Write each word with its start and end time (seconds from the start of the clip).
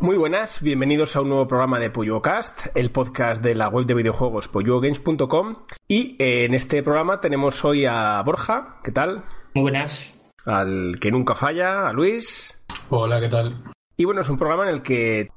Muy 0.00 0.16
buenas, 0.16 0.62
bienvenidos 0.62 1.16
a 1.16 1.22
un 1.22 1.28
nuevo 1.28 1.48
programa 1.48 1.80
de 1.80 1.90
PolloCast, 1.90 2.68
el 2.76 2.92
podcast 2.92 3.42
de 3.42 3.56
la 3.56 3.68
web 3.68 3.84
de 3.84 3.94
videojuegos 3.94 4.46
pollogames.com. 4.46 5.56
Y 5.88 6.14
eh, 6.22 6.44
en 6.44 6.54
este 6.54 6.84
programa 6.84 7.20
tenemos 7.20 7.64
hoy 7.64 7.84
a 7.84 8.22
Borja, 8.22 8.78
¿qué 8.84 8.92
tal? 8.92 9.24
Muy 9.54 9.62
buenas. 9.62 10.32
Al 10.46 10.98
que 11.00 11.10
nunca 11.10 11.34
falla, 11.34 11.88
a 11.88 11.92
Luis. 11.92 12.56
Hola, 12.90 13.20
¿qué 13.20 13.28
tal? 13.28 13.64
Y 13.96 14.04
bueno, 14.04 14.20
es 14.20 14.28
un 14.28 14.38
programa 14.38 14.68
en 14.68 14.74
el 14.76 14.82
que 14.82 15.30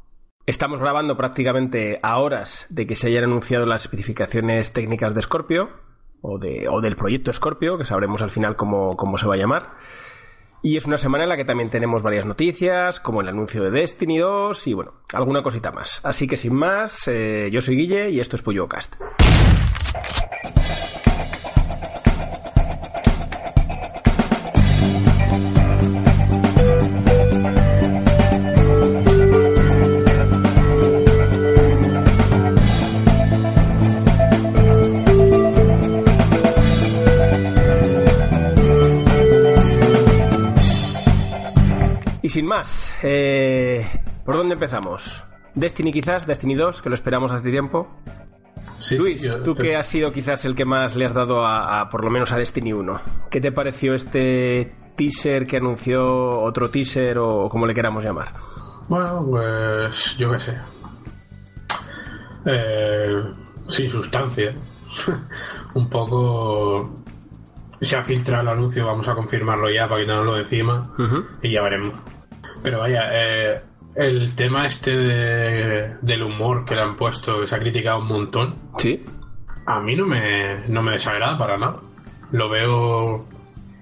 estamos 0.45 0.79
grabando 0.79 1.17
prácticamente 1.17 1.99
a 2.03 2.19
horas 2.19 2.67
de 2.69 2.85
que 2.85 2.95
se 2.95 3.07
hayan 3.07 3.23
anunciado 3.23 3.65
las 3.65 3.81
especificaciones 3.81 4.73
técnicas 4.73 5.15
de 5.15 5.23
Scorpio, 5.23 5.69
o, 6.21 6.37
de, 6.37 6.67
o 6.69 6.81
del 6.81 6.95
proyecto 6.95 7.33
Scorpio, 7.33 7.79
que 7.79 7.85
sabremos 7.85 8.21
al 8.21 8.29
final 8.29 8.55
cómo, 8.55 8.95
cómo 8.95 9.17
se 9.17 9.25
va 9.25 9.33
a 9.33 9.39
llamar. 9.39 9.71
Y 10.63 10.77
es 10.77 10.85
una 10.85 10.97
semana 10.97 11.23
en 11.23 11.29
la 11.29 11.37
que 11.37 11.45
también 11.45 11.71
tenemos 11.71 12.03
varias 12.03 12.25
noticias, 12.25 12.99
como 12.99 13.21
el 13.21 13.27
anuncio 13.27 13.63
de 13.63 13.71
Destiny 13.71 14.19
2 14.19 14.67
y 14.67 14.73
bueno, 14.73 14.93
alguna 15.11 15.41
cosita 15.41 15.71
más. 15.71 16.01
Así 16.03 16.27
que 16.27 16.37
sin 16.37 16.53
más, 16.53 17.07
eh, 17.07 17.49
yo 17.51 17.61
soy 17.61 17.77
Guille 17.77 18.11
y 18.11 18.19
esto 18.19 18.35
es 18.35 18.43
PolloCast. 18.43 18.93
Sin 42.31 42.45
más, 42.47 42.97
eh, 43.03 43.85
¿por 44.25 44.35
dónde 44.35 44.53
empezamos? 44.55 45.23
Destiny 45.53 45.91
quizás, 45.91 46.25
Destiny 46.25 46.55
2, 46.55 46.81
que 46.81 46.89
lo 46.89 46.95
esperamos 46.95 47.31
hace 47.31 47.49
tiempo. 47.51 47.87
Sí, 48.79 48.97
Luis, 48.97 49.21
sí, 49.21 49.27
yo- 49.27 49.43
tú 49.43 49.53
que 49.53 49.75
has 49.75 49.85
sido 49.85 50.11
quizás 50.11 50.43
el 50.45 50.55
que 50.55 50.65
más 50.65 50.95
le 50.95 51.05
has 51.05 51.13
dado 51.13 51.45
a, 51.45 51.81
a, 51.81 51.89
por 51.89 52.03
lo 52.03 52.09
menos 52.09 52.31
a 52.31 52.37
Destiny 52.37 52.73
1, 52.73 53.01
¿qué 53.29 53.39
te 53.39 53.51
pareció 53.51 53.93
este 53.93 54.73
teaser 54.95 55.45
que 55.45 55.57
anunció 55.57 56.41
otro 56.41 56.69
teaser 56.69 57.17
o 57.19 57.47
como 57.49 57.67
le 57.67 57.73
queramos 57.73 58.03
llamar? 58.03 58.31
Bueno, 58.87 59.25
pues 59.29 60.17
yo 60.17 60.31
qué 60.31 60.39
sé. 60.39 60.57
Eh, 62.45 63.21
sin 63.67 63.89
sustancia. 63.89 64.53
Un 65.73 65.89
poco... 65.89 67.03
Se 67.81 67.95
ha 67.95 68.03
filtrado 68.03 68.43
el 68.43 68.47
anuncio, 68.49 68.85
vamos 68.85 69.07
a 69.07 69.15
confirmarlo 69.15 69.67
ya 69.71 69.87
para 69.89 70.01
quitárnoslo 70.01 70.35
de 70.35 70.41
encima 70.41 70.91
y 71.41 71.51
ya 71.51 71.63
veremos. 71.63 71.95
Pero 72.63 72.79
vaya, 72.79 73.09
eh, 73.13 73.61
el 73.95 74.35
tema 74.35 74.65
este 74.65 74.95
de- 74.95 75.95
del 76.01 76.23
humor 76.23 76.63
que 76.65 76.75
le 76.75 76.81
han 76.81 76.95
puesto, 76.95 77.41
que 77.41 77.47
se 77.47 77.55
ha 77.55 77.59
criticado 77.59 77.99
un 77.99 78.07
montón, 78.07 78.55
Sí, 78.77 79.03
a 79.65 79.79
mí 79.81 79.95
no 79.95 80.05
me, 80.05 80.67
no 80.67 80.81
me 80.81 80.93
desagrada 80.93 81.37
para 81.37 81.57
nada. 81.57 81.77
Lo 82.31 82.49
veo, 82.49 83.25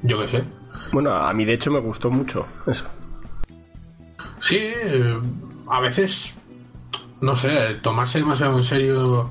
yo 0.03 0.19
qué 0.21 0.27
sé, 0.27 0.43
bueno, 0.91 1.11
a 1.13 1.31
mí 1.33 1.45
de 1.45 1.53
hecho 1.53 1.69
me 1.71 1.79
gustó 1.79 2.09
mucho 2.09 2.45
eso. 2.65 2.85
Sí, 4.41 4.57
eh, 4.59 5.17
a 5.67 5.81
veces, 5.81 6.35
no 7.21 7.35
sé, 7.35 7.75
tomarse 7.83 8.19
demasiado 8.19 8.57
en 8.57 8.63
serio 8.63 9.29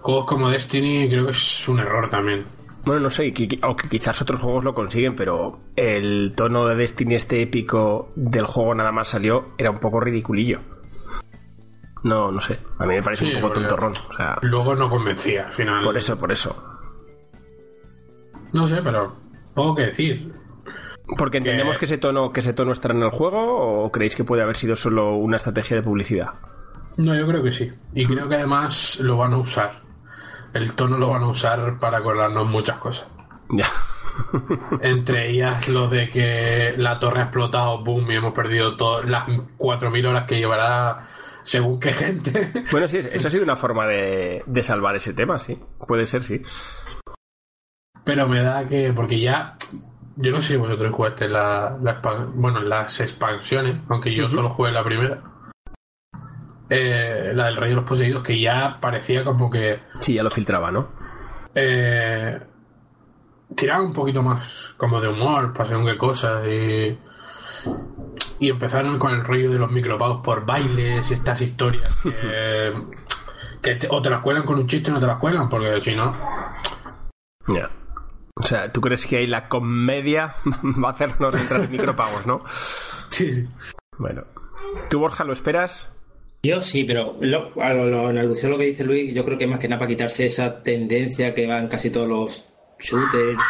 juegos 0.00 0.24
como 0.24 0.48
Destiny 0.50 1.08
creo 1.08 1.26
que 1.26 1.32
es 1.32 1.68
un 1.68 1.78
error 1.80 2.08
también. 2.10 2.46
Bueno, 2.88 3.02
no 3.02 3.10
sé, 3.10 3.34
aunque 3.60 3.86
quizás 3.90 4.22
otros 4.22 4.40
juegos 4.40 4.64
lo 4.64 4.72
consiguen, 4.74 5.14
pero 5.14 5.60
el 5.76 6.32
tono 6.34 6.66
de 6.66 6.74
Destiny 6.74 7.16
este 7.16 7.42
épico 7.42 8.12
del 8.16 8.46
juego 8.46 8.74
nada 8.74 8.92
más 8.92 9.08
salió 9.08 9.48
era 9.58 9.70
un 9.70 9.78
poco 9.78 10.00
ridiculillo. 10.00 10.60
No, 12.02 12.32
no 12.32 12.40
sé, 12.40 12.58
a 12.78 12.86
mí 12.86 12.94
me 12.94 13.02
parece 13.02 13.26
Sí, 13.26 13.34
un 13.34 13.42
poco 13.42 13.52
tontorrón. 13.52 13.92
O 14.08 14.12
sea, 14.16 14.38
Luego 14.40 14.74
no 14.74 14.88
convencía 14.88 15.48
al 15.48 15.52
final. 15.52 15.84
por 15.84 15.98
eso, 15.98 16.18
por 16.18 16.32
eso. 16.32 16.56
No 18.54 18.66
sé, 18.66 18.80
pero 18.82 19.14
poco 19.52 19.74
que 19.76 19.82
decir. 19.82 20.32
Porque 21.18 21.36
entendemos 21.38 21.76
Que- 21.76 21.80
que 21.80 21.84
ese 21.84 21.98
tono, 21.98 22.32
que 22.32 22.40
ese 22.40 22.54
tono 22.54 22.72
estará 22.72 22.94
en 22.94 23.02
el 23.02 23.10
juego, 23.10 23.84
o 23.84 23.92
creéis 23.92 24.16
que 24.16 24.24
puede 24.24 24.42
haber 24.42 24.56
sido 24.56 24.76
solo 24.76 25.14
una 25.16 25.36
estrategia 25.36 25.76
de 25.76 25.82
publicidad. 25.82 26.28
No, 26.96 27.14
yo 27.14 27.26
creo 27.26 27.42
que 27.42 27.50
sí. 27.52 27.70
Y 27.94 28.06
creo 28.06 28.26
que 28.28 28.36
además 28.36 28.98
lo 29.00 29.18
van 29.18 29.34
a 29.34 29.38
usar. 29.38 29.82
El 30.54 30.72
tono 30.74 30.98
lo 30.98 31.10
van 31.10 31.22
a 31.22 31.28
usar 31.28 31.78
para 31.78 31.98
acordarnos 31.98 32.46
muchas 32.46 32.78
cosas. 32.78 33.08
Ya. 33.50 33.66
Entre 34.82 35.30
ellas 35.30 35.68
lo 35.68 35.88
de 35.88 36.08
que 36.08 36.74
la 36.76 36.98
torre 36.98 37.20
ha 37.20 37.24
explotado, 37.24 37.84
boom, 37.84 38.10
y 38.10 38.16
hemos 38.16 38.32
perdido 38.32 38.76
todas 38.76 39.08
las 39.08 39.28
4.000 39.28 40.08
horas 40.08 40.26
que 40.26 40.36
llevará 40.36 41.06
según 41.42 41.80
qué 41.80 41.92
gente. 41.92 42.52
Bueno, 42.70 42.86
sí, 42.86 42.98
eso 42.98 43.28
ha 43.28 43.30
sido 43.30 43.44
una 43.44 43.56
forma 43.56 43.86
de, 43.86 44.42
de 44.46 44.62
salvar 44.62 44.96
ese 44.96 45.14
tema, 45.14 45.38
sí. 45.38 45.58
Puede 45.86 46.06
ser, 46.06 46.22
sí. 46.22 46.42
Pero 48.04 48.28
me 48.28 48.40
da 48.42 48.66
que, 48.66 48.92
porque 48.92 49.20
ya, 49.20 49.56
yo 50.16 50.32
no 50.32 50.40
sé 50.40 50.54
si 50.54 50.56
vosotros 50.56 50.94
jugaste 50.94 51.28
la, 51.28 51.76
bueno, 52.34 52.60
las 52.60 53.00
expansiones, 53.00 53.76
aunque 53.88 54.14
yo 54.14 54.28
solo 54.28 54.50
jugué 54.50 54.72
la 54.72 54.82
primera. 54.82 55.22
Eh, 56.70 57.32
la 57.34 57.46
del 57.46 57.56
Rey 57.56 57.70
de 57.70 57.76
los 57.76 57.84
Poseídos, 57.84 58.22
que 58.22 58.38
ya 58.38 58.78
parecía 58.80 59.24
como 59.24 59.48
que 59.50 59.80
Sí, 60.00 60.14
ya 60.14 60.22
lo 60.22 60.30
filtraba, 60.30 60.70
¿no? 60.70 60.88
eh, 61.54 62.38
tiraba 63.56 63.82
un 63.82 63.92
poquito 63.94 64.22
más 64.22 64.74
como 64.76 65.00
de 65.00 65.08
humor 65.08 65.52
para 65.54 65.68
según 65.70 65.86
qué 65.86 65.96
cosas 65.96 66.44
y, 66.46 66.98
y 68.38 68.50
empezaron 68.50 68.98
con 68.98 69.14
el 69.14 69.24
rollo 69.24 69.50
de 69.50 69.58
los 69.58 69.70
micropagos 69.72 70.20
por 70.22 70.44
bailes 70.44 71.10
y 71.10 71.14
estas 71.14 71.40
historias 71.40 71.88
que, 72.02 72.72
que 73.62 73.74
te- 73.76 73.88
o 73.90 74.02
te 74.02 74.10
las 74.10 74.20
cuelan 74.20 74.42
con 74.44 74.58
un 74.58 74.66
chiste 74.66 74.90
o 74.90 74.94
no 74.94 75.00
te 75.00 75.06
las 75.06 75.18
cuelan, 75.18 75.48
porque 75.48 75.80
si 75.80 75.96
no, 75.96 76.14
Ya. 77.48 77.70
O 78.40 78.44
sea, 78.44 78.70
¿tú 78.70 78.80
crees 78.80 79.04
que 79.06 79.16
ahí 79.16 79.26
la 79.26 79.48
comedia 79.48 80.34
va 80.84 80.90
a 80.90 80.92
hacernos 80.92 81.34
entrar 81.34 81.62
en 81.62 81.72
micropagos, 81.72 82.26
no? 82.26 82.44
sí, 83.08 83.32
sí. 83.32 83.48
Bueno. 83.98 84.22
¿Tú, 84.90 85.00
Borja, 85.00 85.24
lo 85.24 85.32
esperas? 85.32 85.90
Yo 86.42 86.60
sí, 86.60 86.84
pero 86.84 87.16
lo, 87.20 87.48
a 87.60 87.74
lo- 87.74 87.86
lo- 87.86 88.10
en 88.10 88.18
alusión 88.18 88.52
a 88.52 88.54
lo 88.54 88.58
que 88.58 88.66
dice 88.66 88.84
Luis, 88.84 89.12
yo 89.14 89.24
creo 89.24 89.36
que 89.38 89.46
más 89.46 89.58
que 89.58 89.68
nada 89.68 89.80
para 89.80 89.88
quitarse 89.88 90.26
esa 90.26 90.62
tendencia 90.62 91.34
que 91.34 91.46
van 91.46 91.68
casi 91.68 91.90
todos 91.90 92.08
los 92.08 92.48
shooters, 92.80 93.42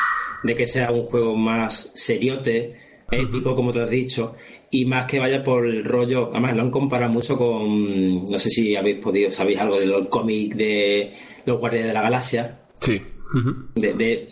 de 0.42 0.54
que 0.54 0.66
sea 0.66 0.90
un 0.90 1.04
juego 1.04 1.36
más 1.36 1.90
seriote, 1.94 2.74
épico, 3.10 3.54
como 3.54 3.72
te 3.72 3.82
has 3.82 3.90
dicho, 3.90 4.36
y 4.70 4.84
más 4.86 5.04
que 5.06 5.18
vaya 5.18 5.42
por 5.44 5.66
el 5.66 5.84
rollo, 5.84 6.30
además 6.30 6.54
lo 6.56 6.62
han 6.62 6.70
comparado 6.70 7.12
mucho 7.12 7.36
con, 7.36 8.24
no 8.24 8.38
sé 8.38 8.48
si 8.50 8.74
habéis 8.76 8.98
podido, 8.98 9.30
sabéis 9.32 9.58
algo 9.58 9.78
del 9.78 10.08
cómic 10.08 10.54
de 10.54 11.12
los 11.44 11.58
Guardianes 11.58 11.88
de 11.88 11.94
la 11.94 12.02
Galaxia, 12.02 12.60
Sí. 12.80 12.96
Ujú. 13.34 13.66
de, 13.74 13.92
de- 13.94 14.28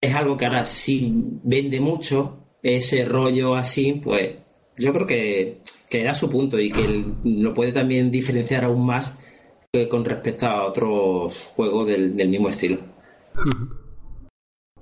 es 0.00 0.14
algo 0.14 0.36
que 0.36 0.46
ahora 0.46 0.64
sí 0.64 1.12
vende 1.42 1.80
mucho 1.80 2.58
ese 2.62 3.04
rollo 3.04 3.54
así 3.56 4.00
pues 4.02 4.34
yo 4.78 4.92
creo 4.92 5.06
que, 5.06 5.58
que 5.88 6.04
da 6.04 6.14
su 6.14 6.30
punto 6.30 6.58
y 6.58 6.70
que 6.70 7.04
lo 7.24 7.54
puede 7.54 7.72
también 7.72 8.10
diferenciar 8.10 8.64
aún 8.64 8.86
más 8.86 9.24
que 9.72 9.88
con 9.88 10.04
respecto 10.04 10.46
a 10.46 10.64
otros 10.64 11.52
juegos 11.54 11.86
del, 11.86 12.16
del 12.16 12.28
mismo 12.28 12.48
estilo 12.48 12.78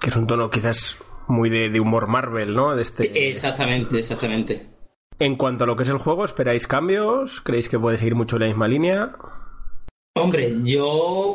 Que 0.00 0.10
es 0.10 0.16
un 0.16 0.26
tono 0.26 0.50
quizás 0.50 0.98
muy 1.28 1.50
de, 1.50 1.70
de 1.70 1.80
humor 1.80 2.06
Marvel, 2.06 2.54
¿no? 2.54 2.74
De 2.74 2.82
este... 2.82 3.28
exactamente 3.28 3.98
exactamente 3.98 4.66
En 5.18 5.36
cuanto 5.36 5.64
a 5.64 5.66
lo 5.66 5.76
que 5.76 5.84
es 5.84 5.88
el 5.88 5.96
juego, 5.96 6.24
¿esperáis 6.24 6.66
cambios? 6.66 7.40
¿Creéis 7.40 7.68
que 7.68 7.78
puede 7.78 7.98
seguir 7.98 8.14
mucho 8.14 8.38
la 8.38 8.46
misma 8.46 8.68
línea? 8.68 9.16
hombre 10.16 10.54
yo 10.62 11.34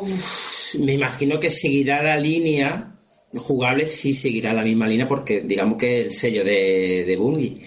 me 0.80 0.94
imagino 0.94 1.38
que 1.38 1.50
seguirá 1.50 2.02
la 2.02 2.16
línea 2.16 2.92
jugable 3.34 3.86
sí 3.86 4.12
seguirá 4.12 4.54
la 4.54 4.62
misma 4.62 4.88
línea 4.88 5.06
porque 5.06 5.42
digamos 5.42 5.76
que 5.76 6.00
el 6.00 6.12
sello 6.12 6.44
de, 6.44 7.04
de 7.06 7.16
Bungie 7.16 7.60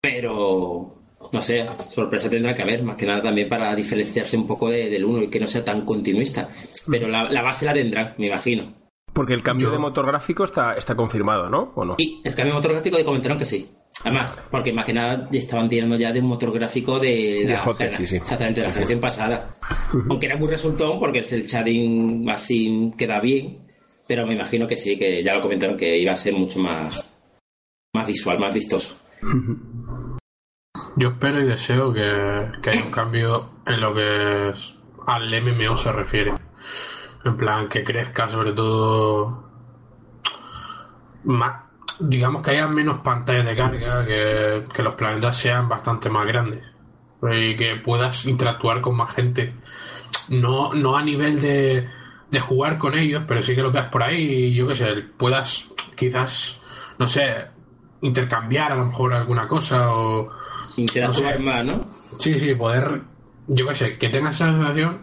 pero 0.00 0.93
no 1.34 1.42
sé, 1.42 1.66
sorpresa 1.90 2.30
tendrá 2.30 2.54
que 2.54 2.62
haber, 2.62 2.82
más 2.82 2.96
que 2.96 3.04
nada 3.06 3.20
también 3.22 3.48
para 3.48 3.74
diferenciarse 3.74 4.36
un 4.38 4.46
poco 4.46 4.70
de- 4.70 4.88
del 4.88 5.04
uno 5.04 5.22
y 5.22 5.28
que 5.28 5.40
no 5.40 5.46
sea 5.46 5.64
tan 5.64 5.84
continuista. 5.84 6.48
Pero 6.90 7.08
la, 7.08 7.24
la 7.24 7.42
base 7.42 7.66
la 7.66 7.74
tendrán, 7.74 8.14
me 8.18 8.28
imagino. 8.28 8.72
Porque 9.12 9.34
el 9.34 9.42
cambio 9.42 9.68
Yo- 9.68 9.72
de 9.72 9.78
motor 9.78 10.06
gráfico 10.06 10.44
está, 10.44 10.72
está 10.74 10.94
confirmado, 10.96 11.48
¿no? 11.50 11.72
¿O 11.76 11.84
no? 11.84 11.96
Y 11.98 12.20
el 12.24 12.34
cambio 12.34 12.54
de 12.54 12.58
motor 12.58 12.72
gráfico 12.72 12.98
y 12.98 13.04
comentaron 13.04 13.36
que 13.38 13.44
sí. 13.44 13.68
Además, 14.02 14.36
porque 14.50 14.72
más 14.72 14.84
que 14.84 14.92
nada 14.92 15.28
estaban 15.32 15.68
tirando 15.68 15.96
ya 15.96 16.12
de 16.12 16.18
un 16.20 16.26
motor 16.26 16.52
gráfico 16.52 16.98
de 16.98 17.42
la, 17.44 17.50
Viejote, 17.52 17.90
sí, 17.92 18.06
sí. 18.06 18.16
Exactamente, 18.16 18.60
de 18.60 18.66
la 18.66 18.72
generación 18.72 19.00
pasada. 19.00 19.54
Aunque 20.10 20.26
era 20.26 20.36
muy 20.36 20.48
resultón 20.48 20.98
porque 20.98 21.20
el 21.20 21.42
shading 21.46 22.28
así 22.28 22.90
queda 22.98 23.20
bien, 23.20 23.66
pero 24.08 24.26
me 24.26 24.34
imagino 24.34 24.66
que 24.66 24.76
sí, 24.76 24.98
que 24.98 25.22
ya 25.22 25.34
lo 25.34 25.40
comentaron 25.40 25.76
que 25.76 25.96
iba 25.96 26.10
a 26.10 26.16
ser 26.16 26.34
mucho 26.34 26.58
más, 26.58 27.08
más 27.94 28.06
visual, 28.06 28.40
más 28.40 28.52
vistoso. 28.52 28.96
Yo 30.96 31.08
espero 31.08 31.40
y 31.40 31.44
deseo 31.44 31.92
que, 31.92 32.52
que 32.62 32.70
haya 32.70 32.84
un 32.84 32.90
cambio 32.90 33.50
en 33.66 33.80
lo 33.80 33.94
que 33.94 34.54
al 35.06 35.42
MMO 35.42 35.76
se 35.76 35.92
refiere. 35.92 36.34
En 37.24 37.36
plan, 37.36 37.68
que 37.68 37.82
crezca 37.82 38.28
sobre 38.28 38.52
todo 38.52 39.44
más, 41.24 41.62
digamos 41.98 42.42
que 42.42 42.52
haya 42.52 42.68
menos 42.68 43.00
pantallas 43.00 43.46
de 43.46 43.56
carga, 43.56 44.06
que, 44.06 44.64
que 44.72 44.82
los 44.82 44.94
planetas 44.94 45.36
sean 45.36 45.68
bastante 45.68 46.08
más 46.10 46.26
grandes. 46.26 46.64
y 47.22 47.56
que 47.56 47.76
puedas 47.76 48.26
interactuar 48.26 48.80
con 48.80 48.96
más 48.96 49.12
gente. 49.14 49.54
No, 50.28 50.74
no 50.74 50.96
a 50.96 51.02
nivel 51.02 51.40
de, 51.40 51.88
de 52.30 52.40
jugar 52.40 52.78
con 52.78 52.96
ellos, 52.96 53.24
pero 53.26 53.42
sí 53.42 53.54
que 53.54 53.62
lo 53.62 53.72
veas 53.72 53.86
por 53.86 54.02
ahí 54.02 54.22
y 54.22 54.54
yo 54.54 54.66
qué 54.68 54.74
sé, 54.74 54.94
puedas 55.16 55.68
quizás, 55.96 56.60
no 56.98 57.08
sé, 57.08 57.46
intercambiar 58.02 58.72
a 58.72 58.76
lo 58.76 58.86
mejor 58.86 59.14
alguna 59.14 59.48
cosa 59.48 59.92
o... 59.92 60.43
Interactuar 60.76 61.38
más, 61.40 61.64
¿no? 61.64 61.84
Sí, 62.20 62.38
sí, 62.38 62.54
poder, 62.54 63.02
yo 63.48 63.66
qué 63.68 63.74
sé, 63.74 63.98
que 63.98 64.08
tengas 64.08 64.34
esa 64.36 64.52
sensación 64.52 65.02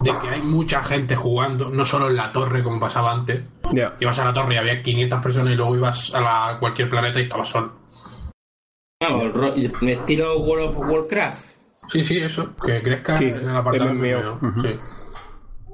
de 0.00 0.18
que 0.18 0.28
hay 0.28 0.42
mucha 0.42 0.82
gente 0.82 1.14
jugando, 1.14 1.70
no 1.70 1.84
solo 1.84 2.08
en 2.08 2.16
la 2.16 2.32
torre 2.32 2.62
como 2.64 2.80
pasaba 2.80 3.12
antes. 3.12 3.40
Ya. 3.72 3.94
Ibas 4.00 4.18
a 4.18 4.24
la 4.24 4.34
torre 4.34 4.54
y 4.54 4.58
había 4.58 4.82
500 4.82 5.20
personas 5.22 5.52
y 5.52 5.56
luego 5.56 5.76
ibas 5.76 6.12
a 6.14 6.20
la, 6.20 6.56
cualquier 6.58 6.88
planeta 6.90 7.20
y 7.20 7.22
estabas 7.24 7.48
solo. 7.48 7.72
Vamos, 9.00 9.32
ro- 9.32 9.54
estilo 9.56 10.38
World 10.40 10.68
of 10.70 10.78
Warcraft. 10.78 11.52
Sí, 11.88 12.04
sí, 12.04 12.18
eso, 12.18 12.54
que 12.64 12.82
crezca 12.82 13.18
Sí, 13.18 13.24
en 13.24 13.48
el 13.48 13.56
apartado 13.56 13.92
MMO. 13.94 14.38
MMO, 14.40 14.48
Ujú. 14.48 14.62
sí. 14.62 14.68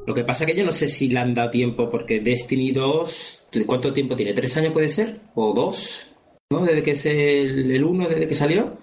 Lo 0.06 0.15
que 0.15 0.25
pasa 0.25 0.47
que 0.47 0.55
yo 0.56 0.65
no 0.65 0.73
sé 0.73 0.89
si 0.89 1.09
le 1.11 1.21
han 1.21 1.35
dado 1.35 1.50
tiempo, 1.50 1.89
porque 1.91 2.21
Destiny 2.21 2.73
2, 2.73 3.49
¿cuánto 3.67 3.93
tiempo 3.93 4.17
tiene? 4.17 4.33
¿Tres 4.33 4.56
años 4.56 4.73
puede 4.73 4.89
ser? 4.89 5.21
¿O 5.35 5.53
dos? 5.53 6.12
¿No? 6.50 6.61
Desde 6.65 6.83
que 6.83 6.93
es 6.93 7.05
el, 7.05 7.71
el 7.71 7.85
1, 7.85 8.09
desde 8.09 8.27
que 8.27 8.35
salió. 8.35 8.79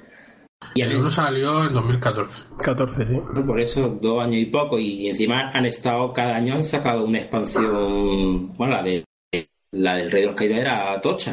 Y 0.77 0.81
El 0.81 0.97
uno 0.97 1.03
salió 1.03 1.65
en 1.65 1.73
2014. 1.73 2.43
14, 2.57 3.05
sí. 3.07 3.13
por 3.47 3.61
eso 3.61 3.97
dos 4.01 4.21
años 4.21 4.41
y 4.41 4.45
poco. 4.47 4.77
Y 4.77 5.07
encima 5.07 5.51
han 5.53 5.65
estado, 5.65 6.11
cada 6.11 6.35
año 6.35 6.53
han 6.53 6.65
sacado 6.65 7.05
una 7.05 7.19
expansión. 7.19 8.53
Bueno, 8.57 8.73
la, 8.73 8.83
de, 8.83 9.05
la 9.71 9.95
del 9.95 10.11
Rey 10.11 10.21
de 10.23 10.27
los 10.27 10.35
Caídos 10.35 10.57
era 10.57 10.99
tocha. 10.99 11.31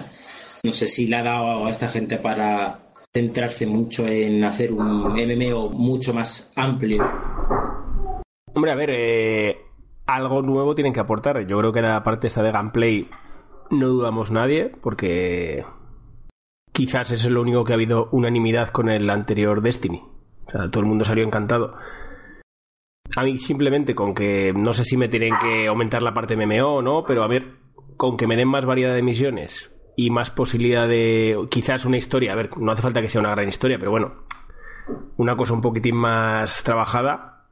No 0.63 0.71
sé 0.71 0.87
si 0.87 1.09
le 1.09 1.17
ha 1.17 1.25
dado 1.25 1.67
a 1.67 1.71
esta 1.71 1.89
gente 1.89 2.19
para 2.19 2.79
centrarse 3.13 3.67
mucho 3.67 4.07
en 4.07 4.45
hacer 4.45 4.73
un 4.73 5.15
MMO 5.15 5.71
mucho 5.71 6.15
más 6.15 6.53
amplio. 6.55 7.03
Hombre, 8.55 8.71
a 8.71 8.77
ver, 8.77 8.91
eh, 8.93 9.57
algo 10.07 10.43
nuevo 10.43 10.77
tienen 10.77 10.93
que 10.93 11.01
aportar. 11.01 11.45
Yo 11.49 11.59
creo 11.59 11.73
que 11.73 11.83
la 11.83 12.05
parte 12.05 12.29
esta 12.29 12.45
de 12.45 12.53
gameplay 12.53 13.09
no 13.71 13.89
dudamos 13.89 14.31
nadie, 14.31 14.71
porque 14.81 15.65
quizás 16.73 17.11
es 17.13 17.29
lo 17.29 17.41
único 17.41 17.65
que 17.65 17.73
ha 17.73 17.77
habido 17.77 18.09
unanimidad 18.13 18.71
con 18.71 18.89
el 18.89 19.09
anterior 19.11 19.63
Destiny. 19.63 20.03
O 20.47 20.51
sea, 20.51 20.71
todo 20.71 20.81
el 20.81 20.89
mundo 20.89 21.05
salió 21.05 21.25
encantado. 21.25 21.75
A 23.15 23.23
mí 23.25 23.39
simplemente 23.39 23.95
con 23.95 24.15
que 24.15 24.53
no 24.55 24.73
sé 24.73 24.85
si 24.85 24.97
me 24.97 25.09
tienen 25.09 25.35
que 25.41 25.67
aumentar 25.67 26.03
la 26.03 26.15
parte 26.15 26.37
MMO 26.37 26.77
o 26.77 26.83
no, 26.83 27.05
pero 27.05 27.23
a 27.23 27.29
ver, 27.29 27.57
con 27.97 28.17
que 28.17 28.27
me 28.27 28.37
den 28.37 28.49
más 28.49 28.65
variedad 28.65 28.95
de 28.95 29.03
misiones 29.03 29.75
y 29.97 30.11
más 30.11 30.31
posibilidad 30.31 30.89
de 30.89 31.37
quizás 31.51 31.85
una 31.85 31.99
historia, 31.99 32.33
a 32.33 32.37
ver, 32.37 32.57
no 32.57 32.73
hace 32.73 32.83
falta 32.83 33.03
que 33.03 33.11
sea 33.11 33.21
una 33.21 33.33
gran 33.33 33.49
historia, 33.49 33.79
pero 33.79 33.91
bueno, 33.91 34.25
una 35.19 35.37
cosa 35.37 35.53
un 35.53 35.61
poquitín 35.61 35.97
más 35.97 36.63
trabajada, 36.63 37.49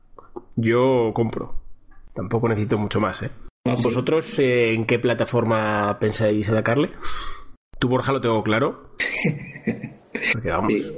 yo 0.57 1.13
compro. 1.15 1.57
Tampoco 2.15 2.49
necesito 2.49 2.79
mucho 2.79 3.01
más, 3.01 3.23
¿eh? 3.23 3.31
Sí. 3.75 3.85
¿Vosotros 3.85 4.39
eh, 4.39 4.73
en 4.73 4.87
qué 4.87 4.99
plataforma 4.99 5.99
pensáis 6.01 6.47
sacarle? 6.47 6.93
Tú, 7.81 7.89
Borja, 7.89 8.13
lo 8.13 8.21
tengo 8.21 8.43
claro. 8.43 8.91
Porque 10.33 10.49
vamos. 10.51 10.73
Sí. 10.73 10.93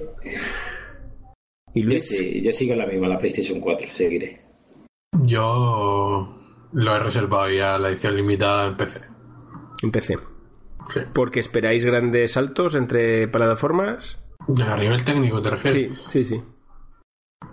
¿Y 1.74 1.82
Yo, 1.82 1.88
Luis? 1.88 2.06
sí, 2.08 2.42
yo 2.42 2.52
sigo 2.52 2.74
la 2.74 2.86
misma, 2.86 3.08
la 3.08 3.18
PlayStation 3.18 3.60
4, 3.60 3.88
seguiré. 3.90 4.42
Yo 5.24 6.36
lo 6.72 6.96
he 6.96 6.98
reservado 6.98 7.48
ya 7.50 7.78
la 7.78 7.88
edición 7.90 8.16
limitada 8.16 8.66
en 8.68 8.76
PC. 8.76 9.00
En 9.82 9.90
PC. 9.90 10.18
Sí. 10.92 11.00
¿Porque 11.14 11.40
esperáis 11.40 11.84
grandes 11.84 12.32
saltos 12.32 12.74
entre 12.74 13.28
plataformas? 13.28 14.22
A 14.66 14.76
nivel 14.76 15.04
técnico 15.04 15.40
te 15.40 15.50
refieres. 15.50 15.98
Sí, 16.08 16.24
sí, 16.24 16.24
sí. 16.24 16.42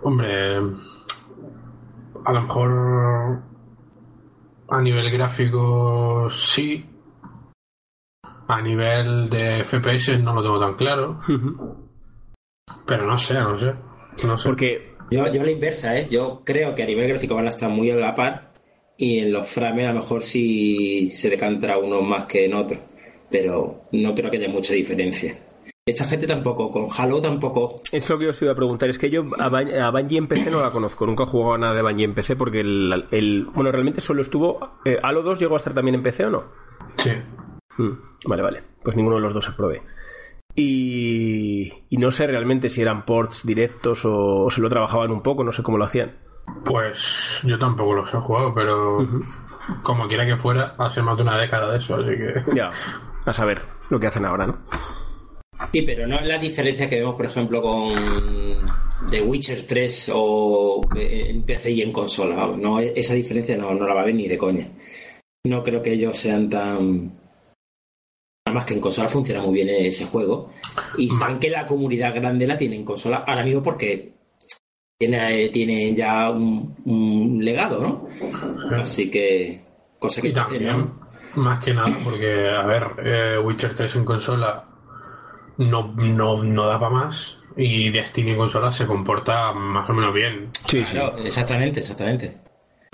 Hombre, 0.02 0.56
a 2.24 2.32
lo 2.32 2.42
mejor 2.42 3.42
a 4.68 4.82
nivel 4.82 5.10
gráfico 5.12 6.28
sí. 6.30 6.84
A 8.52 8.60
nivel 8.62 9.30
de 9.30 9.62
FPS 9.64 10.18
no 10.22 10.34
lo 10.34 10.42
tengo 10.42 10.60
tan 10.60 10.74
claro. 10.74 11.20
Pero 12.86 13.06
no 13.06 13.16
sé, 13.18 13.34
no 13.34 13.58
sé. 13.58 13.72
No 14.26 14.38
sé. 14.38 14.48
Porque 14.48 14.96
Yo, 15.10 15.30
yo 15.30 15.42
a 15.42 15.44
la 15.44 15.50
inversa, 15.50 15.96
¿eh? 15.98 16.08
Yo 16.10 16.42
creo 16.44 16.74
que 16.74 16.82
a 16.82 16.86
nivel 16.86 17.08
gráfico 17.08 17.34
van 17.34 17.46
a 17.46 17.50
estar 17.50 17.70
muy 17.70 17.90
a 17.90 17.96
la 17.96 18.14
par 18.14 18.52
y 18.96 19.18
en 19.20 19.32
los 19.32 19.48
frames 19.48 19.86
a 19.86 19.90
lo 19.90 19.94
mejor 20.00 20.22
sí 20.22 21.08
se 21.08 21.30
decantará 21.30 21.78
uno 21.78 22.00
más 22.02 22.26
que 22.26 22.44
en 22.46 22.54
otro, 22.54 22.76
pero 23.30 23.82
no 23.92 24.14
creo 24.14 24.30
que 24.30 24.36
haya 24.36 24.48
mucha 24.48 24.74
diferencia. 24.74 25.34
Esta 25.86 26.04
gente 26.04 26.26
tampoco, 26.26 26.70
con 26.70 26.86
Halo 26.96 27.20
tampoco. 27.20 27.74
es 27.92 28.08
lo 28.10 28.18
que 28.18 28.28
os 28.28 28.42
iba 28.42 28.52
a 28.52 28.54
preguntar. 28.54 28.88
Es 28.90 28.98
que 28.98 29.10
yo 29.10 29.22
a, 29.38 29.48
Ban- 29.48 29.72
a 29.80 29.90
Bungie 29.90 30.18
en 30.18 30.28
PC 30.28 30.50
no 30.50 30.60
la 30.60 30.70
conozco. 30.70 31.06
Nunca 31.06 31.24
he 31.24 31.26
jugado 31.26 31.54
a 31.54 31.58
nada 31.58 31.74
de 31.74 31.82
Bungie 31.82 32.04
en 32.04 32.14
PC 32.14 32.36
porque 32.36 32.60
el... 32.60 33.06
el- 33.10 33.46
bueno, 33.46 33.72
realmente 33.72 34.00
solo 34.00 34.22
estuvo... 34.22 34.78
eh, 34.84 34.98
¿Halo 35.02 35.22
2 35.22 35.40
llegó 35.40 35.54
a 35.54 35.56
estar 35.56 35.72
también 35.74 35.94
en 35.96 36.02
PC 36.02 36.26
o 36.26 36.30
no? 36.30 36.44
Sí. 36.98 37.10
Mm, 37.78 37.92
vale, 38.26 38.42
vale. 38.42 38.62
Pues 38.82 38.96
ninguno 38.96 39.16
de 39.16 39.22
los 39.22 39.34
dos 39.34 39.44
se 39.44 39.52
pruebe. 39.52 39.82
Y, 40.54 41.72
y 41.88 41.96
no 41.96 42.10
sé 42.10 42.26
realmente 42.26 42.68
si 42.68 42.82
eran 42.82 43.04
ports 43.04 43.46
directos 43.46 44.04
o, 44.04 44.44
o 44.44 44.50
se 44.50 44.60
lo 44.60 44.68
trabajaban 44.68 45.10
un 45.10 45.22
poco, 45.22 45.44
no 45.44 45.52
sé 45.52 45.62
cómo 45.62 45.78
lo 45.78 45.84
hacían. 45.84 46.16
Pues 46.64 47.40
yo 47.44 47.58
tampoco 47.58 47.94
los 47.94 48.12
he 48.12 48.18
jugado, 48.18 48.54
pero 48.54 49.06
como 49.82 50.08
quiera 50.08 50.26
que 50.26 50.36
fuera, 50.36 50.74
hace 50.78 51.02
más 51.02 51.16
de 51.16 51.22
una 51.22 51.38
década 51.38 51.72
de 51.72 51.78
eso, 51.78 51.94
así 51.94 52.10
que. 52.10 52.56
Ya, 52.56 52.72
a 53.24 53.32
saber 53.32 53.62
lo 53.88 54.00
que 54.00 54.06
hacen 54.06 54.24
ahora, 54.24 54.46
¿no? 54.46 54.58
Sí, 55.72 55.82
pero 55.82 56.06
no 56.06 56.18
es 56.18 56.26
la 56.26 56.38
diferencia 56.38 56.88
que 56.88 56.98
vemos, 56.98 57.14
por 57.14 57.26
ejemplo, 57.26 57.62
con 57.62 57.94
The 59.10 59.22
Witcher 59.22 59.66
3 59.66 60.12
o 60.14 60.80
en 60.96 61.42
PC 61.42 61.70
y 61.70 61.82
en 61.82 61.92
consola. 61.92 62.50
No, 62.56 62.80
esa 62.80 63.14
diferencia 63.14 63.56
no, 63.56 63.74
no 63.74 63.86
la 63.86 63.94
va 63.94 64.02
a 64.02 64.06
ver 64.06 64.14
ni 64.14 64.26
de 64.26 64.38
coña. 64.38 64.66
No 65.44 65.62
creo 65.62 65.82
que 65.82 65.92
ellos 65.92 66.16
sean 66.16 66.48
tan. 66.48 67.19
Además 68.50 68.66
que 68.66 68.74
en 68.74 68.80
consola 68.80 69.08
funciona 69.08 69.42
muy 69.42 69.54
bien 69.54 69.68
ese 69.68 70.06
juego. 70.06 70.50
Y 70.98 71.08
saben 71.08 71.38
que 71.38 71.50
la 71.50 71.66
comunidad 71.66 72.12
grande 72.12 72.48
la 72.48 72.58
tiene 72.58 72.74
en 72.74 72.84
consola 72.84 73.22
ahora 73.24 73.44
mismo 73.44 73.62
porque 73.62 74.12
tiene, 74.98 75.50
tiene 75.50 75.94
ya 75.94 76.30
un, 76.30 76.74
un 76.84 77.44
legado, 77.44 77.80
¿no? 77.80 78.76
Así 78.76 79.08
que. 79.08 79.64
Cosa 80.00 80.20
que 80.20 80.28
Y 80.28 80.32
también, 80.32 80.64
¿no? 80.64 81.00
más 81.36 81.62
que 81.62 81.72
nada, 81.72 81.96
porque, 82.02 82.48
a 82.48 82.66
ver, 82.66 82.82
eh, 83.04 83.38
Witcher 83.38 83.72
3 83.72 83.96
en 83.96 84.04
consola 84.04 84.64
no, 85.58 85.94
no, 85.94 86.42
no 86.42 86.66
da 86.66 86.80
para 86.80 86.90
más. 86.90 87.38
Y 87.56 87.90
Destiny 87.90 88.32
en 88.32 88.36
consola 88.38 88.72
se 88.72 88.86
comporta 88.86 89.52
más 89.52 89.88
o 89.88 89.92
menos 89.92 90.12
bien. 90.12 90.48
Sí, 90.66 90.82
Claro, 90.82 91.18
exactamente, 91.18 91.80
exactamente. 91.80 92.36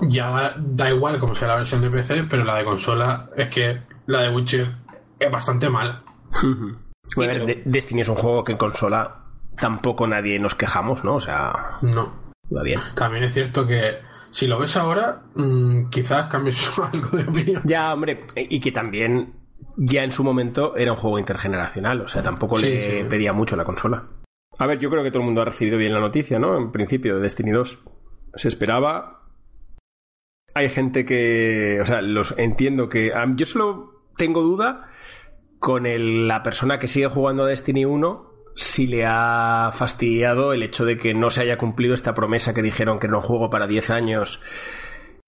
Ya 0.01 0.29
da, 0.29 0.55
da 0.59 0.91
igual 0.91 1.17
como 1.19 1.33
sea 1.33 1.47
la 1.47 1.55
versión 1.55 1.81
de 1.81 1.89
PC, 1.89 2.25
pero 2.29 2.43
la 2.43 2.57
de 2.57 2.65
consola 2.65 3.29
es 3.35 3.47
que 3.49 3.81
la 4.05 4.21
de 4.21 4.29
Witcher 4.29 4.86
es 5.19 5.31
bastante 5.31 5.69
mala. 5.69 6.03
Bueno, 7.15 7.31
a 7.31 7.35
pero- 7.35 7.45
De- 7.45 7.61
Destiny 7.65 8.01
es 8.01 8.09
un 8.09 8.15
juego 8.15 8.43
que 8.43 8.51
en 8.53 8.57
consola 8.57 9.23
tampoco 9.59 10.07
nadie 10.07 10.39
nos 10.39 10.55
quejamos, 10.55 11.03
¿no? 11.03 11.15
O 11.15 11.19
sea, 11.19 11.77
No. 11.81 12.13
va 12.55 12.63
bien. 12.63 12.79
También 12.95 13.23
es 13.23 13.33
cierto 13.33 13.65
que 13.65 13.97
si 14.31 14.45
lo 14.47 14.59
ves 14.59 14.75
ahora, 14.77 15.23
mm, 15.35 15.89
quizás 15.89 16.29
cambies 16.29 16.71
algo 16.93 17.17
de 17.17 17.23
opinión. 17.23 17.61
Ya, 17.65 17.93
hombre, 17.93 18.25
y 18.35 18.59
que 18.59 18.71
también 18.71 19.33
ya 19.77 20.03
en 20.03 20.11
su 20.11 20.23
momento 20.23 20.75
era 20.75 20.91
un 20.91 20.97
juego 20.97 21.17
intergeneracional, 21.19 22.01
o 22.01 22.07
sea, 22.07 22.21
tampoco 22.23 22.57
Sí, 22.57 22.67
le 22.69 22.81
sí. 23.01 23.07
pedía 23.09 23.33
mucho 23.33 23.55
la 23.55 23.63
consola. 23.65 24.03
A 24.59 24.65
ver, 24.65 24.79
yo 24.79 24.89
creo 24.89 25.03
que 25.03 25.11
todo 25.11 25.19
el 25.21 25.25
mundo 25.25 25.41
ha 25.41 25.45
recibido 25.45 25.77
bien 25.77 25.93
la 25.93 25.99
noticia, 25.99 26.39
¿no? 26.39 26.57
En 26.57 26.71
principio, 26.71 27.15
de 27.15 27.21
Destiny 27.21 27.51
2. 27.51 27.79
Se 28.35 28.47
esperaba. 28.47 29.21
Hay 30.55 30.69
gente 30.69 31.05
que. 31.05 31.79
O 31.81 31.85
sea, 31.85 32.01
los 32.01 32.33
entiendo 32.37 32.89
que. 32.89 33.11
Yo 33.35 33.45
solo 33.45 33.91
tengo 34.17 34.41
duda 34.41 34.89
con 35.59 35.85
el- 35.85 36.27
la 36.27 36.43
persona 36.43 36.79
que 36.79 36.87
sigue 36.87 37.07
jugando 37.07 37.43
a 37.43 37.47
Destiny 37.47 37.85
1 37.85 38.31
si 38.55 38.87
le 38.87 39.05
ha 39.05 39.69
fastidiado 39.73 40.51
el 40.53 40.63
hecho 40.63 40.83
de 40.85 40.97
que 40.97 41.13
no 41.13 41.29
se 41.29 41.41
haya 41.41 41.57
cumplido 41.57 41.93
esta 41.93 42.13
promesa 42.13 42.53
que 42.53 42.61
dijeron 42.63 42.99
que 42.99 43.07
no 43.07 43.21
juego 43.21 43.49
para 43.49 43.67
10 43.67 43.89
años 43.91 44.41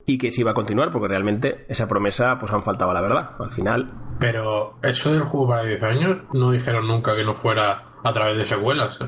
y 0.06 0.18
que 0.18 0.32
se 0.32 0.42
iba 0.42 0.52
a 0.52 0.56
continuar, 0.56 0.92
porque 0.92 1.08
realmente 1.08 1.66
esa 1.70 1.88
promesa 1.88 2.38
pues 2.40 2.52
han 2.52 2.64
faltado 2.64 2.90
a 2.90 2.94
la 2.96 3.02
verdad. 3.02 3.30
Al 3.40 3.52
final, 3.52 3.92
Pero 4.20 4.80
eso 4.82 5.14
del 5.14 5.22
juego 5.24 5.48
para 5.50 5.64
10 5.64 5.84
años 5.84 6.18
no 6.34 6.52
dijeron 6.52 6.88
nunca 6.88 7.16
que 7.16 7.24
no 7.24 7.36
fuera 7.36 7.84
a 8.04 8.12
través 8.14 8.38
de 8.38 8.46
secuelas. 8.46 9.00
¿eh? 9.02 9.06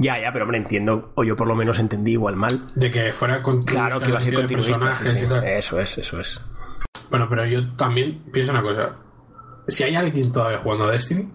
ya, 0.00 0.20
ya, 0.20 0.30
pero 0.32 0.44
hombre, 0.44 0.58
entiendo, 0.58 1.12
o 1.14 1.24
yo 1.24 1.34
por 1.36 1.46
lo 1.46 1.54
menos 1.54 1.78
entendí 1.78 2.12
igual 2.12 2.36
mal. 2.36 2.50
De 2.74 2.90
que 2.90 3.12
fuera 3.14 3.42
con 3.42 3.62
Claro 3.62 3.98
que 3.98 4.08
iba 4.10 4.18
a 4.18 4.20
ser 4.20 4.34
continuista, 4.34 4.92
sí, 4.94 5.08
sí. 5.08 5.26
Eso 5.44 5.80
es, 5.80 5.96
eso 5.98 6.20
es. 6.20 6.44
Bueno, 7.08 7.26
pero 7.30 7.46
yo 7.46 7.74
también 7.76 8.22
pienso 8.32 8.52
una 8.52 8.62
cosa. 8.62 8.96
Si 9.68 9.84
hay 9.84 9.94
alguien 9.94 10.32
todavía 10.32 10.58
jugando 10.58 10.86
a 10.88 10.92
Destiny, 10.92 11.28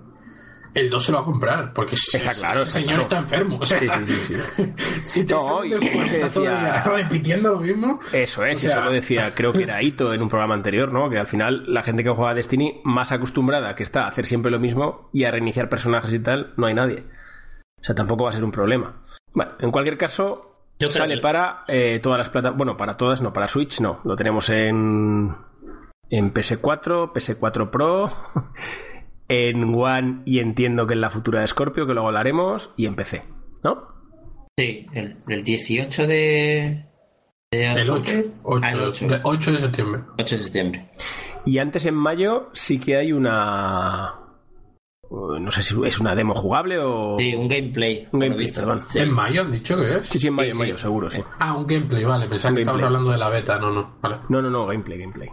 el 0.74 0.90
2 0.90 1.04
se 1.06 1.12
lo 1.12 1.18
va 1.18 1.22
a 1.22 1.26
comprar. 1.26 1.74
Porque 1.74 1.96
Está 1.96 2.34
claro, 2.34 2.60
ese 2.62 2.68
está 2.68 2.80
señor 2.80 2.88
claro. 2.88 3.02
está 3.04 3.18
enfermo. 3.18 3.58
O 3.62 3.66
sea, 3.66 3.80
Sí, 3.80 3.88
sí, 3.90 4.06
sí, 4.14 4.34
sí. 4.56 4.74
si 5.02 5.26
te 5.26 5.34
No, 5.34 5.64
y 5.66 5.74
está 5.74 6.28
decía- 6.40 6.84
repitiendo 6.84 7.54
lo 7.54 7.60
mismo. 7.62 8.00
Eso 8.14 8.46
es, 8.46 8.58
O 8.58 8.62
sea- 8.62 8.70
eso 8.72 8.82
lo 8.82 8.92
decía, 8.92 9.32
creo 9.34 9.54
que 9.54 9.64
era 9.64 9.82
Ito 9.82 10.14
en 10.14 10.22
un 10.22 10.30
programa 10.30 10.54
anterior, 10.56 10.92
¿no? 10.92 11.10
Que 11.10 11.18
al 11.20 11.28
final 11.28 11.64
la 11.68 11.82
gente 11.84 12.04
que 12.04 12.10
juega 12.12 12.32
a 12.32 12.36
Destiny, 12.36 12.82
más 12.84 13.12
acostumbrada 13.12 13.74
que 13.76 13.84
está 13.84 14.04
a 14.04 14.08
hacer 14.10 14.26
siempre 14.26 14.52
lo 14.52 14.60
mismo 14.60 15.10
y 15.14 15.24
a 15.24 15.32
reiniciar 15.32 15.70
personajes 15.70 16.14
y 16.14 16.20
tal, 16.20 16.54
no 16.58 16.68
hay 16.68 16.74
nadie. 16.74 17.06
O 17.80 17.84
sea, 17.84 17.96
tampoco 17.96 18.26
va 18.26 18.30
a 18.32 18.34
ser 18.34 18.44
un 18.44 18.52
problema. 18.52 19.04
Bueno, 19.34 19.52
en 19.60 19.72
cualquier 19.72 19.98
caso, 19.98 20.38
Yo 20.80 20.90
sale 20.90 21.18
para 21.20 21.60
eh, 21.68 22.00
todas 22.04 22.20
las 22.20 22.30
plataformas. 22.30 22.58
Bueno, 22.58 22.78
para 22.78 22.94
todas, 22.96 23.22
no, 23.22 23.32
para 23.34 23.48
Switch 23.48 23.80
no. 23.82 24.00
Lo 24.04 24.16
tenemos 24.16 24.50
en, 24.50 25.36
en 26.10 26.34
PS4, 26.34 27.12
PS4 27.14 27.70
Pro, 27.70 28.10
en 29.28 29.74
One 29.76 30.22
y 30.26 30.40
entiendo 30.40 30.88
que 30.88 30.94
en 30.94 31.02
la 31.02 31.10
futura 31.10 31.42
de 31.42 31.48
Scorpio, 31.48 31.86
que 31.86 31.94
luego 31.94 32.08
hablaremos, 32.08 32.72
y 32.78 32.86
en 32.86 32.96
PC, 32.96 33.24
¿no? 33.64 33.96
Sí, 34.58 34.88
el, 34.94 35.18
el 35.28 35.44
18 35.44 36.08
de. 36.08 36.86
de 37.52 37.66
El 37.74 37.90
8, 37.90 38.14
octubre. 38.44 38.68
Ah, 38.68 38.72
el 38.72 38.80
8. 38.82 39.08
de, 39.08 39.20
8 39.24 39.52
de 39.52 39.60
septiembre. 39.60 40.02
8 40.18 40.36
de 40.38 40.42
septiembre. 40.42 40.90
Y 41.46 41.60
antes 41.60 41.86
en 41.86 41.94
mayo 41.96 42.50
sí 42.54 42.80
que 42.80 42.98
hay 42.98 43.12
una. 43.12 44.16
No 45.10 45.52
sé 45.52 45.64
si 45.64 45.74
es 45.86 46.00
una 46.00 46.16
demo 46.16 46.34
jugable 46.34 46.80
o. 46.80 47.18
Sí, 47.20 47.36
un 47.36 47.48
gameplay. 47.48 48.08
Un 48.12 48.20
gameplay, 48.20 48.46
visto. 48.46 48.62
perdón. 48.62 48.82
Sí. 48.82 49.00
¿En 49.00 49.12
mayo 49.14 49.44
han 49.44 49.52
dicho 49.52 49.78
que 49.78 49.98
es? 50.00 50.08
Sí, 50.10 50.18
sí, 50.20 50.28
en 50.28 50.34
mayo, 50.34 50.50
Sí, 50.50 50.56
en 50.56 50.60
mayo, 50.60 50.76
sí. 50.78 50.82
seguro, 50.82 51.10
sí. 51.12 51.22
Ah, 51.40 51.54
un 51.56 51.68
gameplay, 51.68 52.04
vale. 52.04 52.28
Pensaba 52.28 52.54
que 52.56 52.62
estábamos 52.62 52.82
gameplay. 52.82 52.86
hablando 52.88 53.12
de 53.12 53.18
la 53.18 53.30
beta. 53.30 53.60
No, 53.60 53.72
no. 53.72 53.98
Vale. 54.02 54.18
No, 54.28 54.42
no, 54.42 54.50
no, 54.50 54.66
gameplay, 54.66 54.98
gameplay. 55.00 55.30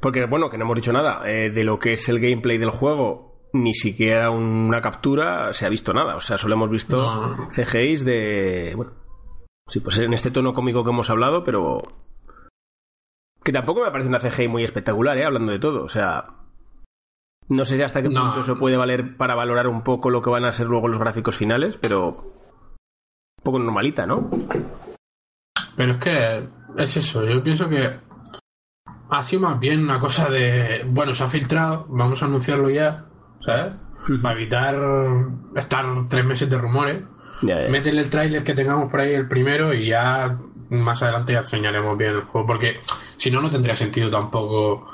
Porque, 0.00 0.24
bueno, 0.26 0.48
que 0.50 0.56
no 0.58 0.64
hemos 0.64 0.76
dicho 0.76 0.92
nada. 0.92 1.22
eh, 1.28 1.50
de 1.50 1.64
lo 1.64 1.78
que 1.78 1.92
es 1.92 2.08
el 2.08 2.20
gameplay 2.20 2.58
del 2.58 2.70
juego, 2.70 3.48
ni 3.52 3.74
siquiera 3.74 4.30
una 4.30 4.80
captura 4.80 5.52
se 5.52 5.66
ha 5.66 5.68
visto 5.68 5.92
nada. 5.92 6.16
O 6.16 6.20
sea, 6.20 6.38
solo 6.38 6.54
hemos 6.54 6.70
visto 6.70 6.96
No. 6.96 7.48
CGIs 7.50 8.04
de. 8.04 8.72
Bueno, 8.76 8.92
sí, 9.66 9.80
pues 9.80 9.98
en 9.98 10.12
este 10.14 10.30
tono 10.30 10.52
cómico 10.54 10.84
que 10.84 10.90
hemos 10.90 11.10
hablado, 11.10 11.44
pero. 11.44 11.82
Que 13.42 13.52
tampoco 13.52 13.82
me 13.82 13.90
parece 13.90 14.08
una 14.08 14.18
CGI 14.20 14.48
muy 14.48 14.64
espectacular, 14.64 15.16
¿eh? 15.18 15.24
Hablando 15.24 15.52
de 15.52 15.58
todo. 15.58 15.84
O 15.84 15.88
sea. 15.88 16.24
No 17.48 17.64
sé 17.64 17.76
si 17.76 17.82
hasta 17.82 18.00
qué 18.00 18.08
No. 18.08 18.20
punto 18.26 18.42
se 18.44 18.54
puede 18.54 18.76
valer 18.76 19.16
para 19.16 19.34
valorar 19.34 19.66
un 19.66 19.82
poco 19.82 20.08
lo 20.10 20.22
que 20.22 20.30
van 20.30 20.44
a 20.44 20.52
ser 20.52 20.66
luego 20.66 20.88
los 20.88 20.98
gráficos 21.00 21.36
finales, 21.36 21.76
pero. 21.82 22.08
Un 22.10 23.42
poco 23.42 23.58
normalita, 23.58 24.06
¿no? 24.06 24.28
Pero 25.76 25.92
es 25.94 25.98
que 25.98 26.48
es 26.76 26.96
eso, 26.96 27.24
yo 27.26 27.42
pienso 27.42 27.68
que 27.68 27.98
ha 29.10 29.22
sido 29.22 29.42
más 29.42 29.58
bien 29.60 29.82
una 29.82 29.98
cosa 30.00 30.28
de, 30.30 30.84
bueno, 30.86 31.14
se 31.14 31.24
ha 31.24 31.28
filtrado, 31.28 31.86
vamos 31.88 32.22
a 32.22 32.26
anunciarlo 32.26 32.70
ya, 32.70 33.06
¿sabes? 33.40 33.72
Para 34.22 34.34
evitar 34.38 34.76
estar 35.56 35.84
tres 36.08 36.24
meses 36.24 36.48
de 36.48 36.58
rumores. 36.58 37.02
Ya, 37.42 37.62
ya. 37.62 37.68
Métele 37.68 38.00
el 38.02 38.10
tráiler 38.10 38.44
que 38.44 38.54
tengamos 38.54 38.90
por 38.90 39.00
ahí 39.00 39.12
el 39.14 39.28
primero 39.28 39.72
y 39.74 39.86
ya 39.88 40.38
más 40.70 41.02
adelante 41.02 41.32
ya 41.32 41.40
enseñaremos 41.40 41.96
bien 41.98 42.12
el 42.12 42.22
juego, 42.22 42.46
porque 42.46 42.80
si 43.16 43.30
no, 43.30 43.40
no 43.42 43.50
tendría 43.50 43.74
sentido 43.74 44.10
tampoco 44.10 44.86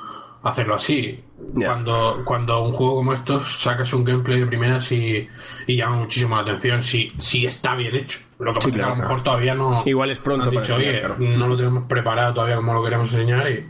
hacerlo 0.43 0.77
así. 0.77 1.23
Ya. 1.55 1.67
Cuando, 1.67 2.23
cuando 2.25 2.63
un 2.63 2.73
juego 2.73 2.97
como 2.97 3.13
estos 3.13 3.61
sacas 3.61 3.93
un 3.93 4.05
gameplay 4.05 4.41
de 4.41 4.47
primeras 4.47 4.91
y, 4.93 5.29
y 5.67 5.77
llama 5.77 5.97
muchísimo 5.97 6.35
la 6.37 6.43
atención 6.43 6.83
si, 6.83 7.13
si 7.19 7.45
está 7.45 7.75
bien 7.75 7.95
hecho. 7.95 8.21
Lo 8.39 8.53
que 8.53 8.55
pasa 8.57 8.69
Sí, 8.69 8.75
que 8.75 8.83
a 8.83 8.87
lo 8.89 8.95
claro. 8.95 9.09
mejor 9.09 9.23
todavía 9.25 9.55
no 9.55 9.83
Igual 9.85 10.11
es 10.11 10.19
pronto 10.19 10.45
han 10.45 10.51
para 10.51 10.61
dicho, 10.63 10.75
enseñar, 10.75 10.95
oye, 10.95 11.01
claro". 11.01 11.39
no 11.39 11.49
lo 11.49 11.57
tenemos 11.57 11.87
preparado 11.87 12.35
todavía 12.35 12.57
como 12.57 12.73
lo 12.75 12.83
queremos 12.85 13.13
enseñar 13.13 13.51
y 13.51 13.67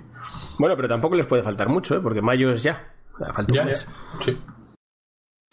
Bueno, 0.59 0.77
pero 0.77 0.89
tampoco 0.89 1.15
les 1.15 1.27
puede 1.27 1.43
faltar 1.43 1.69
mucho, 1.69 1.97
¿eh? 1.97 2.01
Porque 2.03 2.23
mayo 2.23 2.51
es 2.53 2.63
ya. 2.63 2.93
Falta 3.19 3.41
un 3.49 3.55
ya, 3.55 3.63
ya. 3.63 3.65
mes. 3.65 3.87
Sí. 4.25 4.37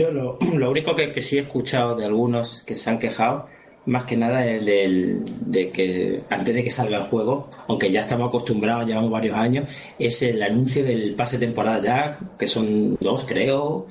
Yo 0.01 0.11
lo, 0.11 0.37
lo 0.57 0.71
único 0.71 0.95
que, 0.95 1.11
que 1.11 1.21
sí 1.21 1.37
he 1.37 1.41
escuchado 1.41 1.95
de 1.95 2.05
algunos 2.05 2.61
que 2.61 2.75
se 2.75 2.89
han 2.89 2.99
quejado, 2.99 3.47
más 3.85 4.05
que 4.05 4.15
nada 4.15 4.45
es 4.45 4.65
del, 4.65 5.23
de 5.41 5.69
que 5.69 6.23
antes 6.29 6.55
de 6.55 6.63
que 6.63 6.71
salga 6.71 6.97
el 6.97 7.03
juego, 7.03 7.49
aunque 7.67 7.91
ya 7.91 7.99
estamos 7.99 8.27
acostumbrados, 8.27 8.85
llevamos 8.87 9.11
varios 9.11 9.37
años, 9.37 9.69
es 9.99 10.21
el 10.21 10.41
anuncio 10.41 10.83
del 10.83 11.15
pase 11.15 11.37
de 11.37 11.47
temporada 11.47 11.81
ya, 11.81 12.19
que 12.39 12.47
son 12.47 12.95
dos 13.01 13.25
creo, 13.27 13.87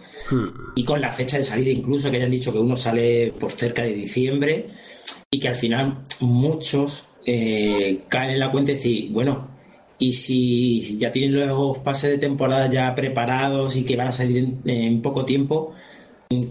y 0.75 0.85
con 0.85 1.01
la 1.01 1.11
fecha 1.11 1.37
de 1.37 1.45
salida 1.45 1.71
incluso, 1.71 2.11
que 2.11 2.17
hayan 2.17 2.31
dicho 2.31 2.53
que 2.53 2.59
uno 2.59 2.77
sale 2.77 3.35
por 3.39 3.51
cerca 3.51 3.83
de 3.83 3.93
diciembre, 3.93 4.67
y 5.31 5.39
que 5.39 5.49
al 5.49 5.57
final 5.57 5.99
muchos 6.21 7.09
eh, 7.27 8.03
caen 8.09 8.31
en 8.33 8.41
la 8.41 8.51
cuenta 8.51 8.73
y 8.73 8.77
decir, 8.77 9.13
bueno, 9.13 9.52
y 10.07 10.13
si, 10.13 10.83
si 10.83 10.99
ya 10.99 11.13
tienen 11.13 11.47
los 11.47 11.79
pases 11.79 12.11
de 12.11 12.19
temporada 12.19 12.69
ya 12.69 12.95
preparados 12.95 13.77
y 13.77 13.85
que 13.85 13.97
van 13.97 14.09
a 14.09 14.13
salir 14.13 14.39
en, 14.39 14.61
en 14.69 15.01
poco 15.03 15.25
tiempo, 15.25 15.75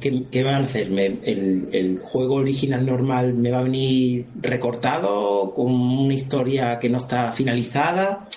¿qué, 0.02 0.24
qué 0.32 0.44
van 0.44 0.56
a 0.56 0.60
hacer? 0.60 0.90
¿Me- 0.92 1.20
el, 1.24 1.68
el 1.74 2.00
juego 2.02 2.36
original 2.36 2.86
normal 2.86 3.34
me 3.34 3.52
va 3.52 3.60
a 3.60 3.64
venir 3.64 4.26
recortado 4.42 5.54
con 5.54 5.72
una 5.74 6.14
historia 6.14 6.80
que 6.80 6.90
no 6.90 6.98
está 7.00 7.32
finalizada? 7.32 8.28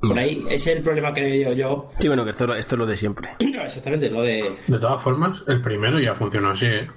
Por 0.00 0.18
ahí, 0.18 0.44
ese 0.50 0.72
es 0.72 0.76
el 0.78 0.82
problema 0.82 1.14
que 1.14 1.22
veo 1.22 1.52
yo. 1.54 1.88
Sí, 1.98 2.08
bueno, 2.08 2.24
que 2.24 2.30
esto, 2.30 2.54
esto 2.54 2.74
es 2.74 2.78
lo 2.78 2.86
de 2.86 2.96
siempre. 2.96 3.30
No, 3.54 3.62
exactamente, 3.62 4.10
lo 4.10 4.22
de... 4.22 4.50
De 4.66 4.78
todas 4.78 5.02
formas, 5.02 5.44
el 5.48 5.62
primero 5.62 5.98
ya 6.00 6.14
funcionó 6.14 6.50
así, 6.50 6.66
¿eh? 6.66 6.88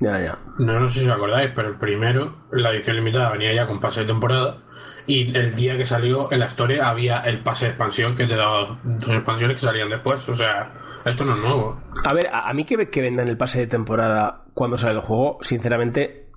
Ya, 0.00 0.18
ya. 0.20 0.38
No, 0.58 0.80
no 0.80 0.88
sé 0.88 1.00
si 1.00 1.08
os 1.08 1.14
acordáis, 1.14 1.50
pero 1.54 1.68
el 1.68 1.76
primero, 1.78 2.46
la 2.52 2.70
edición 2.72 2.96
limitada, 2.96 3.32
venía 3.32 3.52
ya 3.52 3.66
con 3.66 3.78
pase 3.80 4.00
de 4.00 4.06
temporada. 4.06 4.62
Y 5.10 5.36
el 5.36 5.56
día 5.56 5.76
que 5.76 5.84
salió 5.84 6.30
en 6.30 6.38
la 6.38 6.46
historia 6.46 6.88
había 6.88 7.18
el 7.22 7.42
pase 7.42 7.64
de 7.64 7.70
expansión 7.72 8.14
que 8.14 8.28
te 8.28 8.36
daba 8.36 8.78
dos 8.84 9.16
expansiones 9.16 9.56
que 9.56 9.62
salían 9.66 9.90
después. 9.90 10.28
O 10.28 10.36
sea, 10.36 10.72
esto 11.04 11.24
no 11.24 11.34
es 11.34 11.42
nuevo. 11.42 11.80
A 12.08 12.14
ver, 12.14 12.28
a, 12.32 12.54
mí 12.54 12.64
que, 12.64 12.88
que 12.88 13.02
vendan 13.02 13.26
el 13.26 13.36
pase 13.36 13.58
de 13.58 13.66
temporada 13.66 14.44
cuando 14.54 14.78
sale 14.78 14.94
el 14.94 15.00
juego, 15.00 15.38
sinceramente, 15.40 16.28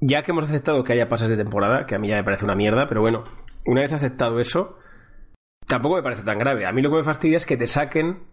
ya 0.00 0.24
que 0.24 0.32
hemos 0.32 0.42
aceptado 0.42 0.82
que 0.82 0.94
haya 0.94 1.08
pases 1.08 1.28
de 1.28 1.36
temporada, 1.36 1.86
que 1.86 1.94
a 1.94 2.00
mí 2.00 2.08
ya 2.08 2.16
me 2.16 2.24
parece 2.24 2.44
una 2.44 2.56
mierda, 2.56 2.88
pero 2.88 3.02
bueno, 3.02 3.22
una 3.64 3.82
vez 3.82 3.92
aceptado 3.92 4.40
eso, 4.40 4.78
tampoco 5.68 5.94
me 5.94 6.02
parece 6.02 6.24
tan 6.24 6.40
grave. 6.40 6.66
A 6.66 6.72
mí 6.72 6.82
lo 6.82 6.90
que 6.90 6.96
me 6.96 7.04
fastidia 7.04 7.36
es 7.36 7.46
que 7.46 7.56
te 7.56 7.68
saquen 7.68 8.24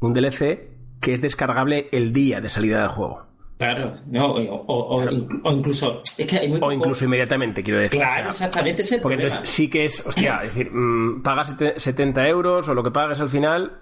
un 0.00 0.14
DLC 0.14 0.68
que 1.00 1.14
es 1.14 1.22
descargable 1.22 1.88
el 1.92 2.12
día 2.12 2.40
de 2.40 2.48
salida 2.48 2.80
del 2.80 2.88
juego. 2.88 3.25
Claro, 3.58 3.94
no, 4.10 4.32
o, 4.34 4.64
o- 4.66 4.96
o 4.98 5.10
in- 5.10 5.40
o 5.42 5.52
incluso... 5.52 6.00
Es 6.18 6.26
que 6.26 6.36
hay 6.38 6.48
muy 6.48 6.58
O 6.58 6.60
poco- 6.60 6.72
incluso 6.74 7.04
inmediatamente, 7.06 7.62
quiero 7.62 7.80
decir. 7.80 7.98
Claro, 8.00 8.28
O 8.28 8.32
sea, 8.32 8.46
exactamente 8.48 8.82
ese 8.82 8.98
Porque 8.98 9.16
problema. 9.16 9.34
entonces 9.34 9.50
sí 9.54 9.70
que 9.70 9.84
es, 9.86 10.06
hostia, 10.06 10.40
es 10.44 10.54
decir, 10.54 10.70
mm, 10.72 11.22
pagas 11.22 11.48
sete- 11.48 11.80
70 11.80 12.28
euros 12.28 12.68
o 12.68 12.74
lo 12.74 12.82
que 12.82 12.90
pagas 12.90 13.20
al 13.20 13.30
final 13.30 13.80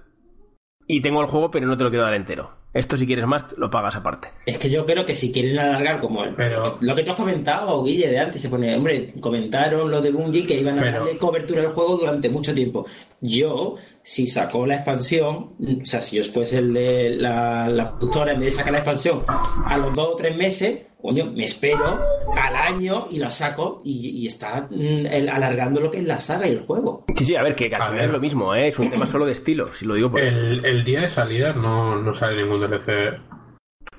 y 0.86 1.02
tengo 1.02 1.20
el 1.22 1.26
juego, 1.26 1.50
pero 1.50 1.66
no 1.66 1.76
te 1.76 1.82
lo 1.84 1.90
quiero 1.90 2.04
dar 2.04 2.14
entero. 2.14 2.52
Esto, 2.74 2.96
si 2.96 3.06
quieres 3.06 3.26
más, 3.26 3.44
lo 3.56 3.70
pagas 3.70 3.94
aparte. 3.94 4.28
Es 4.44 4.58
que 4.58 4.68
yo 4.68 4.84
creo 4.84 5.06
que 5.06 5.14
si 5.14 5.30
quieren 5.32 5.58
alargar 5.58 6.00
como 6.00 6.24
el, 6.24 6.34
Pero- 6.34 6.76
lo 6.80 6.94
que 6.94 7.04
tú 7.04 7.12
has 7.12 7.16
comentado, 7.16 7.82
Guille, 7.84 8.08
de 8.08 8.18
antes, 8.18 8.42
se 8.42 8.48
pone, 8.48 8.74
hombre, 8.76 9.08
comentaron 9.20 9.90
lo 9.90 10.02
de 10.02 10.10
Bungie 10.10 10.44
que 10.46 10.58
iban 10.58 10.78
a 10.78 10.82
Pero- 10.82 10.98
darle 11.04 11.16
cobertura 11.18 11.62
al 11.62 11.68
juego 11.68 11.96
durante 11.96 12.28
mucho 12.28 12.52
tiempo. 12.52 12.84
Yo, 13.20 13.76
si 14.02 14.26
sacó 14.26 14.66
la 14.66 14.74
expansión, 14.74 15.52
o 15.82 15.86
sea, 15.86 16.02
si 16.02 16.16
yo 16.16 16.24
fuese 16.24 16.58
el 16.58 16.74
de 16.74 17.10
la, 17.16 17.68
la 17.68 17.90
productora, 17.90 18.32
en 18.32 18.40
vez 18.40 18.52
de 18.52 18.58
sacar 18.58 18.72
la 18.72 18.78
expansión 18.80 19.22
a 19.28 19.78
los 19.78 19.94
dos 19.94 20.08
o 20.08 20.16
tres 20.16 20.36
meses, 20.36 20.80
coño, 21.04 21.26
me 21.36 21.44
espero 21.44 22.00
al 22.40 22.56
año 22.56 23.08
y 23.10 23.18
la 23.18 23.30
saco 23.30 23.82
y, 23.84 24.22
y 24.22 24.26
está 24.26 24.66
mm, 24.70 25.06
el- 25.06 25.28
alargando 25.28 25.80
lo 25.82 25.90
que 25.90 25.98
es 25.98 26.04
la 26.04 26.16
saga 26.18 26.48
y 26.48 26.52
el 26.52 26.60
juego. 26.60 27.04
Sí, 27.14 27.26
sí, 27.26 27.36
a 27.36 27.42
ver, 27.42 27.54
que, 27.54 27.68
que 27.68 27.76
al 27.76 27.82
A 27.82 27.84
final 27.86 27.98
ver. 27.98 28.06
es 28.06 28.12
lo 28.12 28.20
mismo, 28.20 28.54
¿eh? 28.54 28.68
es 28.68 28.78
un 28.78 28.88
tema 28.90 29.06
solo 29.06 29.26
de 29.26 29.32
estilo, 29.32 29.72
si 29.74 29.84
lo 29.84 29.94
digo 29.94 30.10
por 30.10 30.20
eso. 30.20 30.38
El, 30.38 30.64
el 30.64 30.82
día 30.84 31.02
de 31.02 31.10
salida 31.10 31.52
no, 31.52 31.96
no 31.96 32.14
sale 32.14 32.42
ningún 32.42 32.60
DLC. 32.62 33.20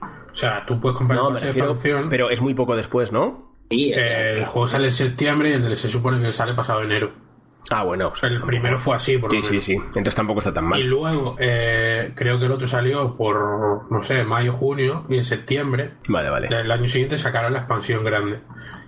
O 0.02 0.36
sea, 0.36 0.66
tú 0.66 0.82
puedes 0.82 0.98
comprar 0.98 1.20
No, 1.20 1.28
el 1.30 1.34
me 1.36 1.40
refiero, 1.40 1.78
pero 2.10 2.30
es 2.30 2.42
muy 2.42 2.54
poco 2.56 2.76
después, 2.76 3.12
¿no? 3.12 3.54
Sí, 3.70 3.92
El 3.96 4.46
juego 4.46 4.68
sale 4.68 4.88
en 4.88 4.94
septiembre 4.94 5.50
y 5.50 5.54
el 5.54 5.62
DLC 5.64 5.88
supone 5.90 6.20
que 6.22 6.34
sale 6.34 6.54
pasado 6.56 6.82
enero. 6.82 7.14
Ah, 7.72 7.84
bueno. 7.84 8.10
O 8.10 8.16
sea, 8.16 8.30
el 8.30 8.42
primero 8.42 8.78
fue 8.78 8.96
así, 8.96 9.18
por 9.18 9.32
Sí, 9.32 9.38
lo 9.38 9.44
sí, 9.44 9.50
menos. 9.52 9.66
sí. 9.66 9.74
Entonces 9.74 10.16
tampoco 10.16 10.40
está 10.40 10.54
tan 10.54 10.66
Y 10.66 10.68
mal. 10.68 10.84
luego, 10.84 11.36
eh, 11.40 12.12
creo 12.16 12.38
que 12.40 12.46
el 12.46 12.52
otro 12.52 12.68
salió 12.68 13.14
por, 13.16 13.92
no 13.92 14.04
sé, 14.04 14.24
mayo, 14.24 14.54
junio, 14.54 15.06
y 15.10 15.18
en 15.18 15.24
septiembre 15.24 15.94
Vale, 16.08 16.30
vale. 16.30 16.48
del 16.50 16.72
año 16.72 16.88
siguiente 16.88 17.18
sacaron 17.18 17.54
la 17.54 17.60
expansión 17.60 18.04
grande. 18.04 18.42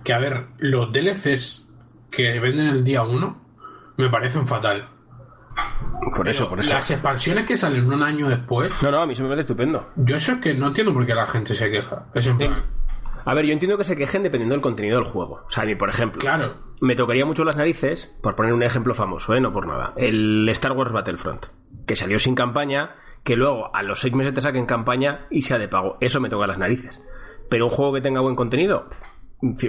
Que 0.04 0.12
a 0.12 0.18
ver, 0.18 0.46
los 0.58 0.92
DLCs 0.92 1.66
que 2.10 2.38
venden 2.40 2.66
el 2.68 2.84
día 2.84 3.02
1 3.02 3.36
me 3.96 4.08
parecen 4.08 4.46
fatal. 4.46 4.88
Por 6.14 6.28
eso, 6.28 6.48
por 6.48 6.60
eso. 6.60 6.72
Las 6.72 6.90
expansiones 6.90 7.44
que 7.44 7.56
salen 7.56 7.92
un 7.92 8.02
año 8.02 8.28
después, 8.28 8.70
No, 8.82 8.90
no, 8.92 9.02
a 9.02 9.06
mí 9.06 9.14
se 9.14 9.22
me 9.24 9.28
parece 9.28 9.40
estupendo. 9.42 9.88
yo 9.96 10.16
eso 10.16 10.32
es 10.32 10.38
que 10.38 10.54
no 10.54 10.68
entiendo 10.68 10.94
por 10.94 11.04
qué 11.04 11.14
la 11.14 11.26
gente 11.26 11.54
se 11.54 11.68
queja. 11.70 12.04
Es 12.14 12.26
en 12.28 12.38
plan, 12.38 12.62
A 13.24 13.34
ver, 13.34 13.44
yo 13.44 13.52
entiendo 13.52 13.76
que 13.76 13.82
se 13.84 13.96
quejen 13.96 14.22
dependiendo 14.22 14.54
del 14.54 14.62
contenido 14.62 14.96
del 15.00 15.04
juego. 15.04 15.42
O 15.46 15.50
sea, 15.50 15.64
mí, 15.64 15.74
por 15.74 15.90
ejemplo, 15.90 16.18
claro, 16.20 16.54
me 16.80 16.94
tocaría 16.94 17.24
mucho 17.26 17.44
las 17.44 17.56
narices, 17.56 18.16
por 18.22 18.34
poner 18.36 18.52
un 18.52 18.62
ejemplo 18.62 18.94
famoso, 18.94 19.34
¿eh? 19.34 19.40
No 19.40 19.52
por 19.52 19.66
nada. 19.66 19.92
El 19.96 20.48
Star 20.50 20.72
Wars 20.72 20.92
Battlefront, 20.92 21.46
que 21.86 21.96
salió 21.96 22.18
sin 22.18 22.34
campaña, 22.34 22.96
que 23.24 23.36
luego 23.36 23.74
a 23.74 23.82
los 23.82 24.00
seis 24.00 24.14
meses 24.14 24.34
te 24.34 24.40
saquen 24.40 24.66
campaña 24.66 25.26
y 25.30 25.42
sea 25.42 25.58
de 25.58 25.68
pago. 25.68 25.96
Eso 26.00 26.20
me 26.20 26.28
toca 26.28 26.46
las 26.46 26.58
narices. 26.58 27.02
Pero 27.48 27.66
un 27.66 27.70
juego 27.70 27.94
que 27.94 28.00
tenga 28.00 28.20
buen 28.20 28.36
contenido, 28.36 28.88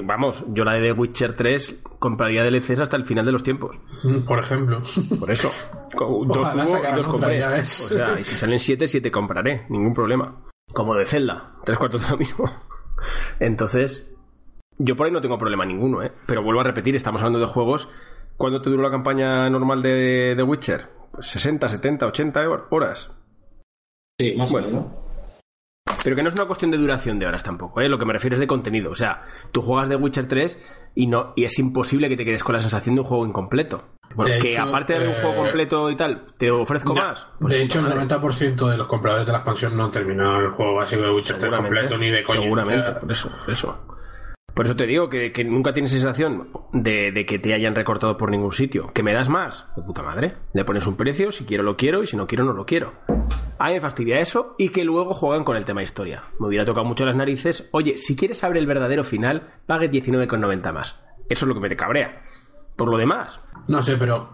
vamos, 0.04 0.44
yo 0.50 0.64
la 0.64 0.74
de 0.74 0.82
The 0.82 0.92
Witcher 0.94 1.36
3 1.36 1.84
compraría 2.00 2.44
DLCs 2.44 2.82
hasta 2.82 2.98
el 2.98 3.06
final 3.06 3.26
de 3.26 3.32
los 3.32 3.44
tiempos. 3.44 3.76
por 4.28 4.40
ejemplo. 4.40 4.82
Por 5.20 5.32
eso. 5.32 5.52
Dos 5.94 6.38
Ojalá 6.38 6.66
hubo 6.66 6.96
dos 6.96 7.08
compré. 7.08 7.40
ya 7.40 7.50
O 7.50 7.64
sea, 7.64 8.20
y 8.20 8.24
si 8.24 8.36
salen 8.36 8.60
siete, 8.60 8.88
siete 8.88 9.12
compraré. 9.12 9.66
Ningún 9.70 9.94
problema. 9.94 10.44
Como 10.74 10.96
de 10.96 11.06
Zelda. 11.06 11.56
Tres 11.66 11.78
cuartos 11.78 12.02
de 12.04 12.10
lo 12.10 12.18
mismo. 12.18 12.46
Entonces, 13.40 14.09
yo 14.80 14.96
por 14.96 15.06
ahí 15.06 15.12
no 15.12 15.22
tengo 15.22 15.38
problema 15.38 15.66
ninguno, 15.66 16.02
¿eh? 16.02 16.12
Pero 16.26 16.42
vuelvo 16.42 16.62
a 16.62 16.64
repetir, 16.64 16.96
estamos 16.96 17.22
hablando 17.22 17.40
de 17.40 17.46
juegos. 17.46 17.90
¿Cuánto 18.38 18.62
te 18.62 18.70
duró 18.70 18.82
la 18.84 18.90
campaña 18.92 19.50
normal 19.50 19.82
de 19.82 20.34
The 20.36 20.44
Witcher? 20.44 20.88
Pues 21.12 21.28
60, 21.28 21.68
70, 21.70 22.06
80 22.08 22.42
horas. 22.72 23.12
Sí, 24.20 24.34
más 24.38 24.52
Bueno. 24.52 24.68
o 24.68 24.72
menos. 24.72 25.06
Pero 26.04 26.16
que 26.16 26.22
no 26.24 26.30
es 26.30 26.36
una 26.36 26.46
cuestión 26.46 26.72
de 26.72 26.78
duración 26.78 27.20
de 27.20 27.26
horas 27.26 27.44
tampoco, 27.44 27.82
¿eh? 27.82 27.90
Lo 27.90 27.98
que 28.00 28.06
me 28.06 28.14
refiero 28.14 28.36
es 28.36 28.40
de 28.40 28.48
contenido. 28.48 28.92
O 28.92 28.96
sea, 28.96 29.24
tú 29.52 29.60
juegas 29.62 29.90
de 29.90 29.98
Witcher 29.98 30.28
3 30.28 30.92
y 30.96 31.08
no 31.08 31.34
y 31.36 31.44
es 31.44 31.60
imposible 31.60 32.08
que 32.08 32.16
te 32.16 32.24
quedes 32.24 32.44
con 32.44 32.54
la 32.56 32.62
sensación 32.62 32.96
de 32.96 33.02
un 33.02 33.08
juego 33.08 33.26
incompleto. 33.26 33.84
Bueno, 34.16 34.34
De 34.34 34.40
que 34.40 34.50
hecho, 34.50 34.64
aparte 34.64 34.94
de 34.94 35.00
haber 35.00 35.10
un 35.10 35.16
eh, 35.16 35.22
juego 35.22 35.36
completo 35.44 35.90
y 35.92 35.98
tal, 35.98 36.26
te 36.38 36.50
ofrezco 36.52 36.96
más. 36.96 37.28
Pues 37.40 37.54
de 37.54 37.64
hecho, 37.64 37.80
el 37.80 37.86
madre. 37.86 38.08
90% 38.08 38.70
de 38.72 38.78
los 38.78 38.88
compradores 38.88 39.26
de 39.26 39.32
la 39.34 39.40
expansión 39.40 39.76
no 39.76 39.86
han 39.86 39.92
terminado 39.92 40.38
el 40.40 40.52
juego 40.52 40.76
básico 40.76 41.02
de 41.02 41.12
Witcher 41.12 41.36
3 41.38 41.42
Seguramente, 41.42 41.76
completo 41.80 41.98
ni 41.98 42.10
de 42.12 42.24
coña. 42.24 42.42
Seguramente, 42.44 42.82
O 42.82 42.86
sea, 42.92 43.00
por 43.02 43.12
eso, 43.12 43.30
por 43.46 43.54
eso. 43.54 43.86
Por 44.54 44.66
eso 44.66 44.76
te 44.76 44.86
digo 44.86 45.10
que, 45.10 45.32
nunca 45.46 45.74
tienes 45.74 45.92
sensación 45.92 46.50
de, 46.74 47.12
de 47.12 47.26
que 47.26 47.40
te 47.40 47.54
hayan 47.54 47.76
recortado 47.76 48.18
por 48.18 48.32
ningún 48.32 48.52
sitio. 48.52 48.92
¿Que 48.94 49.04
me 49.04 49.14
das 49.14 49.30
más? 49.30 49.68
De 49.76 49.82
puta 49.84 50.04
madre. 50.04 50.36
Le 50.54 50.66
pones 50.66 50.86
un 50.88 50.96
precio, 50.98 51.32
si 51.32 51.46
quiero 51.46 51.64
lo 51.64 51.76
quiero 51.76 52.04
y 52.04 52.08
si 52.08 52.18
no 52.18 52.28
quiero 52.28 52.44
no 52.44 52.54
lo 52.54 52.66
quiero. 52.66 52.94
A 53.58 53.68
mí 53.68 53.74
me 53.74 53.82
fastidia 53.82 54.20
eso 54.20 54.56
y 54.58 54.70
que 54.70 54.84
luego 54.86 55.14
juegan 55.14 55.44
con 55.44 55.58
el 55.58 55.66
tema 55.66 55.84
historia. 55.84 56.24
Me 56.40 56.48
hubiera 56.48 56.66
tocado 56.66 56.86
mucho 56.86 57.06
las 57.06 57.16
narices. 57.16 57.70
Oye, 57.72 57.98
si 57.98 58.16
quieres 58.16 58.38
saber 58.40 58.58
el 58.58 58.66
verdadero 58.68 59.04
final, 59.04 59.50
pague 59.66 59.90
19,90 59.92 60.74
más. 60.74 61.02
Eso 61.28 61.46
es 61.46 61.48
lo 61.50 61.54
que 61.54 61.60
me 61.60 61.70
te 61.70 61.76
cabrea. 61.76 62.22
Por 62.76 62.90
lo 62.90 62.98
demás, 62.98 63.42
No 63.68 63.84
sé, 63.84 63.98
pero 63.98 64.30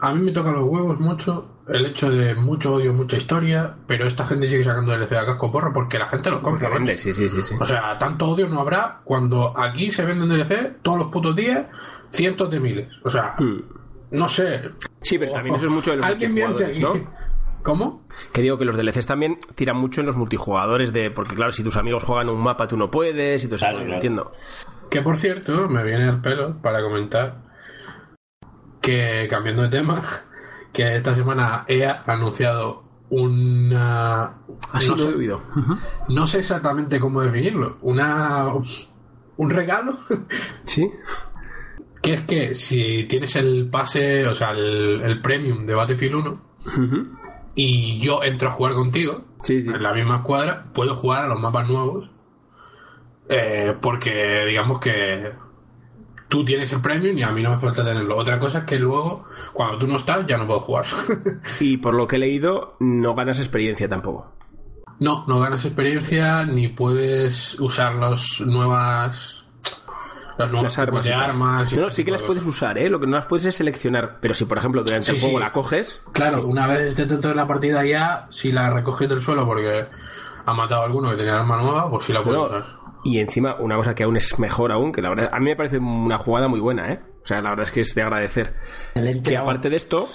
a 0.00 0.14
mí 0.14 0.22
me 0.22 0.32
toca 0.32 0.50
los 0.52 0.64
huevos 0.64 0.98
mucho 1.00 1.52
el 1.68 1.86
hecho 1.86 2.10
de 2.10 2.34
mucho 2.36 2.74
odio, 2.74 2.92
mucha 2.92 3.16
historia, 3.16 3.74
pero 3.88 4.06
esta 4.06 4.24
gente 4.26 4.48
sigue 4.48 4.62
sacando 4.62 4.92
DLC 4.96 5.12
a 5.14 5.26
casco 5.26 5.50
porro 5.50 5.72
porque 5.72 5.98
la 5.98 6.06
gente 6.06 6.30
lo 6.30 6.40
compra. 6.40 6.68
vende, 6.68 6.96
sí, 6.96 7.12
sí, 7.12 7.28
sí, 7.28 7.42
sí. 7.42 7.54
O 7.58 7.64
sea, 7.64 7.98
tanto 7.98 8.28
odio 8.28 8.48
no 8.48 8.60
habrá 8.60 9.00
cuando 9.04 9.52
aquí 9.58 9.90
se 9.90 10.04
venden 10.04 10.28
DLC 10.28 10.80
todos 10.82 10.98
los 10.98 11.08
putos 11.08 11.34
días 11.34 11.66
cientos 12.12 12.50
de 12.50 12.60
miles. 12.60 12.88
O 13.04 13.10
sea, 13.10 13.34
Hmm. 13.38 13.62
no 14.12 14.28
sé. 14.28 14.62
Sí, 15.00 15.18
pero 15.18 15.32
también 15.32 15.56
eso 15.56 15.66
es 15.66 15.72
mucho 15.72 15.90
de 15.90 15.96
los 15.96 16.06
Alguien 16.06 16.34
miente 16.34 16.64
aquí. 16.66 16.80
¿no? 16.80 16.92
¿Cómo? 17.64 18.06
Que 18.32 18.42
digo 18.42 18.56
que 18.58 18.64
los 18.64 18.76
DLCs 18.76 19.06
también 19.06 19.38
tiran 19.56 19.76
mucho 19.76 20.00
en 20.00 20.06
los 20.06 20.16
multijugadores 20.16 20.92
de. 20.92 21.10
Porque 21.10 21.34
claro, 21.34 21.50
si 21.50 21.64
tus 21.64 21.76
amigos 21.76 22.04
juegan 22.04 22.28
un 22.28 22.40
mapa, 22.40 22.68
tú 22.68 22.76
no 22.76 22.92
puedes, 22.92 23.42
y 23.42 23.46
todo 23.48 23.56
eso. 23.56 23.64
Claro, 23.64 23.78
lo 23.78 23.84
claro. 23.84 23.94
entiendo. 23.96 24.32
Que 24.88 25.02
por 25.02 25.16
cierto, 25.18 25.68
me 25.68 25.82
viene 25.82 26.08
al 26.08 26.20
pelo 26.20 26.56
para 26.62 26.80
comentar 26.80 27.38
que, 28.86 29.26
cambiando 29.28 29.62
de 29.62 29.68
tema, 29.68 30.02
que 30.72 30.96
esta 30.96 31.14
semana 31.14 31.64
EA 31.68 32.02
ha 32.06 32.12
anunciado 32.12 32.84
una. 33.10 34.38
Así 34.72 34.90
no 34.90 34.96
lo 34.96 35.02
he 35.02 35.06
sé, 35.10 35.14
oído. 35.16 35.42
no 36.08 36.26
sé 36.26 36.38
exactamente 36.38 36.98
cómo 37.00 37.20
definirlo. 37.22 37.78
Una. 37.82 38.52
Un 39.36 39.50
regalo. 39.50 39.98
Sí. 40.64 40.90
que 42.02 42.14
es 42.14 42.22
que 42.22 42.54
si 42.54 43.04
tienes 43.04 43.34
el 43.36 43.68
pase, 43.70 44.26
o 44.26 44.32
sea, 44.34 44.50
el, 44.50 45.00
el 45.02 45.20
premium 45.20 45.64
de 45.66 45.74
Battlefield 45.74 46.14
1, 46.14 46.40
y 47.54 47.98
yo 48.00 48.22
entro 48.22 48.48
a 48.48 48.52
jugar 48.52 48.74
contigo, 48.74 49.24
Sí, 49.42 49.62
sí. 49.62 49.68
en 49.68 49.82
la 49.82 49.92
misma 49.92 50.16
escuadra, 50.18 50.66
puedo 50.72 50.94
jugar 50.96 51.24
a 51.24 51.28
los 51.28 51.40
mapas 51.40 51.68
nuevos. 51.68 52.08
eh, 53.28 53.74
porque 53.80 54.44
digamos 54.46 54.80
que 54.80 55.32
tú 56.28 56.44
tienes 56.44 56.72
el 56.72 56.80
premium 56.80 57.16
y 57.18 57.22
a 57.22 57.30
mí 57.32 57.42
no 57.42 57.50
me 57.50 57.58
falta 57.58 57.84
tenerlo. 57.84 58.16
Otra 58.16 58.38
cosa 58.38 58.58
es 58.58 58.64
que 58.64 58.78
luego, 58.78 59.24
cuando 59.52 59.78
tú 59.78 59.86
no 59.86 59.96
estás, 59.96 60.26
ya 60.26 60.36
no 60.36 60.46
puedo 60.46 60.60
jugar. 60.60 60.86
Y 61.60 61.76
por 61.78 61.94
lo 61.94 62.06
que 62.06 62.16
he 62.16 62.18
leído, 62.18 62.76
no 62.80 63.14
ganas 63.14 63.38
experiencia 63.38 63.88
tampoco. 63.88 64.32
no, 64.98 65.24
no 65.26 65.40
ganas 65.40 65.64
experiencia 65.64 66.44
ni 66.44 66.68
puedes 66.68 67.58
usar 67.60 67.94
los 67.94 68.40
nuevas. 68.40 69.42
Los 70.38 70.50
nuevos 70.50 70.64
Las 70.64 70.78
armas. 70.78 71.04
de 71.04 71.14
armas. 71.14 71.72
y 71.72 71.76
No, 71.76 71.88
sí 71.88 72.04
que 72.04 72.10
las 72.10 72.20
de 72.20 72.26
puedes 72.26 72.44
usar, 72.44 72.76
¿eh? 72.76 72.90
Lo 72.90 73.00
que 73.00 73.06
no 73.06 73.16
las 73.16 73.24
puedes 73.24 73.46
es 73.46 73.56
seleccionar. 73.56 74.18
Pero 74.20 74.34
si, 74.34 74.44
por 74.44 74.58
ejemplo, 74.58 74.84
durante 74.84 75.12
el 75.12 75.18
juego 75.20 75.38
sí. 75.38 75.42
la 75.44 75.52
coges. 75.52 76.02
Claro, 76.12 76.46
una 76.46 76.66
vez 76.66 76.80
esté 76.82 77.06
dentro 77.06 77.30
de 77.30 77.36
la 77.36 77.46
partida 77.46 77.82
ya, 77.86 78.26
si 78.30 78.52
la 78.52 78.68
recoges 78.70 79.08
del 79.08 79.22
suelo 79.22 79.46
porque 79.46 79.86
ha 80.44 80.52
matado 80.52 80.82
a 80.82 80.84
alguno 80.84 81.10
que 81.10 81.16
tenía 81.16 81.36
arma 81.40 81.56
nueva, 81.62 81.88
pues 81.90 82.04
sí 82.04 82.12
la 82.12 82.22
puedes 82.22 82.42
usar. 82.50 82.66
Y 83.04 83.18
encima, 83.20 83.56
una 83.60 83.76
cosa 83.76 83.94
que 83.94 84.04
aún 84.04 84.16
es 84.16 84.38
mejor 84.38 84.72
aún, 84.72 84.92
que 84.92 85.02
la 85.02 85.10
verdad, 85.10 85.30
a 85.32 85.38
mí 85.38 85.46
me 85.46 85.56
parece 85.56 85.78
una 85.78 86.18
jugada 86.18 86.48
muy 86.48 86.60
buena, 86.60 86.92
¿eh? 86.92 87.00
O 87.22 87.26
sea, 87.26 87.40
la 87.40 87.50
verdad 87.50 87.64
es 87.64 87.72
que 87.72 87.80
es 87.80 87.94
de 87.94 88.02
agradecer. 88.02 88.54
Excelente. 88.94 89.30
Que 89.30 89.36
aparte 89.36 89.68
de 89.70 89.76
esto, 89.76 90.06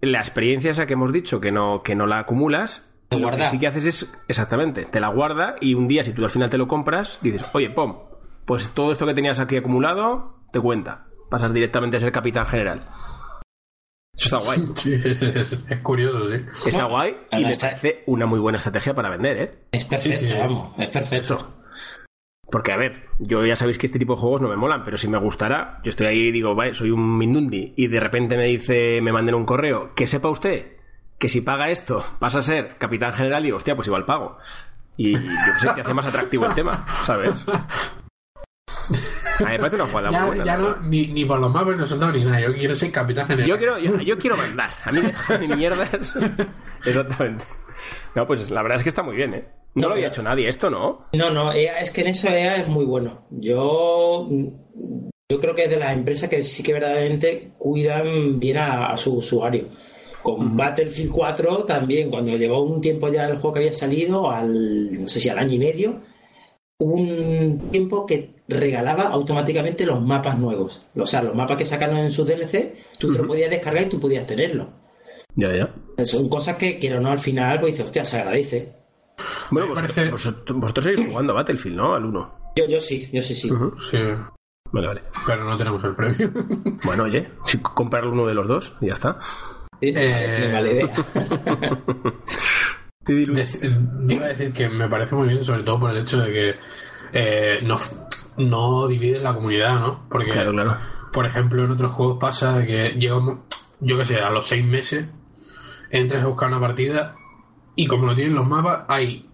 la 0.00 0.18
experiencia 0.18 0.70
esa 0.70 0.86
que 0.86 0.92
hemos 0.94 1.12
dicho, 1.12 1.40
que 1.40 1.50
no, 1.52 1.82
que 1.82 1.94
no 1.94 2.06
la 2.06 2.18
acumulas, 2.20 2.92
Te 3.08 3.18
lo 3.18 3.30
que 3.30 3.44
sí 3.46 3.58
que 3.58 3.66
haces 3.68 3.86
es, 3.86 4.24
exactamente, 4.28 4.84
te 4.84 5.00
la 5.00 5.08
guarda 5.08 5.56
y 5.60 5.74
un 5.74 5.86
día, 5.88 6.02
si 6.04 6.12
tú 6.12 6.24
al 6.24 6.30
final 6.30 6.50
te 6.50 6.58
lo 6.58 6.66
compras, 6.68 7.18
dices, 7.22 7.44
oye, 7.52 7.70
pom, 7.70 7.98
pues 8.44 8.70
todo 8.70 8.92
esto 8.92 9.06
que 9.06 9.14
tenías 9.14 9.38
aquí 9.40 9.56
acumulado, 9.56 10.40
te 10.52 10.60
cuenta. 10.60 11.06
Pasas 11.30 11.52
directamente 11.52 11.96
a 11.96 12.00
ser 12.00 12.12
capitán 12.12 12.46
general. 12.46 12.80
Eso 14.16 14.38
está 14.38 14.38
guay. 14.38 14.64
Es, 15.34 15.52
es 15.52 15.78
curioso, 15.82 16.30
sí. 16.30 16.68
Está 16.68 16.84
guay 16.84 17.14
y 17.32 17.44
me 17.44 17.50
está- 17.50 17.68
parece 17.70 18.02
una 18.06 18.26
muy 18.26 18.38
buena 18.40 18.58
estrategia 18.58 18.94
para 18.94 19.10
vender, 19.10 19.36
¿eh? 19.38 19.58
Es 19.72 19.84
perfecto, 19.84 20.18
Sí, 20.18 20.26
sí. 20.28 20.34
vamos, 20.38 20.74
es 20.78 20.88
perfecto. 20.88 21.52
Porque, 22.50 22.72
a 22.72 22.76
ver, 22.76 23.06
yo 23.18 23.44
ya 23.44 23.56
sabéis 23.56 23.76
que 23.78 23.86
este 23.86 23.98
tipo 23.98 24.14
de 24.14 24.20
juegos 24.20 24.40
no 24.40 24.48
me 24.48 24.56
molan, 24.56 24.82
pero 24.84 24.96
si 24.96 25.08
me 25.08 25.18
gustara, 25.18 25.80
yo 25.82 25.90
estoy 25.90 26.06
ahí 26.06 26.28
y 26.28 26.32
digo, 26.32 26.54
vale, 26.54 26.74
soy 26.74 26.90
un 26.90 27.18
Mindundi, 27.18 27.74
y 27.76 27.88
de 27.88 27.98
repente 28.00 28.36
me 28.36 28.44
dice, 28.44 29.00
me 29.02 29.12
manden 29.12 29.34
un 29.34 29.44
correo, 29.44 29.92
que 29.94 30.06
sepa 30.06 30.28
usted 30.28 30.74
que 31.18 31.28
si 31.30 31.40
paga 31.40 31.70
esto, 31.70 32.04
pasa 32.20 32.38
a 32.40 32.42
ser 32.42 32.76
capitán 32.78 33.12
general, 33.14 33.42
y 33.42 33.46
digo, 33.46 33.56
hostia, 33.56 33.74
pues 33.74 33.88
igual 33.88 34.04
pago. 34.04 34.36
Y 34.98 35.14
yo 35.14 35.20
qué 35.20 35.60
sé, 35.60 35.68
te 35.74 35.80
hace 35.80 35.94
más 35.94 36.06
atractivo 36.06 36.46
el 36.46 36.54
tema, 36.54 36.86
¿sabes? 37.04 37.44
A 37.48 39.44
mí 39.44 39.50
me 39.50 39.58
parece 39.58 39.76
una 39.76 39.86
jugada 39.86 40.08
muy 40.10 40.18
Ya, 40.18 40.26
buena. 40.26 40.44
ya 40.44 40.56
no, 40.56 40.76
ni, 40.82 41.06
ni 41.08 41.24
por 41.24 41.40
los 41.40 41.52
mapas 41.52 41.76
no 41.76 41.86
soldado 41.86 42.12
ni 42.12 42.24
nada. 42.24 42.40
Yo 42.40 42.54
quiero 42.54 42.74
ser 42.74 42.90
capitán 42.92 43.26
general. 43.26 43.48
Yo 43.48 43.56
quiero, 43.58 43.78
yo, 43.78 44.00
yo 44.00 44.18
quiero 44.18 44.36
mandar. 44.36 44.70
A 44.84 44.92
mí 44.92 45.00
me 45.00 45.38
ni 45.48 45.48
mierdas. 45.56 45.90
Exactamente. 46.84 47.44
No, 48.14 48.26
pues 48.26 48.50
la 48.50 48.62
verdad 48.62 48.76
es 48.76 48.82
que 48.82 48.88
está 48.88 49.02
muy 49.02 49.16
bien, 49.16 49.34
¿eh? 49.34 49.48
No 49.76 49.82
No, 49.82 49.88
lo 49.88 49.94
había 49.94 50.08
hecho 50.08 50.22
nadie 50.22 50.48
esto, 50.48 50.68
¿no? 50.68 51.06
No, 51.12 51.30
no, 51.30 51.52
EA, 51.52 51.78
es 51.78 51.90
que 51.90 52.00
en 52.00 52.08
eso 52.08 52.28
EA 52.28 52.56
es 52.56 52.68
muy 52.68 52.84
bueno. 52.84 53.26
Yo, 53.30 54.28
yo 55.28 55.40
creo 55.40 55.54
que 55.54 55.64
es 55.64 55.70
de 55.70 55.76
las 55.76 55.92
empresas 55.92 56.28
que 56.28 56.42
sí 56.42 56.62
que 56.62 56.72
verdaderamente 56.72 57.52
cuidan 57.58 58.40
bien 58.40 58.56
a, 58.56 58.88
a 58.88 58.96
su 58.96 59.18
usuario. 59.18 59.68
Con 60.22 60.56
Battlefield 60.56 61.12
4 61.12 61.64
también, 61.64 62.10
cuando 62.10 62.36
llevó 62.36 62.62
un 62.62 62.80
tiempo 62.80 63.08
ya 63.12 63.28
el 63.28 63.36
juego 63.36 63.52
que 63.52 63.58
había 63.60 63.72
salido, 63.72 64.30
al 64.30 65.02
no 65.02 65.06
sé 65.06 65.20
si 65.20 65.28
al 65.28 65.38
año 65.38 65.52
y 65.52 65.58
medio, 65.58 66.00
un 66.78 67.70
tiempo 67.70 68.06
que 68.06 68.36
regalaba 68.48 69.04
automáticamente 69.04 69.86
los 69.86 70.00
mapas 70.00 70.38
nuevos. 70.38 70.86
O 70.96 71.06
sea, 71.06 71.22
los 71.22 71.34
mapas 71.34 71.58
que 71.58 71.64
sacaron 71.64 71.98
en 71.98 72.12
sus 72.12 72.26
DLC, 72.26 72.74
tú 72.98 73.12
te 73.12 73.22
podías 73.22 73.50
descargar 73.50 73.84
y 73.84 73.90
tú 73.90 74.00
podías 74.00 74.26
tenerlo. 74.26 74.68
Ya, 75.34 75.48
ya. 75.54 76.04
Son 76.04 76.28
cosas 76.28 76.56
que, 76.56 76.78
quiero 76.78 77.00
no, 77.00 77.10
al 77.10 77.18
final, 77.18 77.60
pues 77.60 77.74
dices, 77.74 77.86
hostia, 77.86 78.04
se 78.04 78.18
agradece. 78.18 78.75
Bueno, 79.50 79.68
vosotros, 79.68 79.92
parece- 79.94 80.10
vosotros, 80.10 80.58
vosotros 80.60 80.84
seguís 80.84 81.06
jugando 81.06 81.32
a 81.32 81.36
Battlefield, 81.36 81.76
¿no? 81.76 81.94
Al 81.94 82.04
1. 82.04 82.34
Yo, 82.56 82.64
yo 82.68 82.80
sí, 82.80 83.08
yo 83.12 83.22
sí, 83.22 83.34
sí. 83.34 83.48
Sí, 83.90 83.98
Vale, 84.72 84.86
vale. 84.88 85.02
pero 85.26 85.44
no 85.44 85.56
tenemos 85.56 85.82
el 85.84 85.94
premio. 85.94 86.30
Bueno, 86.84 87.04
oye, 87.04 87.28
si 87.44 87.58
comprarlo 87.58 88.12
uno 88.12 88.26
de 88.26 88.34
los 88.34 88.48
dos 88.48 88.76
y 88.80 88.86
ya 88.88 88.92
está. 88.94 89.18
Sí, 89.80 89.92
Eh, 89.96 90.50
mala 90.52 90.68
idea. 90.68 90.92
Iba 93.08 94.24
a 94.24 94.28
decir 94.28 94.52
que 94.52 94.68
me 94.68 94.88
parece 94.88 95.14
muy 95.14 95.28
bien, 95.28 95.44
sobre 95.44 95.62
todo 95.62 95.78
por 95.78 95.90
el 95.92 95.98
hecho 95.98 96.18
de 96.18 96.32
que 96.32 96.54
eh, 97.12 97.60
no, 97.62 97.78
no 98.36 98.88
divide 98.88 99.20
la 99.20 99.32
comunidad, 99.34 99.78
¿no? 99.78 100.08
Porque, 100.10 100.32
Claro, 100.32 100.50
claro. 100.52 100.76
por 101.12 101.24
ejemplo, 101.26 101.64
en 101.64 101.70
otros 101.70 101.92
juegos 101.92 102.18
pasa 102.20 102.58
de 102.58 102.66
que 102.66 102.88
llega, 102.98 103.16
un- 103.18 103.44
yo 103.80 103.96
qué 103.96 104.04
sé, 104.04 104.16
a 104.20 104.30
los 104.30 104.48
seis 104.48 104.64
meses 104.64 105.06
entras 105.90 106.24
a 106.24 106.26
buscar 106.26 106.48
una 106.48 106.58
partida 106.60 107.14
y 107.76 107.86
como 107.86 108.06
no 108.06 108.14
tienen 108.14 108.34
los 108.34 108.46
mapas, 108.46 108.84
hay 108.88 109.28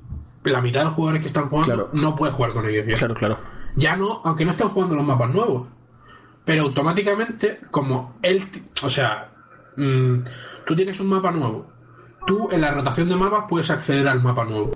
la 0.45 0.61
mitad 0.61 0.81
de 0.81 0.85
los 0.87 0.95
jugadores 0.95 1.23
que 1.23 1.29
están 1.29 1.49
jugando 1.49 1.75
Claro. 1.75 1.91
no 1.93 2.17
puedes 2.17 2.35
jugar 2.35 2.53
con 2.53 2.69
ellos 2.69 2.85
ya. 2.87 2.97
Claro, 2.97 3.15
claro. 3.15 3.39
Ya 3.77 3.97
no, 3.97 4.21
aunque 4.25 4.45
no 4.45 4.51
estén 4.51 4.69
jugando 4.69 4.97
los 4.97 5.07
mapas 5.07 5.33
nuevos. 5.33 5.69
Pero 6.45 6.63
automáticamente, 6.65 7.61
como 7.71 8.17
él, 8.21 8.43
o 8.83 8.91
sea, 8.91 9.31
mm, 9.77 10.17
tú 10.67 10.75
tienes 10.75 10.99
un 11.01 11.09
mapa 11.09 11.31
nuevo. 11.31 11.71
Tú 12.27 12.49
en 12.51 12.61
la 12.61 12.73
rotación 12.73 13.09
de 13.09 13.17
mapas 13.17 13.45
puedes 13.49 13.71
acceder 13.71 14.07
al 14.09 14.21
mapa 14.23 14.45
nuevo. 14.45 14.73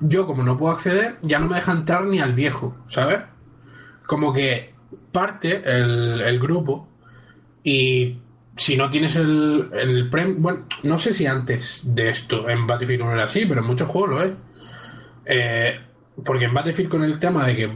Yo 0.00 0.26
como 0.26 0.42
no 0.42 0.58
puedo 0.58 0.74
acceder, 0.74 1.18
ya 1.22 1.38
no 1.38 1.46
me 1.46 1.54
deja 1.56 1.72
entrar 1.72 2.04
ni 2.04 2.18
al 2.20 2.32
viejo, 2.32 2.76
¿sabes? 2.88 3.20
Como 4.06 4.32
que 4.32 4.74
parte 5.12 5.62
el, 5.64 6.20
el 6.20 6.40
grupo 6.40 6.88
y 7.62 8.18
si 8.60 8.76
no 8.76 8.90
tienes 8.90 9.16
el, 9.16 9.70
el 9.72 10.10
prem... 10.10 10.42
Bueno, 10.42 10.66
no 10.82 10.98
sé 10.98 11.14
si 11.14 11.24
antes 11.24 11.80
de 11.82 12.10
esto 12.10 12.46
en 12.46 12.66
Battlefield 12.66 13.04
no 13.04 13.12
era 13.12 13.24
así, 13.24 13.46
pero 13.46 13.62
en 13.62 13.66
muchos 13.66 13.88
juegos 13.88 14.10
lo 14.10 14.22
es. 14.22 14.32
Eh, 15.24 15.80
porque 16.22 16.44
en 16.44 16.52
Battlefield 16.52 16.90
con 16.90 17.02
el 17.02 17.18
tema 17.18 17.46
de 17.46 17.56
que 17.56 17.72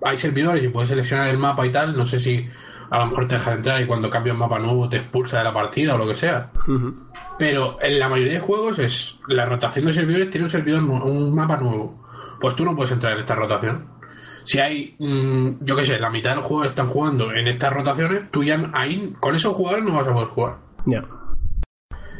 hay 0.00 0.16
servidores 0.16 0.64
y 0.64 0.68
puedes 0.68 0.88
seleccionar 0.88 1.28
el 1.28 1.36
mapa 1.36 1.66
y 1.66 1.70
tal, 1.70 1.94
no 1.94 2.06
sé 2.06 2.18
si 2.18 2.48
a 2.88 3.00
lo 3.00 3.06
mejor 3.08 3.28
te 3.28 3.34
deja 3.34 3.52
entrar 3.52 3.82
y 3.82 3.86
cuando 3.86 4.08
cambia 4.08 4.32
un 4.32 4.38
mapa 4.38 4.58
nuevo 4.58 4.88
te 4.88 4.96
expulsa 4.96 5.36
de 5.36 5.44
la 5.44 5.52
partida 5.52 5.96
o 5.96 5.98
lo 5.98 6.08
que 6.08 6.16
sea. 6.16 6.50
Pero 7.38 7.76
en 7.82 7.98
la 7.98 8.08
mayoría 8.08 8.32
de 8.32 8.40
juegos 8.40 8.78
es 8.78 9.18
la 9.28 9.44
rotación 9.44 9.84
de 9.84 9.92
servidores 9.92 10.30
tiene 10.30 10.46
un 10.46 10.50
servidor 10.50 10.82
un 10.82 11.34
mapa 11.34 11.58
nuevo. 11.58 12.06
Pues 12.40 12.56
tú 12.56 12.64
no 12.64 12.74
puedes 12.74 12.92
entrar 12.92 13.12
en 13.12 13.20
esta 13.20 13.34
rotación. 13.34 13.86
Si 14.44 14.58
hay, 14.58 14.94
mm, 14.98 15.64
yo 15.64 15.76
qué 15.76 15.84
sé, 15.84 15.98
la 15.98 16.10
mitad 16.10 16.30
de 16.30 16.36
los 16.36 16.44
jugadores 16.44 16.72
están 16.72 16.88
jugando 16.88 17.32
en 17.32 17.46
estas 17.48 17.72
rotaciones, 17.72 18.30
tú 18.30 18.42
ya 18.44 18.60
ahí 18.74 19.14
con 19.20 19.34
esos 19.34 19.54
jugadores 19.54 19.84
no 19.84 19.94
vas 19.94 20.06
a 20.08 20.12
poder 20.12 20.28
jugar. 20.28 20.56
Ya. 20.86 21.04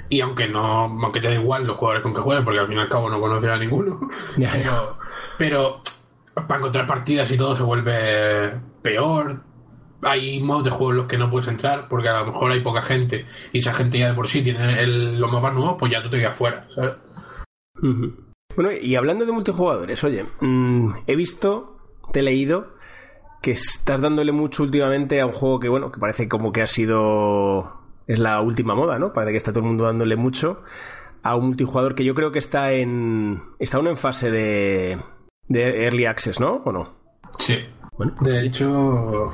Y 0.09 0.21
aunque 0.21 0.47
no, 0.49 0.85
aunque 0.85 1.21
te 1.21 1.29
da 1.29 1.35
igual 1.35 1.67
los 1.67 1.77
jugadores 1.79 2.03
con 2.03 2.15
que 2.15 2.21
juegues, 2.21 2.45
porque 2.45 2.61
al 2.61 2.67
fin 2.69 2.77
y 2.77 2.81
al 2.81 2.89
cabo 2.89 3.09
no 3.09 3.21
conoces 3.21 3.51
a 3.51 3.57
ninguno, 3.57 4.01
pero, 4.37 4.97
Pero 5.39 5.81
para 6.35 6.57
encontrar 6.59 6.87
partidas 6.87 7.31
y 7.31 7.37
todo 7.37 7.55
se 7.57 7.63
vuelve 7.63 8.59
peor. 8.83 9.41
Hay 10.05 10.41
modos 10.41 10.65
de 10.65 10.71
juego 10.71 10.91
en 10.91 10.97
los 10.99 11.07
que 11.07 11.17
no 11.17 11.31
puedes 11.31 11.47
entrar 11.49 11.87
porque 11.89 12.09
a 12.09 12.19
lo 12.21 12.27
mejor 12.33 12.51
hay 12.51 12.61
poca 12.61 12.83
gente 12.83 13.25
y 13.53 13.59
esa 13.59 13.73
gente 13.73 13.99
ya 14.01 14.09
de 14.09 14.15
por 14.15 14.27
sí 14.27 14.43
tiene 14.43 14.81
el- 14.81 15.19
los 15.21 15.31
mapas 15.31 15.55
nuevos, 15.55 15.77
pues 15.79 15.93
ya 15.93 16.03
tú 16.03 16.11
te 16.11 16.19
quedas 16.19 16.37
fuera, 16.37 16.67
¿sabes? 16.75 16.95
Bueno, 18.57 18.71
y 18.81 18.97
hablando 18.97 19.25
de 19.25 19.33
multijugadores, 19.33 20.03
oye, 20.05 20.27
mm, 20.41 20.93
he 21.07 21.15
visto, 21.17 21.79
te 22.13 22.21
he 22.21 22.23
leído 22.23 22.75
que 23.41 23.51
estás 23.53 24.01
dándole 24.01 24.31
mucho 24.33 24.63
últimamente 24.63 25.21
a 25.21 25.27
un 25.27 25.33
juego 25.33 25.59
que, 25.59 25.69
bueno, 25.69 25.91
que 25.91 25.99
parece 25.99 26.29
como 26.29 26.53
que 26.53 26.63
ha 26.63 26.67
sido. 26.67 27.81
Es 28.07 28.19
la 28.19 28.41
última 28.41 28.75
moda, 28.75 28.99
¿no? 28.99 29.13
Parece 29.13 29.33
que 29.33 29.37
está 29.39 29.53
todo 29.53 29.61
el 29.61 29.67
mundo 29.69 29.85
dándole 29.85 30.17
mucho 30.17 30.63
a 31.23 31.37
un 31.37 31.47
multijugador 31.47 31.95
que 31.95 32.05
yo 32.05 32.15
creo 32.15 32.33
que 32.33 32.39
está 32.39 32.73
en. 32.73 33.43
Está 33.59 33.79
aún 33.79 33.89
en 33.89 33.97
fase 33.97 34.31
de. 34.31 34.99
de 35.49 35.85
Early 35.85 36.07
Access, 36.07 36.39
¿no? 36.41 36.63
¿O 36.65 36.73
no? 36.73 36.95
Sí. 37.39 37.57
Bueno, 37.97 38.15
De 38.21 38.47
hecho, 38.47 39.33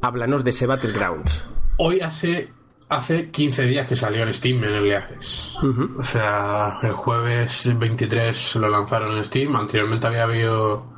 háblanos 0.00 0.42
de 0.44 0.50
ese 0.50 0.66
Battlegrounds. 0.66 1.48
hoy 1.78 2.00
hace, 2.00 2.48
hace 2.88 3.30
15 3.30 3.62
días 3.64 3.86
que 3.86 3.96
salió 3.96 4.22
en 4.24 4.34
Steam 4.34 4.64
en 4.64 4.70
Early 4.74 4.92
Access. 4.94 5.54
O 5.98 6.04
sea, 6.04 6.78
el 6.82 6.92
jueves 6.92 7.70
23 7.78 8.56
lo 8.56 8.68
lanzaron 8.68 9.16
en 9.16 9.24
Steam. 9.24 9.54
Anteriormente 9.56 10.06
había 10.06 10.24
habido 10.24 10.93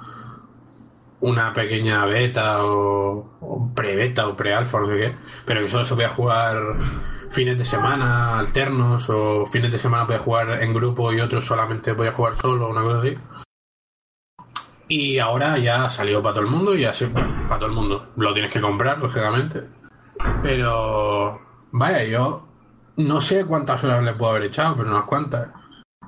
una 1.20 1.52
pequeña 1.52 2.05
beta 2.07 2.64
o, 2.64 3.38
o 3.40 3.72
pre-beta 3.74 4.29
o 4.29 4.37
pre-alfa, 4.37 4.81
no 4.81 4.87
sé 4.87 4.96
qué. 4.98 5.16
Pero 5.44 5.62
que 5.62 5.68
solo 5.68 5.85
se 5.85 5.94
podía 5.94 6.11
jugar 6.11 6.76
fines 7.31 7.59
de 7.59 7.64
semana 7.64 8.38
alternos 8.38 9.09
o 9.11 9.46
fines 9.46 9.70
de 9.70 9.79
semana 9.79 10.07
podía 10.07 10.20
jugar 10.20 10.62
en 10.62 10.72
grupo 10.72 11.12
y 11.12 11.20
otros 11.20 11.44
solamente 11.44 11.94
podía 11.94 12.12
jugar 12.12 12.37
solo, 12.37 12.68
una 12.68 12.83
cosa 12.83 12.98
así. 12.98 13.18
Y 14.88 15.18
ahora 15.18 15.59
ya 15.59 15.90
salió 15.90 16.22
para 16.22 16.35
todo 16.35 16.44
el 16.44 16.50
mundo 16.50 16.74
y 16.76 16.85
así, 16.85 17.07
para 17.48 17.59
todo 17.59 17.70
el 17.70 17.74
mundo. 17.74 18.12
Lo 18.16 18.33
tienes 18.33 18.52
que 18.52 18.61
comprar, 18.61 18.98
lógicamente. 18.98 19.64
Pero, 20.42 21.40
vaya, 21.72 22.05
yo 22.05 22.46
no 22.96 23.20
sé 23.20 23.44
cuántas 23.44 23.83
horas 23.83 24.02
le 24.05 24.14
puedo 24.14 24.31
haber 24.31 24.44
echado, 24.44 24.76
pero 24.76 24.90
unas 24.90 25.05
cuantas. 25.05 25.48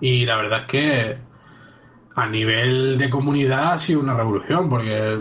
Y 0.01 0.25
la 0.25 0.37
verdad 0.37 0.61
es 0.61 0.67
que 0.67 1.19
a 2.19 2.27
nivel 2.29 2.99
de 2.99 3.09
comunidad 3.11 3.73
ha 3.73 3.79
sido 3.79 4.01
una 4.01 4.15
revolución, 4.15 4.69
porque 4.69 5.21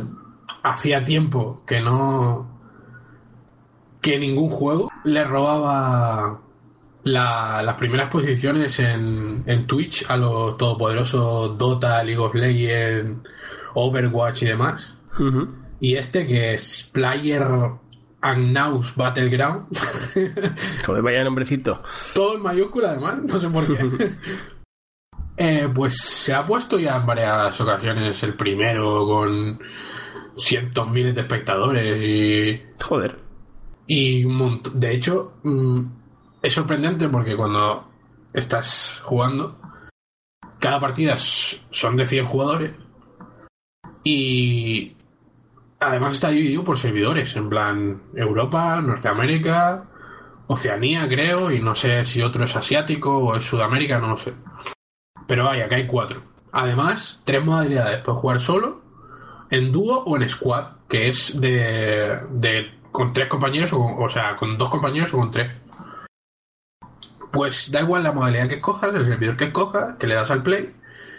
hacía 0.64 1.04
tiempo 1.04 1.64
que 1.66 1.80
no. 1.80 2.48
que 4.02 4.18
ningún 4.20 4.50
juego 4.50 4.90
le 5.04 5.24
robaba 5.24 6.40
la- 7.04 7.62
las 7.64 7.76
primeras 7.76 8.10
posiciones 8.10 8.80
en, 8.80 9.44
en 9.46 9.68
Twitch 9.68 10.06
a 10.10 10.16
los 10.18 10.58
todopoderosos 10.58 11.58
Dota, 11.58 12.04
League 12.04 12.20
of 12.22 12.34
Legends, 12.36 13.28
Overwatch 13.74 14.44
y 14.44 14.46
demás. 14.48 14.98
Y 15.80 15.96
este 15.96 16.26
que 16.28 16.54
es 16.54 16.90
Player 16.94 17.44
Unknown's 18.24 18.96
Battleground. 18.96 19.66
Joder, 20.86 21.02
vaya 21.04 21.24
nombrecito. 21.24 21.82
Todo 22.14 22.36
en 22.36 22.42
mayúscula, 22.44 22.92
además, 22.92 23.18
no 23.24 23.40
sé 23.40 23.50
por 23.50 23.66
qué. 23.68 24.12
Eh, 25.40 25.70
pues 25.74 26.02
se 26.02 26.34
ha 26.34 26.44
puesto 26.46 26.80
ya 26.80 26.98
en 26.98 27.06
varias 27.06 27.62
ocasiones 27.62 28.24
el 28.24 28.34
primero 28.34 29.06
con 29.06 29.60
cientos 30.36 30.90
miles 30.90 31.14
de 31.14 31.22
espectadores 31.22 32.04
y, 32.04 32.84
Joder. 32.84 33.20
y 33.86 34.26
un 34.26 34.36
montón. 34.36 34.80
De 34.80 34.96
hecho, 34.96 35.34
mm, 35.44 35.82
es 36.42 36.54
sorprendente 36.54 37.08
porque 37.10 37.36
cuando 37.36 37.88
estás 38.34 39.00
jugando, 39.04 39.60
cada 40.60 40.80
partida 40.80 41.16
son 41.18 41.96
de 41.98 42.08
100 42.08 42.26
jugadores 42.26 42.72
y 44.04 44.96
además 45.80 46.16
está 46.16 46.30
dividido 46.30 46.64
por 46.64 46.80
servidores, 46.80 47.36
en 47.36 47.50
plan 47.50 48.02
Europa, 48.16 48.82
Norteamérica, 48.82 49.84
Oceanía, 50.48 51.08
creo, 51.08 51.52
y 51.52 51.60
no 51.60 51.76
sé 51.76 52.06
si 52.06 52.22
otro 52.24 52.44
es 52.46 52.56
asiático 52.56 53.18
o 53.18 53.36
es 53.36 53.46
Sudamérica, 53.46 54.00
no 54.00 54.08
lo 54.08 54.18
sé. 54.18 54.34
Pero 55.28 55.44
vaya, 55.46 55.68
que 55.70 55.76
hay 55.76 55.88
cuatro. 55.88 56.22
Además, 56.52 57.20
tres 57.26 57.44
modalidades. 57.44 58.02
Puedes 58.02 58.22
jugar 58.22 58.40
solo, 58.40 58.82
en 59.52 59.72
dúo 59.72 60.04
o 60.06 60.16
en 60.18 60.28
squad, 60.30 60.68
que 60.88 61.10
es 61.10 61.40
de, 61.40 62.20
de 62.32 62.72
con 62.92 63.14
tres 63.14 63.28
compañeros, 63.28 63.72
o, 63.74 63.80
con- 63.84 64.04
o 64.06 64.10
sea, 64.10 64.36
con 64.38 64.58
dos 64.58 64.70
compañeros 64.70 65.14
o 65.14 65.18
con 65.18 65.32
tres. 65.32 65.52
Pues 67.32 67.70
da 67.72 67.82
igual 67.82 68.04
la 68.04 68.12
modalidad 68.14 68.48
que 68.48 68.56
escojas, 68.56 68.94
el 68.96 69.06
servidor 69.06 69.36
que 69.38 69.46
escojas, 69.46 69.96
que 69.98 70.08
le 70.08 70.16
das 70.16 70.32
al 70.32 70.44
play, 70.44 70.74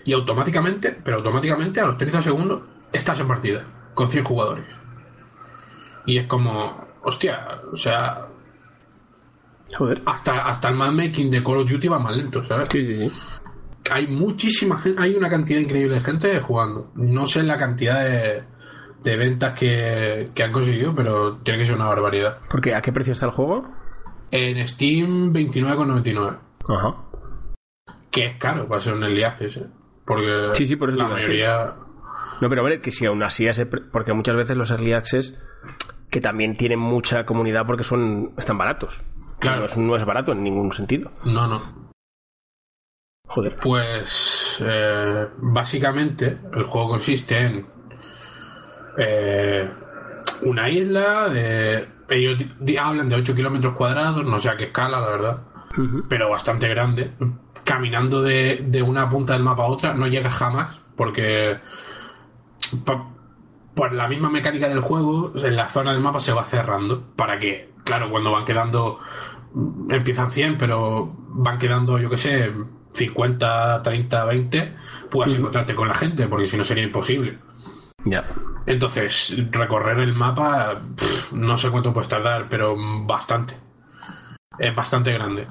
y 0.04 0.12
automáticamente, 0.14 0.96
pero 1.04 1.18
automáticamente 1.18 1.80
a 1.80 1.86
los 1.86 1.98
30 1.98 2.22
segundos, 2.22 2.62
estás 2.92 3.20
en 3.20 3.28
partida, 3.28 3.62
con 3.94 4.08
100 4.08 4.24
jugadores. 4.24 4.64
Y 6.06 6.16
es 6.18 6.26
como, 6.26 6.86
hostia, 7.02 7.60
o 7.70 7.76
sea, 7.76 8.26
Joder. 9.76 10.00
hasta, 10.06 10.46
hasta 10.48 10.68
el 10.70 10.76
matchmaking 10.76 11.30
de 11.30 11.44
Call 11.44 11.58
of 11.58 11.68
Duty 11.70 11.88
va 11.88 11.98
más 11.98 12.16
lento, 12.16 12.42
¿sabes? 12.42 12.68
Sí, 12.70 12.86
sí, 12.86 12.98
sí. 13.10 13.12
Hay 13.90 14.06
muchísima 14.08 14.78
gente, 14.78 15.00
hay 15.02 15.14
una 15.14 15.30
cantidad 15.30 15.60
increíble 15.60 15.94
de 15.96 16.00
gente 16.02 16.40
jugando. 16.40 16.90
No 16.94 17.26
sé 17.26 17.42
la 17.42 17.58
cantidad 17.58 18.04
de, 18.04 18.42
de 19.02 19.16
ventas 19.16 19.58
que, 19.58 20.30
que 20.34 20.42
han 20.42 20.52
conseguido, 20.52 20.94
pero 20.94 21.38
tiene 21.38 21.60
que 21.60 21.66
ser 21.66 21.74
una 21.74 21.86
barbaridad. 21.86 22.38
Porque, 22.50 22.74
¿a 22.74 22.82
qué 22.82 22.92
precio 22.92 23.12
está 23.14 23.26
el 23.26 23.32
juego? 23.32 23.66
En 24.30 24.66
Steam, 24.68 25.32
29,99. 25.32 26.38
Ajá. 26.68 26.96
Que 28.10 28.26
es 28.26 28.34
caro 28.34 28.68
para 28.68 28.80
ser 28.80 28.94
un 28.94 29.02
early 29.04 29.22
access, 29.24 29.56
¿eh? 29.56 29.66
Porque 30.04 30.48
Sí, 30.52 30.66
sí, 30.66 30.76
por 30.76 30.90
eso 30.90 30.98
la 30.98 31.08
mayoría... 31.08 31.74
No, 32.40 32.48
pero 32.48 32.60
a 32.60 32.64
ver, 32.64 32.80
que 32.80 32.90
si 32.90 33.04
aún 33.06 33.22
así 33.22 33.46
ese 33.46 33.66
pre- 33.66 33.82
porque 33.92 34.12
muchas 34.12 34.36
veces 34.36 34.56
los 34.56 34.70
early 34.70 34.92
access 34.92 35.38
que 36.10 36.20
también 36.20 36.56
tienen 36.56 36.78
mucha 36.78 37.24
comunidad 37.24 37.66
porque 37.66 37.84
son 37.84 38.32
están 38.38 38.56
baratos. 38.58 39.02
Claro. 39.40 39.60
No 39.60 39.64
es, 39.66 39.76
no 39.76 39.96
es 39.96 40.04
barato 40.04 40.32
en 40.32 40.42
ningún 40.42 40.72
sentido. 40.72 41.10
No, 41.24 41.46
no. 41.46 41.60
Joder. 43.28 43.56
Pues 43.60 44.58
eh, 44.64 45.28
básicamente 45.38 46.38
el 46.54 46.64
juego 46.64 46.88
consiste 46.90 47.38
en 47.38 47.66
eh, 48.98 49.68
una 50.42 50.68
isla 50.68 51.28
de... 51.28 51.88
Ellos 52.10 52.38
hablan 52.80 53.08
de 53.10 53.16
8 53.16 53.34
kilómetros 53.34 53.74
cuadrados, 53.74 54.24
no 54.24 54.40
sé 54.40 54.48
a 54.48 54.56
qué 54.56 54.64
escala, 54.64 54.98
la 55.00 55.10
verdad, 55.10 55.38
pero 56.08 56.30
bastante 56.30 56.66
grande. 56.68 57.12
Caminando 57.64 58.22
de, 58.22 58.64
de 58.66 58.80
una 58.82 59.10
punta 59.10 59.34
del 59.34 59.42
mapa 59.42 59.64
a 59.64 59.66
otra 59.66 59.92
no 59.92 60.06
llegas 60.06 60.32
jamás, 60.32 60.78
porque 60.96 61.58
pa- 62.86 63.10
por 63.74 63.92
la 63.92 64.08
misma 64.08 64.30
mecánica 64.30 64.68
del 64.68 64.80
juego, 64.80 65.32
en 65.36 65.54
la 65.54 65.68
zona 65.68 65.92
del 65.92 66.00
mapa 66.00 66.18
se 66.18 66.32
va 66.32 66.44
cerrando, 66.44 67.04
para 67.14 67.38
que, 67.38 67.72
claro, 67.84 68.10
cuando 68.10 68.32
van 68.32 68.46
quedando, 68.46 68.98
mm, 69.52 69.90
empiezan 69.92 70.32
100, 70.32 70.56
pero 70.56 71.14
van 71.28 71.58
quedando, 71.58 71.98
yo 71.98 72.08
qué 72.08 72.16
sé, 72.16 72.52
50, 72.98 73.82
30, 73.82 74.24
20, 74.24 74.74
puedas 75.10 75.34
encontrarte 75.34 75.74
con 75.74 75.88
la 75.88 75.94
gente, 75.94 76.26
porque 76.28 76.46
si 76.46 76.56
no 76.56 76.64
sería 76.64 76.84
imposible. 76.84 77.38
Ya. 78.04 78.24
Entonces, 78.66 79.34
recorrer 79.50 79.98
el 80.00 80.14
mapa, 80.14 80.82
pff, 80.96 81.32
no 81.32 81.56
sé 81.56 81.70
cuánto 81.70 81.92
puedes 81.92 82.08
tardar, 82.08 82.48
pero 82.48 82.76
bastante. 83.06 83.54
Es 84.58 84.74
bastante 84.74 85.12
grande. 85.12 85.46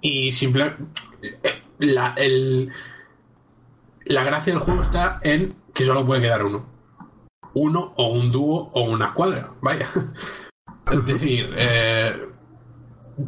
Y 0.00 0.32
simple. 0.32 0.74
eh, 1.22 1.62
La, 1.78 2.14
el, 2.16 2.70
la 4.06 4.24
gracia 4.24 4.52
del 4.52 4.62
juego 4.62 4.82
está 4.82 5.20
en 5.22 5.54
que 5.74 5.84
solo 5.84 6.04
puede 6.04 6.22
quedar 6.22 6.44
uno. 6.44 6.66
Uno 7.54 7.94
o 7.96 8.08
un 8.12 8.30
dúo 8.32 8.70
o 8.74 8.82
una 8.82 9.06
escuadra, 9.06 9.50
vaya. 9.60 9.88
Es 10.90 11.04
decir, 11.04 11.50
eh, 11.54 12.28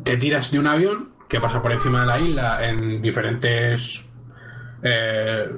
te 0.03 0.17
tiras 0.17 0.51
de 0.51 0.59
un 0.59 0.67
avión 0.67 1.10
que 1.31 1.41
pasa 1.41 1.63
por 1.63 1.73
encima 1.73 2.01
de 2.01 2.07
la 2.07 2.19
isla 2.19 2.69
en 2.69 3.01
diferentes 3.01 4.05
eh, 4.83 5.49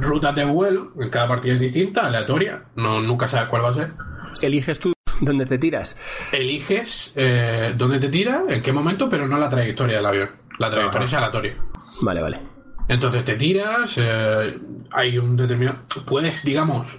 rutas 0.00 0.34
de 0.34 0.44
vuelo, 0.44 0.92
en 1.00 1.08
cada 1.08 1.26
partida 1.26 1.54
es 1.54 1.60
distinta, 1.60 2.06
aleatoria, 2.06 2.64
no, 2.76 3.00
nunca 3.00 3.26
sabes 3.26 3.48
cuál 3.48 3.64
va 3.64 3.70
a 3.70 3.74
ser. 3.74 3.92
Eliges 4.42 4.78
tú 4.78 4.92
dónde 5.20 5.46
te 5.46 5.56
tiras. 5.56 5.96
Eliges 6.32 7.14
eh, 7.16 7.72
dónde 7.74 7.98
te 7.98 8.10
tira, 8.10 8.42
en 8.46 8.60
qué 8.60 8.72
momento, 8.72 9.08
pero 9.08 9.26
no 9.26 9.38
la 9.38 9.48
trayectoria 9.48 9.96
del 9.96 10.06
avión. 10.06 10.30
La 10.58 10.70
trayectoria 10.70 11.06
Ajá. 11.06 11.16
es 11.16 11.22
aleatoria. 11.22 11.56
Vale, 12.02 12.20
vale. 12.20 12.40
Entonces 12.86 13.24
te 13.24 13.36
tiras, 13.36 13.94
eh, 13.96 14.58
hay 14.92 15.16
un 15.16 15.34
determinado... 15.34 15.78
Puedes, 16.04 16.44
digamos, 16.44 16.98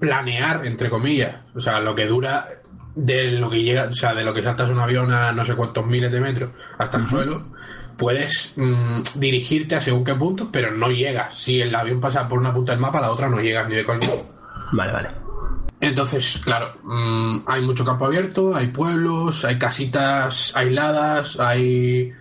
planear, 0.00 0.66
entre 0.66 0.90
comillas, 0.90 1.36
o 1.54 1.60
sea, 1.60 1.78
lo 1.80 1.94
que 1.94 2.06
dura 2.06 2.48
de 2.94 3.32
lo 3.32 3.50
que 3.50 3.62
llega, 3.62 3.84
o 3.84 3.92
sea, 3.92 4.14
de 4.14 4.24
lo 4.24 4.32
que 4.32 4.42
saltas 4.42 4.70
un 4.70 4.78
avión 4.78 5.12
a 5.12 5.32
no 5.32 5.44
sé 5.44 5.54
cuántos 5.54 5.86
miles 5.86 6.12
de 6.12 6.20
metros 6.20 6.50
hasta 6.78 6.98
el 6.98 7.06
suelo, 7.06 7.46
puedes 7.96 8.52
mm, 8.56 9.00
dirigirte 9.14 9.76
a 9.76 9.80
según 9.80 10.04
qué 10.04 10.14
punto, 10.14 10.48
pero 10.50 10.70
no 10.70 10.90
llegas. 10.90 11.36
Si 11.36 11.60
el 11.60 11.74
avión 11.74 12.00
pasa 12.00 12.28
por 12.28 12.38
una 12.38 12.52
punta 12.52 12.72
del 12.72 12.80
mapa, 12.80 13.00
la 13.00 13.10
otra 13.10 13.28
no 13.28 13.40
llegas 13.40 13.68
ni 13.68 13.76
de 13.76 13.84
coño. 13.84 14.08
Vale, 14.72 14.92
vale. 14.92 15.08
Entonces, 15.80 16.40
claro, 16.42 16.74
mm, 16.82 17.40
hay 17.46 17.60
mucho 17.62 17.84
campo 17.84 18.06
abierto, 18.06 18.54
hay 18.54 18.68
pueblos, 18.68 19.44
hay 19.44 19.58
casitas 19.58 20.52
aisladas, 20.56 21.38
hay, 21.38 22.12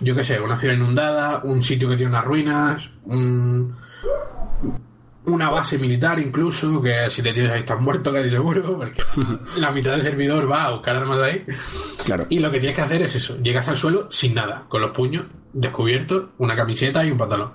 yo 0.00 0.16
qué 0.16 0.24
sé, 0.24 0.40
una 0.40 0.58
ciudad 0.58 0.74
inundada, 0.74 1.40
un 1.44 1.62
sitio 1.62 1.88
que 1.88 1.96
tiene 1.96 2.10
unas 2.10 2.24
ruinas, 2.24 2.90
un, 3.04 3.76
una 5.26 5.50
base 5.50 5.78
militar 5.78 6.18
incluso, 6.18 6.82
que 6.82 7.10
si 7.10 7.22
te 7.22 7.32
tienes 7.32 7.50
ahí 7.50 7.60
estás 7.60 7.80
muerto 7.80 8.12
casi 8.12 8.30
seguro, 8.30 8.76
porque 8.76 9.02
la 9.58 9.70
mitad 9.70 9.92
del 9.92 10.02
servidor 10.02 10.50
va 10.50 10.64
a 10.64 10.72
buscar 10.72 10.96
armas 10.96 11.18
de 11.18 11.24
ahí. 11.24 11.44
Claro. 12.04 12.26
Y 12.28 12.38
lo 12.38 12.50
que 12.50 12.58
tienes 12.58 12.76
que 12.76 12.82
hacer 12.82 13.02
es 13.02 13.14
eso, 13.16 13.38
llegas 13.42 13.68
al 13.68 13.76
suelo 13.76 14.10
sin 14.10 14.34
nada, 14.34 14.64
con 14.68 14.80
los 14.80 14.90
puños 14.90 15.26
descubiertos, 15.52 16.26
una 16.38 16.54
camiseta 16.56 17.04
y 17.04 17.10
un 17.10 17.18
pantalón. 17.18 17.54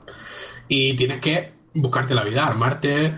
Y 0.67 0.95
tienes 0.95 1.19
que 1.19 1.53
buscarte 1.75 2.15
la 2.15 2.23
vida, 2.23 2.45
armarte, 2.45 3.15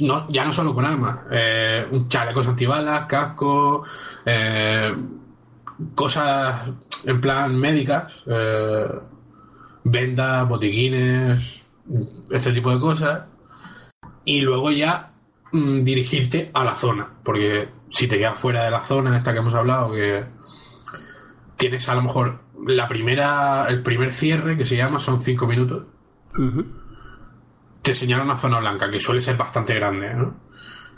no, 0.00 0.30
ya 0.30 0.44
no 0.44 0.52
solo 0.52 0.74
con 0.74 0.84
armas, 0.84 1.20
eh, 1.30 1.86
un 1.90 2.08
chalecos 2.08 2.46
antibalas, 2.46 3.06
casco, 3.06 3.84
eh, 4.24 4.94
cosas 5.94 6.68
en 7.04 7.20
plan 7.20 7.56
médicas, 7.56 8.12
eh, 8.26 8.86
vendas, 9.84 10.48
botiquines, 10.48 11.62
este 12.30 12.52
tipo 12.52 12.70
de 12.70 12.80
cosas. 12.80 13.24
Y 14.24 14.40
luego 14.40 14.70
ya 14.70 15.12
mm, 15.52 15.82
dirigirte 15.82 16.50
a 16.54 16.64
la 16.64 16.76
zona, 16.76 17.08
porque 17.22 17.68
si 17.90 18.08
te 18.08 18.18
quedas 18.18 18.38
fuera 18.38 18.64
de 18.64 18.70
la 18.70 18.84
zona 18.84 19.16
esta 19.16 19.32
que 19.32 19.38
hemos 19.38 19.54
hablado, 19.54 19.92
que 19.92 20.24
tienes 21.56 21.88
a 21.88 21.94
lo 21.94 22.02
mejor 22.02 22.40
la 22.66 22.88
primera, 22.88 23.66
el 23.68 23.82
primer 23.82 24.12
cierre 24.12 24.56
que 24.56 24.64
se 24.64 24.76
llama 24.76 24.98
son 24.98 25.20
5 25.20 25.46
minutos. 25.46 25.84
Te 27.82 27.94
señala 27.94 28.24
una 28.24 28.38
zona 28.38 28.58
blanca 28.60 28.90
que 28.90 29.00
suele 29.00 29.20
ser 29.20 29.36
bastante 29.36 29.74
grande. 29.74 30.14
¿no? 30.14 30.34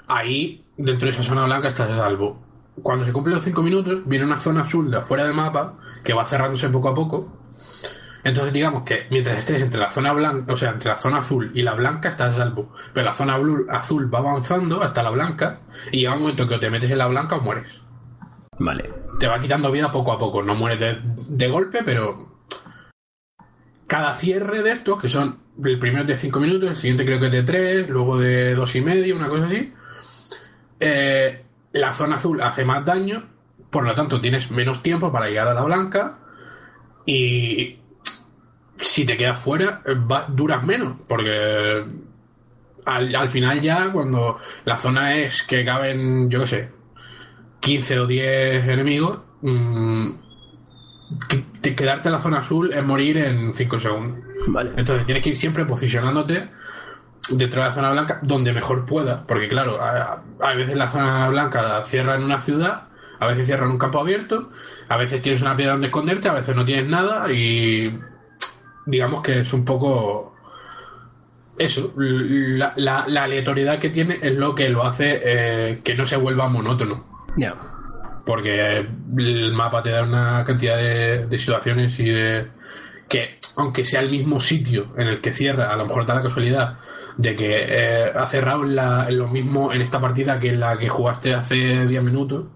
Ahí, 0.06 0.64
dentro 0.76 1.06
de 1.06 1.12
esa 1.12 1.22
zona 1.22 1.44
blanca, 1.44 1.68
estás 1.68 1.90
a 1.90 1.96
salvo. 1.96 2.42
Cuando 2.82 3.04
se 3.04 3.12
cumplen 3.12 3.36
los 3.36 3.44
5 3.44 3.62
minutos, 3.62 4.02
viene 4.06 4.24
una 4.24 4.38
zona 4.38 4.62
azul 4.62 4.90
de 4.90 4.98
afuera 4.98 5.24
del 5.24 5.34
mapa 5.34 5.78
que 6.04 6.14
va 6.14 6.26
cerrándose 6.26 6.68
poco 6.68 6.88
a 6.88 6.94
poco. 6.94 7.45
Entonces, 8.26 8.52
digamos 8.52 8.82
que 8.82 9.06
mientras 9.08 9.38
estés 9.38 9.62
entre 9.62 9.78
la 9.78 9.88
zona 9.88 10.12
blanca, 10.12 10.52
o 10.52 10.56
sea, 10.56 10.70
entre 10.70 10.90
la 10.90 10.98
zona 10.98 11.18
azul 11.18 11.52
y 11.54 11.62
la 11.62 11.74
blanca, 11.74 12.08
estás 12.08 12.34
a 12.34 12.38
salvo. 12.38 12.74
Pero 12.92 13.06
la 13.06 13.14
zona 13.14 13.38
azul 13.68 14.12
va 14.12 14.18
avanzando 14.18 14.82
hasta 14.82 15.04
la 15.04 15.10
blanca 15.10 15.60
y 15.92 16.00
llega 16.00 16.14
un 16.14 16.22
momento 16.22 16.48
que 16.48 16.56
o 16.56 16.58
te 16.58 16.68
metes 16.68 16.90
en 16.90 16.98
la 16.98 17.06
blanca 17.06 17.36
o 17.36 17.40
mueres 17.40 17.80
Vale. 18.58 18.92
te 19.20 19.28
va 19.28 19.38
quitando 19.38 19.70
vida 19.70 19.92
poco 19.92 20.10
a 20.10 20.18
poco. 20.18 20.42
No 20.42 20.56
mueres 20.56 20.80
de, 20.80 20.98
de 21.28 21.48
golpe, 21.48 21.82
pero 21.84 22.42
cada 23.86 24.16
cierre 24.16 24.64
de 24.64 24.72
estos, 24.72 25.00
que 25.00 25.08
son 25.08 25.38
el 25.64 25.78
primero 25.78 26.04
de 26.04 26.16
5 26.16 26.40
minutos, 26.40 26.70
el 26.70 26.76
siguiente 26.76 27.04
creo 27.06 27.20
que 27.20 27.26
es 27.26 27.32
de 27.32 27.42
3, 27.44 27.88
luego 27.88 28.18
de 28.18 28.56
dos 28.56 28.74
y 28.74 28.80
medio, 28.80 29.14
una 29.14 29.28
cosa 29.28 29.44
así. 29.44 29.72
eh, 30.80 31.44
la 31.70 31.92
zona 31.92 32.16
azul 32.16 32.40
hace 32.40 32.64
más 32.64 32.84
daño, 32.84 33.28
por 33.70 33.84
lo 33.84 33.94
tanto 33.94 34.20
tienes 34.20 34.50
menos 34.50 34.82
tiempo 34.82 35.12
para 35.12 35.28
llegar 35.28 35.46
a 35.46 35.54
la 35.54 35.62
blanca 35.62 36.18
y 37.06 37.86
si 38.78 39.04
te 39.06 39.16
quedas 39.16 39.38
fuera 39.40 39.82
eh, 39.86 39.94
va- 39.94 40.26
duras 40.28 40.62
menos, 40.64 40.94
porque 41.08 41.84
al, 42.84 43.14
al 43.16 43.28
final 43.30 43.60
ya 43.60 43.90
cuando 43.92 44.38
la 44.64 44.76
zona 44.76 45.16
es 45.16 45.42
que 45.42 45.64
caben, 45.64 46.30
yo 46.30 46.40
qué 46.40 46.46
sé, 46.46 46.70
15 47.60 47.98
o 48.00 48.06
10 48.06 48.68
enemigos, 48.68 49.20
mm, 49.42 50.10
que- 51.28 51.44
te- 51.60 51.74
quedarte 51.74 52.08
en 52.08 52.12
la 52.12 52.20
zona 52.20 52.38
azul 52.40 52.70
es 52.72 52.84
morir 52.84 53.16
en 53.18 53.54
5 53.54 53.78
segundos. 53.78 54.20
Vale. 54.48 54.70
Entonces 54.76 55.04
tienes 55.06 55.22
que 55.22 55.30
ir 55.30 55.36
siempre 55.36 55.64
posicionándote 55.64 56.48
dentro 57.30 57.60
de 57.62 57.68
la 57.68 57.74
zona 57.74 57.90
blanca 57.90 58.20
donde 58.22 58.52
mejor 58.52 58.86
pueda. 58.86 59.26
Porque 59.26 59.48
claro, 59.48 59.80
a, 59.82 60.22
a 60.40 60.54
veces 60.54 60.76
la 60.76 60.88
zona 60.88 61.28
blanca 61.28 61.82
cierra 61.86 62.16
en 62.16 62.22
una 62.22 62.40
ciudad, 62.40 62.84
a 63.18 63.26
veces 63.26 63.46
cierra 63.46 63.64
en 63.66 63.72
un 63.72 63.78
campo 63.78 63.98
abierto, 63.98 64.50
a 64.88 64.96
veces 64.96 65.22
tienes 65.22 65.42
una 65.42 65.56
piedra 65.56 65.72
donde 65.72 65.88
esconderte, 65.88 66.28
a 66.28 66.34
veces 66.34 66.54
no 66.54 66.64
tienes 66.64 66.86
nada 66.86 67.32
y 67.32 67.98
digamos 68.87 69.22
que 69.22 69.40
es 69.40 69.53
un 69.53 69.64
poco 69.64 70.35
eso, 71.59 71.92
la, 71.96 72.72
la- 72.77 73.05
la 73.09 73.22
aleatoriedad 73.25 73.79
que 73.79 73.90
tiene 73.90 74.18
es 74.22 74.35
lo 74.35 74.55
que 74.55 74.68
lo 74.68 74.85
hace 74.85 75.20
eh, 75.25 75.81
que 75.83 75.94
no 75.94 76.05
se 76.07 76.16
vuelva 76.16 76.49
monótono. 76.49 77.05
Ya. 77.37 77.55
Porque 78.27 78.87
el 79.16 79.53
mapa 79.53 79.83
te 79.83 79.90
da 79.90 80.03
una 80.03 80.44
cantidad 80.44 80.77
de, 80.77 81.27
de 81.27 81.38
situaciones 81.38 81.99
y 82.01 82.09
de. 82.09 82.49
que, 83.09 83.38
aunque 83.57 83.85
sea 83.85 84.01
el 84.01 84.11
mismo 84.11 84.40
sitio 84.40 84.88
en 84.99 85.07
el 85.07 85.20
que 85.20 85.33
cierra, 85.33 85.72
a 85.72 85.77
lo 85.77 85.87
mejor 85.87 86.05
da 86.07 86.14
la 86.16 86.22
casualidad 86.22 86.79
de 87.16 87.35
que 87.37 87.64
eh, 87.68 88.12
ha 88.14 88.27
cerrado 88.27 88.64
en, 88.64 88.75
la- 88.77 89.07
en 89.09 89.16
lo 89.18 89.29
mismo 89.29 89.72
en 89.72 89.81
esta 89.81 90.01
partida 90.01 90.38
que 90.38 90.49
en 90.51 90.61
la 90.61 90.77
que 90.77 90.88
jugaste 90.88 91.33
hace 91.35 91.87
10 91.87 92.03
minutos. 92.03 92.46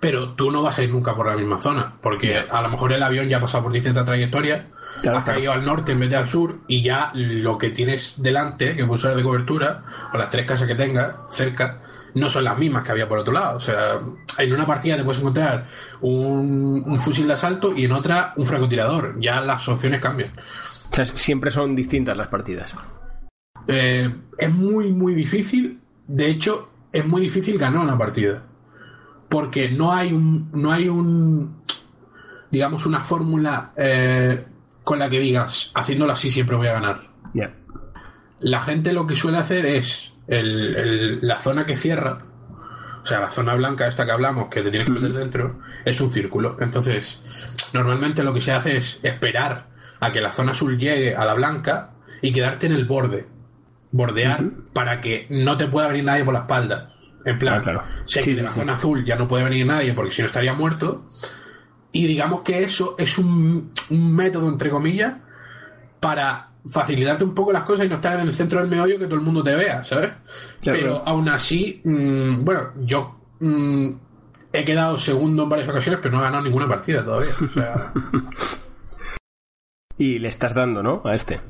Pero 0.00 0.30
tú 0.34 0.50
no 0.50 0.62
vas 0.62 0.78
a 0.78 0.82
ir 0.84 0.90
nunca 0.90 1.14
por 1.14 1.26
la 1.26 1.36
misma 1.36 1.60
zona, 1.60 1.94
porque 2.02 2.38
a 2.38 2.62
lo 2.62 2.68
mejor 2.68 2.92
el 2.92 3.02
avión 3.02 3.28
ya 3.28 3.38
ha 3.38 3.40
pasado 3.40 3.64
por 3.64 3.72
distintas 3.72 4.04
trayectorias, 4.04 4.64
Claro, 5.02 5.18
has 5.18 5.24
claro. 5.24 5.38
caído 5.38 5.52
al 5.52 5.64
norte 5.64 5.92
en 5.92 6.00
vez 6.00 6.10
de 6.10 6.16
al 6.16 6.28
sur, 6.28 6.60
y 6.68 6.82
ya 6.82 7.10
lo 7.14 7.58
que 7.58 7.70
tienes 7.70 8.14
delante, 8.16 8.74
que 8.76 8.84
puede 8.84 9.02
ser 9.02 9.14
de 9.14 9.22
cobertura, 9.22 9.82
o 10.12 10.16
las 10.16 10.30
tres 10.30 10.46
casas 10.46 10.66
que 10.66 10.74
tengas 10.74 11.14
cerca, 11.30 11.82
no 12.14 12.30
son 12.30 12.44
las 12.44 12.56
mismas 12.56 12.82
que 12.82 12.92
había 12.92 13.06
por 13.06 13.18
otro 13.18 13.32
lado. 13.32 13.56
O 13.58 13.60
sea, 13.60 13.98
en 14.38 14.52
una 14.52 14.64
partida 14.64 14.96
te 14.96 15.04
puedes 15.04 15.20
encontrar 15.20 15.66
un, 16.00 16.82
un 16.86 16.98
fusil 16.98 17.26
de 17.26 17.34
asalto 17.34 17.76
y 17.76 17.84
en 17.84 17.92
otra 17.92 18.32
un 18.36 18.46
francotirador. 18.46 19.16
Ya 19.20 19.40
las 19.42 19.68
opciones 19.68 20.00
cambian. 20.00 20.32
O 20.90 20.94
sea, 20.94 21.04
siempre 21.04 21.50
son 21.50 21.76
distintas 21.76 22.16
las 22.16 22.28
partidas. 22.28 22.74
Eh, 23.68 24.14
es 24.38 24.50
muy, 24.50 24.92
muy 24.92 25.14
difícil. 25.14 25.78
De 26.06 26.28
hecho, 26.30 26.70
es 26.90 27.06
muy 27.06 27.20
difícil 27.20 27.58
ganar 27.58 27.82
una 27.82 27.98
partida. 27.98 28.44
Porque 29.28 29.70
no 29.70 29.92
hay 29.92 30.12
un. 30.12 30.50
No 30.52 30.72
hay 30.72 30.88
un. 30.88 31.62
Digamos, 32.50 32.86
una 32.86 33.00
fórmula 33.00 33.72
eh, 33.76 34.44
con 34.84 34.98
la 34.98 35.10
que 35.10 35.18
digas, 35.18 35.72
haciéndolo 35.74 36.12
así 36.12 36.30
siempre 36.30 36.56
voy 36.56 36.68
a 36.68 36.74
ganar. 36.74 37.08
La 38.40 38.62
gente 38.62 38.92
lo 38.92 39.06
que 39.06 39.14
suele 39.16 39.38
hacer 39.38 39.66
es 39.66 40.12
el- 40.28 40.76
el- 40.76 41.18
la 41.26 41.40
zona 41.40 41.66
que 41.66 41.76
cierra, 41.76 42.18
o 43.02 43.06
sea, 43.06 43.18
la 43.20 43.30
zona 43.30 43.54
blanca 43.54 43.86
esta 43.88 44.04
que 44.06 44.12
hablamos, 44.12 44.48
que 44.48 44.62
te 44.62 44.70
tienes 44.70 44.86
que 44.86 44.92
meter 44.94 45.12
dentro, 45.12 45.58
es 45.84 46.00
un 46.00 46.10
círculo. 46.12 46.56
Entonces, 46.60 47.20
normalmente 47.72 48.22
lo 48.22 48.32
que 48.32 48.40
se 48.40 48.52
hace 48.52 48.76
es 48.76 49.00
esperar 49.02 49.66
a 50.00 50.12
que 50.12 50.20
la 50.20 50.32
zona 50.32 50.52
azul 50.52 50.78
llegue 50.78 51.16
a 51.16 51.24
la 51.24 51.34
blanca 51.34 51.90
y 52.22 52.32
quedarte 52.32 52.66
en 52.66 52.72
el 52.72 52.84
borde. 52.84 53.26
Bordear 53.90 54.44
para 54.72 55.00
que 55.00 55.26
no 55.30 55.56
te 55.56 55.66
pueda 55.66 55.88
venir 55.88 56.04
nadie 56.04 56.24
por 56.24 56.34
la 56.34 56.40
espalda. 56.40 56.92
En 57.26 57.38
plan, 57.38 57.58
Ah, 57.58 57.60
claro. 57.60 57.82
sé 58.06 58.22
Sí, 58.22 58.30
que 58.30 58.36
sí, 58.36 58.42
la 58.42 58.50
sí. 58.50 58.60
zona 58.60 58.72
azul 58.72 59.04
ya 59.04 59.16
no 59.16 59.28
puede 59.28 59.44
venir 59.44 59.66
nadie 59.66 59.92
porque 59.92 60.12
si 60.12 60.22
no 60.22 60.26
estaría 60.26 60.54
muerto. 60.54 61.06
Y 61.92 62.06
digamos 62.06 62.40
que 62.42 62.62
eso 62.62 62.94
es 62.98 63.18
un, 63.18 63.72
un 63.90 64.14
método, 64.16 64.48
entre 64.48 64.70
comillas, 64.70 65.14
para 66.00 66.50
facilitarte 66.68 67.24
un 67.24 67.34
poco 67.34 67.52
las 67.52 67.62
cosas 67.64 67.86
y 67.86 67.88
no 67.88 67.96
estar 67.96 68.18
en 68.20 68.26
el 68.26 68.34
centro 68.34 68.60
del 68.60 68.68
meollo 68.68 68.98
que 68.98 69.04
todo 69.06 69.16
el 69.16 69.20
mundo 69.24 69.42
te 69.42 69.54
vea, 69.54 69.82
¿sabes? 69.84 70.10
Claro. 70.62 70.78
Pero 70.78 71.02
aún 71.06 71.28
así, 71.28 71.80
mm, 71.84 72.44
bueno, 72.44 72.72
yo 72.80 73.18
mm, 73.40 73.90
he 74.52 74.64
quedado 74.64 74.98
segundo 74.98 75.44
en 75.44 75.48
varias 75.48 75.68
ocasiones, 75.68 76.00
pero 76.02 76.14
no 76.16 76.20
he 76.20 76.24
ganado 76.24 76.44
ninguna 76.44 76.68
partida 76.68 77.04
todavía. 77.04 77.30
O 77.44 77.48
sea, 77.50 77.92
Y 79.98 80.18
le 80.18 80.28
estás 80.28 80.54
dando, 80.54 80.82
¿no? 80.82 81.00
A 81.04 81.14
este. 81.14 81.40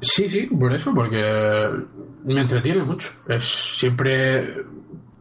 sí, 0.00 0.28
sí, 0.28 0.46
por 0.46 0.72
eso, 0.74 0.92
porque 0.94 1.70
me 2.24 2.40
entretiene 2.40 2.82
mucho. 2.82 3.08
Es 3.28 3.44
siempre 3.44 4.64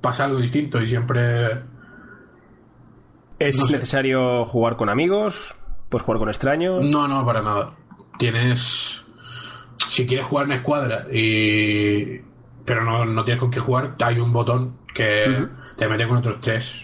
pasa 0.02 0.26
algo 0.26 0.40
distinto 0.40 0.82
y 0.82 0.88
siempre 0.90 1.62
¿Es 3.40 3.60
No 3.60 3.66
sé. 3.66 3.74
necesario 3.74 4.46
jugar 4.46 4.78
con 4.78 4.90
amigos? 4.90 5.56
¿Puedes 5.90 6.06
jugar 6.06 6.20
con 6.20 6.30
extraños? 6.30 6.84
No, 6.86 7.08
no, 7.08 7.26
para 7.26 7.42
nada. 7.42 7.74
Tienes. 8.18 9.06
Si 9.90 10.06
quieres 10.08 10.26
jugar 10.26 10.48
en 10.48 10.54
escuadra 10.54 11.06
y. 11.12 12.22
Pero 12.66 12.84
no, 12.84 13.06
no 13.06 13.24
tienes 13.24 13.40
con 13.40 13.52
qué 13.52 13.60
jugar, 13.60 13.96
hay 14.02 14.20
un 14.20 14.34
botón 14.34 14.80
que 14.94 15.48
te 15.78 15.88
mete 15.88 16.06
con 16.08 16.18
otros 16.18 16.42
tres 16.42 16.76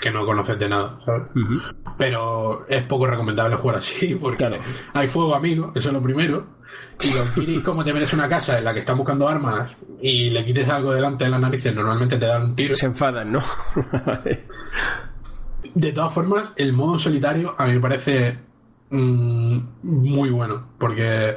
que 0.00 0.10
no 0.10 0.26
conoces 0.26 0.58
de 0.58 0.68
nada, 0.68 0.98
¿sabes? 1.04 1.22
Pero 1.96 2.66
es 2.68 2.82
poco 2.84 3.06
recomendable 3.06 3.56
jugar 3.56 3.76
así 3.78 4.14
porque 4.20 4.38
Claro. 4.46 4.58
hay 4.92 5.08
fuego 5.08 5.34
amigo, 5.34 5.72
eso 5.74 5.88
es 5.88 5.92
lo 5.94 6.02
primero. 6.02 6.46
Y 7.02 7.12
los 7.14 7.34
guiris, 7.36 7.60
como 7.60 7.82
te 7.84 7.92
metes 7.92 8.12
en 8.12 8.18
una 8.20 8.28
casa 8.28 8.58
en 8.58 8.64
la 8.64 8.72
que 8.74 8.80
están 8.80 8.96
buscando 8.98 9.28
armas 9.28 9.70
y 10.00 10.30
le 10.30 10.44
quites 10.44 10.68
algo 10.68 10.92
delante 10.92 11.24
de 11.24 11.30
las 11.30 11.40
narices, 11.40 11.74
normalmente 11.74 12.18
te 12.18 12.26
dan 12.26 12.42
un 12.42 12.56
tiro. 12.56 12.74
Se 12.74 12.86
enfadan, 12.86 13.32
¿no? 13.32 13.40
De 15.74 15.92
todas 15.92 16.12
formas, 16.12 16.52
el 16.56 16.72
modo 16.72 16.98
solitario 16.98 17.54
a 17.58 17.66
mí 17.66 17.72
me 17.74 17.80
parece 17.80 18.38
mm, 18.90 19.58
muy 19.82 20.30
bueno, 20.30 20.68
porque 20.78 21.36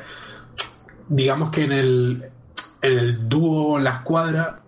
digamos 1.08 1.50
que 1.50 1.64
en 1.66 1.72
el, 1.72 2.26
en 2.82 2.92
el 3.00 3.28
dúo, 3.28 3.78
en 3.78 3.84
la 3.86 3.96
escuadra, 3.96 4.62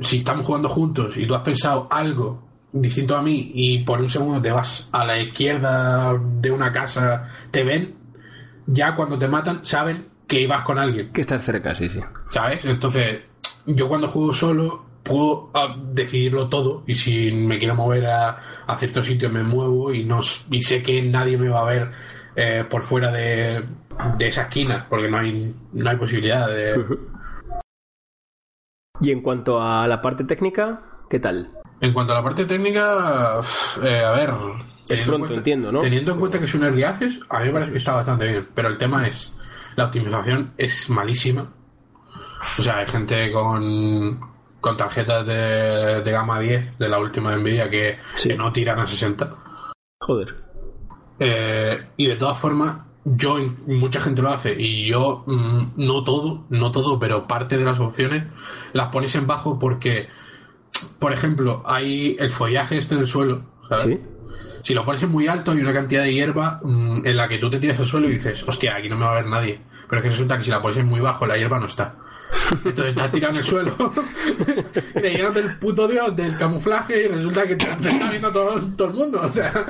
si 0.00 0.18
estamos 0.18 0.44
jugando 0.44 0.68
juntos 0.68 1.16
y 1.16 1.26
tú 1.26 1.34
has 1.34 1.42
pensado 1.42 1.88
algo 1.90 2.42
distinto 2.72 3.16
a 3.16 3.22
mí 3.22 3.52
y 3.54 3.84
por 3.84 4.00
un 4.00 4.08
segundo 4.08 4.40
te 4.40 4.50
vas 4.50 4.88
a 4.92 5.04
la 5.04 5.20
izquierda 5.20 6.18
de 6.18 6.50
una 6.50 6.72
casa, 6.72 7.28
te 7.50 7.64
ven, 7.64 7.94
ya 8.66 8.94
cuando 8.94 9.18
te 9.18 9.28
matan 9.28 9.64
saben 9.64 10.06
que 10.26 10.40
ibas 10.40 10.62
con 10.62 10.78
alguien. 10.78 11.12
Que 11.12 11.22
estás 11.22 11.42
cerca, 11.44 11.74
sí, 11.74 11.88
sí. 11.88 12.00
¿Sabes? 12.30 12.64
Entonces, 12.64 13.20
yo 13.66 13.88
cuando 13.88 14.08
juego 14.08 14.32
solo 14.32 14.86
puedo 15.02 15.50
ah, 15.54 15.76
decidirlo 15.92 16.48
todo 16.48 16.84
y 16.86 16.94
si 16.94 17.32
me 17.32 17.58
quiero 17.58 17.74
mover 17.74 18.06
a, 18.06 18.38
a 18.66 18.78
cierto 18.78 19.02
sitio 19.02 19.30
me 19.30 19.42
muevo 19.42 19.92
y 19.94 20.04
no 20.04 20.20
y 20.50 20.62
sé 20.62 20.82
que 20.82 21.00
nadie 21.02 21.38
me 21.38 21.48
va 21.48 21.62
a 21.62 21.64
ver 21.64 21.90
eh, 22.36 22.64
por 22.68 22.82
fuera 22.82 23.10
de 23.10 23.64
de 24.18 24.28
esa 24.28 24.42
esquina, 24.42 24.86
porque 24.88 25.10
no 25.10 25.18
hay, 25.18 25.54
no 25.72 25.90
hay 25.90 25.96
posibilidad 25.96 26.48
de... 26.48 26.84
Y 29.02 29.12
en 29.12 29.22
cuanto 29.22 29.62
a 29.62 29.86
la 29.88 30.02
parte 30.02 30.24
técnica, 30.24 30.82
¿qué 31.08 31.18
tal? 31.18 31.48
En 31.80 31.92
cuanto 31.92 32.12
a 32.12 32.16
la 32.16 32.22
parte 32.22 32.44
técnica, 32.44 33.40
eh, 33.82 34.04
a 34.04 34.10
ver... 34.12 34.34
Es 34.88 35.02
pronto, 35.02 35.32
entiendo, 35.32 35.70
¿no? 35.70 35.80
Teniendo 35.80 36.12
en 36.12 36.18
cuenta 36.18 36.38
que 36.40 36.46
es 36.46 36.54
un 36.54 36.64
early 36.64 36.82
access, 36.82 37.20
a 37.28 37.38
mí 37.40 37.46
me 37.46 37.52
parece 37.52 37.70
que 37.70 37.78
está 37.78 37.94
bastante 37.94 38.26
bien, 38.26 38.48
pero 38.54 38.68
el 38.68 38.76
tema 38.76 39.06
es, 39.06 39.32
la 39.76 39.84
optimización 39.86 40.52
es 40.58 40.90
malísima. 40.90 41.52
O 42.58 42.62
sea, 42.62 42.78
hay 42.78 42.86
gente 42.88 43.30
con, 43.30 44.18
con 44.60 44.76
tarjetas 44.76 45.24
de, 45.26 46.02
de 46.02 46.10
gama 46.10 46.40
10 46.40 46.76
de 46.78 46.88
la 46.88 46.98
última 46.98 47.30
de 47.30 47.36
Nvidia 47.38 47.70
que, 47.70 47.98
Sí. 48.16 48.30
que 48.30 48.34
no 48.36 48.52
tiran 48.52 48.80
a 48.80 48.86
60. 48.86 49.32
Joder. 50.00 50.34
Eh, 51.20 51.86
y 51.96 52.06
de 52.08 52.16
todas 52.16 52.38
formas, 52.38 52.78
yo, 53.04 53.36
mucha 53.66 54.00
gente 54.00 54.22
lo 54.22 54.30
hace 54.30 54.54
y 54.58 54.90
yo, 54.90 55.22
mm, 55.26 55.72
no 55.76 56.02
todo, 56.02 56.46
no 56.50 56.72
todo, 56.72 56.98
pero 56.98 57.28
parte 57.28 57.58
de 57.58 57.64
las 57.64 57.78
opciones 57.78 58.24
las 58.72 58.88
pones 58.88 59.14
en 59.14 59.26
bajo 59.28 59.58
porque, 59.58 60.08
por 60.98 61.12
ejemplo, 61.12 61.62
hay 61.66 62.16
el 62.18 62.30
follaje 62.30 62.78
este 62.78 62.96
del 62.96 63.06
suelo, 63.06 63.42
¿sabes? 63.68 63.84
Sí. 63.84 63.98
Si 64.62 64.74
lo 64.74 64.84
pones 64.84 65.02
en 65.02 65.10
muy 65.10 65.26
alto, 65.26 65.52
hay 65.52 65.60
una 65.60 65.72
cantidad 65.72 66.02
de 66.02 66.12
hierba 66.12 66.60
mm, 66.62 67.06
en 67.06 67.16
la 67.16 67.28
que 67.28 67.38
tú 67.38 67.48
te 67.48 67.58
tiras 67.58 67.78
al 67.78 67.86
suelo 67.86 68.08
y 68.08 68.12
dices, 68.12 68.44
hostia, 68.46 68.76
aquí 68.76 68.88
no 68.88 68.96
me 68.96 69.04
va 69.06 69.12
a 69.12 69.22
ver 69.22 69.26
nadie. 69.26 69.60
Pero 69.88 69.98
es 70.00 70.02
que 70.04 70.10
resulta 70.10 70.36
que 70.38 70.44
si 70.44 70.50
la 70.50 70.60
pones 70.60 70.76
en 70.78 70.86
muy 70.86 71.00
bajo, 71.00 71.26
la 71.26 71.36
hierba 71.38 71.58
no 71.58 71.66
está. 71.66 71.94
Entonces 72.64 72.88
estás 72.88 73.10
tirado 73.10 73.32
en 73.32 73.38
el 73.38 73.44
suelo, 73.44 73.74
creyendo 74.92 75.32
del 75.32 75.56
puto 75.58 75.88
dios 75.88 76.14
del 76.14 76.36
camuflaje 76.36 77.04
y 77.04 77.08
resulta 77.08 77.46
que 77.46 77.56
te, 77.56 77.66
te 77.66 77.88
está 77.88 78.10
viendo 78.10 78.30
todo, 78.30 78.60
todo 78.76 78.88
el 78.88 78.94
mundo. 78.94 79.20
O 79.22 79.28
sea, 79.28 79.66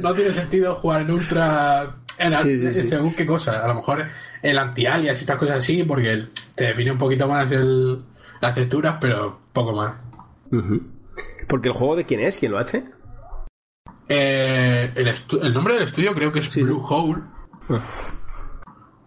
no 0.00 0.14
tiene 0.14 0.32
sentido 0.32 0.74
jugar 0.76 1.02
en 1.02 1.10
ultra. 1.12 1.96
En, 2.18 2.38
Sí, 2.38 2.58
sí, 2.58 2.74
sí. 2.74 2.88
Según 2.88 3.14
qué 3.14 3.24
cosa. 3.26 3.64
A 3.64 3.68
lo 3.68 3.74
mejor 3.76 4.06
el 4.42 4.58
anti-alias 4.58 5.18
y 5.18 5.20
estas 5.20 5.36
cosas 5.36 5.58
así, 5.58 5.84
porque 5.84 6.26
te 6.54 6.64
define 6.64 6.92
un 6.92 6.98
poquito 6.98 7.26
más 7.28 7.50
el- 7.52 8.02
las 8.40 8.54
texturas, 8.54 8.96
pero 9.00 9.38
poco 9.52 9.72
más. 9.74 9.94
Porque 11.48 11.68
el 11.68 11.74
juego 11.74 11.96
de 11.96 12.04
quién 12.04 12.20
es, 12.20 12.38
quién 12.38 12.52
lo 12.52 12.58
hace. 12.58 12.84
Eh, 14.08 14.92
el, 14.96 15.08
el 15.42 15.54
nombre 15.54 15.74
del 15.74 15.84
estudio 15.84 16.14
creo 16.14 16.32
que 16.32 16.40
es 16.40 16.46
Sí, 16.46 16.62
sí. 16.62 16.62
Blue 16.62 16.84
Hole, 16.88 17.22
Ah. 17.68 17.80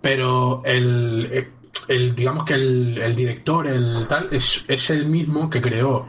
pero 0.02 0.62
el, 0.64 1.28
eh, 1.32 1.52
el- 1.90 2.16
digamos 2.16 2.46
que 2.46 2.54
el, 2.54 2.98
el 2.98 3.16
director, 3.16 3.68
el 3.68 4.06
tal, 4.08 4.30
es, 4.32 4.64
es 4.68 4.90
el 4.90 5.06
mismo 5.08 5.50
que 5.50 5.62
creó 5.62 6.08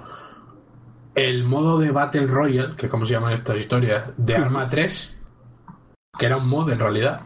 el 1.17 1.45
modo 1.45 1.79
de 1.79 1.91
Battle 1.91 2.27
Royale, 2.27 2.77
que 2.77 2.87
es 2.87 2.91
como 2.91 3.07
se 3.07 3.15
llaman 3.15 3.33
estas 3.33 3.59
historias, 3.59 4.11
de 4.17 4.37
Arma 4.37 4.69
3, 4.69 5.17
que 6.19 6.27
era 6.27 6.37
un 6.37 6.49
mod 6.49 6.71
en 6.71 6.79
realidad. 6.79 7.23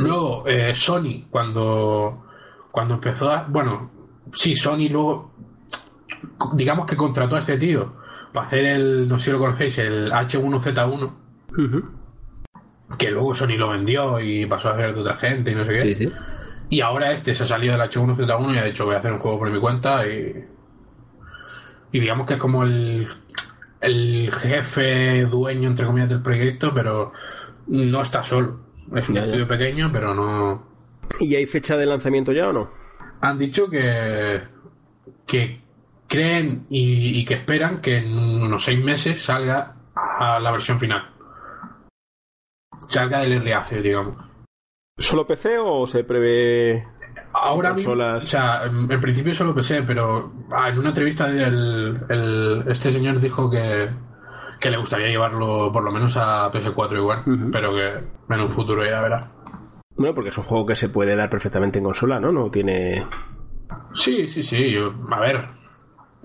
Luego, 0.00 0.44
eh, 0.46 0.74
Sony, 0.74 1.26
cuando, 1.30 2.26
cuando 2.70 2.94
empezó 2.94 3.30
a. 3.30 3.44
Bueno, 3.44 3.90
sí, 4.32 4.54
Sony 4.56 4.88
luego. 4.90 5.32
Digamos 6.54 6.86
que 6.86 6.96
contrató 6.96 7.36
a 7.36 7.40
este 7.40 7.56
tío 7.58 7.94
para 8.32 8.46
hacer 8.46 8.64
el. 8.66 9.08
No 9.08 9.18
sé 9.18 9.26
si 9.26 9.30
lo 9.32 9.38
conocéis, 9.38 9.78
el 9.78 10.10
H1Z1 10.12 11.12
Ujú. 11.58 11.84
que 12.98 13.10
luego 13.10 13.34
Sony 13.34 13.56
lo 13.56 13.70
vendió 13.70 14.20
y 14.20 14.46
pasó 14.46 14.70
a 14.70 14.76
ser 14.76 14.94
de 14.94 15.00
otra 15.00 15.16
gente 15.16 15.50
y 15.50 15.54
no 15.54 15.64
sé 15.64 15.72
qué. 15.72 15.80
Sí, 15.80 15.94
sí. 15.94 16.12
Y 16.68 16.80
ahora 16.80 17.12
este 17.12 17.34
se 17.34 17.44
ha 17.44 17.46
salido 17.46 17.76
del 17.76 17.88
H1Z1 17.88 18.54
y 18.54 18.58
ha 18.58 18.64
dicho 18.64 18.84
voy 18.86 18.94
a 18.96 18.98
hacer 18.98 19.12
un 19.12 19.18
juego 19.18 19.38
por 19.38 19.50
mi 19.50 19.60
cuenta 19.60 20.06
y. 20.06 20.44
Y 21.92 22.00
digamos 22.00 22.26
que 22.26 22.34
es 22.34 22.40
como 22.40 22.62
el. 22.64 23.08
El 23.80 24.30
jefe 24.32 25.26
dueño, 25.26 25.68
entre 25.68 25.86
comillas, 25.86 26.08
del 26.08 26.22
proyecto, 26.22 26.72
pero 26.74 27.12
no 27.68 28.00
está 28.00 28.24
solo. 28.24 28.60
Es 28.94 29.08
un 29.08 29.14
Ya, 29.16 29.20
ya. 29.20 29.26
estudio 29.26 29.46
pequeño, 29.46 29.90
pero 29.92 30.14
no. 30.14 30.66
¿Y 31.20 31.34
hay 31.36 31.46
fecha 31.46 31.76
de 31.76 31.86
lanzamiento 31.86 32.32
ya 32.32 32.48
o 32.48 32.52
no? 32.52 32.70
Han 33.20 33.38
dicho 33.38 33.68
que. 33.68 34.40
que 35.26 35.60
creen 36.08 36.66
y, 36.70 37.18
y 37.20 37.24
que 37.24 37.34
esperan 37.34 37.80
que 37.80 37.98
en 37.98 38.16
unos 38.42 38.64
seis 38.64 38.82
meses 38.82 39.24
salga 39.24 39.76
a 39.94 40.38
la 40.40 40.52
versión 40.52 40.78
final. 40.78 41.10
Salga 42.88 43.20
del 43.20 43.52
access, 43.52 43.82
digamos. 43.82 44.16
¿Solo 44.98 45.26
PC 45.26 45.58
o 45.58 45.86
se 45.86 46.04
prevé 46.04 46.86
Ahora 47.32 47.74
mismo, 47.74 47.92
o 47.92 48.20
sea, 48.20 48.64
en, 48.64 49.00
principio 49.00 49.34
solo 49.34 49.54
PC, 49.54 49.82
pero 49.82 50.32
ah, 50.50 50.70
en 50.70 50.78
una 50.78 50.88
entrevista 50.88 51.28
el, 51.28 52.00
el- 52.08 52.64
este 52.68 52.90
señor 52.90 53.20
dijo 53.20 53.50
que, 53.50 53.90
que 54.58 54.70
le 54.70 54.78
gustaría 54.78 55.08
llevarlo 55.08 55.70
por 55.70 55.82
lo 55.84 55.92
menos 55.92 56.16
a 56.16 56.50
PS4 56.50 56.96
igual, 56.96 57.22
pero 57.52 57.74
que 57.74 58.34
en 58.34 58.40
un 58.40 58.48
futuro 58.48 58.86
ya 58.86 59.02
verá. 59.02 59.32
Bueno, 59.96 60.14
porque 60.14 60.30
es 60.30 60.38
un 60.38 60.44
juego 60.44 60.64
que 60.66 60.76
se 60.76 60.88
puede 60.88 61.14
dar 61.14 61.28
perfectamente 61.28 61.78
en 61.78 61.84
consola, 61.84 62.18
¿no? 62.20 62.32
No 62.32 62.50
tiene. 62.50 63.06
Sí, 63.94 64.28
sí, 64.28 64.42
sí. 64.42 64.70
yo- 64.70 64.94
a 65.10 65.20
ver, 65.20 65.46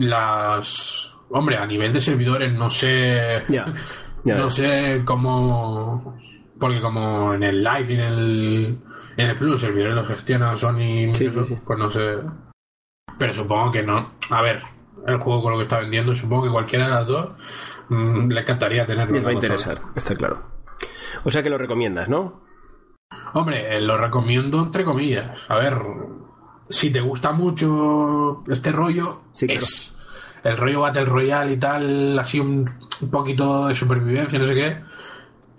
las. 0.01 1.13
Hombre, 1.29 1.57
a 1.57 1.65
nivel 1.65 1.93
de 1.93 2.01
servidores 2.01 2.51
no 2.53 2.69
sé. 2.69 3.43
Ya. 3.49 3.65
no 4.25 4.49
sé 4.49 5.01
cómo. 5.05 6.17
Porque 6.59 6.81
como 6.81 7.33
en 7.33 7.43
el 7.43 7.63
Live 7.63 7.85
y 7.89 7.93
en 7.93 8.01
el. 8.01 8.79
En 9.17 9.29
el 9.29 9.37
Plus, 9.37 9.61
servidores 9.61 9.95
los 9.95 10.07
gestiona 10.07 10.55
Sony. 10.55 11.13
Sí, 11.13 11.25
eso, 11.25 11.43
sí, 11.45 11.55
sí. 11.55 11.61
Pues 11.65 11.79
no 11.79 11.89
sé. 11.89 12.17
Pero 13.17 13.33
supongo 13.33 13.71
que 13.71 13.83
no. 13.83 14.11
A 14.29 14.41
ver, 14.41 14.61
el 15.05 15.17
juego 15.17 15.43
con 15.43 15.51
lo 15.51 15.57
que 15.57 15.63
está 15.63 15.79
vendiendo, 15.79 16.15
supongo 16.15 16.43
que 16.43 16.51
cualquiera 16.51 16.85
de 16.85 16.91
las 16.91 17.07
dos 17.07 17.29
mm, 17.89 18.31
le 18.31 18.41
encantaría 18.41 18.85
tenerlo. 18.85 19.13
Les 19.13 19.25
va 19.25 19.29
a 19.29 19.33
interesar, 19.33 19.81
está 19.95 20.15
claro. 20.15 20.43
O 21.23 21.29
sea 21.29 21.43
que 21.43 21.49
lo 21.49 21.57
recomiendas, 21.57 22.09
¿no? 22.09 22.41
Hombre, 23.33 23.75
eh, 23.75 23.81
lo 23.81 23.97
recomiendo 23.97 24.61
entre 24.63 24.83
comillas. 24.83 25.37
A 25.49 25.55
ver, 25.55 25.77
si 26.71 26.89
te 26.91 27.01
gusta 27.01 27.31
mucho 27.31 28.43
este 28.49 28.71
rollo, 28.71 29.21
Sí, 29.33 29.45
claro. 29.47 29.61
es 29.61 29.93
el 30.43 30.57
rollo 30.57 30.81
Battle 30.81 31.05
Royale 31.05 31.53
y 31.53 31.57
tal, 31.57 32.17
así 32.17 32.39
un, 32.39 32.69
un 33.01 33.09
poquito 33.11 33.67
de 33.67 33.75
supervivencia, 33.75 34.39
no 34.39 34.47
sé 34.47 34.55
qué. 34.55 34.77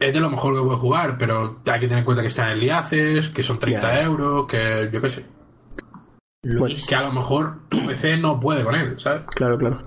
Es 0.00 0.12
de 0.12 0.18
lo 0.20 0.30
mejor 0.30 0.54
que 0.54 0.60
puedo 0.62 0.78
jugar, 0.78 1.16
pero 1.16 1.60
hay 1.64 1.78
que 1.80 1.86
tener 1.86 1.98
en 2.00 2.04
cuenta 2.04 2.22
que 2.22 2.28
está 2.28 2.46
en 2.46 2.52
el 2.58 2.64
IACES, 2.64 3.28
que 3.30 3.42
son 3.44 3.58
30 3.60 3.80
Ya. 3.92 4.02
euros, 4.02 4.46
que 4.48 4.90
yo 4.92 5.00
qué 5.00 5.10
sé. 5.10 5.24
Luis, 6.44 6.86
Que 6.86 6.96
a 6.96 7.02
lo 7.02 7.12
mejor 7.12 7.68
tu 7.68 7.86
PC 7.86 8.16
no 8.16 8.40
puede 8.40 8.64
con 8.64 8.74
él, 8.74 8.98
¿sabes? 8.98 9.22
Claro, 9.36 9.56
claro. 9.58 9.78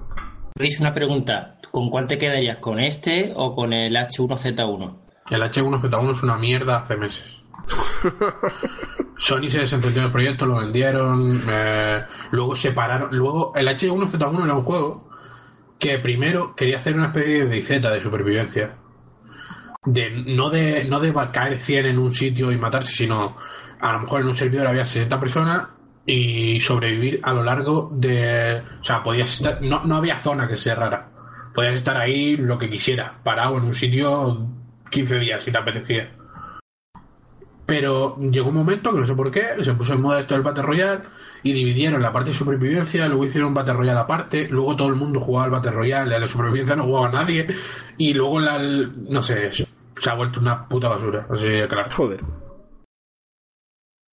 Luis, 0.57 0.79
una 0.79 0.93
pregunta. 0.93 1.57
¿Con 1.69 1.89
cuál 1.89 2.07
te 2.07 2.17
quedarías? 2.17 2.59
¿Con 2.59 2.79
este 2.79 3.33
o 3.35 3.51
con 3.51 3.73
el 3.73 3.93
H1Z1? 3.93 4.95
El 5.31 5.41
H1Z1 5.41 6.11
es 6.13 6.23
una 6.23 6.37
mierda 6.37 6.77
hace 6.77 6.95
meses. 6.95 7.25
Sony 9.17 9.49
se 9.49 9.61
desentendió 9.61 10.03
del 10.03 10.11
proyecto, 10.11 10.45
lo 10.45 10.57
vendieron, 10.57 11.43
eh, 11.49 12.03
luego 12.31 12.55
separaron. 12.55 13.15
Luego, 13.15 13.53
el 13.55 13.67
H1Z1 13.67 14.43
era 14.43 14.55
un 14.55 14.63
juego 14.63 15.09
que 15.79 15.99
primero 15.99 16.55
quería 16.55 16.77
hacer 16.77 16.95
una 16.95 17.07
especie 17.07 17.45
de 17.45 17.63
Z 17.63 17.89
de 17.89 18.01
supervivencia. 18.01 18.75
De, 19.85 20.09
no 20.09 20.49
de 20.49 20.85
no 20.85 20.99
de 20.99 21.13
caer 21.31 21.61
100 21.61 21.85
en 21.85 21.99
un 21.99 22.11
sitio 22.11 22.51
y 22.51 22.57
matarse, 22.57 22.93
sino 22.93 23.35
a 23.79 23.91
lo 23.93 23.99
mejor 23.99 24.21
en 24.21 24.27
un 24.27 24.35
servidor 24.35 24.67
había 24.67 24.85
60 24.85 25.19
personas 25.19 25.67
y 26.05 26.59
sobrevivir 26.59 27.19
a 27.23 27.33
lo 27.33 27.43
largo 27.43 27.91
de. 27.93 28.61
O 28.81 28.83
sea, 28.83 29.03
podías 29.03 29.31
estar. 29.33 29.61
No, 29.61 29.83
no 29.85 29.97
había 29.97 30.17
zona 30.17 30.47
que 30.47 30.55
cerrara. 30.55 31.09
Podías 31.53 31.75
estar 31.75 31.97
ahí 31.97 32.35
lo 32.35 32.57
que 32.57 32.69
quisiera, 32.69 33.19
parado 33.23 33.57
en 33.57 33.63
un 33.63 33.73
sitio 33.73 34.49
15 34.89 35.19
días 35.19 35.43
si 35.43 35.51
te 35.51 35.57
apetecía. 35.57 36.14
Pero 37.65 38.17
llegó 38.19 38.49
un 38.49 38.55
momento 38.55 38.93
que 38.93 38.99
no 38.99 39.07
sé 39.07 39.15
por 39.15 39.31
qué, 39.31 39.43
se 39.63 39.73
puso 39.73 39.93
en 39.93 40.01
moda 40.01 40.19
esto 40.19 40.35
del 40.35 40.43
Battle 40.43 40.61
Royale 40.63 41.01
y 41.41 41.51
dividieron 41.51 41.99
la 42.01 42.13
parte 42.13 42.29
de 42.29 42.35
supervivencia, 42.35 43.07
luego 43.07 43.25
hicieron 43.25 43.47
un 43.49 43.53
Battle 43.55 43.73
Royale 43.73 43.99
aparte, 43.99 44.47
luego 44.47 44.75
todo 44.75 44.89
el 44.89 44.95
mundo 44.95 45.19
jugaba 45.19 45.45
al 45.45 45.51
Battle 45.51 45.71
Royale, 45.71 46.15
el 46.15 46.21
de 46.21 46.27
supervivencia 46.27 46.75
no 46.75 46.83
jugaba 46.83 47.09
nadie, 47.11 47.47
y 47.97 48.13
luego 48.13 48.39
la, 48.39 48.59
no 48.59 49.23
sé, 49.23 49.49
se 49.51 50.09
ha 50.09 50.13
vuelto 50.13 50.39
una 50.39 50.67
puta 50.67 50.89
basura, 50.89 51.25
así 51.29 51.49
de 51.49 51.67
claro. 51.67 51.89
Joder. 51.91 52.21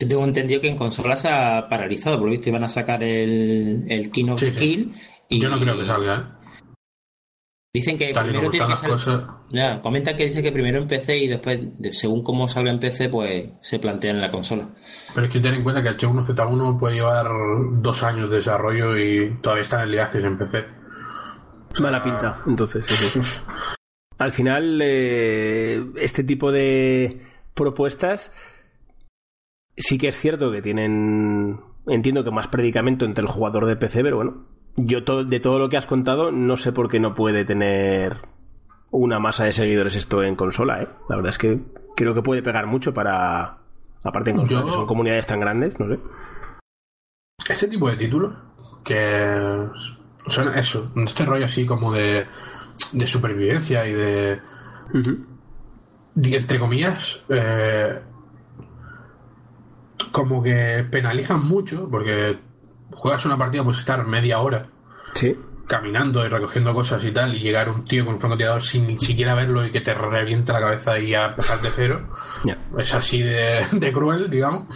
Yo 0.01 0.09
tengo 0.09 0.25
entendido 0.25 0.61
que 0.61 0.69
en 0.69 0.77
consolas 0.77 1.21
se 1.21 1.29
ha 1.29 1.69
paralizado, 1.69 2.17
por 2.17 2.27
lo 2.27 2.33
visto 2.33 2.49
iban 2.49 2.65
a 2.65 2.69
sacar 2.69 3.03
el, 3.03 3.85
el 3.89 4.11
King 4.11 4.31
of 4.31 4.41
Sí, 4.41 4.47
the 4.47 4.53
sí. 4.53 4.59
Kill. 4.59 4.93
Y 5.29 5.41
Yo 5.41 5.49
no 5.49 5.61
creo 5.61 5.79
que 5.79 5.87
salga, 5.87 6.17
¿eh? 6.17 6.42
Dicen 7.75 7.97
que 7.97 8.13
Tal 8.13 8.25
primero 8.27 8.51
tiene 8.51 8.67
están 8.67 8.69
que 8.85 8.91
las 8.91 9.03
ser. 9.03 9.15
cosas. 9.15 9.31
Ya, 9.49 9.81
comentan 9.81 10.15
que 10.15 10.27
dice 10.27 10.43
que 10.43 10.53
primero 10.53 10.77
en 10.79 10.87
PC 10.87 11.17
y 11.19 11.29
después, 11.29 11.61
de- 11.79 11.93
según 11.95 12.23
cómo 12.23 12.47
salga 12.47 12.71
en 12.71 12.79
PC, 12.79 13.09
pues 13.09 13.49
se 13.63 13.79
plantea 13.79 14.11
en 14.11 14.21
la 14.21 14.31
consola. 14.31 14.69
Pero 15.15 15.27
es 15.27 15.33
que 15.33 15.41
ten 15.41 15.55
en 15.55 15.63
cuenta 15.65 15.83
que 15.83 15.89
H1Z1 15.89 16.79
puede 16.79 16.97
llevar 16.97 17.29
dos 17.81 18.03
años 18.03 18.29
de 18.29 18.37
desarrollo 18.37 18.99
y 18.99 19.39
todavía 19.41 19.63
está 19.63 19.83
en 19.83 19.89
el 19.89 19.95
IACES 19.95 20.25
en 20.25 20.39
PC. 20.39 20.65
Mala 21.81 22.03
pinta, 22.03 22.43
entonces. 22.47 22.85
sí, 22.87 23.21
sí. 23.21 23.21
Al 24.19 24.33
final, 24.33 24.79
eh, 24.83 25.83
este 25.97 26.25
tipo 26.25 26.53
de 26.53 27.23
propuestas 27.55 28.33
sí 29.79 29.97
que 29.97 30.09
es 30.09 30.17
cierto 30.21 30.53
que 30.53 30.61
tienen, 30.61 31.59
entiendo 31.87 32.23
que 32.23 32.31
más 32.31 32.49
predicamento 32.49 33.07
entre 33.07 33.25
el 33.25 33.31
jugador 33.31 33.65
de 33.67 33.77
PC, 33.77 34.03
pero 34.03 34.17
bueno, 34.17 34.47
yo 34.77 35.05
to- 35.05 35.25
de 35.25 35.41
todo 35.41 35.59
lo 35.59 35.69
que 35.69 35.77
has 35.77 35.87
contado 35.87 36.33
no 36.33 36.57
sé 36.57 36.73
por 36.73 36.89
qué 36.89 36.99
no 37.01 37.15
puede 37.15 37.45
tener 37.45 38.17
una 38.91 39.19
masa 39.19 39.45
de 39.45 39.53
seguidores 39.53 39.97
esto 39.97 40.23
en 40.23 40.37
consola, 40.37 40.83
¿eh? 40.83 40.89
La 41.09 41.17
verdad 41.17 41.31
es 41.31 41.39
que 41.39 41.61
creo 41.97 42.15
que 42.15 42.23
puede 42.23 42.43
pegar 42.43 42.67
mucho 42.67 42.93
para, 42.95 43.59
Aparte, 44.05 44.31
en 44.33 44.45
Yo- 44.47 44.67
que 44.67 44.73
son 44.73 44.87
comunidades 44.87 45.27
tan 45.27 45.39
grandes, 45.41 45.79
no 45.79 45.87
sé. 45.89 46.01
Este 47.49 47.69
tipo 47.69 47.89
de 47.89 47.97
títulos, 47.97 48.35
que 48.85 49.69
son 50.27 50.59
eso, 50.59 50.91
este 51.07 51.25
rollo 51.25 51.45
así 51.47 51.65
como 51.67 51.93
de, 51.93 52.27
de 52.93 53.07
supervivencia 53.07 53.87
y 53.87 53.93
de, 53.95 54.41
de, 56.15 56.37
entre 56.37 56.59
comillas, 56.59 57.23
eh, 57.29 58.01
como 60.11 60.43
que 60.43 60.85
penalizan 60.91 61.45
mucho, 61.47 61.89
porque 61.89 62.39
juegas 62.95 63.25
una 63.27 63.37
partida, 63.39 63.65
pues 63.65 63.79
estar 63.79 64.05
media 64.07 64.39
hora 64.41 64.67
Sí. 65.15 65.37
caminando 65.67 66.25
y 66.25 66.29
recogiendo 66.29 66.73
cosas 66.75 67.03
y 67.05 67.13
tal, 67.13 67.35
y 67.35 67.41
llegar 67.41 67.69
un 67.71 67.85
tío 67.85 68.05
con 68.05 68.15
un 68.15 68.21
francotirador 68.21 68.63
sin 68.63 68.87
ni 68.87 68.99
siquiera 68.99 69.35
verlo 69.35 69.65
y 69.67 69.71
que 69.71 69.81
te 69.81 69.95
revienta 69.95 70.55
la 70.55 70.61
cabeza 70.61 70.99
y 70.99 71.15
a 71.15 71.27
empezar 71.27 71.61
de 71.61 71.71
cero. 71.71 72.09
Es 72.79 72.95
así 72.95 73.23
de, 73.23 73.67
de 73.73 73.93
cruel, 73.93 74.29
digamos. 74.31 74.69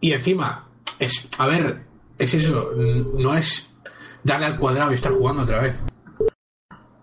Y 0.00 0.12
encima, 0.12 0.66
es, 0.98 1.28
a 1.38 1.46
ver, 1.46 1.82
es 2.18 2.34
eso, 2.34 2.70
no 3.18 3.34
es 3.34 3.72
darle 4.24 4.46
al 4.46 4.56
cuadrado 4.58 4.92
y 4.92 4.94
estar 4.96 5.12
jugando 5.12 5.42
otra 5.42 5.60
vez. 5.62 5.74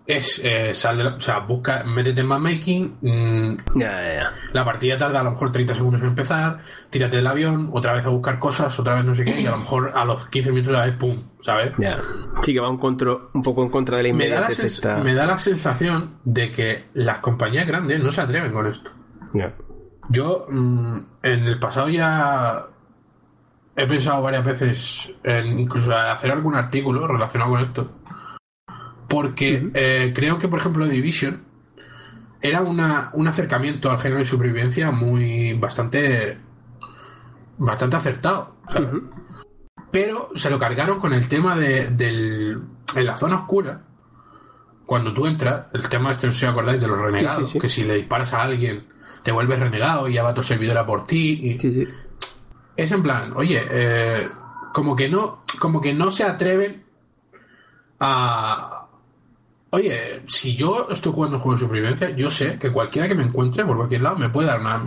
Es, 0.10 0.40
eh, 0.42 0.74
sal 0.74 0.98
de 0.98 1.04
la- 1.04 1.16
o 1.16 1.20
sea, 1.20 1.40
busca, 1.40 1.84
métete 1.84 2.22
en 2.22 2.28
matchmaking, 2.28 2.98
mm, 3.02 3.58
Ya, 3.76 3.92
ya, 3.92 4.14
ya. 4.14 4.34
la 4.54 4.64
partida 4.64 4.98
tarda 4.98 5.20
a 5.20 5.24
lo 5.24 5.32
mejor 5.32 5.52
30 5.52 5.76
segundos 5.76 6.00
en 6.02 6.08
empezar, 6.08 6.60
tírate 6.90 7.18
del 7.18 7.28
avión, 7.28 7.70
otra 7.74 7.92
vez 7.92 8.06
a 8.06 8.10
buscar 8.10 8.40
cosas, 8.40 8.80
otra 8.80 8.96
vez 8.96 9.04
no 9.04 9.14
sé 9.14 9.26
qué, 9.26 9.42
y 9.42 9.46
a 9.46 9.52
lo 9.52 9.58
mejor 9.58 9.92
a 9.94 10.06
los 10.06 10.26
15 10.30 10.52
minutos 10.54 10.72
la 10.72 10.86
vez, 10.86 10.94
¡pum! 10.96 11.22
¿Sabes? 11.42 11.74
Ya. 11.78 12.00
Sí, 12.42 12.54
que 12.54 12.60
va 12.62 12.70
un, 12.70 12.78
contro- 12.80 13.32
un 13.34 13.42
poco 13.42 13.64
en 13.64 13.70
contra 13.70 13.98
de 13.98 14.04
la 14.04 14.14
Me 14.14 14.30
da, 14.30 14.40
la 14.40 14.48
esta... 14.48 14.98
me 15.00 15.14
da 15.14 15.26
la 15.26 15.38
sensación 15.40 16.20
de 16.24 16.52
que 16.54 16.86
las 16.94 17.20
compañías 17.20 17.68
grandes 17.68 18.02
no 18.02 18.10
se 18.10 18.22
atreven 18.22 18.54
con 18.54 18.66
esto. 18.66 18.90
Yo 20.10 20.48
mm, 20.50 20.98
en 21.22 21.44
el 21.44 21.60
pasado 21.60 21.90
ya 21.90 22.66
he 23.76 23.86
pensado 23.86 24.22
varias 24.24 24.46
veces 24.46 25.12
en 25.24 25.60
incluso 25.60 25.94
hacer 25.94 26.32
algún 26.32 26.56
artículo 26.56 27.06
relacionado 27.08 27.52
con 27.52 27.62
esto. 27.62 27.92
Porque 29.08 29.70
eh, 29.74 30.12
creo 30.16 30.38
que, 30.38 30.48
por 30.48 30.60
ejemplo, 30.60 30.88
Division 30.88 31.44
era 32.42 32.62
una, 32.62 33.10
un 33.14 33.28
acercamiento 33.28 33.90
al 33.90 34.00
género 34.00 34.20
de 34.20 34.26
supervivencia 34.26 34.92
muy 34.92 35.54
bastante 35.54 36.38
bastante 37.58 37.96
acertado. 37.96 38.56
Pero 39.92 40.30
se 40.36 40.50
lo 40.50 40.60
cargaron 40.60 41.00
con 41.00 41.14
el 41.14 41.28
tema 41.28 41.56
de, 41.56 41.90
del 41.90 42.62
en 42.96 43.06
la 43.06 43.18
zona 43.18 43.38
oscura. 43.38 43.82
Cuando 44.86 45.14
tú 45.14 45.26
entras, 45.26 45.68
el 45.74 45.90
tema 45.90 46.12
este, 46.12 46.28
no 46.28 46.34
sé 46.34 46.40
si 46.40 46.46
os 46.46 46.52
acordáis 46.52 46.80
de 46.80 46.88
los 46.88 47.00
renegados, 47.00 47.48
sí, 47.48 47.54
sí. 47.54 47.60
que 47.60 47.70
si 47.70 47.84
le 47.84 47.96
disparas 47.96 48.34
a 48.34 48.44
alguien 48.44 48.88
te 49.24 49.32
vuelves 49.34 49.60
renegado 49.60 50.08
y 50.08 50.14
ya 50.14 50.24
va 50.24 50.34
tu 50.34 50.44
servidora 50.44 50.86
por 50.86 51.06
ti. 51.06 51.40
Y 51.44 51.60
Sí, 51.60 51.74
sí. 51.74 51.88
Es 52.78 52.92
en 52.92 53.04
plan, 53.04 53.34
oye, 53.36 53.62
eh, 53.70 54.30
como 54.72 54.96
que 54.96 55.10
no, 55.10 55.42
como 55.60 55.82
que 55.82 55.94
no 55.94 56.12
se 56.12 56.24
atreven 56.24 56.84
a. 58.00 58.77
Oye, 59.70 60.22
si 60.28 60.56
yo 60.56 60.88
estoy 60.92 61.12
jugando 61.12 61.38
un 61.38 61.44
juego 61.44 61.58
de 61.58 61.64
supervivencia, 61.66 62.10
yo 62.12 62.30
sé 62.30 62.58
que 62.58 62.72
cualquiera 62.72 63.08
que 63.08 63.16
me 63.16 63.24
encuentre 63.24 63.66
por 63.66 63.76
cualquier 63.76 64.02
lado 64.02 64.16
me 64.18 64.30
puede 64.30 64.48
dar 64.48 64.62
una- 64.62 64.82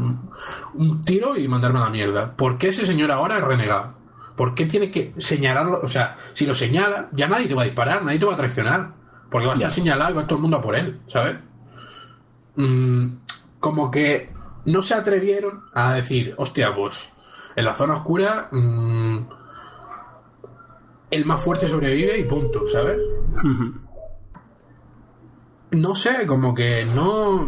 un 0.75 1.03
tiro 1.03 1.37
y 1.37 1.47
mandarme 1.49 1.81
a 1.81 1.85
la 1.85 1.91
mierda. 1.91 2.35
¿Por 2.35 2.57
qué 2.57 2.69
ese 2.69 2.87
señor 2.87 3.11
ahora 3.11 3.37
es 3.37 3.45
renegado? 3.45 3.95
¿Por 4.37 4.55
qué 4.55 4.65
tiene 4.65 4.91
que 4.91 5.13
señalarlo? 5.19 5.81
O 5.83 5.89
sea, 5.89 6.17
si 6.33 6.47
lo 6.47 6.55
señala, 6.55 7.09
ya 7.13 7.29
nadie 7.29 7.47
te 7.47 7.55
va 7.55 7.63
a 7.63 7.67
disparar, 7.67 8.03
nadie 8.03 8.19
te 8.19 8.25
va 8.25 8.33
a 8.35 8.39
traicionar. 8.39 8.93
Porque 9.31 9.47
va 9.47 9.53
a 9.53 9.57
estar 9.57 9.69
Ya. 9.71 9.75
señalado 9.75 10.11
y 10.13 10.15
va 10.15 10.27
todo 10.27 10.37
el 10.37 10.43
mundo 10.43 10.57
a 10.57 10.63
por 10.63 10.75
él, 10.75 10.99
¿sabes? 11.07 11.37
Mm, 12.57 13.09
como 13.61 13.91
que 13.91 14.33
no 14.65 14.81
se 14.83 14.95
atrevieron 14.95 15.65
a 15.75 15.95
decir, 15.95 16.35
hostia, 16.39 16.75
pues 16.75 17.13
en 17.55 17.65
la 17.67 17.75
zona 17.75 17.95
oscura 17.97 18.49
mm, 18.51 19.19
el 21.11 21.25
más 21.27 21.45
fuerte 21.45 21.69
sobrevive 21.69 22.19
y 22.19 22.25
punto, 22.25 22.67
¿sabes? 22.67 22.99
No 25.73 25.95
sé, 25.95 26.27
como 26.27 26.55
que 26.55 26.85
no... 26.85 27.47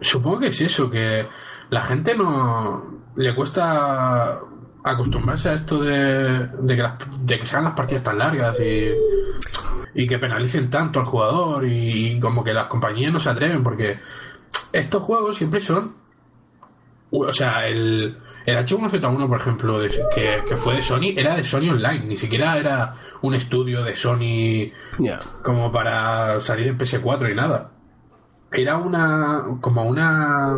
Supongo 0.00 0.40
que 0.40 0.46
es 0.48 0.60
eso, 0.62 0.90
que 0.90 1.26
la 1.70 1.82
gente 1.82 2.16
no 2.16 3.00
le 3.16 3.34
cuesta 3.34 4.40
acostumbrarse 4.82 5.50
a 5.50 5.54
esto 5.54 5.78
de, 5.82 6.46
de, 6.46 6.76
que, 6.76 6.82
las- 6.82 6.94
de 7.26 7.38
que 7.38 7.44
se 7.46 7.54
hagan 7.54 7.64
las 7.66 7.74
partidas 7.74 8.02
tan 8.02 8.18
largas 8.18 8.56
y, 8.60 8.92
y 10.02 10.06
que 10.06 10.18
penalicen 10.18 10.70
tanto 10.70 11.00
al 11.00 11.06
jugador 11.06 11.66
y, 11.66 12.12
y 12.16 12.20
como 12.20 12.42
que 12.42 12.54
las 12.54 12.66
compañías 12.66 13.12
no 13.12 13.20
se 13.20 13.28
atreven 13.28 13.62
porque 13.62 13.98
estos 14.72 15.02
juegos 15.02 15.36
siempre 15.36 15.60
son 15.60 15.94
o 17.10 17.32
sea 17.32 17.66
el, 17.66 18.16
el 18.46 18.56
H1Z1 18.56 19.28
por 19.28 19.40
ejemplo 19.40 19.78
de- 19.78 19.88
que, 20.14 20.42
que 20.48 20.56
fue 20.56 20.74
de 20.76 20.82
Sony 20.82 21.12
era 21.16 21.34
de 21.36 21.44
Sony 21.44 21.70
Online 21.70 22.04
ni 22.06 22.16
siquiera 22.16 22.56
era 22.56 22.94
un 23.22 23.34
estudio 23.34 23.82
de 23.84 23.94
Sony 23.96 24.72
Ya. 24.98 25.18
como 25.42 25.70
para 25.70 26.40
salir 26.40 26.68
en 26.68 26.78
PS4 26.78 27.30
y 27.30 27.34
nada. 27.34 27.70
Era 28.52 28.78
una. 28.78 29.44
como 29.60 29.84
una. 29.84 30.56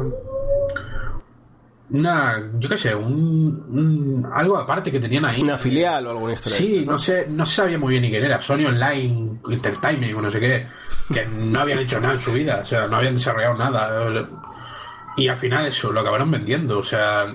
Una. 1.91 2.51
yo 2.59 2.69
qué 2.71 2.79
sé, 2.79 2.95
un, 2.95 3.67
un- 3.69 4.27
algo 4.33 4.57
aparte 4.57 4.91
que 4.91 4.99
tenían 4.99 5.27
ahí. 5.27 5.43
Una 5.43 5.59
filial 5.59 6.07
o 6.07 6.11
alguna 6.13 6.33
historia. 6.33 6.57
Sí, 6.57 6.85
no 6.87 6.99
sé, 6.99 7.27
no 7.29 7.45
se 7.45 7.57
sabía 7.57 7.79
muy 7.79 7.91
bien 7.91 8.03
ni 8.03 8.11
quién 8.11 8.25
era. 8.25 8.41
Sony 8.41 8.65
Online 8.67 9.41
Entertainment 9.51 10.15
o 10.17 10.23
no 10.23 10.31
sé 10.31 10.41
qué. 10.41 10.67
Que 11.13 11.27
no 11.27 11.61
habían 11.61 11.81
hecho 11.81 12.01
nada 12.01 12.15
en 12.15 12.21
su 12.21 12.33
vida. 12.33 12.61
O 12.63 12.65
sea, 12.65 12.87
no 12.87 12.97
habían 12.97 13.15
desarrollado 13.15 13.59
nada. 13.59 14.27
Y 15.19 15.29
al 15.29 15.37
final 15.37 15.67
eso, 15.67 15.93
lo 15.93 16.01
acabaron 16.01 16.31
vendiendo. 16.31 16.79
O 16.79 16.83
sea. 16.83 17.27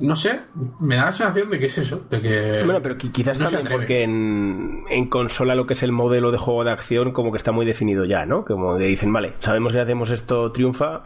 No 0.00 0.16
sé, 0.16 0.40
me 0.80 0.96
da 0.96 1.04
la 1.06 1.12
sensación 1.12 1.50
de 1.50 1.58
que 1.60 1.66
es 1.66 1.78
eso. 1.78 2.04
De 2.10 2.20
que. 2.20 2.62
Bueno, 2.64 2.80
pero 2.82 2.96
qui- 2.96 3.12
quizás 3.12 3.38
no 3.38 3.46
también 3.48 3.68
porque 3.70 4.02
en, 4.02 4.82
en 4.90 5.08
consola 5.08 5.54
lo 5.54 5.66
que 5.66 5.74
es 5.74 5.82
el 5.84 5.92
modelo 5.92 6.32
de 6.32 6.38
juego 6.38 6.64
de 6.64 6.72
acción 6.72 7.12
como 7.12 7.30
que 7.30 7.36
está 7.36 7.52
muy 7.52 7.64
definido 7.64 8.04
ya, 8.04 8.26
¿no? 8.26 8.44
Como 8.44 8.76
que 8.76 8.84
dicen, 8.86 9.12
vale, 9.12 9.34
sabemos 9.38 9.72
que 9.72 9.80
hacemos 9.80 10.10
esto 10.10 10.50
triunfa, 10.50 11.04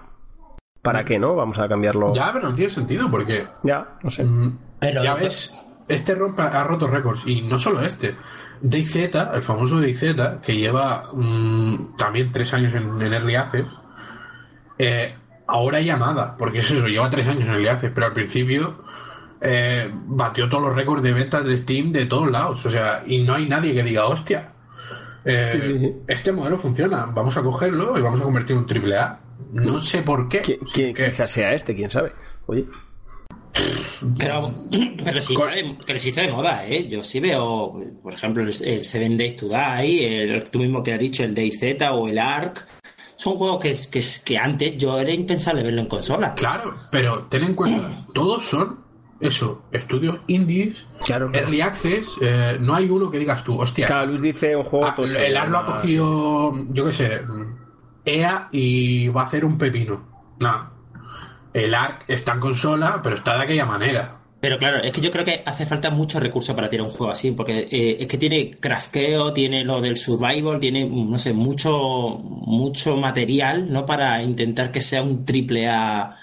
¿para 0.80 1.04
qué 1.04 1.18
no? 1.18 1.34
Vamos 1.34 1.58
a 1.58 1.68
cambiarlo. 1.68 2.14
Ya, 2.14 2.32
pero 2.32 2.48
no 2.48 2.54
tiene 2.54 2.70
sentido 2.70 3.10
porque. 3.10 3.46
Ya, 3.62 3.98
no 4.02 4.10
sé. 4.10 4.24
mm, 4.24 4.58
Pero 4.80 5.04
ya 5.04 5.14
ves, 5.16 5.66
este 5.86 6.14
rompe, 6.14 6.40
ha 6.42 6.64
roto 6.64 6.86
récords. 6.86 7.26
Y 7.26 7.42
no 7.42 7.58
solo 7.58 7.82
este. 7.82 8.14
DayZ, 8.62 8.96
el 9.34 9.42
famoso 9.42 9.80
DayZ, 9.80 10.14
que 10.42 10.56
lleva 10.56 11.02
mm, 11.12 11.94
también 11.98 12.32
tres 12.32 12.54
años 12.54 12.72
en, 12.74 13.00
en 13.02 13.12
Early 13.12 13.34
Access, 13.34 13.66
eh, 14.78 15.14
ahora 15.48 15.80
ya 15.80 15.96
nada, 15.96 16.36
porque 16.36 16.58
es 16.58 16.70
eso, 16.70 16.86
lleva 16.86 17.10
tres 17.10 17.26
años 17.26 17.42
en 17.44 17.50
Early 17.50 17.68
Access, 17.68 17.90
pero 17.94 18.06
al 18.06 18.12
principio 18.12 18.84
eh, 19.40 19.90
batió 19.92 20.48
todos 20.48 20.62
los 20.64 20.76
récords 20.76 21.02
de 21.02 21.12
ventas 21.12 21.44
de 21.44 21.58
Steam 21.58 21.90
de 21.92 22.06
todos 22.06 22.30
lados. 22.30 22.64
O 22.64 22.70
sea, 22.70 23.02
y 23.06 23.22
no 23.24 23.34
hay 23.34 23.48
nadie 23.48 23.74
que 23.74 23.82
diga, 23.82 24.06
hostia, 24.06 24.52
eh, 25.24 25.50
Sí, 25.52 25.60
sí, 25.60 25.78
sí. 25.78 25.92
este 26.06 26.32
modelo 26.32 26.56
funciona, 26.58 27.06
vamos 27.06 27.36
a 27.36 27.42
cogerlo 27.42 27.98
y 27.98 28.02
vamos 28.02 28.20
a 28.20 28.24
convertirlo 28.24 28.58
en 28.60 28.62
un 28.64 28.68
triple 28.68 28.96
A. 28.96 29.20
No 29.52 29.80
sé 29.80 30.02
por 30.02 30.28
qué. 30.28 30.40
Que- 30.42 30.92
quizás 30.94 31.30
sea 31.30 31.52
este, 31.52 31.74
quién 31.74 31.90
sabe. 31.90 32.12
Oye, 32.46 32.66
Pero, 34.18 34.54
pero 35.04 35.20
sí, 35.20 35.34
está 35.34 35.46
de, 35.50 35.76
pero 35.86 35.98
sí 35.98 36.08
está 36.10 36.22
de 36.22 36.32
moda, 36.32 36.66
¿eh? 36.66 36.86
Yo 36.88 37.02
sí 37.02 37.18
veo, 37.20 37.80
por 38.02 38.12
ejemplo, 38.12 38.42
el, 38.42 38.48
el 38.64 38.84
Seven 38.84 39.16
Days 39.16 39.36
to 39.36 39.48
Die, 39.48 40.22
el, 40.22 40.50
tú 40.50 40.58
mismo 40.60 40.82
que 40.82 40.92
has 40.94 40.98
dicho, 41.00 41.24
el 41.24 41.34
DayZ 41.34 41.62
o 41.92 42.08
el 42.08 42.18
Ark. 42.18 42.66
Son 43.18 43.34
juegos 43.34 43.58
que, 43.60 43.74
que, 43.90 44.00
que 44.24 44.38
antes 44.38 44.78
yo 44.78 44.96
era 44.98 45.10
impensable 45.12 45.62
verlo 45.64 45.80
en 45.82 45.88
consola. 45.88 46.34
Claro, 46.34 46.72
pero 46.90 47.24
ten 47.24 47.42
en 47.44 47.54
cuenta, 47.54 47.90
todos 48.14 48.44
son 48.44 48.78
eso, 49.20 49.64
estudios 49.72 50.20
indies, 50.28 50.76
Claro, 51.04 51.26
claro. 51.30 51.44
early 51.46 51.60
access, 51.60 52.06
eh, 52.22 52.56
no 52.60 52.74
hay 52.76 52.88
uno 52.88 53.10
que 53.10 53.18
digas 53.18 53.42
tú, 53.42 53.58
hostia, 53.60 53.88
Claro, 53.88 54.06
Luis 54.06 54.22
dice 54.22 54.54
un 54.54 54.62
juego 54.62 54.86
ah, 54.86 54.94
tocho, 54.94 55.18
el 55.18 55.36
AR 55.36 55.48
lo 55.48 55.58
ha 55.58 55.62
más- 55.64 55.80
cogido, 55.80 56.52
yo 56.70 56.84
qué 56.86 56.92
sé, 56.92 57.22
EA 58.04 58.48
y 58.52 59.08
va 59.08 59.22
a 59.22 59.24
hacer 59.26 59.44
un 59.44 59.58
pepino. 59.58 60.06
No, 60.38 60.70
el 61.52 61.74
ARC 61.74 62.04
está 62.06 62.34
en 62.34 62.40
consola, 62.40 63.00
pero 63.02 63.16
está 63.16 63.36
de 63.36 63.42
aquella 63.42 63.66
manera. 63.66 64.17
Pero 64.40 64.56
claro, 64.56 64.80
es 64.82 64.92
que 64.92 65.00
yo 65.00 65.10
creo 65.10 65.24
que 65.24 65.42
hace 65.44 65.66
falta 65.66 65.90
mucho 65.90 66.20
recurso 66.20 66.54
para 66.54 66.68
tirar 66.68 66.86
un 66.86 66.92
juego 66.92 67.10
así, 67.10 67.32
porque 67.32 67.66
eh, 67.70 67.96
es 68.00 68.06
que 68.06 68.18
tiene 68.18 68.52
crafteo, 68.52 69.32
tiene 69.32 69.64
lo 69.64 69.80
del 69.80 69.96
survival, 69.96 70.60
tiene, 70.60 70.88
no 70.88 71.18
sé, 71.18 71.32
mucho, 71.32 72.18
mucho 72.20 72.96
material, 72.96 73.70
¿no? 73.72 73.84
Para 73.84 74.22
intentar 74.22 74.70
que 74.70 74.80
sea 74.80 75.02
un 75.02 75.24
triple 75.24 75.68
A 75.68 76.14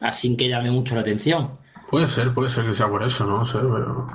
así 0.00 0.36
que 0.36 0.48
llame 0.48 0.70
mucho 0.70 0.94
la 0.94 1.00
atención. 1.00 1.50
Puede 1.90 2.08
ser, 2.08 2.32
puede 2.32 2.48
ser 2.48 2.64
que 2.64 2.74
sea 2.74 2.88
por 2.88 3.02
eso, 3.02 3.26
no 3.26 3.44
sé, 3.44 3.58
pero... 3.58 4.06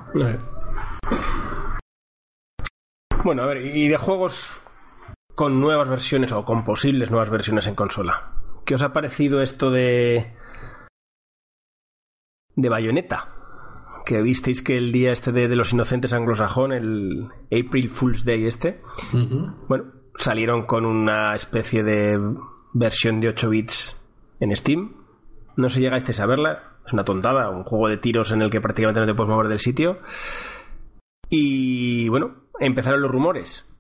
Bueno, 3.24 3.44
a 3.44 3.46
ver, 3.46 3.66
y 3.66 3.88
de 3.88 3.98
juegos 3.98 4.62
con 5.36 5.60
nuevas 5.60 5.90
versiones 5.90 6.32
o 6.32 6.46
con 6.46 6.64
posibles 6.64 7.12
nuevas 7.12 7.30
versiones 7.30 7.68
en 7.68 7.76
consola. 7.76 8.32
¿Qué 8.66 8.76
os 8.76 8.84
ha 8.84 8.94
parecido 8.94 9.42
esto 9.42 9.72
de. 9.72 10.34
de 12.56 12.70
Bayonetta? 12.70 13.39
Que 14.10 14.24
visteis 14.24 14.64
que 14.64 14.76
el 14.76 14.92
día 14.92 15.12
este 15.12 15.32
de, 15.32 15.48
de 15.48 15.56
los 15.56 15.72
inocentes 15.72 16.14
anglosajón, 16.14 16.72
el 16.72 17.28
April 17.46 17.92
Fool's 17.92 18.26
Day 18.26 18.48
este, 18.48 18.82
bueno, 19.68 19.84
salieron 20.16 20.66
con 20.66 20.84
una 20.84 21.36
especie 21.36 21.84
de 21.84 22.20
versión 22.74 23.20
de 23.20 23.28
8 23.28 23.50
bits 23.52 24.02
en 24.40 24.56
Steam. 24.56 24.96
No 25.58 25.70
si 25.70 25.82
llegasteis 25.82 26.20
a 26.22 26.26
verla. 26.26 26.80
Es 26.88 26.92
una 26.92 27.04
tontada, 27.04 27.52
un 27.52 27.64
juego 27.64 27.88
de 27.88 27.98
tiros 27.98 28.32
en 28.32 28.42
el 28.42 28.50
que 28.50 28.60
prácticamente 28.60 29.00
no 29.00 29.06
te 29.06 29.14
puedes 29.14 29.30
mover 29.30 29.48
del 29.48 29.60
sitio. 29.60 30.00
Y 31.30 32.10
bueno, 32.10 32.50
empezaron 32.60 33.04
los 33.04 33.12
rumores. 33.12 33.72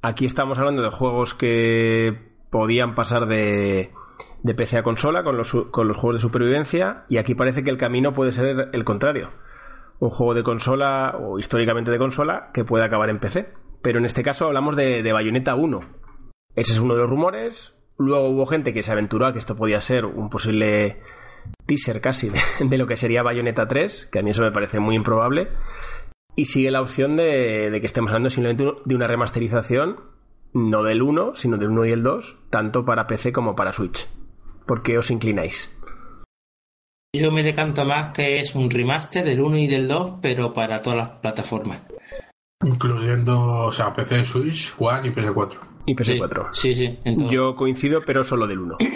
Aquí 0.00 0.24
estamos 0.24 0.58
hablando 0.60 0.80
de 0.80 0.88
juegos 0.88 1.34
que 1.34 2.38
podían 2.50 2.94
pasar 2.94 3.26
de, 3.26 3.92
de 4.42 4.54
PC 4.54 4.78
a 4.78 4.82
consola 4.82 5.22
con 5.22 5.36
los, 5.36 5.52
con 5.70 5.88
los 5.88 5.96
juegos 5.96 6.16
de 6.16 6.26
supervivencia 6.26 7.04
y 7.08 7.18
aquí 7.18 7.34
parece 7.34 7.62
que 7.62 7.70
el 7.70 7.76
camino 7.76 8.12
puede 8.12 8.32
ser 8.32 8.70
el 8.72 8.84
contrario. 8.84 9.30
Un 9.98 10.10
juego 10.10 10.34
de 10.34 10.42
consola 10.42 11.16
o 11.18 11.38
históricamente 11.38 11.90
de 11.90 11.98
consola 11.98 12.50
que 12.52 12.64
puede 12.64 12.84
acabar 12.84 13.08
en 13.08 13.20
PC. 13.20 13.52
Pero 13.82 13.98
en 13.98 14.04
este 14.04 14.22
caso 14.22 14.46
hablamos 14.46 14.76
de, 14.76 15.02
de 15.02 15.12
Bayonetta 15.12 15.54
1. 15.54 15.80
Ese 16.54 16.72
es 16.72 16.78
uno 16.78 16.94
de 16.94 17.00
los 17.00 17.10
rumores. 17.10 17.74
Luego 17.98 18.28
hubo 18.28 18.46
gente 18.46 18.72
que 18.72 18.82
se 18.82 18.92
aventuró 18.92 19.26
a 19.26 19.32
que 19.32 19.38
esto 19.38 19.56
podía 19.56 19.80
ser 19.80 20.04
un 20.04 20.28
posible 20.28 21.00
teaser 21.66 22.00
casi 22.00 22.30
de, 22.30 22.78
lo 22.78 22.86
que 22.86 22.96
sería 22.96 23.22
Bayonetta 23.22 23.66
3, 23.66 24.08
que 24.10 24.18
a 24.18 24.22
mí 24.22 24.30
eso 24.30 24.42
me 24.42 24.52
parece 24.52 24.80
muy 24.80 24.96
improbable. 24.96 25.48
Y 26.34 26.46
sigue 26.46 26.70
la 26.70 26.80
opción 26.80 27.16
de, 27.16 27.70
de 27.70 27.80
que 27.80 27.86
estemos 27.86 28.10
hablando 28.10 28.30
simplemente 28.30 28.64
de 28.84 28.94
una 28.94 29.06
remasterización, 29.06 29.96
no 30.54 30.82
del 30.82 31.02
1, 31.02 31.34
sino 31.34 31.56
del 31.56 31.70
1 31.70 31.86
y 31.86 31.90
el 31.92 32.02
2, 32.02 32.36
tanto 32.50 32.84
para 32.84 33.06
PC 33.06 33.32
como 33.32 33.54
para 33.54 33.72
Switch. 33.72 34.08
¿Por 34.66 34.82
qué 34.82 34.98
os 34.98 35.10
inclináis? 35.10 35.78
Yo 37.14 37.30
me 37.30 37.42
decanto 37.42 37.84
más 37.84 38.12
que 38.12 38.40
es 38.40 38.54
un 38.54 38.70
remaster 38.70 39.24
del 39.24 39.40
1 39.40 39.58
y 39.58 39.66
del 39.66 39.86
2, 39.88 40.14
pero 40.22 40.54
para 40.54 40.80
todas 40.80 40.98
las 40.98 41.08
plataformas. 41.20 41.82
Incluyendo, 42.64 43.38
o 43.66 43.72
sea, 43.72 43.92
PC, 43.92 44.24
Switch, 44.24 44.72
One 44.78 45.08
y 45.08 45.10
PS4. 45.10 45.58
Y 45.86 45.94
PS4. 45.94 46.48
Sí, 46.52 46.74
sí. 46.74 46.98
todo. 47.04 47.30
Yo 47.30 47.54
coincido, 47.54 48.00
pero 48.06 48.22
solo 48.24 48.46
del 48.46 48.60
1. 48.60 48.76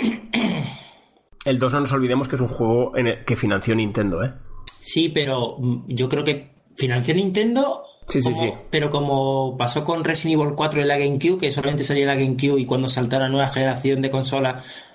El 1.44 1.58
2 1.60 1.72
no 1.74 1.80
nos 1.80 1.92
olvidemos 1.92 2.26
que 2.26 2.36
es 2.36 2.42
un 2.42 2.48
juego 2.48 2.96
en 2.96 3.06
el 3.06 3.24
que 3.24 3.36
financió 3.36 3.74
Nintendo, 3.76 4.24
¿eh? 4.24 4.34
Sí, 4.64 5.10
pero 5.10 5.56
mm, 5.58 5.84
yo 5.88 6.08
creo 6.08 6.24
que 6.24 6.56
financió 6.76 7.14
Nintendo. 7.14 7.84
Sí, 8.08 8.20
sí, 8.22 8.32
como- 8.32 8.42
sí. 8.44 8.52
Pero 8.70 8.90
como 8.90 9.56
pasó 9.58 9.84
con 9.84 10.04
Resident 10.04 10.40
Evil 10.40 10.54
4 10.54 10.80
en 10.80 10.88
la 10.88 10.98
GameCube, 10.98 11.38
que 11.38 11.50
solamente 11.52 11.82
salía 11.82 12.02
en 12.04 12.08
la 12.08 12.14
GameCube 12.14 12.60
y 12.60 12.66
cuando 12.66 12.88
saltó 12.88 13.18
la 13.18 13.28
nueva 13.28 13.48
generación 13.48 14.00
de 14.02 14.10
consolas. 14.10 14.92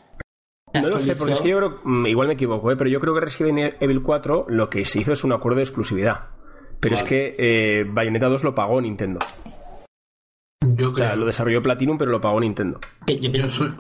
No 0.74 0.88
lo 0.88 0.99
sé, 0.99 1.16
porque 1.18 1.34
es 1.34 1.41
que 1.41 1.49
yo 1.49 1.57
creo, 1.57 1.80
mm, 1.84 2.05
igual 2.07 2.28
me 2.30 2.36
equivoco, 2.36 2.72
¿eh? 2.72 2.78
pero 2.78 2.89
yo 2.89 3.01
creo 3.01 3.14
que 3.14 3.20
Resident 3.20 3.76
Evil 3.82 4.01
4 4.01 4.45
lo 4.47 4.70
que 4.70 4.86
se 4.86 4.99
hizo 5.01 5.12
es 5.12 5.24
un 5.26 5.34
acuerdo 5.34 5.57
de 5.57 5.64
exclusividad. 5.64 6.30
Pero 6.80 6.95
es 6.95 7.03
que 7.03 7.36
eh, 7.38 7.84
Bayonetta 7.88 8.28
2 8.28 8.43
lo 8.43 8.55
pagó 8.55 8.80
Nintendo. 8.82 9.20
Yo 10.64 10.91
O 10.91 10.95
sea, 10.95 11.07
creo. 11.09 11.20
lo 11.20 11.26
desarrolló 11.26 11.62
Platinum, 11.62 11.97
pero 11.97 12.12
lo 12.12 12.22
pagó 12.22 12.39
Nintendo. 12.39 12.80
Yo, 13.07 13.16
yo 13.16 13.49
soy- 13.49 13.72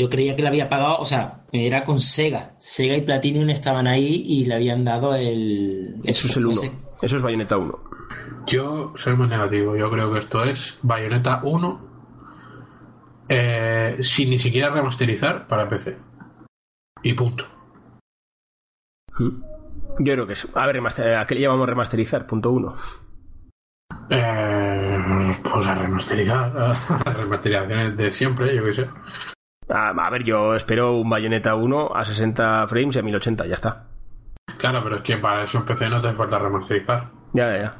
yo 0.00 0.08
creía 0.08 0.36
que 0.36 0.42
le 0.42 0.48
había 0.48 0.68
pagado, 0.68 0.98
o 0.98 1.04
sea, 1.04 1.44
era 1.52 1.82
con 1.82 1.98
Sega. 2.00 2.54
Sega 2.58 2.96
y 2.96 3.00
Platinum 3.00 3.48
estaban 3.50 3.86
ahí 3.88 4.22
y 4.26 4.44
le 4.44 4.54
habían 4.54 4.84
dado 4.84 5.14
el. 5.14 5.96
Eso 6.04 6.28
es 6.28 6.36
el 6.36 6.46
1. 6.46 6.52
ese- 6.52 6.72
Eso 7.02 7.16
es 7.16 7.22
Bayonetta 7.22 7.56
1. 7.56 7.76
Yo 8.46 8.92
soy 8.96 9.16
más 9.16 9.28
negativo. 9.28 9.76
Yo 9.76 9.90
creo 9.90 10.12
que 10.12 10.20
esto 10.20 10.42
es 10.44 10.78
Bayonetta 10.82 11.40
1 11.44 11.88
eh, 13.28 13.98
sin 14.00 14.30
ni 14.30 14.38
siquiera 14.38 14.70
remasterizar 14.70 15.46
para 15.46 15.68
PC. 15.68 15.98
Y 17.02 17.12
punto. 17.14 17.44
¿Mm? 19.18 19.42
Yo 20.00 20.12
creo 20.14 20.26
que 20.26 20.32
es. 20.34 20.48
A 20.56 20.66
ver, 20.66 20.76
remaster- 20.80 21.16
¿a 21.20 21.26
qué 21.26 21.34
le 21.34 21.42
llamamos 21.42 21.68
remasterizar? 21.68 22.26
Punto 22.26 22.50
1. 22.50 22.74
Eh, 24.10 25.36
pues 25.42 25.66
a 25.66 25.74
remasterizar. 25.74 26.52
A 26.58 27.12
remasterizaciones 27.12 27.96
de 27.96 28.10
siempre, 28.10 28.56
yo 28.56 28.64
qué 28.64 28.72
sé. 28.72 28.88
A, 29.68 29.90
a 29.90 30.10
ver, 30.10 30.24
yo 30.24 30.54
espero 30.54 30.96
un 30.96 31.10
Bayonetta 31.10 31.54
1 31.54 31.90
a 31.94 32.04
60 32.04 32.66
frames 32.68 32.96
y 32.96 32.98
a 32.98 33.02
1080, 33.02 33.46
ya 33.46 33.54
está. 33.54 33.84
Claro, 34.56 34.80
pero 34.82 34.96
es 34.96 35.02
que 35.02 35.16
para 35.18 35.44
eso 35.44 35.58
en 35.58 35.66
PC 35.66 35.88
no 35.90 36.00
te 36.00 36.12
falta 36.14 36.38
remasterizar. 36.38 37.10
Ya, 37.34 37.46
ya, 37.52 37.58
ya. 37.60 37.76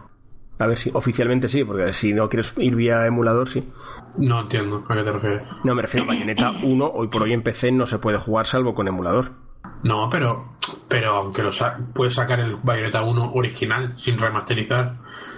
A 0.59 0.67
ver 0.67 0.77
si 0.77 0.91
oficialmente 0.93 1.47
sí, 1.49 1.63
porque 1.65 1.93
si 1.93 2.13
no 2.13 2.29
quieres 2.29 2.53
ir 2.59 2.75
vía 2.75 3.07
emulador, 3.07 3.49
sí. 3.49 3.69
No 4.17 4.41
entiendo 4.41 4.85
a 4.89 4.95
qué 4.97 5.03
te 5.05 5.13
refieres. 5.13 5.43
No, 5.65 5.75
me 5.75 5.83
refiero 5.83 6.05
a 6.05 6.09
Bayonetta 6.09 6.53
1, 6.65 6.91
hoy 6.95 7.09
por 7.09 7.23
hoy 7.23 7.33
en 7.33 7.43
PC 7.43 7.71
no 7.73 7.87
se 7.87 7.99
puede 7.99 8.19
jugar 8.19 8.47
salvo 8.47 8.75
con 8.75 8.89
emulador. 8.89 9.33
No, 9.85 10.09
pero, 10.11 10.57
pero 10.89 11.15
aunque 11.15 11.43
lo 11.43 11.53
sa- 11.53 11.79
puedes 11.95 12.15
sacar 12.15 12.41
el 12.41 12.57
Bayonetta 12.57 13.03
1 13.03 13.33
original 13.35 13.95
sin 13.99 14.19
remasterizar 14.19 14.97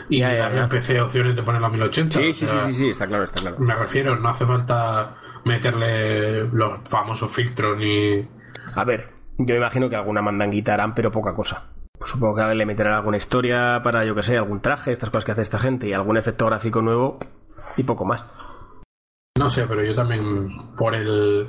y 0.09 0.21
Ya, 0.21 0.35
darle 0.35 0.66
PC 0.68 1.01
opciones 1.03 1.37
de 1.37 1.43
ponerlo 1.43 1.66
a 1.66 1.71
1080. 1.71 2.18
Sí, 2.18 2.31
o 2.31 2.33
sí, 2.33 2.47
sí, 2.47 2.59
sí, 2.66 2.73
sí, 2.73 2.89
está 2.89 3.07
claro, 3.07 3.25
está 3.25 3.41
claro. 3.41 3.59
Me 3.59 3.75
refiero, 3.77 4.16
no 4.16 4.31
hace 4.31 4.47
falta 4.47 5.16
meterle 5.45 6.45
los 6.49 6.81
famosos 6.89 7.31
filtros 7.35 7.77
ni. 7.79 8.27
A 8.75 8.85
ver, 8.85 9.11
yo 9.39 9.55
imagino 9.55 9.91
que 9.91 9.97
alguna 9.97 10.23
mandanguita 10.23 10.73
harán, 10.75 10.95
pero 10.95 11.11
poca 11.11 11.35
cosa. 11.35 11.64
Pues 12.01 12.11
supongo 12.12 12.34
que 12.36 12.55
le 12.55 12.64
meterán 12.64 12.94
alguna 12.94 13.18
historia 13.18 13.80
para, 13.84 14.05
yo 14.07 14.14
que 14.14 14.22
sé, 14.22 14.36
algún 14.38 14.61
traje, 14.62 14.90
estas 14.90 15.11
cosas 15.11 15.26
que 15.26 15.32
hace 15.32 15.42
esta 15.42 15.59
gente, 15.59 15.86
y 15.86 15.92
algún 15.92 16.16
efecto 16.16 16.46
gráfico 16.46 16.80
nuevo, 16.80 17.18
y 17.76 17.82
poco 17.82 18.07
más. 18.07 18.24
No 19.38 19.51
sé, 19.51 19.66
pero 19.66 19.84
yo 19.84 19.94
también 19.94 20.74
por 20.76 20.94
el. 20.94 21.48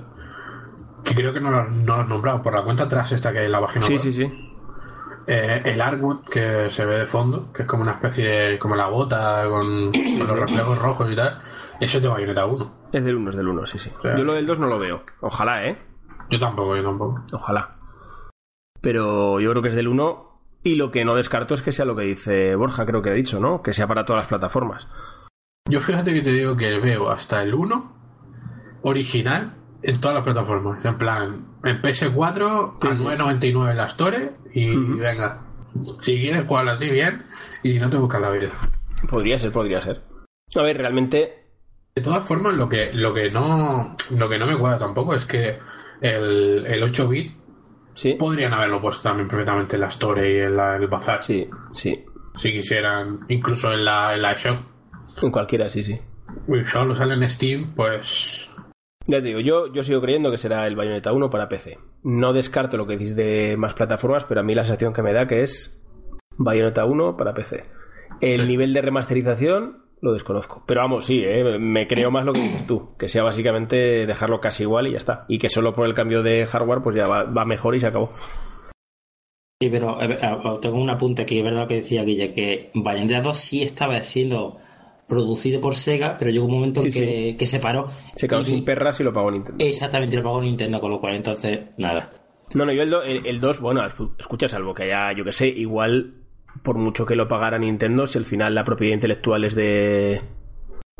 Que 1.05 1.15
creo 1.15 1.33
que 1.33 1.39
no 1.39 1.49
lo, 1.51 1.69
no 1.69 1.95
lo 1.95 2.01
has 2.01 2.07
nombrado, 2.07 2.41
por 2.41 2.53
la 2.53 2.63
cuenta 2.63 2.83
atrás 2.83 3.11
esta 3.13 3.31
que 3.31 3.45
en 3.45 3.51
la 3.51 3.61
página 3.61 3.81
Sí, 3.81 3.93
web. 3.93 3.99
sí, 4.01 4.11
sí. 4.11 4.31
Eh, 5.27 5.61
el 5.65 5.79
artwood 5.81 6.25
que 6.29 6.69
se 6.69 6.85
ve 6.85 6.99
de 6.99 7.05
fondo, 7.05 7.51
que 7.53 7.61
es 7.63 7.67
como 7.67 7.83
una 7.83 7.93
especie 7.93 8.27
de. 8.27 8.59
como 8.59 8.75
la 8.75 8.87
bota 8.89 9.43
con, 9.49 9.91
con 9.91 10.27
los 10.27 10.37
reflejos 10.39 10.77
rojos 10.81 11.09
y 11.11 11.15
tal, 11.15 11.41
eso 11.79 11.97
es 11.97 12.03
de 12.03 12.09
Bayonetta 12.09 12.45
1. 12.45 12.89
Es 12.91 13.03
del 13.05 13.15
1, 13.15 13.29
es 13.29 13.35
del 13.37 13.47
1, 13.47 13.65
sí, 13.67 13.79
sí. 13.79 13.89
sea- 14.01 14.17
Yo 14.17 14.23
lo 14.25 14.33
del 14.33 14.45
2 14.45 14.59
no 14.59 14.67
lo 14.67 14.77
veo. 14.79 15.03
Ojalá, 15.21 15.65
¿eh? 15.65 15.77
Yo 16.29 16.39
tampoco, 16.39 16.75
yo 16.75 16.83
tampoco. 16.83 17.21
Ojalá. 17.33 17.77
Pero 18.81 19.39
yo 19.39 19.49
creo 19.51 19.61
que 19.61 19.69
es 19.69 19.75
del 19.75 19.87
1. 19.87 20.30
Y 20.63 20.75
lo 20.75 20.91
que 20.91 21.05
no 21.05 21.15
descarto 21.15 21.53
es 21.53 21.61
que 21.61 21.71
sea 21.71 21.85
lo 21.85 21.95
que 21.95 22.05
dice 22.05 22.55
Borja, 22.55 22.85
creo 22.85 23.01
que 23.01 23.09
ha 23.09 23.13
dicho, 23.13 23.39
¿no? 23.39 23.61
Que 23.63 23.73
sea 23.73 23.87
para 23.87 24.05
todas 24.05 24.21
las 24.21 24.27
plataformas. 24.27 24.87
Yo 25.69 25.79
fíjate 25.79 26.13
que 26.13 26.21
te 26.21 26.31
digo 26.31 26.55
que 26.55 26.77
veo 26.79 27.09
hasta 27.09 27.41
el 27.41 27.53
1 27.53 28.81
original 28.83 29.55
en 29.81 29.99
todas 29.99 30.15
las 30.15 30.23
plataformas. 30.23 30.83
En 30.85 30.97
plan, 30.97 31.45
en 31.63 31.81
PS4 31.81 32.77
a 32.81 32.93
9.99 32.93 33.71
en 33.71 33.77
la 33.77 33.85
Store 33.85 34.31
y 34.53 34.75
venga. 34.75 35.47
Si 36.01 36.19
quieres 36.19 36.45
jugarlo 36.45 36.71
así 36.71 36.89
bien 36.89 37.25
y 37.63 37.73
si 37.73 37.79
no 37.79 37.89
te 37.89 37.97
buscas 37.97 38.21
la 38.21 38.29
vida. 38.29 38.51
Podría 39.09 39.37
ser, 39.37 39.51
podría 39.51 39.81
ser. 39.81 40.01
A 40.55 40.61
ver, 40.61 40.77
realmente. 40.77 41.37
De 41.95 42.01
todas 42.01 42.25
formas, 42.25 42.53
lo 42.53 42.69
que, 42.69 42.91
lo 42.93 43.13
que 43.13 43.29
no 43.31 43.95
lo 44.11 44.29
que 44.29 44.37
no 44.37 44.45
me 44.45 44.57
cuadra 44.57 44.79
tampoco 44.79 45.13
es 45.13 45.25
que 45.25 45.59
el, 46.01 46.65
el 46.65 46.83
8 46.83 47.07
bit 47.07 47.40
Sí. 47.93 48.13
podrían 48.13 48.53
haberlo 48.53 48.81
puesto 48.81 49.03
también 49.09 49.27
perfectamente 49.27 49.75
en 49.75 49.81
la 49.81 49.87
Store 49.87 50.29
y 50.33 50.39
en 50.39 50.55
la- 50.57 50.77
el 50.77 50.87
Bazar. 50.87 51.21
Sí, 51.23 51.47
sí. 51.73 52.05
Si 52.37 52.51
quisieran, 52.51 53.19
incluso 53.27 53.71
en 53.73 53.83
la, 53.85 54.13
en 54.15 54.21
la 54.21 54.33
Shop. 54.35 54.57
En 55.21 55.31
cualquiera, 55.31 55.69
sí, 55.69 55.83
sí. 55.83 55.99
Uy, 56.47 56.65
solo 56.65 56.95
sale 56.95 57.13
en 57.15 57.29
Steam, 57.29 57.73
pues 57.75 58.47
Ya 59.07 59.17
te 59.17 59.23
digo, 59.27 59.39
yo, 59.39 59.73
yo 59.73 59.83
sigo 59.83 59.99
creyendo 59.99 60.29
que 60.31 60.37
será 60.37 60.65
el 60.67 60.75
Bayonetta 60.75 61.11
1 61.11 61.29
para 61.29 61.49
PC. 61.49 61.77
No 62.03 62.33
descarto 62.33 62.77
lo 62.77 62.85
que 62.87 62.93
decís 62.93 63.15
de 63.15 63.55
más 63.57 63.73
plataformas, 63.73 64.23
pero 64.25 64.39
a 64.41 64.43
mí 64.43 64.53
la 64.55 64.63
sensación 64.63 64.93
que 64.93 65.01
me 65.01 65.11
da 65.11 65.27
que 65.27 65.41
es 65.43 65.81
Bayonetta 66.37 66.85
1 66.85 67.17
para 67.17 67.33
PC. 67.33 67.65
El 68.21 68.41
Sí. 68.41 68.47
nivel 68.47 68.73
de 68.73 68.81
remasterización 68.81 69.80
lo 70.01 70.13
desconozco. 70.13 70.63
Pero 70.65 70.81
vamos, 70.81 71.05
sí, 71.05 71.21
¿eh? 71.23 71.57
me 71.59 71.87
creo 71.87 72.09
más 72.11 72.25
lo 72.25 72.33
que 72.33 72.41
dices 72.41 72.65
tú. 72.67 72.95
Que 72.97 73.07
sea 73.07 73.23
básicamente 73.23 73.75
dejarlo 74.07 74.39
casi 74.41 74.63
igual 74.63 74.87
y 74.87 74.91
ya 74.91 74.97
está. 74.97 75.25
Y 75.27 75.37
que 75.37 75.47
solo 75.49 75.73
por 75.75 75.85
el 75.87 75.93
cambio 75.93 76.23
de 76.23 76.45
hardware 76.47 76.81
pues 76.81 76.95
ya 76.95 77.07
va, 77.07 77.23
va 77.23 77.45
mejor 77.45 77.75
y 77.75 77.79
se 77.81 77.87
acabó. 77.87 78.09
Sí, 79.61 79.69
pero 79.69 79.95
ver, 79.97 80.19
tengo 80.59 80.81
un 80.81 80.89
apunte 80.89 81.21
aquí, 81.21 81.37
es 81.37 81.43
verdad 81.43 81.61
lo 81.61 81.67
que 81.67 81.75
decía 81.75 82.03
Guille, 82.03 82.33
que 82.33 82.71
Bayonetta 82.73 83.21
2 83.21 83.37
sí 83.37 83.61
estaba 83.61 84.01
siendo 84.03 84.57
producido 85.07 85.61
por 85.61 85.75
Sega, 85.75 86.15
pero 86.17 86.31
llegó 86.31 86.45
un 86.45 86.53
momento 86.53 86.81
en 86.81 86.91
Sí, 86.91 86.99
que, 86.99 87.05
sí. 87.05 87.37
que 87.37 87.45
se 87.45 87.59
paró. 87.59 87.85
Se 88.15 88.27
quedó 88.27 88.41
y- 88.41 88.45
sin 88.45 88.65
perras 88.65 88.99
y 88.99 89.03
lo 89.03 89.13
pagó 89.13 89.29
Nintendo. 89.29 89.63
Exactamente, 89.63 90.15
lo 90.17 90.23
pagó 90.23 90.41
Nintendo, 90.41 90.79
con 90.79 90.89
lo 90.89 90.99
cual 90.99 91.13
entonces, 91.13 91.59
nada. 91.77 92.11
No, 92.55 92.65
no, 92.65 92.73
yo 92.73 92.81
el, 92.81 92.89
do- 92.89 93.03
el, 93.03 93.25
el 93.27 93.39
2, 93.39 93.59
bueno, 93.61 93.81
escucha, 94.17 94.47
salvo 94.47 94.73
que 94.73 94.83
haya, 94.83 95.15
yo 95.15 95.23
que 95.23 95.31
sé, 95.31 95.47
igual 95.47 96.20
por 96.63 96.77
mucho 96.77 97.05
que 97.05 97.15
lo 97.15 97.27
pagara 97.27 97.57
Nintendo, 97.59 98.05
si 98.07 98.17
al 98.17 98.25
final 98.25 98.55
la 98.55 98.63
propiedad 98.63 98.93
intelectual 98.95 99.43
es 99.45 99.55
de 99.55 100.21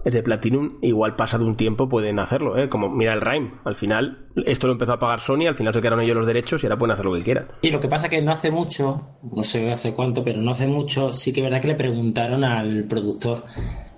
es 0.04 0.14
de 0.16 0.24
Platinum, 0.24 0.80
igual 0.82 1.16
pasado 1.16 1.46
un 1.46 1.56
tiempo 1.56 1.88
pueden 1.88 2.18
hacerlo, 2.18 2.58
¿eh? 2.58 2.70
Como 2.70 2.90
mira 2.90 3.14
el 3.14 3.22
Rhyme, 3.22 3.52
al 3.66 3.76
final 3.76 4.30
esto 4.48 4.66
lo 4.66 4.74
empezó 4.74 4.94
a 4.94 5.00
pagar 5.00 5.20
Sony, 5.20 5.46
al 5.48 5.56
final 5.56 5.74
se 5.76 5.80
quedaron 5.80 6.02
ellos 6.02 6.16
los 6.18 6.26
derechos 6.26 6.64
y 6.64 6.66
ahora 6.66 6.80
pueden 6.80 6.94
hacer 6.94 7.06
lo 7.06 7.14
que 7.14 7.24
quieran. 7.24 7.50
Y 7.62 7.70
lo 7.70 7.80
que 7.80 7.88
pasa 7.88 8.10
que 8.10 8.20
no 8.22 8.32
hace 8.32 8.50
mucho, 8.50 9.20
no 9.32 9.44
sé 9.44 9.72
hace 9.72 9.94
cuánto, 9.94 10.24
pero 10.24 10.42
no 10.42 10.52
hace 10.52 10.66
mucho, 10.66 11.14
sí 11.14 11.32
que 11.32 11.42
es 11.42 11.44
verdad 11.44 11.62
que 11.62 11.68
le 11.68 11.76
preguntaron 11.76 12.44
al 12.44 12.86
productor 12.86 13.44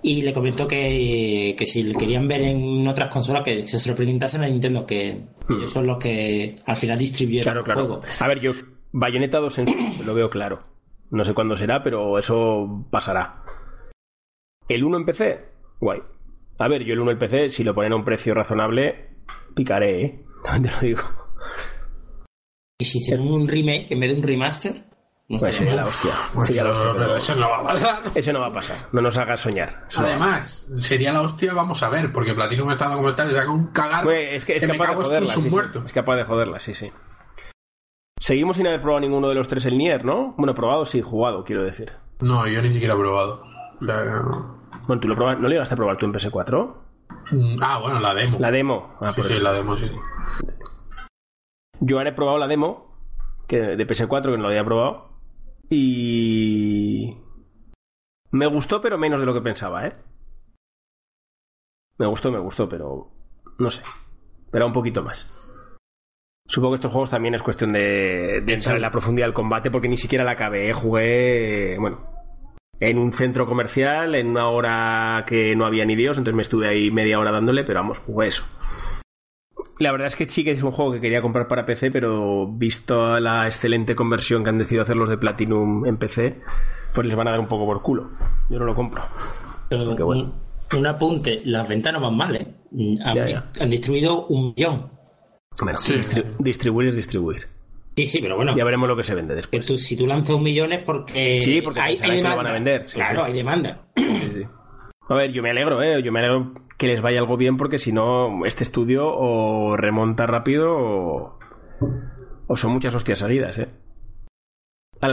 y 0.02 0.24
le 0.24 0.34
comentó 0.34 0.68
que, 0.68 1.56
que 1.58 1.66
si 1.66 1.84
le 1.84 1.96
querían 1.96 2.28
ver 2.28 2.42
en 2.42 2.86
otras 2.86 3.08
consolas, 3.08 3.44
que 3.44 3.66
se 3.66 3.94
preguntasen 3.94 4.44
a 4.44 4.48
Nintendo, 4.48 4.86
que 4.86 5.22
ellos 5.50 5.72
son 5.72 5.88
los 5.88 6.00
que 6.00 6.58
al 6.66 6.76
final 6.76 6.98
distribuyeron 7.00 7.44
Claro, 7.44 7.60
el 7.62 7.66
claro. 7.66 7.82
juego. 7.86 8.00
A 8.20 8.28
ver, 8.28 8.42
yo 8.42 8.52
Bayonetta 8.92 9.40
2 9.40 9.58
en 9.60 9.66
lo 10.06 10.14
veo 10.14 10.30
claro. 10.30 10.60
No 11.14 11.24
sé 11.24 11.36
cuándo 11.36 11.56
será, 11.56 11.84
pero 11.84 12.18
eso 12.18 12.88
pasará. 12.90 13.44
El 14.68 14.84
1 14.84 14.98
en 14.98 15.06
PC, 15.06 15.46
guay. 15.80 16.02
A 16.58 16.68
ver, 16.68 16.84
yo 16.84 16.94
el 16.94 17.02
1 17.02 17.12
en 17.12 17.20
PC, 17.20 17.50
si 17.52 17.64
lo 17.64 17.76
ponen 17.76 17.94
a 17.94 17.98
un 17.98 18.04
precio 18.04 18.34
razonable, 18.34 19.18
picaré, 19.54 20.02
¿eh? 20.02 20.26
También 20.44 20.64
te 20.64 20.72
lo 20.72 20.80
digo. 20.82 21.04
¿Y 22.80 22.86
si 22.86 22.98
hicieron 22.98 23.32
un 23.32 23.48
remake 23.48 23.92
en 23.92 24.00
vez 24.00 24.12
de 24.12 24.18
un 24.18 24.24
remaster? 24.24 24.74
No 25.30 25.38
pues 25.38 25.56
sería 25.56 25.76
la 25.76 25.86
hostia. 25.86 26.12
Sería 26.42 26.64
la 26.64 26.72
hostia 26.72 26.94
pero, 26.98 27.16
eso 27.16 27.36
no 27.36 27.50
va 27.50 27.58
a 27.60 27.64
pasar. 27.64 28.04
Eso 28.16 28.34
no 28.34 28.40
va 28.40 28.48
a 28.48 28.54
pasar. 28.54 28.78
No 28.92 29.02
nos 29.02 29.18
hagas 29.20 29.40
soñar. 29.40 29.86
Además, 29.96 30.68
sería 30.80 31.14
la 31.14 31.22
hostia, 31.22 31.54
vamos 31.54 31.84
a 31.84 31.90
ver, 31.90 32.12
porque 32.12 32.34
Platino 32.34 32.66
me 32.66 32.74
estaba 32.74 32.96
comentando 32.96 33.32
y 33.32 33.36
saca 33.36 33.52
un 33.52 33.68
cagar. 33.68 34.04
Pues 34.04 34.34
es 34.34 34.46
que 34.46 34.56
es 34.56 34.66
capaz 34.66 34.90
de 34.90 34.96
joderla. 34.96 35.32
Sí, 35.32 35.42
sí. 35.50 35.58
Es 35.86 35.94
capaz 35.94 36.16
de 36.16 36.24
joderla, 36.24 36.60
sí, 36.60 36.74
sí. 36.74 36.92
Seguimos 38.20 38.56
sin 38.56 38.68
haber 38.68 38.82
probado 38.82 39.02
ninguno 39.02 39.28
de 39.30 39.36
los 39.36 39.48
tres 39.48 39.66
el 39.66 39.78
Nier, 39.78 40.06
¿no? 40.06 40.34
Bueno, 40.38 40.54
probado 40.54 40.86
sí, 40.86 41.02
jugado, 41.02 41.44
quiero 41.44 41.64
decir. 41.64 41.92
No, 42.22 42.48
yo 42.48 42.62
ni 42.62 42.72
siquiera 42.72 42.94
he 42.94 42.98
probado. 42.98 43.44
Bueno, 44.88 45.00
tú 45.02 45.08
lo 45.08 45.16
probas, 45.16 45.40
¿no 45.40 45.48
le 45.48 45.56
llegaste 45.56 45.76
a 45.76 45.78
probar 45.78 45.98
tú 45.98 46.06
en 46.06 46.14
PS4? 46.14 46.76
Mm, 47.32 47.58
ah, 47.62 47.80
bueno, 47.80 48.00
la 48.00 48.14
demo. 48.14 48.40
La 48.40 48.52
demo. 48.52 48.96
Ah, 49.02 49.12
sí, 49.12 49.22
sí, 49.24 49.40
la 49.40 49.54
demo, 49.54 49.76
sí. 49.78 49.92
Yo 51.80 51.98
ahora 51.98 52.10
he 52.12 52.14
probado 52.14 52.38
la 52.38 52.48
demo 52.48 52.98
que 53.48 53.60
de 53.60 53.88
PS4, 53.88 54.24
que 54.24 54.38
no 54.38 54.44
lo 54.44 54.48
había 54.48 54.64
probado. 54.64 55.10
Y. 55.70 57.18
Me 58.32 58.48
gustó, 58.48 58.82
pero 58.82 58.98
menos 58.98 59.20
de 59.20 59.26
lo 59.26 59.34
que 59.34 59.42
pensaba, 59.42 59.86
¿eh? 59.88 59.96
Me 61.98 62.08
gustó, 62.08 62.32
me 62.32 62.40
gustó, 62.40 62.68
pero. 62.70 63.12
No 63.58 63.70
sé. 63.70 63.84
Pero 64.52 64.66
un 64.68 64.74
poquito 64.74 65.04
más. 65.04 65.30
Supongo 66.46 66.74
que 66.74 66.76
estos 66.76 66.92
juegos 66.92 67.10
también 67.10 67.36
es 67.36 67.42
cuestión 67.42 67.72
de, 67.72 68.42
de 68.46 68.54
entrar 68.54 68.76
en 68.76 68.82
la 68.82 68.92
profundidad 68.92 69.28
del 69.28 69.34
combate 69.34 69.72
porque 69.72 69.88
ni 69.88 69.98
siquiera 69.98 70.24
la 70.24 70.32
acabé. 70.32 70.70
¿eh? 70.70 70.74
Jugué, 70.74 71.78
bueno, 71.80 72.14
en 72.80 72.98
un 72.98 73.14
centro 73.14 73.46
comercial 73.46 74.16
en 74.16 74.28
una 74.28 74.50
hora 74.50 75.24
que 75.26 75.56
no 75.56 75.66
había 75.66 75.86
ni 75.86 75.96
Dios, 75.96 76.18
entonces 76.18 76.36
me 76.36 76.42
estuve 76.42 76.68
ahí 76.68 76.92
media 76.92 77.20
hora 77.20 77.32
dándole, 77.32 77.64
pero 77.64 77.80
vamos, 77.80 78.00
jugué 78.00 78.28
eso. 78.28 78.44
La 79.80 79.92
verdad 79.92 80.08
es 80.08 80.16
que 80.16 80.30
sí 80.30 80.44
que 80.44 80.52
es 80.52 80.62
un 80.62 80.72
juego 80.72 80.92
que 80.92 81.02
quería 81.02 81.22
comprar 81.22 81.48
para 81.48 81.66
PC, 81.66 81.92
pero 81.92 82.48
visto 82.48 83.20
la 83.20 83.48
excelente 83.48 83.96
conversión 83.96 84.44
que 84.44 84.50
han 84.50 84.58
decidido 84.58 84.84
hacer 84.84 84.98
los 84.98 85.10
de 85.10 85.18
Platinum 85.18 85.86
en 85.86 85.98
PC, 85.98 86.42
pues 86.94 87.08
les 87.08 87.16
van 87.16 87.28
a 87.28 87.32
dar 87.32 87.40
un 87.40 87.48
poco 87.48 87.66
por 87.66 87.82
culo. 87.82 88.12
Yo 88.50 88.60
no 88.60 88.66
lo 88.66 88.76
compro. 88.76 89.02
bueno. 89.70 90.34
un, 90.76 90.88
apunte, 90.88 91.42
las 91.46 91.68
ventas 91.68 91.94
no 91.94 92.02
van 92.02 92.18
mal, 92.18 92.36
¿eh? 92.36 92.48
han 93.60 93.70
distribuido 93.70 94.28
un 94.28 94.54
millón 94.56 95.03
bueno, 95.62 95.80
distribuir 96.40 96.90
es 96.90 96.96
distribuir. 96.96 97.48
Sí, 97.96 98.08
sí, 98.08 98.20
pero 98.22 98.36
bueno. 98.36 98.56
Ya 98.58 98.64
veremos 98.64 98.90
lo 98.90 98.96
que 98.96 99.04
se 99.04 99.14
vende 99.14 99.36
después. 99.36 99.66
si 99.66 99.98
tú 99.98 100.08
lanzas 100.08 100.32
un 100.32 100.44
millón 100.44 100.74
es 100.74 100.80
porque. 100.80 101.42
Sí, 101.42 101.62
porque 101.62 101.80
hay, 101.80 101.98
demanda. 101.98 102.36
van 102.36 102.48
a 102.48 102.54
vender. 102.54 102.86
claro, 102.88 103.24
hay 103.24 103.34
demanda. 103.34 103.86
A 105.10 105.16
ver, 105.16 105.32
yo 105.32 105.44
me 105.44 105.52
alegro, 105.52 105.82
¿eh? 105.84 106.02
Yo 106.02 106.12
me 106.12 106.20
alegro 106.20 106.54
que 106.78 106.88
les 106.88 107.02
vaya 107.02 107.20
algo 107.20 107.38
bien 107.38 107.58
porque 107.58 107.78
si 107.78 107.92
no, 107.92 108.46
este 108.46 108.64
estudio 108.64 109.06
o 109.06 109.76
remonta 109.78 110.26
rápido 110.26 110.76
o, 110.76 111.40
o 112.48 112.56
son 112.56 112.72
muchas 112.72 112.96
hostias 112.96 113.20
seguidas, 113.20 113.60
¿eh? 113.60 113.68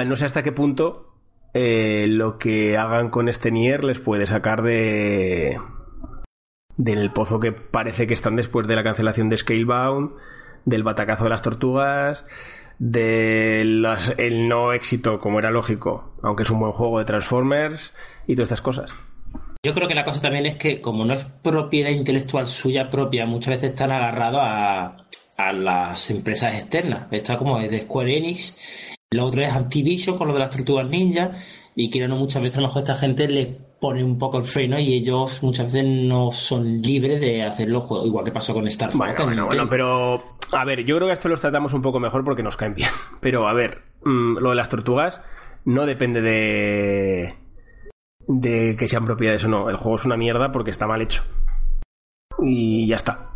no 0.06 0.16
sé 0.16 0.24
hasta 0.24 0.42
qué 0.42 0.52
punto 0.52 1.14
eh, 1.52 2.06
lo 2.08 2.38
que 2.38 2.76
hagan 2.76 3.10
con 3.10 3.28
este 3.28 3.50
Nier 3.50 3.84
les 3.84 3.98
puede 3.98 4.26
sacar 4.26 4.62
de 4.62 5.58
del 6.80 7.12
pozo 7.12 7.38
que 7.40 7.52
parece 7.52 8.06
que 8.06 8.14
están 8.14 8.36
después 8.36 8.66
de 8.66 8.74
la 8.74 8.82
cancelación 8.82 9.28
de 9.28 9.36
Scalebound, 9.36 10.12
del 10.64 10.82
batacazo 10.82 11.24
de 11.24 11.30
las 11.30 11.42
tortugas, 11.42 12.24
del 12.78 13.86
el 14.16 14.48
no 14.48 14.72
éxito, 14.72 15.20
como 15.20 15.38
era 15.38 15.50
lógico, 15.50 16.14
aunque 16.22 16.44
es 16.44 16.50
un 16.50 16.60
buen 16.60 16.72
juego 16.72 16.98
de 16.98 17.04
Transformers 17.04 17.92
y 18.26 18.34
todas 18.34 18.46
estas 18.46 18.62
cosas. 18.62 18.90
Yo 19.62 19.74
creo 19.74 19.86
que 19.86 19.94
la 19.94 20.04
cosa 20.04 20.22
también 20.22 20.46
es 20.46 20.54
que, 20.54 20.80
como 20.80 21.04
no 21.04 21.12
es 21.12 21.24
propiedad 21.24 21.90
intelectual 21.90 22.46
suya 22.46 22.88
propia, 22.88 23.26
muchas 23.26 23.56
veces 23.56 23.70
están 23.72 23.92
agarrados 23.92 24.40
a, 24.42 24.96
a 25.36 25.52
las 25.52 26.10
empresas 26.10 26.54
externas. 26.54 27.08
Está 27.10 27.36
como 27.36 27.58
de 27.58 27.80
Square 27.80 28.16
Enix, 28.16 28.94
lo 29.10 29.26
otro 29.26 29.42
es 29.42 29.52
Activision 29.52 30.16
con 30.16 30.28
lo 30.28 30.32
de 30.32 30.40
las 30.40 30.50
tortugas 30.50 30.88
ninja, 30.88 31.32
y 31.74 31.90
que 31.90 32.08
no 32.08 32.16
muchas 32.16 32.42
veces 32.42 32.56
a 32.56 32.60
lo 32.62 32.68
mejor 32.68 32.80
esta 32.80 32.94
gente 32.94 33.28
le 33.28 33.69
pone 33.80 34.04
un 34.04 34.18
poco 34.18 34.38
el 34.38 34.44
freno 34.44 34.78
y 34.78 34.94
ellos 34.94 35.42
muchas 35.42 35.72
veces 35.72 35.88
no 35.88 36.30
son 36.30 36.82
libres 36.82 37.20
de 37.20 37.42
hacer 37.42 37.68
los 37.68 37.84
juegos, 37.84 38.06
igual 38.06 38.24
que 38.24 38.32
pasó 38.32 38.52
con 38.52 38.66
Star 38.66 38.90
Fox. 38.90 39.16
Bueno, 39.16 39.46
bueno, 39.46 39.68
pero 39.68 40.22
a 40.52 40.64
ver, 40.64 40.84
yo 40.84 40.96
creo 40.96 41.08
que 41.08 41.14
esto 41.14 41.28
los 41.28 41.40
tratamos 41.40 41.72
un 41.72 41.82
poco 41.82 41.98
mejor 41.98 42.24
porque 42.24 42.42
nos 42.42 42.56
caen 42.56 42.74
bien. 42.74 42.90
Pero 43.20 43.48
a 43.48 43.54
ver, 43.54 43.82
mm, 44.04 44.38
lo 44.38 44.50
de 44.50 44.56
las 44.56 44.68
tortugas 44.68 45.22
no 45.64 45.86
depende 45.86 46.20
de 46.20 47.34
de 48.26 48.76
que 48.76 48.88
sean 48.88 49.04
propiedades 49.04 49.44
o 49.44 49.48
no. 49.48 49.68
El 49.70 49.76
juego 49.76 49.96
es 49.96 50.06
una 50.06 50.16
mierda 50.16 50.52
porque 50.52 50.70
está 50.70 50.86
mal 50.86 51.02
hecho. 51.02 51.22
Y 52.42 52.88
ya 52.88 52.96
está. 52.96 53.30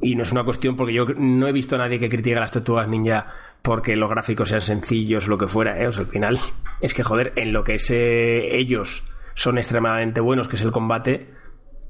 Y 0.00 0.14
no 0.14 0.22
es 0.22 0.32
una 0.32 0.44
cuestión 0.44 0.76
porque 0.76 0.94
yo 0.94 1.06
no 1.16 1.48
he 1.48 1.52
visto 1.52 1.74
a 1.74 1.78
nadie 1.78 1.98
que 1.98 2.08
critique 2.08 2.36
a 2.36 2.40
las 2.40 2.52
tortugas 2.52 2.88
ninja 2.88 3.26
porque 3.62 3.96
los 3.96 4.08
gráficos 4.08 4.50
sean 4.50 4.60
sencillos 4.60 5.26
o 5.26 5.30
lo 5.30 5.38
que 5.38 5.48
fuera, 5.48 5.82
¿eh? 5.82 5.86
al 5.86 6.06
final 6.06 6.38
es 6.80 6.94
que, 6.94 7.02
joder, 7.02 7.32
en 7.36 7.52
lo 7.52 7.64
que 7.64 7.74
es, 7.74 7.90
ellos 7.90 9.04
son 9.34 9.58
extremadamente 9.58 10.20
buenos, 10.20 10.48
que 10.48 10.56
es 10.56 10.62
el 10.62 10.70
combate, 10.70 11.28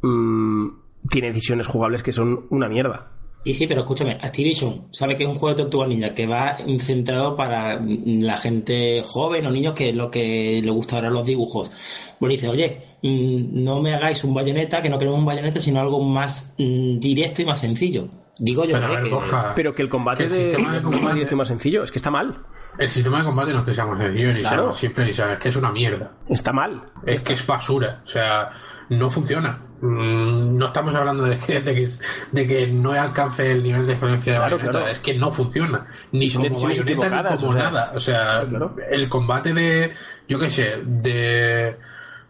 mmm, 0.03 0.69
tiene 1.11 1.29
decisiones 1.29 1.67
jugables 1.67 2.03
que 2.03 2.13
son 2.13 2.47
una 2.51 2.69
mierda. 2.69 3.18
Sí, 3.45 3.55
sí, 3.55 3.67
pero 3.67 3.81
escúchame, 3.81 4.19
Activision 4.21 4.89
sabe 4.91 5.17
que 5.17 5.23
es 5.23 5.29
un 5.29 5.37
juego 5.37 5.57
de 5.57 5.63
tortugas 5.63 5.89
ninja 5.89 6.13
que 6.13 6.27
va 6.27 6.59
centrado 6.81 7.37
para 7.37 7.81
la 7.81 8.37
gente 8.37 9.03
joven 9.07 9.47
o 9.47 9.51
niños 9.51 9.75
que 9.75 9.91
es 9.91 9.97
lo 9.97 10.11
que 10.11 10.61
le 10.63 10.71
gusta 10.71 10.97
ahora 10.97 11.09
los 11.09 11.25
dibujos. 11.25 11.71
Pues 12.19 12.31
dice, 12.31 12.49
oye, 12.49 12.83
mm, 13.03 13.65
no 13.65 13.81
me 13.81 13.95
hagáis 13.95 14.23
un 14.25 14.35
bayoneta, 14.35 14.83
que 14.83 14.91
no 14.91 14.99
queremos 14.99 15.21
un 15.21 15.25
bayoneta, 15.25 15.61
sino 15.61 15.81
algo 15.81 16.03
más 16.03 16.55
mm, 16.59 16.99
directo 16.99 17.43
y 17.43 17.45
más 17.47 17.61
sencillo. 17.61 18.09
Digo 18.41 18.65
yo, 18.65 18.79
pero, 18.79 19.21
que... 19.21 19.37
pero 19.57 19.75
que 19.75 19.83
el 19.83 19.89
combate 19.89 20.25
el 20.25 20.31
de, 20.31 20.45
sistema 20.45 20.73
de 20.73 20.83
combate 20.83 21.23
es 21.23 21.33
más 21.33 21.49
sencillo, 21.49 21.83
es 21.83 21.91
que 21.91 21.99
está 21.99 22.11
mal. 22.11 22.39
El 22.77 22.91
sistema 22.91 23.19
de 23.19 23.25
combate 23.25 23.53
no 23.53 23.61
es 23.61 23.65
que 23.65 23.75
sea 23.75 23.87
más 23.87 23.99
sencillo 23.99 24.33
ni 24.33 24.41
claro. 24.41 24.75
simple, 24.75 25.05
ni 25.05 25.11
es 25.11 25.21
que 25.41 25.49
es 25.49 25.57
una 25.57 25.73
mierda. 25.73 26.13
Está 26.29 26.53
mal. 26.53 26.83
Es 27.05 27.23
que 27.23 27.33
es 27.33 27.47
basura, 27.47 28.03
o 28.05 28.09
sea, 28.09 28.51
no 28.91 29.11
funciona. 29.11 29.68
Mm, 29.81 30.59
no 30.59 30.67
estamos 30.67 30.95
hablando 30.95 31.25
de 31.25 31.39
que, 31.39 31.61
de 31.61 32.47
que, 32.47 32.67
no 32.67 32.93
alcance 32.93 33.53
el 33.53 33.63
nivel 33.63 33.87
de 33.87 33.93
experiencia 33.93 34.33
de 34.33 34.59
claro, 34.59 34.89
es 34.89 34.99
que 34.99 35.15
no 35.15 35.31
funciona. 35.31 35.87
Ni 36.13 36.31
como 36.31 36.61
bayoneta 36.61 37.31
ni 37.31 37.37
como 37.37 37.55
nada. 37.55 37.93
O 37.95 38.01
sea, 38.01 38.45
el 38.91 39.09
combate 39.09 39.55
de, 39.55 39.95
yo 40.29 40.39
qué 40.39 40.51
sé, 40.51 40.83
de 40.85 41.77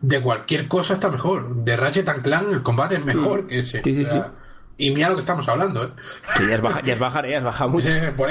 de 0.00 0.22
cualquier 0.22 0.68
cosa 0.68 0.94
está 0.94 1.10
mejor. 1.10 1.56
De 1.56 1.76
Ratchet 1.76 2.22
Clank 2.22 2.48
el 2.52 2.62
combate 2.62 2.96
es 2.96 3.04
mejor 3.04 3.46
que 3.46 3.60
ese. 3.60 3.82
Sí, 3.82 3.94
sí, 3.94 4.04
sí. 4.04 4.20
Y 4.80 4.92
mira 4.92 5.08
lo 5.08 5.16
que 5.16 5.22
estamos 5.22 5.48
hablando, 5.48 5.84
¿eh? 5.84 5.90
ya 6.48 6.54
es, 6.54 6.60
baja, 6.60 6.82
ya 6.82 6.92
es 6.92 6.98
bajar, 7.00 7.26
¿eh? 7.26 7.36
has 7.36 7.42
bajado 7.44 7.70
mucho. 7.70 7.88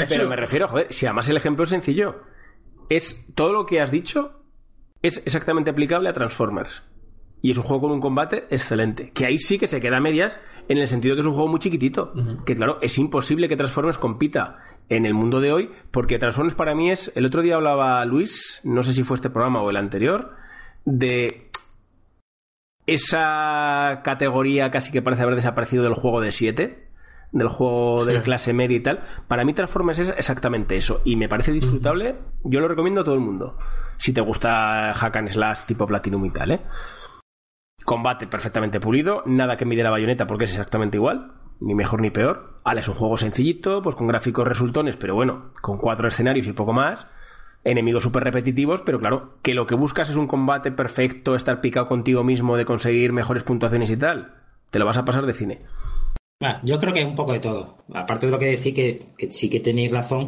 Pero 0.07 0.29
me 0.29 0.37
refiero, 0.37 0.67
joder, 0.69 0.87
si 0.91 1.05
además 1.05 1.27
el 1.27 1.35
ejemplo 1.35 1.65
es 1.65 1.69
sencillo. 1.69 2.23
Es 2.89 3.25
todo 3.35 3.51
lo 3.51 3.65
que 3.65 3.81
has 3.81 3.91
dicho 3.91 4.45
es 5.01 5.21
exactamente 5.25 5.71
aplicable 5.71 6.07
a 6.07 6.13
Transformers. 6.13 6.83
Y 7.41 7.51
es 7.51 7.57
un 7.57 7.63
juego 7.63 7.83
con 7.83 7.91
un 7.91 8.01
combate 8.01 8.45
excelente. 8.49 9.11
Que 9.11 9.25
ahí 9.25 9.37
sí 9.37 9.57
que 9.57 9.67
se 9.67 9.79
queda 9.79 9.97
a 9.97 10.01
medias 10.01 10.39
en 10.67 10.77
el 10.77 10.87
sentido 10.87 11.15
que 11.15 11.21
es 11.21 11.27
un 11.27 11.33
juego 11.33 11.47
muy 11.47 11.59
chiquitito. 11.59 12.13
Que 12.45 12.55
claro, 12.55 12.79
es 12.81 12.97
imposible 12.97 13.47
que 13.47 13.55
Transformers 13.55 13.97
compita 13.97 14.57
en 14.89 15.05
el 15.05 15.13
mundo 15.13 15.39
de 15.39 15.51
hoy, 15.51 15.69
porque 15.91 16.19
Transformers 16.19 16.55
para 16.55 16.75
mí 16.75 16.91
es. 16.91 17.11
El 17.15 17.25
otro 17.25 17.41
día 17.41 17.55
hablaba 17.55 18.03
Luis, 18.05 18.61
no 18.63 18.83
sé 18.83 18.93
si 18.93 19.03
fue 19.03 19.15
este 19.15 19.29
programa 19.29 19.61
o 19.61 19.69
el 19.69 19.77
anterior, 19.77 20.35
de 20.85 21.49
esa 22.85 24.01
categoría 24.03 24.71
casi 24.71 24.91
que 24.91 25.01
parece 25.01 25.23
haber 25.23 25.35
desaparecido 25.35 25.83
del 25.83 25.93
juego 25.93 26.21
de 26.21 26.31
7, 26.31 26.87
del 27.33 27.47
juego 27.49 28.05
de 28.05 28.21
clase 28.21 28.53
media 28.53 28.77
y 28.77 28.81
tal, 28.81 29.03
para 29.27 29.43
mí 29.43 29.53
Transformers 29.53 29.99
es 29.99 30.09
exactamente 30.17 30.77
eso. 30.77 31.01
Y 31.03 31.17
me 31.17 31.27
parece 31.27 31.51
disfrutable. 31.51 32.15
Yo 32.43 32.61
lo 32.61 32.67
recomiendo 32.67 33.01
a 33.01 33.03
todo 33.03 33.15
el 33.15 33.21
mundo. 33.21 33.57
Si 33.97 34.13
te 34.13 34.21
gusta 34.21 34.93
Hack 34.93 35.17
and 35.17 35.29
Slash 35.29 35.65
tipo 35.67 35.85
Platinum 35.85 36.25
y 36.25 36.31
tal, 36.31 36.51
¿eh? 36.51 36.61
Combate 37.87 38.27
perfectamente 38.27 38.81
pulido, 38.81 39.23
nada 39.25 39.55
que 39.55 39.63
mide 39.63 39.81
la 39.81 39.89
bayoneta 39.89 40.27
porque 40.27 40.43
es 40.43 40.51
exactamente 40.51 40.97
igual, 40.97 41.31
ni 41.61 41.73
mejor 41.73 42.01
ni 42.01 42.09
peor. 42.09 42.59
Ale 42.65 42.81
es 42.81 42.87
un 42.89 42.95
juego 42.95 43.15
sencillito, 43.15 43.81
pues 43.81 43.95
con 43.95 44.07
gráficos 44.07 44.45
resultones, 44.45 44.97
pero 44.97 45.15
bueno, 45.15 45.53
con 45.61 45.77
cuatro 45.77 46.09
escenarios 46.09 46.47
y 46.47 46.51
poco 46.51 46.73
más 46.73 47.07
enemigos 47.63 48.03
súper 48.03 48.25
repetitivos, 48.25 48.81
pero 48.81 48.99
claro, 48.99 49.37
que 49.41 49.53
lo 49.53 49.65
que 49.67 49.75
buscas 49.75 50.09
es 50.09 50.17
un 50.17 50.27
combate 50.27 50.69
perfecto, 50.73 51.33
estar 51.33 51.61
picado 51.61 51.87
contigo 51.87 52.25
mismo, 52.25 52.57
de 52.57 52.65
conseguir 52.65 53.13
mejores 53.13 53.43
puntuaciones 53.43 53.89
y 53.89 53.95
tal, 53.95 54.35
te 54.69 54.79
lo 54.79 54.85
vas 54.85 54.97
a 54.97 55.05
pasar 55.05 55.25
de 55.25 55.33
cine. 55.33 55.61
yo 56.63 56.79
creo 56.79 56.93
que 56.93 56.99
es 56.99 57.07
un 57.07 57.15
poco 57.15 57.31
de 57.31 57.39
todo. 57.39 57.77
Aparte 57.93 58.25
de 58.25 58.33
lo 58.33 58.37
que 58.37 58.47
decís, 58.47 58.73
que, 58.73 58.99
que 59.17 59.31
sí 59.31 59.49
que 59.49 59.61
tenéis 59.61 59.93
razón, 59.93 60.27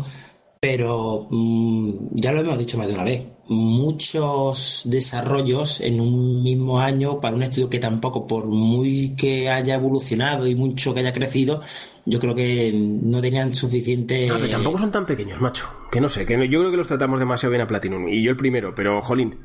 pero 0.59 1.27
mm, 1.29 2.09
ya 2.11 2.31
lo 2.33 2.41
hemos 2.41 2.57
dicho 2.57 2.77
más 2.77 2.87
de 2.87 2.93
una 2.93 3.03
vez, 3.03 3.25
muchos 3.47 4.83
desarrollos 4.85 5.79
en 5.81 6.01
un 6.01 6.43
mismo 6.43 6.79
año 6.79 7.19
para 7.19 7.35
un 7.35 7.43
estudio 7.43 7.69
que 7.69 7.79
tampoco, 7.79 8.27
por 8.27 8.45
muy 8.45 9.15
que 9.15 9.49
haya 9.49 9.75
evolucionado 9.75 10.45
y 10.47 10.55
mucho 10.55 10.93
que 10.93 10.99
haya 10.99 11.13
crecido, 11.13 11.61
yo 12.05 12.19
creo 12.19 12.35
que 12.35 12.73
no 12.73 13.21
tenían 13.21 13.55
suficiente... 13.55 14.29
tampoco 14.51 14.77
son 14.77 14.91
tan 14.91 15.05
pequeños, 15.05 15.39
macho. 15.39 15.67
Que 15.91 16.01
no 16.01 16.09
sé, 16.09 16.25
que 16.25 16.33
yo 16.49 16.59
creo 16.59 16.71
que 16.71 16.77
los 16.77 16.87
tratamos 16.87 17.19
demasiado 17.19 17.51
bien 17.51 17.61
a 17.61 17.67
Platinum. 17.67 18.09
Y 18.09 18.23
yo 18.23 18.31
el 18.31 18.37
primero, 18.37 18.75
pero 18.75 19.01
jolín. 19.01 19.39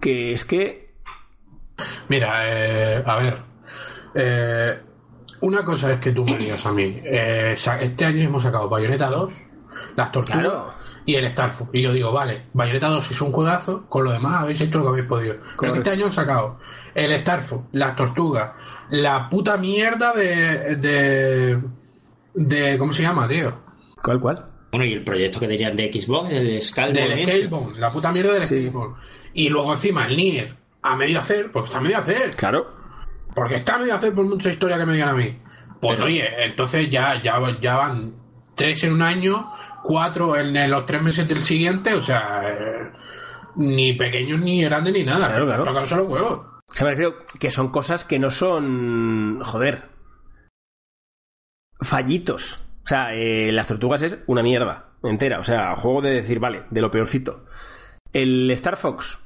Que 0.00 0.32
es 0.32 0.44
que... 0.44 0.98
Mira, 2.08 2.42
eh, 2.44 3.02
a 3.04 3.16
ver. 3.16 3.36
Eh, 4.14 4.78
una 5.40 5.64
cosa 5.64 5.92
es 5.92 6.00
que 6.00 6.12
tú 6.12 6.24
me 6.24 6.36
digas 6.36 6.64
a 6.66 6.72
mí, 6.72 7.00
eh, 7.04 7.54
este 7.56 8.04
año 8.04 8.24
hemos 8.24 8.42
sacado 8.42 8.68
Bayonetta 8.68 9.08
2, 9.08 9.32
Las 9.96 10.12
Tortugas 10.12 10.40
Claro. 10.40 10.74
y 11.06 11.14
el 11.14 11.24
Star 11.26 11.50
Fox. 11.50 11.70
Y 11.72 11.82
yo 11.82 11.92
digo, 11.92 12.12
vale, 12.12 12.46
Bayonetta 12.52 12.88
2 12.88 13.10
es 13.10 13.20
un 13.20 13.32
juegazo, 13.32 13.86
con 13.88 14.04
lo 14.04 14.12
demás 14.12 14.42
habéis 14.42 14.60
hecho 14.60 14.78
lo 14.78 14.84
que 14.84 14.90
habéis 14.90 15.06
podido. 15.06 15.36
Pero 15.60 15.74
este 15.76 15.90
año 15.90 16.06
han 16.06 16.12
sacado 16.12 16.58
el 16.94 17.12
Star 17.12 17.40
Fox, 17.42 17.64
Las 17.72 17.96
Tortugas, 17.96 18.52
la 18.90 19.28
puta 19.28 19.56
mierda 19.56 20.12
de... 20.12 20.76
de, 20.76 21.58
de 22.34 22.78
¿Cómo 22.78 22.92
se 22.92 23.02
llama, 23.02 23.26
tío? 23.28 23.52
¿Cuál, 24.02 24.20
cuál? 24.20 24.44
Bueno, 24.70 24.84
y 24.84 24.92
el 24.92 25.02
proyecto 25.04 25.40
que 25.40 25.48
tenían 25.48 25.74
de 25.76 25.90
Xbox, 25.92 26.30
el 26.32 26.60
Skull 26.60 26.92
Del 26.92 27.26
Scalebone, 27.26 27.78
la 27.80 27.90
puta 27.90 28.12
mierda 28.12 28.34
del 28.34 28.46
Scalebone. 28.46 28.94
Y 29.34 29.48
luego 29.48 29.72
encima 29.72 30.04
el 30.06 30.16
Nier 30.16 30.56
a 30.82 30.94
medio 30.94 31.18
hacer, 31.20 31.50
porque 31.50 31.66
está 31.68 31.78
a 31.78 31.80
medio 31.82 31.98
hacer. 31.98 32.30
Claro. 32.36 32.70
Porque 33.34 33.54
está 33.54 33.74
a 33.76 33.78
medio 33.78 33.94
hacer 33.94 34.12
por 34.14 34.26
mucha 34.26 34.50
historia 34.50 34.76
que 34.78 34.84
me 34.86 34.92
digan 34.92 35.08
a 35.08 35.14
mí. 35.14 35.38
Pues 35.80 35.96
Pero- 35.96 36.06
oye, 36.06 36.28
entonces 36.44 36.90
ya, 36.90 37.20
ya, 37.22 37.40
ya 37.62 37.76
van 37.76 38.14
tres 38.54 38.82
en 38.84 38.92
un 38.92 39.02
año, 39.02 39.50
cuatro 39.82 40.36
en, 40.36 40.70
los 40.70 40.86
tres 40.86 41.02
meses 41.02 41.28
del 41.28 41.42
siguiente, 41.42 41.94
o 41.94 42.02
sea, 42.02 42.42
eh, 42.44 42.92
ni 43.56 43.92
pequeños 43.94 44.40
ni 44.40 44.62
grandes 44.62 44.92
ni 44.92 45.04
nada. 45.04 45.28
Claro, 45.28 45.46
claro. 45.46 45.64
Tocándose 45.64 45.96
los 45.96 46.08
huevos. 46.08 46.46
Me 46.80 46.90
refiero 46.90 47.14
que 47.38 47.50
son 47.50 47.70
cosas 47.70 48.04
que 48.04 48.18
no 48.18 48.30
son. 48.30 49.40
Joder. 49.42 49.84
Fallitos. 51.80 52.64
O 52.84 52.88
sea, 52.88 53.14
eh, 53.14 53.52
las 53.52 53.68
tortugas 53.68 54.02
es 54.02 54.18
una 54.26 54.42
mierda 54.42 54.90
entera. 55.02 55.40
O 55.40 55.44
sea, 55.44 55.76
juego 55.76 56.02
de 56.02 56.10
decir, 56.10 56.38
vale, 56.38 56.62
de 56.70 56.80
lo 56.80 56.90
peorcito. 56.90 57.44
El 58.12 58.50
Star 58.52 58.76
Fox. 58.76 59.18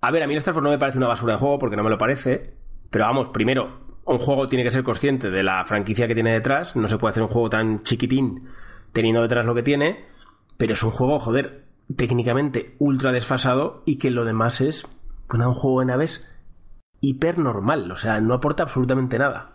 A 0.00 0.10
ver, 0.10 0.22
a 0.22 0.26
mí 0.26 0.34
el 0.34 0.38
Star 0.38 0.54
Fox 0.54 0.64
no 0.64 0.70
me 0.70 0.78
parece 0.78 0.98
una 0.98 1.08
basura 1.08 1.34
de 1.34 1.38
juego 1.38 1.58
porque 1.58 1.76
no 1.76 1.84
me 1.84 1.90
lo 1.90 1.98
parece. 1.98 2.54
Pero 2.90 3.04
vamos, 3.04 3.28
primero, 3.28 4.00
un 4.04 4.18
juego 4.18 4.46
tiene 4.46 4.64
que 4.64 4.70
ser 4.70 4.82
consciente 4.82 5.30
de 5.30 5.42
la 5.42 5.64
franquicia 5.64 6.06
que 6.06 6.14
tiene 6.14 6.32
detrás. 6.32 6.76
No 6.76 6.88
se 6.88 6.98
puede 6.98 7.12
hacer 7.12 7.22
un 7.22 7.28
juego 7.28 7.50
tan 7.50 7.82
chiquitín 7.82 8.48
teniendo 8.92 9.22
detrás 9.22 9.44
lo 9.44 9.54
que 9.54 9.62
tiene. 9.62 10.04
Pero 10.56 10.74
es 10.74 10.82
un 10.82 10.90
juego, 10.90 11.18
joder, 11.18 11.64
técnicamente 11.96 12.76
ultra 12.78 13.12
desfasado 13.12 13.82
y 13.86 13.98
que 13.98 14.10
lo 14.10 14.24
demás 14.24 14.60
es 14.60 14.86
bueno, 15.28 15.48
un 15.48 15.54
juego 15.54 15.80
de 15.80 15.86
naves 15.86 16.28
hiper 17.00 17.38
normal. 17.38 17.90
O 17.90 17.96
sea, 17.96 18.20
no 18.20 18.34
aporta 18.34 18.62
absolutamente 18.62 19.18
nada. 19.18 19.52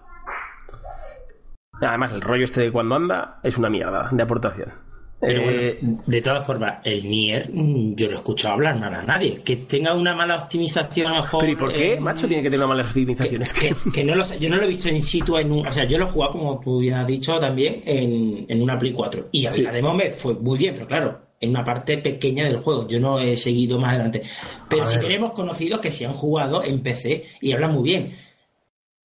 Además, 1.80 2.12
el 2.14 2.22
rollo 2.22 2.44
este 2.44 2.62
de 2.62 2.72
cuando 2.72 2.96
anda 2.96 3.40
es 3.44 3.58
una 3.58 3.70
mierda 3.70 4.10
de 4.12 4.24
aportación. 4.24 4.87
Pero 5.20 5.42
Eh, 5.50 5.78
bueno, 5.82 5.98
de 6.06 6.22
todas 6.22 6.46
formas, 6.46 6.76
el 6.84 7.10
Nier, 7.10 7.50
mm, 7.52 7.96
yo 7.96 8.06
no 8.08 8.14
he 8.14 8.16
escuchado 8.18 8.54
hablar 8.54 8.76
nada 8.80 9.00
a 9.00 9.04
nadie. 9.04 9.40
Que 9.44 9.56
tenga 9.56 9.96
una 9.96 10.14
mala 10.14 10.36
optimización 10.38 11.12
a 11.12 11.26
pero 11.32 11.48
¿y 11.52 11.56
por 11.56 11.74
qué, 11.74 12.00
macho, 12.00 12.28
tiene 12.28 12.44
que 12.44 12.50
tener 12.50 12.60
una 12.66 12.76
mala 12.76 12.84
optimización? 12.88 13.42
Es 13.42 13.52
que... 13.54 13.70
que, 13.84 13.92
que 13.92 14.04
no 14.04 14.14
lo 14.16 14.24
sé, 14.24 14.38
yo 14.40 14.48
no 14.50 14.58
lo 14.58 14.64
he 14.64 14.68
visto 14.68 14.90
in 14.90 15.02
situ 15.02 15.38
en 15.38 15.52
un, 15.52 15.66
o 15.66 15.72
sea 15.72 15.86
yo 15.86 15.98
lo 15.98 16.06
he 16.06 16.10
jugado 16.10 16.34
como 16.34 16.60
tú 16.60 16.80
bien 16.80 16.94
has 16.96 17.08
dicho 17.08 17.40
también 17.40 17.82
en, 17.86 18.46
en 18.48 18.62
una 18.62 18.78
Play 18.78 18.94
4 18.94 19.30
y 19.32 19.48
Sí. 19.52 19.62
la 19.64 19.72
demo 19.72 19.94
me 19.94 20.10
fue 20.12 20.36
muy 20.36 20.58
bien 20.58 20.74
pero 20.76 20.86
claro 20.88 21.20
en 21.40 21.50
una 21.52 21.64
parte 21.64 21.98
pequeña 21.98 22.46
del 22.46 22.58
juego 22.58 22.88
yo 22.88 23.00
no 23.00 23.20
he 23.20 23.36
seguido 23.38 23.80
más 23.80 23.96
adelante 23.96 24.22
pero 24.70 24.86
ver. 24.86 25.00
tenemos 25.00 25.32
conocidos 25.34 25.80
que 25.80 25.90
se 25.92 26.06
han 26.06 26.14
jugado 26.14 26.64
en 26.64 26.80
PC 26.82 27.26
y 27.42 27.52
hablan 27.54 27.74
muy 27.74 27.84
bien 27.84 28.10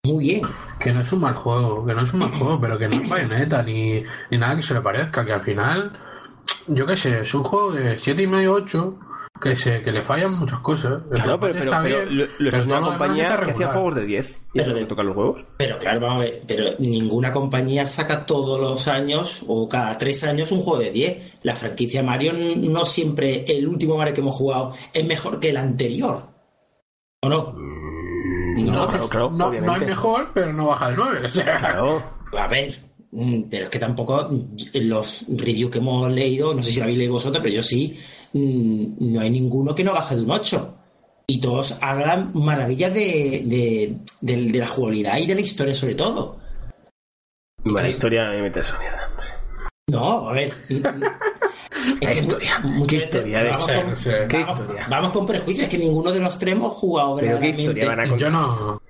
muy 0.04 0.24
bien 0.24 0.42
Que 0.80 0.92
no 0.92 1.00
es 1.00 1.12
un 1.12 1.20
mal 1.20 1.34
juego, 1.34 1.86
que 1.86 1.94
no 1.94 2.02
es 2.02 2.12
un 2.12 2.18
mal 2.20 2.30
juego, 2.30 2.60
pero 2.60 2.76
que 2.76 2.88
no 2.88 2.96
es 2.96 3.08
bayoneta 3.08 3.62
ni, 3.62 4.02
ni 4.30 4.38
nada 4.38 4.56
que 4.56 4.62
se 4.62 4.74
le 4.74 4.80
parezca, 4.80 5.24
que 5.24 5.32
al 5.32 5.42
final, 5.44 5.92
yo 6.66 6.84
qué 6.86 6.96
sé, 6.96 7.20
es 7.20 7.32
un 7.34 7.44
juego 7.44 7.72
de 7.72 7.96
7 7.98 8.20
y 8.22 8.26
medio 8.26 8.52
8 8.54 8.98
que 9.40 9.54
se 9.56 9.80
que 9.82 9.90
le 9.92 10.02
fallan 10.02 10.34
muchas 10.38 10.58
cosas. 10.60 11.02
Claro, 11.10 11.38
pero, 11.40 11.54
pero, 11.58 11.82
bien, 11.82 12.16
lo, 12.16 12.24
lo 12.24 12.30
pero 12.38 12.56
es 12.58 12.64
una 12.64 12.80
compañía 12.80 13.26
que 13.44 13.50
hacía 13.52 13.72
juegos 13.72 13.94
de 13.96 14.06
10 14.06 14.30
y 14.36 14.38
Pero 14.52 14.64
eso 14.64 14.74
de- 14.74 14.80
me 14.80 14.86
tocan 14.86 15.06
los 15.06 15.16
huevos. 15.16 15.44
pero 15.56 15.78
claro 15.78 16.00
vamos 16.00 16.16
a 16.16 16.20
ver 16.20 16.40
pero 16.48 16.64
ninguna 16.80 17.32
compañía 17.32 17.84
saca 17.86 18.26
todos 18.26 18.60
los 18.60 18.86
años 18.88 19.44
o 19.48 19.68
cada 19.68 19.96
tres 19.98 20.22
años 20.24 20.50
un 20.52 20.60
juego 20.62 20.80
de 20.80 20.90
10 20.92 21.38
la 21.44 21.54
franquicia 21.56 22.02
Mario 22.04 22.32
no 22.58 22.84
siempre 22.84 23.44
el 23.46 23.66
último 23.68 23.96
Mario 23.96 24.14
que 24.14 24.20
hemos 24.20 24.34
jugado 24.36 24.72
es 24.92 25.06
mejor 25.06 25.38
que 25.40 25.50
el 25.50 25.56
anterior 25.56 26.22
¿o 27.24 27.28
no? 27.28 27.54
No, 28.54 28.72
no, 28.72 28.86
claro, 28.88 29.08
claro, 29.08 29.30
no, 29.30 29.52
es 29.52 29.82
mejor, 29.86 30.30
pero 30.34 30.52
no 30.52 30.66
baja 30.66 30.90
de 30.90 30.96
9. 30.96 31.26
O 31.26 31.28
sea, 31.28 31.58
Claro. 31.58 32.02
A 32.38 32.48
ver, 32.48 32.74
mm, 33.10 33.42
pero 33.50 33.64
es 33.64 33.70
que 33.70 33.78
tampoco 33.78 34.28
mm, 34.30 34.56
los 34.82 35.26
reviews 35.36 35.70
que 35.70 35.78
hemos 35.78 36.10
leído, 36.10 36.54
no 36.54 36.62
sé 36.62 36.70
si 36.70 36.76
lo 36.78 36.84
habéis 36.84 36.98
leído 36.98 37.12
vosotros, 37.14 37.42
pero 37.42 37.54
yo 37.54 37.62
sí, 37.62 37.96
mm, 38.32 39.12
no 39.12 39.20
hay 39.20 39.30
ninguno 39.30 39.74
que 39.74 39.84
no 39.84 39.92
baje 39.92 40.16
de 40.16 40.22
un 40.22 40.30
8. 40.30 40.78
Y 41.26 41.40
todos 41.40 41.78
hablan 41.82 42.32
maravillas 42.34 42.92
de, 42.92 43.42
de, 43.46 43.96
de- 44.22 44.50
de 44.50 44.58
la 44.58 44.66
jugabilidad 44.66 45.18
y 45.18 45.26
de 45.26 45.34
la 45.36 45.40
historia 45.40 45.72
sobre 45.74 45.94
todo. 45.94 46.36
La 47.64 47.88
historia 47.88 48.24
me 48.30 48.42
mete 48.42 48.60
mierda. 48.80 49.01
No 49.90 50.28
a 50.28 50.32
ver. 50.32 50.52
que 52.00 52.12
historia, 52.14 52.62
¿qué 52.88 52.96
historia 52.96 53.42
de 53.42 53.50
vamos 53.50 53.66
con-. 53.66 54.28
¿Qué 54.28 54.38
vamos- 54.38 54.60
historia? 54.60 54.86
Vamos 54.88 55.12
con 55.12 55.26
prejuicios, 55.26 55.64
es 55.64 55.70
que 55.70 55.78
ninguno 55.78 56.12
de 56.12 56.20
los 56.20 56.38
tres 56.38 56.54
hemos 56.54 56.72
jugado 56.74 57.16
Pero 57.16 57.38
qué 57.40 57.46
verdaderamente. 57.46 57.62
historia 57.62 57.88
van 57.88 58.00
a 58.00 58.08
contar. 58.08 58.18
yo 58.18 58.30
no. 58.30 58.82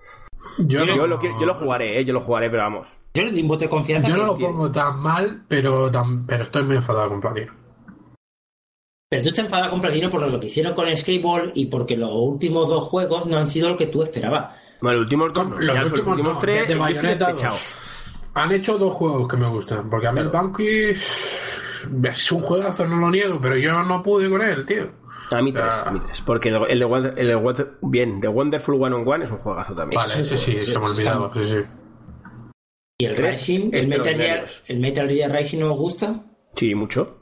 Yo, 0.59 0.85
Yo 0.85 0.97
no, 0.97 1.07
lo, 1.07 1.19
quiero- 1.19 1.41
yo 1.41 1.47
lo 1.47 1.55
jugaré, 1.55 1.99
¿eh? 2.01 2.05
yo 2.05 2.13
lo 2.13 2.21
jugaré, 2.21 2.51
pero 2.51 2.65
vamos. 2.65 2.89
Yo 3.15 3.25
le 3.25 3.31
doy 3.31 3.41
un 3.43 3.49
voto 3.49 3.61
de 3.65 3.71
confianza. 3.71 4.09
Yo 4.09 4.15
que- 4.15 4.21
no 4.21 4.27
lo 4.27 4.37
pongo 4.37 4.71
tan 4.71 4.99
mal, 5.01 5.45
pero, 5.49 5.91
tan, 5.91 6.27
pero 6.27 6.43
estoy 6.43 6.63
muy 6.65 6.77
enfadado 6.77 7.09
con 7.09 7.21
Platino. 7.21 7.53
Pero 9.09 9.23
tú 9.23 9.29
estás 9.31 9.45
enfadado 9.47 9.71
con 9.71 9.81
Platino 9.81 10.11
por 10.11 10.27
lo 10.27 10.41
que 10.41 10.47
hicieron 10.49 10.75
con 10.75 10.89
el 10.89 10.97
Skateball 10.97 11.53
y 11.55 11.67
porque 11.67 11.97
los 11.97 12.11
últimos 12.13 12.69
dos 12.69 12.85
juegos 12.85 13.27
no 13.27 13.39
han 13.39 13.47
sido 13.47 13.69
lo 13.71 13.77
que 13.77 13.87
tú 13.87 14.03
esperabas. 14.03 14.55
Bueno, 14.81 14.97
los 14.99 15.05
últimos 15.05 15.33
dos, 15.33 15.49
no, 15.49 15.59
Los 15.59 15.75
ya 15.77 15.83
los 15.83 15.93
últimos 15.93 16.11
últimos 16.13 16.35
no, 16.35 16.41
tres, 16.41 16.69
de- 16.69 16.75
de. 16.75 17.49
Han 18.35 18.53
hecho 18.53 18.79
dos 18.79 18.95
juegos 18.95 19.29
que 19.29 19.37
me 19.37 19.49
gustan, 19.49 19.89
porque 19.91 20.07
a 20.07 20.13
mí 20.13 20.21
el. 20.21 20.29
Banqui 20.31 20.91
es 20.91 22.33
un 22.33 22.41
juegazo, 22.41 22.87
no 22.87 22.97
lo 22.97 23.11
niego, 23.11 23.39
pero 23.43 23.57
yo 23.57 23.83
no 23.83 24.03
pude 24.03 24.31
con 24.31 24.41
él, 24.43 24.65
tío. 24.65 24.91
A 25.31 25.41
mí 25.43 25.53
tres, 25.53 25.75
Ah. 25.75 25.85
a 25.89 25.91
mí 25.93 26.01
tres. 26.05 26.23
Porque 26.25 26.49
el, 26.49 26.57
el 26.69 26.83
el 27.19 27.69
bien, 27.83 28.21
de 28.21 28.29
Wonderful 28.29 28.75
One 28.83 28.95
on 28.97 29.07
One 29.09 29.25
es 29.25 29.31
un 29.31 29.39
juegazo 29.39 29.75
también. 29.75 30.01
Vale, 30.01 30.23
ese 30.23 30.37
sí, 30.37 30.61
se 30.61 30.79
me 30.79 30.87
olvidaba, 30.87 31.31
sí, 31.35 31.45
sí. 31.45 31.57
Y 32.99 33.05
el 33.07 33.17
Rising, 33.17 33.71
el 33.73 33.89
Metal, 33.89 34.15
Gear, 34.15 34.47
el 34.69 34.79
Metal 34.79 35.09
Gear 35.09 35.33
Rising 35.33 35.61
no 35.61 35.73
os 35.73 35.79
gusta, 35.79 36.15
Sí, 36.55 36.75
mucho. 36.75 37.19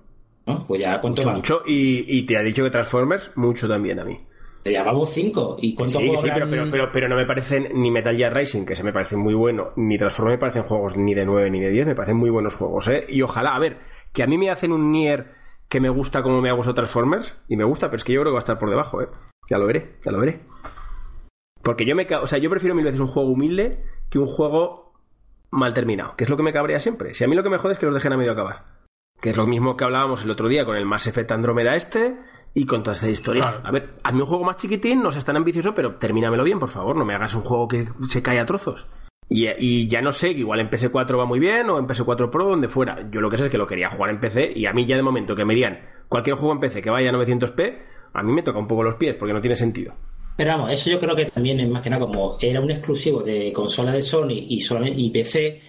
¿no? 0.46 0.64
Pues 0.66 0.80
ya, 0.80 1.00
¿cuánto 1.00 1.22
Mucho, 1.22 1.34
mucho. 1.36 1.62
Y, 1.66 2.04
y 2.18 2.22
te 2.26 2.36
ha 2.36 2.42
dicho 2.42 2.64
que 2.64 2.70
Transformers, 2.70 3.30
mucho 3.36 3.68
también 3.68 4.00
a 4.00 4.04
mí. 4.04 4.18
Ya 4.64 4.82
vamos 4.82 5.10
cinco. 5.10 5.56
¿Y 5.58 5.74
cuántos 5.74 6.00
Sí, 6.00 6.10
pero, 6.22 6.48
pero, 6.48 6.64
pero, 6.70 6.92
pero 6.92 7.08
no 7.08 7.16
me 7.16 7.24
parecen 7.24 7.68
ni 7.74 7.90
Metal 7.90 8.16
Gear 8.16 8.34
Racing, 8.34 8.64
que 8.64 8.76
se 8.76 8.84
me 8.84 8.92
parece 8.92 9.16
muy 9.16 9.34
bueno, 9.34 9.70
ni 9.76 9.96
Transformers 9.96 10.36
me 10.36 10.40
parecen 10.40 10.62
juegos 10.64 10.96
ni 10.96 11.14
de 11.14 11.24
9 11.24 11.50
ni 11.50 11.60
de 11.60 11.70
10, 11.70 11.86
me 11.86 11.94
parecen 11.94 12.16
muy 12.16 12.30
buenos 12.30 12.56
juegos, 12.56 12.88
¿eh? 12.88 13.06
Y 13.08 13.22
ojalá, 13.22 13.54
a 13.54 13.58
ver, 13.58 13.78
que 14.12 14.22
a 14.22 14.26
mí 14.26 14.36
me 14.36 14.50
hacen 14.50 14.72
un 14.72 14.92
Nier 14.92 15.34
que 15.68 15.80
me 15.80 15.88
gusta 15.88 16.22
como 16.22 16.42
me 16.42 16.50
ha 16.50 16.52
gustado 16.52 16.74
Transformers, 16.74 17.38
y 17.48 17.56
me 17.56 17.64
gusta, 17.64 17.86
pero 17.86 17.96
es 17.96 18.04
que 18.04 18.12
yo 18.12 18.20
creo 18.20 18.32
que 18.32 18.34
va 18.34 18.38
a 18.38 18.40
estar 18.40 18.58
por 18.58 18.70
debajo, 18.70 19.00
¿eh? 19.00 19.08
Ya 19.48 19.56
lo 19.56 19.66
veré, 19.66 19.96
ya 20.04 20.12
lo 20.12 20.18
veré. 20.18 20.42
Porque 21.62 21.84
yo 21.84 21.94
me 21.94 22.06
o 22.06 22.26
sea, 22.26 22.38
yo 22.38 22.50
prefiero 22.50 22.74
mil 22.74 22.84
veces 22.84 23.00
un 23.00 23.06
juego 23.06 23.30
humilde 23.30 23.84
que 24.08 24.18
un 24.18 24.26
juego 24.26 24.92
mal 25.50 25.74
terminado, 25.74 26.16
que 26.16 26.24
es 26.24 26.30
lo 26.30 26.36
que 26.36 26.42
me 26.42 26.52
cabrea 26.52 26.78
siempre. 26.78 27.14
Si 27.14 27.24
a 27.24 27.28
mí 27.28 27.34
lo 27.34 27.42
que 27.42 27.50
me 27.50 27.58
jode 27.58 27.74
es 27.74 27.78
que 27.78 27.86
los 27.86 27.94
dejen 27.94 28.12
a 28.12 28.16
medio 28.16 28.32
acabar. 28.32 28.80
Que 29.20 29.30
es 29.30 29.36
lo 29.36 29.46
mismo 29.46 29.76
que 29.76 29.84
hablábamos 29.84 30.24
el 30.24 30.30
otro 30.30 30.48
día 30.48 30.64
con 30.64 30.76
el 30.76 30.86
Mass 30.86 31.06
Effect 31.06 31.32
Andromeda 31.32 31.76
este 31.76 32.16
y 32.54 32.66
con 32.66 32.82
toda 32.82 32.92
esta 32.92 33.08
historia. 33.08 33.42
Claro. 33.42 33.60
A 33.64 33.70
ver, 33.70 33.94
hazme 34.02 34.22
un 34.22 34.26
juego 34.26 34.44
más 34.44 34.56
chiquitín, 34.56 35.02
no 35.02 35.12
seas 35.12 35.24
tan 35.24 35.36
ambicioso, 35.36 35.74
pero 35.74 35.96
termínamelo 35.96 36.44
bien, 36.44 36.58
por 36.58 36.68
favor. 36.68 36.96
No 36.96 37.04
me 37.04 37.14
hagas 37.14 37.34
un 37.34 37.42
juego 37.42 37.68
que 37.68 37.88
se 38.08 38.22
cae 38.22 38.40
a 38.40 38.44
trozos. 38.44 38.86
Y, 39.28 39.46
y 39.58 39.88
ya 39.88 40.02
no 40.02 40.10
sé, 40.10 40.34
que 40.34 40.40
igual 40.40 40.58
en 40.58 40.68
PS4 40.68 41.16
va 41.16 41.24
muy 41.24 41.38
bien 41.38 41.70
o 41.70 41.78
en 41.78 41.86
PS4 41.86 42.30
Pro, 42.30 42.48
donde 42.48 42.68
fuera. 42.68 43.08
Yo 43.10 43.20
lo 43.20 43.30
que 43.30 43.38
sé 43.38 43.44
es 43.44 43.50
que 43.50 43.58
lo 43.58 43.66
quería 43.66 43.90
jugar 43.90 44.10
en 44.10 44.18
PC 44.18 44.52
y 44.54 44.66
a 44.66 44.72
mí 44.72 44.86
ya 44.86 44.96
de 44.96 45.02
momento 45.02 45.36
que 45.36 45.44
me 45.44 45.54
digan 45.54 45.78
cualquier 46.08 46.36
juego 46.36 46.52
en 46.52 46.60
PC 46.60 46.82
que 46.82 46.90
vaya 46.90 47.10
a 47.10 47.12
900p, 47.12 47.78
a 48.12 48.22
mí 48.24 48.32
me 48.32 48.42
toca 48.42 48.58
un 48.58 48.66
poco 48.66 48.82
los 48.82 48.96
pies 48.96 49.14
porque 49.14 49.32
no 49.32 49.40
tiene 49.40 49.54
sentido. 49.54 49.94
Pero 50.36 50.52
vamos, 50.52 50.72
eso 50.72 50.90
yo 50.90 50.98
creo 50.98 51.14
que 51.14 51.26
también 51.26 51.60
es 51.60 51.68
más 51.68 51.82
que 51.82 51.90
nada 51.90 52.06
como 52.06 52.38
era 52.40 52.60
un 52.60 52.70
exclusivo 52.70 53.22
de 53.22 53.52
consola 53.52 53.92
de 53.92 54.02
Sony 54.02 54.32
y, 54.48 54.60
solamente, 54.60 54.98
y 54.98 55.10
PC, 55.10 55.60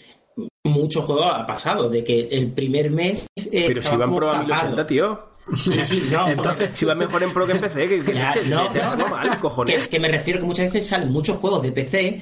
muchos 0.64 1.04
juegos 1.06 1.28
ha 1.30 1.46
pasado, 1.46 1.90
de 1.90 2.04
que 2.04 2.30
el 2.32 2.54
primer 2.54 2.90
mes 2.90 3.28
eh, 3.52 3.66
Pero 3.68 3.84
si 3.84 3.96
van 3.96 4.10
como 4.10 4.18
Pro 4.18 4.30
a 4.30 4.32
tapado. 4.32 4.48
1080, 4.48 4.88
tío. 4.88 5.31
Sí, 5.64 5.72
sí, 5.84 6.08
no, 6.12 6.28
Entonces, 6.30 6.70
Si 6.74 6.86
va 6.86 6.96
mejor 6.96 7.24
en 7.24 7.34
Pro 7.34 7.46
que 7.46 7.54
en 7.54 7.62
PC, 7.62 7.88
que, 7.88 8.04
que 8.04 8.14
Ya, 8.14 8.28
leche, 8.34 8.48
no, 8.50 8.72
no, 8.74 8.96
no. 8.96 9.08
mal, 9.10 9.40
cojones. 9.40 9.76
Que, 9.84 9.90
que 9.90 10.00
me 10.00 10.08
refiero 10.08 10.40
que 10.40 10.46
muchas 10.46 10.66
veces 10.72 10.88
salen 10.88 11.12
muchos 11.12 11.38
juegos 11.38 11.62
de 11.64 11.72
PC 11.72 12.22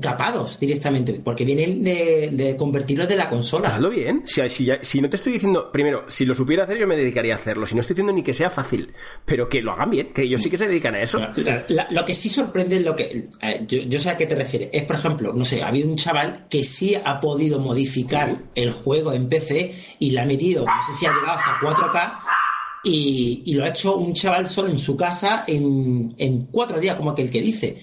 capados 0.00 0.60
directamente, 0.60 1.20
porque 1.24 1.44
vienen 1.44 1.82
de, 1.82 2.30
de 2.32 2.56
convertirlos 2.56 3.08
de 3.08 3.16
la 3.16 3.28
consola. 3.28 3.74
Hazlo 3.74 3.90
bien. 3.90 4.22
Si, 4.24 4.48
si, 4.48 4.64
ya- 4.66 4.78
si 4.82 5.00
no 5.00 5.10
te 5.10 5.16
estoy 5.16 5.32
diciendo, 5.32 5.72
primero, 5.72 6.04
si 6.06 6.24
lo 6.24 6.32
supiera 6.32 6.62
hacer, 6.62 6.78
yo 6.78 6.86
me 6.86 6.94
dedicaría 6.96 7.34
a 7.34 7.38
hacerlo. 7.38 7.66
Si 7.66 7.74
no 7.74 7.80
estoy 7.80 7.94
diciendo 7.94 8.12
ni 8.12 8.22
que 8.22 8.32
sea 8.32 8.50
fácil, 8.50 8.92
pero 9.24 9.48
que 9.48 9.60
lo 9.62 9.72
hagan 9.72 9.90
bien, 9.90 10.12
que 10.12 10.22
ellos 10.22 10.40
sí 10.42 10.48
que 10.48 10.58
se 10.58 10.68
dedican 10.68 10.94
a 10.94 11.02
eso. 11.02 11.18
La- 11.18 11.64
la- 11.68 11.88
lo 11.90 12.04
que 12.04 12.14
sí 12.14 12.28
sorprende 12.28 12.76
es 12.76 12.82
lo 12.82 12.94
que. 12.94 13.30
eh, 13.42 13.64
yo, 13.66 13.78
yo 13.80 13.98
sé 13.98 14.10
a 14.10 14.16
qué 14.16 14.26
te 14.26 14.36
refieres. 14.36 14.68
Es, 14.72 14.84
por 14.84 14.94
ejemplo, 14.94 15.32
no 15.32 15.44
sé, 15.44 15.60
ha 15.64 15.66
habido 15.68 15.88
un 15.88 15.96
chaval 15.96 16.46
que 16.48 16.62
sí 16.62 16.94
ha 16.94 17.18
podido 17.18 17.58
modificar 17.58 18.36
el 18.54 18.70
juego 18.70 19.12
en 19.12 19.28
PC 19.28 19.74
y 19.98 20.10
le 20.12 20.20
ha 20.20 20.24
metido, 20.24 20.64
no 20.66 20.82
sé 20.86 20.92
si 20.92 21.06
ha 21.06 21.12
llegado 21.12 21.32
hasta 21.32 21.58
4K. 21.58 22.12
Y, 22.84 23.42
y 23.46 23.54
lo 23.54 23.64
ha 23.64 23.68
hecho 23.68 23.96
un 23.96 24.14
chaval 24.14 24.48
solo 24.48 24.68
en 24.68 24.78
su 24.78 24.96
casa 24.96 25.44
en, 25.46 26.14
en 26.16 26.46
cuatro 26.46 26.80
días, 26.80 26.96
como 26.96 27.10
aquel 27.10 27.30
que 27.30 27.40
dice. 27.40 27.78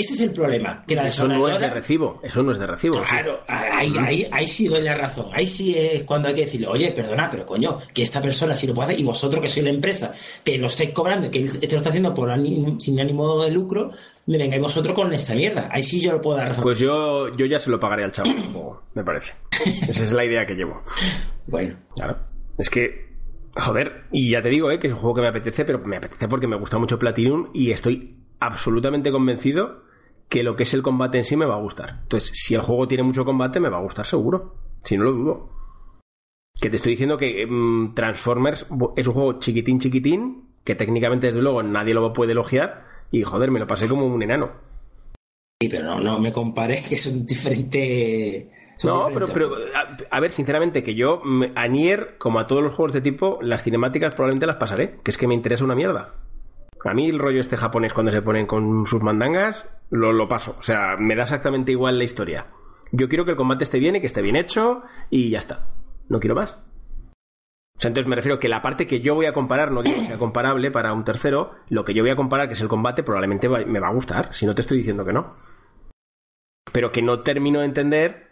Ese 0.00 0.14
es 0.14 0.20
el 0.20 0.30
problema. 0.30 0.84
Que 0.86 0.94
la 0.94 1.08
Eso 1.08 1.26
no 1.26 1.48
es 1.48 1.58
de 1.58 1.70
recibo. 1.70 2.20
Eso 2.22 2.40
no 2.44 2.52
es 2.52 2.58
de 2.58 2.68
recibo. 2.68 2.94
sí. 3.04 3.10
Claro, 3.10 3.40
ahí, 3.48 3.92
ahí, 3.98 4.28
ahí 4.30 4.46
sí 4.46 4.68
doy 4.68 4.82
la 4.82 4.94
razón. 4.94 5.26
Ahí 5.34 5.44
sí 5.44 5.76
es 5.76 6.04
cuando 6.04 6.28
hay 6.28 6.34
que 6.34 6.42
decirle, 6.42 6.68
oye, 6.68 6.92
perdona, 6.92 7.28
pero 7.28 7.44
coño, 7.44 7.80
que 7.92 8.02
esta 8.02 8.22
persona 8.22 8.54
sí 8.54 8.68
lo 8.68 8.74
puede 8.74 8.90
hacer 8.90 9.00
y 9.00 9.02
vosotros 9.02 9.42
que 9.42 9.48
sois 9.48 9.64
la 9.64 9.70
empresa, 9.70 10.14
que 10.44 10.56
lo 10.56 10.68
estáis 10.68 10.90
cobrando, 10.90 11.28
que 11.32 11.40
este 11.40 11.68
lo 11.68 11.78
está 11.78 11.88
haciendo 11.88 12.14
por 12.14 12.32
sin 12.78 13.00
ánimo 13.00 13.42
de 13.42 13.50
lucro, 13.50 13.90
me 14.26 14.38
vengáis 14.38 14.62
vosotros 14.62 14.94
con 14.94 15.12
esta 15.12 15.34
mierda. 15.34 15.68
Ahí 15.72 15.82
sí 15.82 16.00
yo 16.00 16.12
lo 16.12 16.20
puedo 16.20 16.36
dar 16.38 16.46
razón. 16.50 16.62
Pues 16.62 16.78
yo, 16.78 17.34
yo 17.36 17.46
ya 17.46 17.58
se 17.58 17.68
lo 17.68 17.80
pagaré 17.80 18.04
al 18.04 18.12
chavo, 18.12 18.82
me 18.94 19.02
parece. 19.02 19.32
Esa 19.88 20.04
es 20.04 20.12
la 20.12 20.24
idea 20.24 20.46
que 20.46 20.54
llevo. 20.54 20.80
Bueno, 21.48 21.76
Claro. 21.96 22.16
Es 22.56 22.70
que, 22.70 23.07
joder, 23.58 24.04
y 24.12 24.30
ya 24.30 24.42
te 24.42 24.48
digo, 24.48 24.70
¿eh? 24.70 24.78
que 24.78 24.86
es 24.86 24.92
un 24.92 24.98
juego 25.00 25.16
que 25.16 25.22
me 25.22 25.28
apetece, 25.28 25.64
pero 25.64 25.78
me 25.80 25.96
apetece 25.96 26.28
porque 26.28 26.46
me 26.46 26.56
gusta 26.56 26.78
mucho 26.78 26.98
Platinum 26.98 27.50
y 27.52 27.70
estoy 27.70 28.16
absolutamente 28.40 29.10
convencido 29.10 29.82
que 30.28 30.42
lo 30.42 30.56
que 30.56 30.62
es 30.64 30.74
el 30.74 30.82
combate 30.82 31.18
en 31.18 31.24
sí 31.24 31.36
me 31.36 31.46
va 31.46 31.54
a 31.54 31.60
gustar. 31.60 32.00
Entonces, 32.02 32.30
si 32.34 32.54
el 32.54 32.60
juego 32.60 32.86
tiene 32.86 33.02
mucho 33.02 33.24
combate, 33.24 33.60
me 33.60 33.68
va 33.68 33.78
a 33.78 33.82
gustar 33.82 34.06
seguro. 34.06 34.56
Si 34.84 34.96
no 34.96 35.04
lo 35.04 35.12
dudo. 35.12 35.50
Que 36.60 36.70
te 36.70 36.76
estoy 36.76 36.92
diciendo 36.92 37.16
que 37.16 37.46
mm, 37.46 37.94
Transformers 37.94 38.66
es 38.96 39.06
un 39.06 39.14
juego 39.14 39.38
chiquitín, 39.38 39.78
chiquitín, 39.78 40.48
que 40.64 40.74
técnicamente, 40.74 41.28
desde 41.28 41.40
luego, 41.40 41.62
nadie 41.62 41.94
lo 41.94 42.12
puede 42.12 42.32
elogiar. 42.32 42.86
Y 43.10 43.22
joder, 43.22 43.50
me 43.50 43.60
lo 43.60 43.66
pasé 43.66 43.88
como 43.88 44.06
un 44.06 44.22
enano. 44.22 44.52
sí, 45.60 45.68
pero 45.68 45.84
no, 45.84 46.00
no 46.00 46.18
me 46.18 46.32
compares 46.32 46.86
que 46.88 46.96
son 46.96 47.24
diferentes. 47.24 48.48
Son 48.78 48.92
No, 48.92 49.08
pero, 49.12 49.26
pero 49.28 49.54
a, 49.74 50.16
a 50.16 50.20
ver, 50.20 50.32
sinceramente, 50.32 50.82
que 50.82 50.94
yo 50.94 51.22
a 51.54 51.68
Nier, 51.68 52.16
como 52.18 52.38
a 52.38 52.46
todos 52.46 52.62
los 52.62 52.74
juegos 52.74 52.94
de 52.94 53.02
tipo, 53.02 53.38
las 53.42 53.62
cinemáticas 53.62 54.14
probablemente 54.14 54.46
las 54.46 54.56
pasaré, 54.56 54.98
que 55.04 55.10
es 55.10 55.18
que 55.18 55.28
me 55.28 55.34
interesa 55.34 55.64
una 55.64 55.74
mierda. 55.74 56.14
A 56.84 56.94
mí 56.94 57.08
el 57.08 57.18
rollo 57.18 57.40
este 57.40 57.56
japonés 57.56 57.92
cuando 57.92 58.12
se 58.12 58.22
ponen 58.22 58.46
con 58.46 58.86
sus 58.86 59.02
mandangas, 59.02 59.68
lo, 59.90 60.12
lo 60.12 60.28
paso. 60.28 60.56
O 60.58 60.62
sea, 60.62 60.96
me 60.98 61.16
da 61.16 61.22
exactamente 61.22 61.72
igual 61.72 61.98
la 61.98 62.04
historia. 62.04 62.46
Yo 62.92 63.08
quiero 63.08 63.24
que 63.24 63.32
el 63.32 63.36
combate 63.36 63.64
esté 63.64 63.78
bien 63.78 63.96
y 63.96 64.00
que 64.00 64.06
esté 64.06 64.22
bien 64.22 64.36
hecho 64.36 64.82
y 65.10 65.30
ya 65.30 65.38
está. 65.38 65.66
No 66.08 66.20
quiero 66.20 66.34
más. 66.34 66.58
O 67.76 67.80
sea, 67.80 67.90
entonces 67.90 68.08
me 68.08 68.16
refiero 68.16 68.38
que 68.38 68.48
la 68.48 68.62
parte 68.62 68.86
que 68.86 69.00
yo 69.00 69.14
voy 69.14 69.26
a 69.26 69.32
comparar, 69.32 69.70
no 69.70 69.82
digo 69.82 69.98
que 69.98 70.06
sea 70.06 70.18
comparable 70.18 70.70
para 70.70 70.92
un 70.92 71.04
tercero, 71.04 71.52
lo 71.68 71.84
que 71.84 71.94
yo 71.94 72.02
voy 72.02 72.10
a 72.10 72.16
comparar, 72.16 72.48
que 72.48 72.54
es 72.54 72.60
el 72.60 72.68
combate, 72.68 73.04
probablemente 73.04 73.48
me 73.48 73.78
va 73.78 73.88
a 73.88 73.92
gustar, 73.92 74.34
si 74.34 74.46
no 74.46 74.54
te 74.54 74.62
estoy 74.62 74.78
diciendo 74.78 75.04
que 75.04 75.12
no. 75.12 75.36
Pero 76.72 76.90
que 76.90 77.02
no 77.02 77.20
termino 77.20 77.60
de 77.60 77.66
entender 77.66 78.27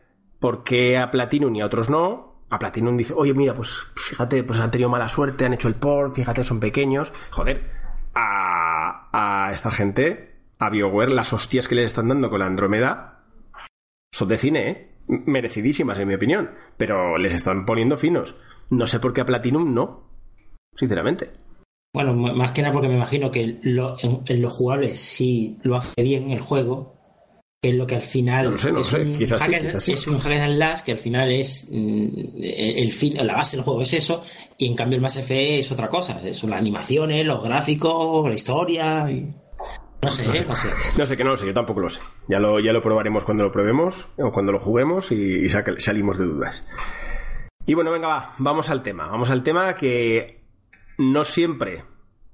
por 0.47 0.62
qué 0.62 0.97
a 0.97 1.11
Platinum 1.11 1.57
y 1.57 1.61
a 1.61 1.66
otros 1.66 1.90
no. 1.90 2.44
A 2.51 2.61
Platinum 2.61 2.97
dice, 2.97 3.12
oye, 3.16 3.34
mira, 3.34 3.53
pues 3.53 3.74
fíjate, 3.97 4.44
pues 4.44 4.61
han 4.61 4.70
tenido 4.70 4.88
mala 4.88 5.09
suerte, 5.09 5.44
han 5.44 5.55
hecho 5.55 5.66
el 5.66 5.74
port, 5.74 6.14
fíjate, 6.14 6.44
son 6.44 6.61
pequeños. 6.61 7.12
Joder, 7.32 7.68
a, 8.14 9.51
esta 9.53 9.72
gente, 9.72 10.36
a 10.61 10.70
BioWare, 10.70 11.11
las 11.12 11.32
hostias 11.32 11.66
que 11.66 11.74
les 11.74 11.86
están 11.86 12.07
dando 12.07 12.30
con 12.30 12.38
la 12.38 12.47
Andrómeda 12.47 13.24
son 14.12 14.28
de 14.28 14.38
cine, 14.38 14.70
¿eh? 14.70 14.90
Merecidísimas, 15.09 15.99
en 15.99 16.07
mi 16.07 16.14
opinión. 16.14 16.53
Pero 16.76 17.18
les 17.18 17.34
están 17.34 17.66
poniendo 17.66 17.97
finos. 17.97 18.36
No 18.70 18.86
sé 18.86 19.01
por 19.01 19.12
qué 19.12 19.22
a 19.22 19.26
Platinum 19.26 19.74
no. 19.74 20.11
Sinceramente. 20.76 21.32
Bueno, 21.92 22.14
más 22.14 22.53
que 22.53 22.62
nada 22.62 22.72
porque 22.72 22.88
me 22.88 22.94
imagino 22.94 23.32
que 23.32 23.42
en, 23.42 24.22
en 24.26 24.40
lo 24.40 24.49
jugable 24.49 24.94
sí 24.94 25.59
lo 25.64 25.74
hace 25.74 26.05
bien 26.05 26.30
el 26.30 26.38
juego, 26.38 26.95
que 27.67 27.71
es 27.73 27.75
lo 27.77 27.87
que 27.87 27.97
al 27.97 28.03
final 28.03 28.45
No 28.45 28.51
lo 28.53 28.59
sé, 28.59 28.69
no 28.69 28.75
lo 28.75 28.81
es, 28.83 28.87
sé, 28.87 29.01
un 29.03 29.19
quizás 29.19 29.41
hack 29.43 29.51
quizás 29.59 29.83
sí. 29.83 29.93
es 29.93 30.07
un 30.07 30.19
hack 30.19 30.33
and 30.33 30.55
slash 30.57 30.81
que 30.83 30.93
al 30.93 30.99
final 30.99 31.33
es 31.33 31.69
mm, 31.73 32.09
el, 32.43 32.93
fin, 32.93 33.14
la 33.27 33.35
base 33.35 33.57
del 33.57 33.64
juego 33.64 33.83
es 33.83 33.93
eso, 33.93 34.25
y 34.57 34.67
en 34.67 34.75
cambio 34.75 34.97
el 34.97 35.03
Mass 35.03 35.17
Effect 35.17 35.59
es 35.61 35.73
otra 35.73 35.89
cosa, 35.89 36.21
son 36.33 36.51
las 36.51 36.61
animaciones, 36.61 37.27
los 37.27 37.43
gráficos, 37.43 38.29
la 38.29 38.35
historia, 38.35 39.11
y- 39.11 39.35
no 40.03 40.11
sé, 40.11 40.25
¿eh? 40.27 40.45
no 40.47 40.55
sé. 40.55 40.69
No 40.99 41.07
sé 41.07 41.17
que 41.17 41.25
no 41.25 41.31
lo 41.31 41.37
sé, 41.37 41.47
yo 41.47 41.55
tampoco 41.55 41.81
lo 41.81 41.89
sé. 41.89 42.01
Ya 42.29 42.39
lo, 42.39 42.61
ya 42.61 42.73
lo 42.73 42.83
probaremos 42.83 43.25
cuando 43.25 43.43
lo 43.45 43.51
probemos 43.51 44.07
o 44.19 44.31
cuando 44.31 44.53
lo 44.53 44.59
juguemos 44.61 45.11
y, 45.11 45.47
y 45.47 45.49
salimos 45.49 46.19
de 46.19 46.27
dudas. 46.27 46.67
Y 47.67 47.75
bueno, 47.75 47.91
venga, 47.91 48.07
va, 48.07 48.35
vamos 48.39 48.71
al 48.71 48.83
tema. 48.83 49.09
Vamos 49.09 49.31
al 49.31 49.43
tema 49.43 49.75
que 49.75 50.45
no 50.99 51.25
siempre 51.25 51.83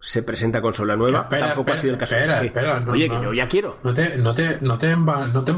se 0.02 0.22
presenta 0.24 0.60
consola 0.60 0.96
nueva. 0.96 1.22
Espera, 1.22 1.46
tampoco 1.46 1.70
espera, 1.70 1.74
ha 1.74 1.80
sido 1.80 1.92
el 1.94 1.98
caso. 1.98 2.16
espera, 2.16 2.44
espera, 2.44 2.80
no, 2.80 2.92
Oye, 2.92 3.08
no. 3.08 3.18
que 3.18 3.24
yo 3.24 3.32
ya 3.32 3.48
quiero. 3.48 3.78
No 3.84 3.94
te, 3.94 4.18
no 4.18 4.34
te, 4.34 4.60
no 4.60 4.76
te, 4.76 4.96
no 4.96 5.44
te 5.44 5.54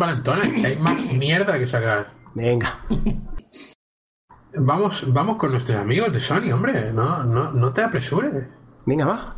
que 0.61 0.67
hay 0.67 0.77
más 0.79 1.01
mierda 1.13 1.59
que 1.59 1.67
sacar. 1.67 2.13
Venga. 2.35 2.79
Vamos, 4.57 5.13
vamos 5.13 5.39
con 5.39 5.51
nuestros 5.51 5.79
amigos 5.79 6.13
de 6.13 6.21
Sony, 6.21 6.53
hombre. 6.53 6.93
No, 6.93 7.25
no, 7.25 7.53
no 7.53 7.73
te 7.73 7.83
apresures. 7.83 8.47
Venga, 8.85 9.07
va. 9.07 9.37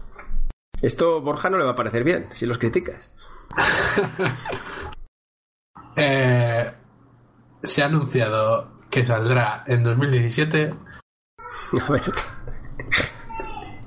Esto 0.83 1.23
Borja 1.23 1.49
no 1.49 1.57
le 1.57 1.65
va 1.65 1.71
a 1.71 1.77
parecer 1.77 2.05
bien 2.05 2.27
si 2.33 2.47
los 2.47 2.59
criticas. 2.59 3.11
Eh, 5.99 6.73
se 7.63 7.83
ha 7.83 7.87
anunciado 7.87 8.83
que 8.91 9.03
saldrá 9.03 9.65
en 9.67 9.83
2017 9.83 10.75
A 11.81 11.93
ver. 11.93 12.03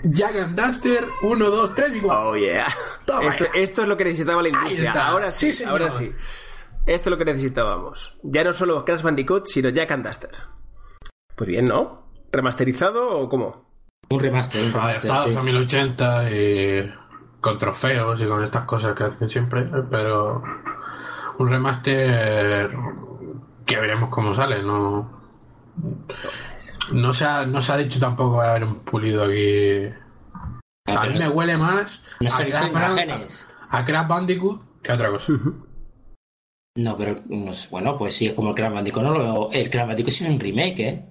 Jack 0.04 0.36
and 0.36 0.60
Duster 0.60 1.08
1, 1.22 1.46
2, 1.50 1.76
3 1.76 1.96
y 1.96 2.00
4. 2.02 2.30
Oh, 2.30 2.36
yeah. 2.36 2.68
Toma 3.06 3.36
Esto, 3.54 3.82
es 3.82 3.88
lo 3.88 3.98
que 3.98 4.06
necesitaba 4.06 4.42
la 4.42 4.50
industria. 4.50 4.92
Ahora 5.08 5.30
sí, 5.30 5.64
ahora 5.64 5.90
sí. 5.90 6.12
Esto 6.86 7.10
es 7.10 7.12
lo 7.12 7.18
que 7.18 7.26
necesitábamos. 7.26 8.18
Ya 8.24 8.44
no 8.44 8.54
solo 8.54 8.84
Crash 8.86 9.02
Bandicoot, 9.02 9.46
sino 9.46 9.70
Jack 9.70 9.92
and 9.92 10.06
Duster. 10.06 10.32
Pues 11.36 11.48
bien, 11.48 11.68
¿no? 11.68 12.12
¿Remasterizado 12.32 13.20
o 13.20 13.30
cómo? 13.30 13.70
Un 14.10 14.20
remaster, 14.20 14.64
un 14.66 14.74
remaster, 14.74 15.12
sí. 15.12 15.36
a 15.36 15.44
1080 15.44 16.32
y 16.32 16.94
con 17.40 17.58
trofeos 17.58 18.20
y 18.22 18.28
con 18.28 18.44
estas 18.44 18.66
cosas 18.66 18.96
que 18.96 19.04
hacen 19.04 19.30
siempre, 19.30 19.70
pero 19.90 20.42
un 21.38 21.50
remaster 21.50 22.72
que 23.66 23.80
veremos 23.80 24.10
cómo 24.10 24.34
sale, 24.34 24.64
no 24.64 25.20
no 26.92 27.14
se 27.14 27.26
ha, 27.26 27.46
no 27.46 27.62
se 27.62 27.72
ha 27.72 27.78
dicho 27.78 28.00
tampoco 28.00 28.42
haber 28.42 28.64
un 28.64 28.80
pulido 28.80 29.24
aquí. 29.24 29.86
A 30.88 31.06
mí 31.06 31.20
me 31.20 31.28
huele 31.30 31.56
más 31.58 32.02
No 32.20 32.28
a 32.30 32.32
Crash, 32.50 32.64
Ban- 32.64 32.70
imágenes. 32.70 33.48
a 33.70 33.86
Crash 33.86 34.08
Bandicoot 34.08 34.82
que 34.82 34.92
a 34.92 34.96
otra 34.96 35.10
cosa. 35.12 35.34
No, 36.76 36.96
pero 36.96 37.16
sé, 37.54 37.70
bueno, 37.72 37.98
pues 37.98 38.16
sí, 38.16 38.28
es 38.28 38.34
como 38.34 38.50
el 38.50 38.56
Crash 38.56 38.74
Bandicoot, 38.74 39.04
no 39.04 39.12
lo 39.14 39.20
veo. 39.20 39.52
El 39.52 39.70
Crash 39.70 39.88
Bandicoot 39.88 40.12
sí 40.14 40.24
es 40.24 40.30
un 40.30 40.40
remake, 40.40 40.80
¿eh? 40.80 41.06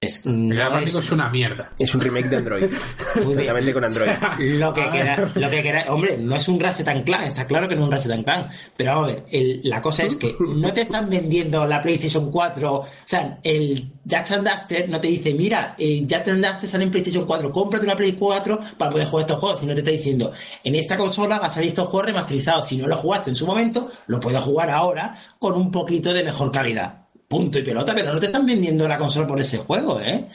Es, 0.00 0.24
no 0.26 0.54
Crash 0.54 0.70
Bandicoot 0.70 1.00
es- 1.02 1.06
es 1.06 1.12
una 1.12 1.28
mierda. 1.28 1.72
Es 1.78 1.92
un 1.94 2.00
remake 2.00 2.28
de 2.28 2.36
Android. 2.36 2.64
Muy 3.16 3.24
bien. 3.36 3.40
Exactamente 3.40 3.72
con 3.72 3.84
Android. 3.84 4.10
Lo 4.58 4.72
que, 4.74 4.90
queda, 4.90 5.32
lo 5.34 5.50
que 5.50 5.62
queda, 5.62 5.84
hombre, 5.88 6.16
no 6.18 6.36
es 6.36 6.48
un 6.48 6.60
Ratchet 6.60 6.86
and 6.88 7.04
Clank, 7.04 7.26
está 7.26 7.46
claro 7.46 7.68
que 7.68 7.74
no 7.74 7.80
es 7.82 7.86
un 7.86 7.92
Ratchet 7.92 8.12
and 8.12 8.24
Clank, 8.24 8.46
pero 8.76 8.92
vamos 8.92 9.04
a 9.10 9.14
ver, 9.14 9.24
el- 9.32 9.60
la 9.64 9.80
cosa 9.82 10.04
es 10.04 10.14
que 10.16 10.36
no 10.38 10.72
te 10.72 10.82
están 10.82 11.10
vendiendo 11.10 11.66
la 11.66 11.80
PlayStation 11.80 12.30
4, 12.30 12.72
o 12.74 12.86
sea, 13.04 13.38
el 13.42 13.90
Jackson 14.04 14.44
Duster 14.44 14.88
no 14.88 15.00
te 15.00 15.08
dice, 15.08 15.34
mira, 15.34 15.74
el 15.78 16.06
Jackson 16.06 16.40
Duster 16.40 16.68
sale 16.68 16.84
en 16.84 16.90
PlayStation 16.92 17.26
4, 17.26 17.50
cómprate 17.50 17.84
una 17.84 17.96
Play 17.96 18.12
4 18.12 18.58
para 18.78 18.90
poder 18.92 19.06
jugar 19.08 19.22
estos 19.22 19.40
juegos, 19.40 19.60
sino 19.60 19.74
te 19.74 19.80
está 19.80 19.90
diciendo, 19.90 20.30
en 20.62 20.74
esta 20.76 20.96
consola 20.96 21.38
va 21.40 21.46
a 21.46 21.50
salir 21.50 21.68
estos 21.70 21.88
juegos 21.88 22.06
remasterizados, 22.06 22.68
si 22.68 22.76
no 22.78 22.86
lo 22.86 22.96
jugaste 22.96 23.30
en 23.30 23.36
su 23.36 23.46
momento, 23.46 23.90
lo 24.06 24.20
puedes 24.20 24.40
jugar 24.42 24.70
ahora 24.70 25.14
con 25.40 25.54
un 25.54 25.72
poquito 25.72 26.12
de 26.12 26.22
mejor 26.22 26.52
calidad. 26.52 27.07
Punto 27.28 27.58
y 27.58 27.62
pelota, 27.62 27.94
pero 27.94 28.12
no 28.14 28.18
te 28.20 28.26
están 28.26 28.46
vendiendo 28.46 28.88
la 28.88 28.96
consola 28.98 29.26
por 29.26 29.38
ese 29.40 29.58
juego, 29.58 30.00
¿eh? 30.00 30.26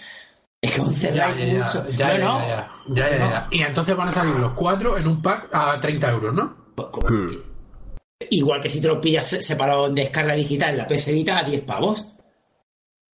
Es 0.62 0.72
que 0.74 0.82
un 0.82 0.94
Ya, 0.94 1.00
cerrado 1.00 1.36
ya, 1.36 1.46
ya, 1.46 1.54
mucho. 1.64 1.90
ya, 1.90 2.08
no, 2.08 2.14
ya, 2.14 2.18
no. 2.20 2.40
ya, 2.40 2.70
ya, 2.88 3.10
ya, 3.10 3.18
ya, 3.18 3.30
ya. 3.30 3.48
Y 3.52 3.62
entonces 3.64 3.96
van 3.96 4.08
a 4.10 4.14
salir 4.14 4.36
los 4.36 4.54
cuatro 4.54 4.98
en 4.98 5.08
un 5.08 5.22
pack 5.22 5.50
a 5.52 5.80
30 5.82 6.10
euros, 6.12 6.34
¿no? 6.34 6.56
Pues, 6.76 6.88
como- 6.92 7.10
Hmm. 7.10 7.38
Igual 8.30 8.62
que 8.62 8.70
si 8.70 8.80
te 8.82 8.88
lo 8.88 9.02
pillas 9.02 9.28
separado 9.28 9.88
en 9.88 9.96
descarga 9.96 10.34
digital 10.36 10.70
en 10.72 10.78
la 10.78 10.88
PS 10.88 11.12
Vita 11.12 11.40
a 11.40 11.44
10 11.44 11.62
pavos. 11.64 12.08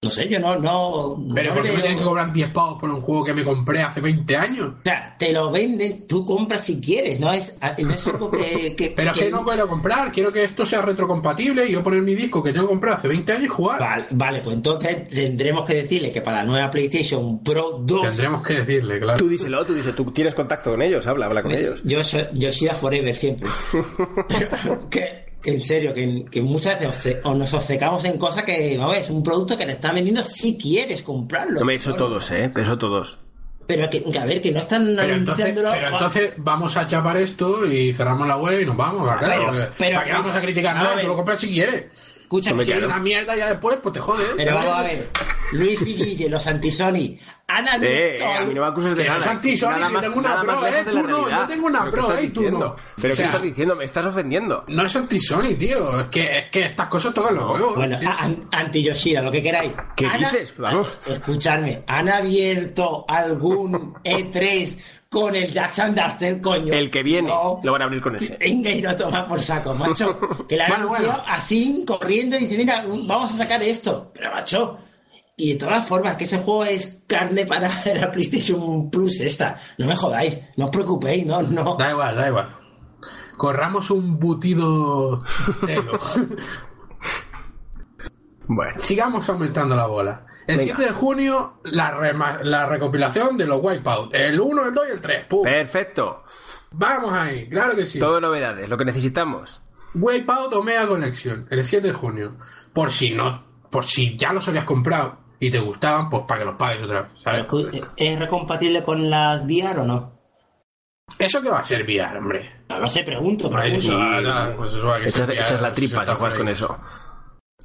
No 0.01 0.09
sé, 0.09 0.29
yo 0.29 0.39
no. 0.39 0.55
no 0.57 1.17
Pero 1.35 1.49
no 1.49 1.55
¿por 1.55 1.63
qué 1.65 1.73
me 1.73 1.79
tienen 1.81 1.97
que 1.97 2.05
cobrar 2.05 2.31
10 2.31 2.51
pavos 2.51 2.79
por 2.79 2.89
un 2.89 3.01
juego 3.01 3.25
que 3.25 3.33
me 3.33 3.43
compré 3.43 3.81
hace 3.81 3.99
20 3.99 4.37
años? 4.37 4.67
O 4.79 4.81
sea, 4.81 5.13
te 5.19 5.33
lo 5.33 5.51
venden, 5.51 6.07
tú 6.07 6.23
compras 6.25 6.63
si 6.63 6.79
quieres, 6.79 7.19
no 7.19 7.33
es, 7.33 7.59
no 7.79 7.91
es 7.93 8.07
algo 8.07 8.31
que. 8.31 8.75
que- 8.77 8.93
Pero 8.95 9.11
es 9.11 9.17
que- 9.17 9.25
que 9.25 9.31
no 9.31 9.43
quiero 9.43 9.67
comprar, 9.67 10.09
quiero 10.13 10.31
que 10.31 10.45
esto 10.45 10.65
sea 10.65 10.81
retrocompatible 10.83 11.65
y 11.67 11.73
yo 11.73 11.83
poner 11.83 12.01
mi 12.01 12.15
disco 12.15 12.41
que 12.41 12.53
tengo 12.53 12.69
comprado 12.69 12.95
hace 12.95 13.09
20 13.09 13.29
años 13.33 13.43
y 13.43 13.47
jugar. 13.49 13.77
Vale, 13.81 14.05
vale, 14.11 14.39
pues 14.39 14.55
entonces 14.55 15.09
tendremos 15.09 15.65
que 15.65 15.73
decirle 15.75 16.13
que 16.13 16.21
para 16.21 16.37
la 16.37 16.43
nueva 16.45 16.69
PlayStation 16.69 17.43
Pro 17.43 17.81
2. 17.83 18.01
Tendremos 18.03 18.41
que 18.47 18.53
decirle, 18.53 19.01
claro. 19.01 19.19
Tú 19.19 19.27
díselo, 19.27 19.65
tú 19.65 19.73
dices, 19.73 19.93
tú 19.93 20.09
tienes 20.13 20.33
contacto 20.33 20.71
con 20.71 20.81
ellos, 20.81 21.05
habla, 21.07 21.25
habla 21.25 21.43
con 21.43 21.51
ellos. 21.51 21.81
Yo 21.83 22.01
soy, 22.05 22.23
yo 22.35 22.53
soy 22.53 22.69
a 22.69 22.73
Forever 22.73 23.17
siempre. 23.17 23.49
Que, 24.89 24.89
que 24.89 25.28
en 25.43 25.61
serio, 25.61 25.93
que, 25.93 26.25
que 26.29 26.41
muchas 26.41 26.79
veces 26.79 27.17
o 27.23 27.33
nos 27.33 27.53
obcecamos 27.53 28.03
en 28.05 28.17
cosas 28.17 28.43
que, 28.43 28.77
no 28.77 28.93
es 28.93 29.09
un 29.09 29.23
producto 29.23 29.57
que 29.57 29.65
te 29.65 29.71
está 29.73 29.91
vendiendo 29.91 30.23
si 30.23 30.57
quieres 30.57 31.03
comprarlo. 31.03 31.59
No 31.59 31.65
me 31.65 31.75
eso 31.75 31.93
todos, 31.95 32.29
¿eh? 32.31 32.51
Eso 32.55 32.77
todos. 32.77 33.17
Pero 33.67 33.87
que, 33.87 34.03
que 34.03 34.17
a 34.17 34.25
ver, 34.25 34.41
que 34.41 34.51
no 34.51 34.59
están 34.61 34.95
Pero 34.95 35.13
entonces, 35.13 35.53
pero 35.53 35.89
entonces 35.89 36.33
vamos 36.37 36.75
a 36.75 36.87
chapar 36.87 37.17
esto 37.17 37.65
y 37.67 37.93
cerramos 37.93 38.27
la 38.27 38.35
web 38.37 38.59
y 38.61 38.65
nos 38.65 38.75
vamos. 38.75 39.07
¿a 39.07 39.19
qué? 39.19 39.25
Pero- 39.27 39.71
pero- 39.77 39.95
¿Para 39.95 40.05
qué 40.05 40.11
vamos 40.13 40.35
a 40.35 40.41
criticar 40.41 40.75
a 40.75 40.81
nada? 40.83 41.01
Solo 41.01 41.15
compras 41.15 41.39
si 41.39 41.51
quieres. 41.51 41.85
Escucha, 42.29 42.53
No 42.53 42.63
Si 42.63 42.71
es 42.71 42.77
Claro. 42.77 42.93
una 42.93 43.03
mierda 43.03 43.35
ya 43.35 43.49
después, 43.49 43.77
pues 43.81 43.91
te 43.93 43.99
jodes. 43.99 44.27
pero 44.37 44.55
vamos 44.57 44.75
a 44.75 44.81
ver. 44.83 45.09
Luis 45.53 45.81
y 45.87 45.95
Guille, 45.95 46.29
los 46.29 46.45
anti-Sony, 46.45 47.17
han 47.47 47.65
Eh, 47.65 47.69
abierto... 47.71 48.23
eh, 48.23 48.33
a 48.37 48.41
mí 48.45 48.53
no 48.53 48.61
me 48.61 48.67
acuses 48.67 48.91
de 48.95 49.01
Que 49.01 49.07
nada. 49.09 49.17
no 49.17 49.25
es 49.25 49.31
anti-Sony, 49.31 49.69
Nada 49.71 49.89
si 49.89 49.95
tengo 49.95 50.19
una 50.19 50.41
Pro, 50.43 50.67
eh, 50.67 50.83
tú 50.85 50.93
no, 51.07 51.29
yo 51.31 51.47
tengo 51.47 51.65
una 51.65 51.79
¿Pero 51.79 51.91
qué 51.91 51.97
Pro, 51.97 52.07
estás 52.09 52.23
eh, 52.23 52.31
tú 52.31 52.39
diciendo? 52.41 52.59
no. 52.59 52.75
¿Pero 53.01 53.13
O 53.13 53.15
sea, 53.15 53.23
qué 53.23 53.29
estás 53.29 53.41
diciendo? 53.41 53.75
Me 53.75 53.85
estás 53.85 54.05
ofendiendo. 54.05 54.63
No 54.67 54.85
es 54.85 54.95
anti-Sony, 54.95 55.55
tío. 55.57 56.01
Es 56.01 56.07
que, 56.09 56.37
es 56.37 56.49
que 56.51 56.65
estas 56.65 56.85
cosas 56.87 57.13
tocan 57.15 57.33
los 57.33 57.49
huevos. 57.49 57.75
Bueno, 57.77 57.97
anti-Yoshida, 58.51 59.23
lo 59.23 59.31
que 59.31 59.41
queráis. 59.41 59.71
¿Qué 59.95 60.07
dices? 60.19 60.53
Vamos. 60.59 60.87
Escuchadme, 61.07 61.83
¿han 61.87 62.09
abierto 62.09 63.05
algún 63.07 63.95
E3 64.03 64.98
con 65.09 65.35
el 65.35 65.51
Jackson 65.51 65.95
Duster, 65.95 66.39
coño? 66.41 66.71
El 66.73 66.91
que 66.91 67.01
viene, 67.03 67.29
No. 67.29 67.59
lo 67.63 67.71
van 67.71 67.81
a 67.81 67.85
abrir 67.85 68.01
con 68.01 68.15
ese. 68.15 68.37
Venga 68.37 68.69
y 68.69 68.81
no 68.81 68.95
toma 68.95 69.27
por 69.27 69.41
saco, 69.41 69.73
macho. 69.73 70.19
Que 70.47 70.55
la 70.55 70.67
han 70.67 70.87
Bueno, 70.87 71.17
así, 71.27 71.83
corriendo 71.85 72.35
y 72.37 72.41
dice, 72.41 72.57
mira, 72.57 72.83
vamos 73.07 73.31
a 73.33 73.37
sacar 73.37 73.61
esto. 73.63 74.11
Pero, 74.13 74.31
macho, 74.31 74.77
y 75.35 75.53
de 75.53 75.59
todas 75.59 75.85
formas, 75.87 76.15
que 76.15 76.25
ese 76.25 76.37
juego 76.39 76.63
es 76.65 77.03
carne 77.07 77.45
para 77.45 77.69
la 77.99 78.11
PlayStation 78.11 78.89
Plus 78.91 79.19
esta. 79.21 79.55
No 79.79 79.87
me 79.87 79.95
jodáis, 79.95 80.45
no 80.57 80.65
os 80.65 80.71
preocupéis, 80.71 81.25
no, 81.25 81.41
no. 81.41 81.75
Da 81.77 81.89
igual, 81.91 82.15
da 82.15 82.27
igual. 82.27 82.55
Corramos 83.37 83.89
un 83.91 84.19
butido. 84.19 85.23
Bueno, 88.51 88.79
Sigamos 88.81 89.29
aumentando 89.29 89.75
la 89.75 89.85
bola. 89.85 90.25
El 90.49 90.57
Venga. 90.57 90.75
7 90.77 90.83
de 90.83 90.91
junio, 90.97 91.53
la, 91.65 91.91
rema- 91.95 92.39
la 92.41 92.65
recopilación 92.65 93.37
de 93.37 93.45
los 93.45 93.59
Wipeout. 93.61 94.13
El 94.15 94.39
1, 94.41 94.65
el 94.65 94.73
2 94.73 94.85
y 94.87 94.91
el 94.93 95.01
3. 95.01 95.25
¡Pum! 95.27 95.43
perfecto. 95.43 96.23
Vamos 96.71 97.11
ahí, 97.13 97.47
claro 97.49 97.75
que 97.75 97.85
sí. 97.85 97.99
Todo 97.99 98.19
novedades, 98.19 98.67
lo 98.67 98.77
que 98.77 98.85
necesitamos. 98.85 99.61
Wipeout 99.93 100.53
Omega 100.53 100.87
Collection, 100.87 101.47
el 101.51 101.63
7 101.65 101.87
de 101.87 101.93
junio. 101.93 102.35
Por 102.73 102.91
si 102.91 103.11
no, 103.13 103.43
por 103.69 103.85
si 103.85 104.17
ya 104.17 104.33
los 104.33 104.47
habías 104.47 104.65
comprado 104.65 105.17
y 105.39 105.49
te 105.51 105.59
gustaban, 105.59 106.09
pues 106.09 106.23
para 106.27 106.39
que 106.39 106.45
los 106.45 106.55
pagues 106.55 106.83
otra 106.83 107.01
vez, 107.03 107.11
¿sabes? 107.23 107.45
¿Es 107.95 108.19
recompatible 108.19 108.83
con 108.83 109.09
las 109.09 109.43
VR 109.45 109.79
o 109.81 109.85
no? 109.85 110.19
¿Eso 111.17 111.41
qué 111.41 111.49
va 111.49 111.59
a 111.59 111.63
ser 111.63 111.83
VR, 111.83 112.17
hombre? 112.19 112.63
No 112.69 112.79
lo 112.79 112.87
sé, 112.87 113.03
pregunto, 113.03 113.49
pregunto. 113.49 113.77
eso, 113.77 113.97
ah, 113.99 114.51
pues 114.55 114.71
eso 114.73 114.85
va 114.87 114.97
a 114.97 114.99
que 114.99 115.09
Echas, 115.09 115.15
ser 115.25 115.29
VR, 115.29 115.41
echas 115.41 115.61
la 115.61 115.73
tripa 115.73 116.05
por 116.17 116.31
ahí. 116.31 116.37
con 116.37 116.47
eso. 116.49 116.77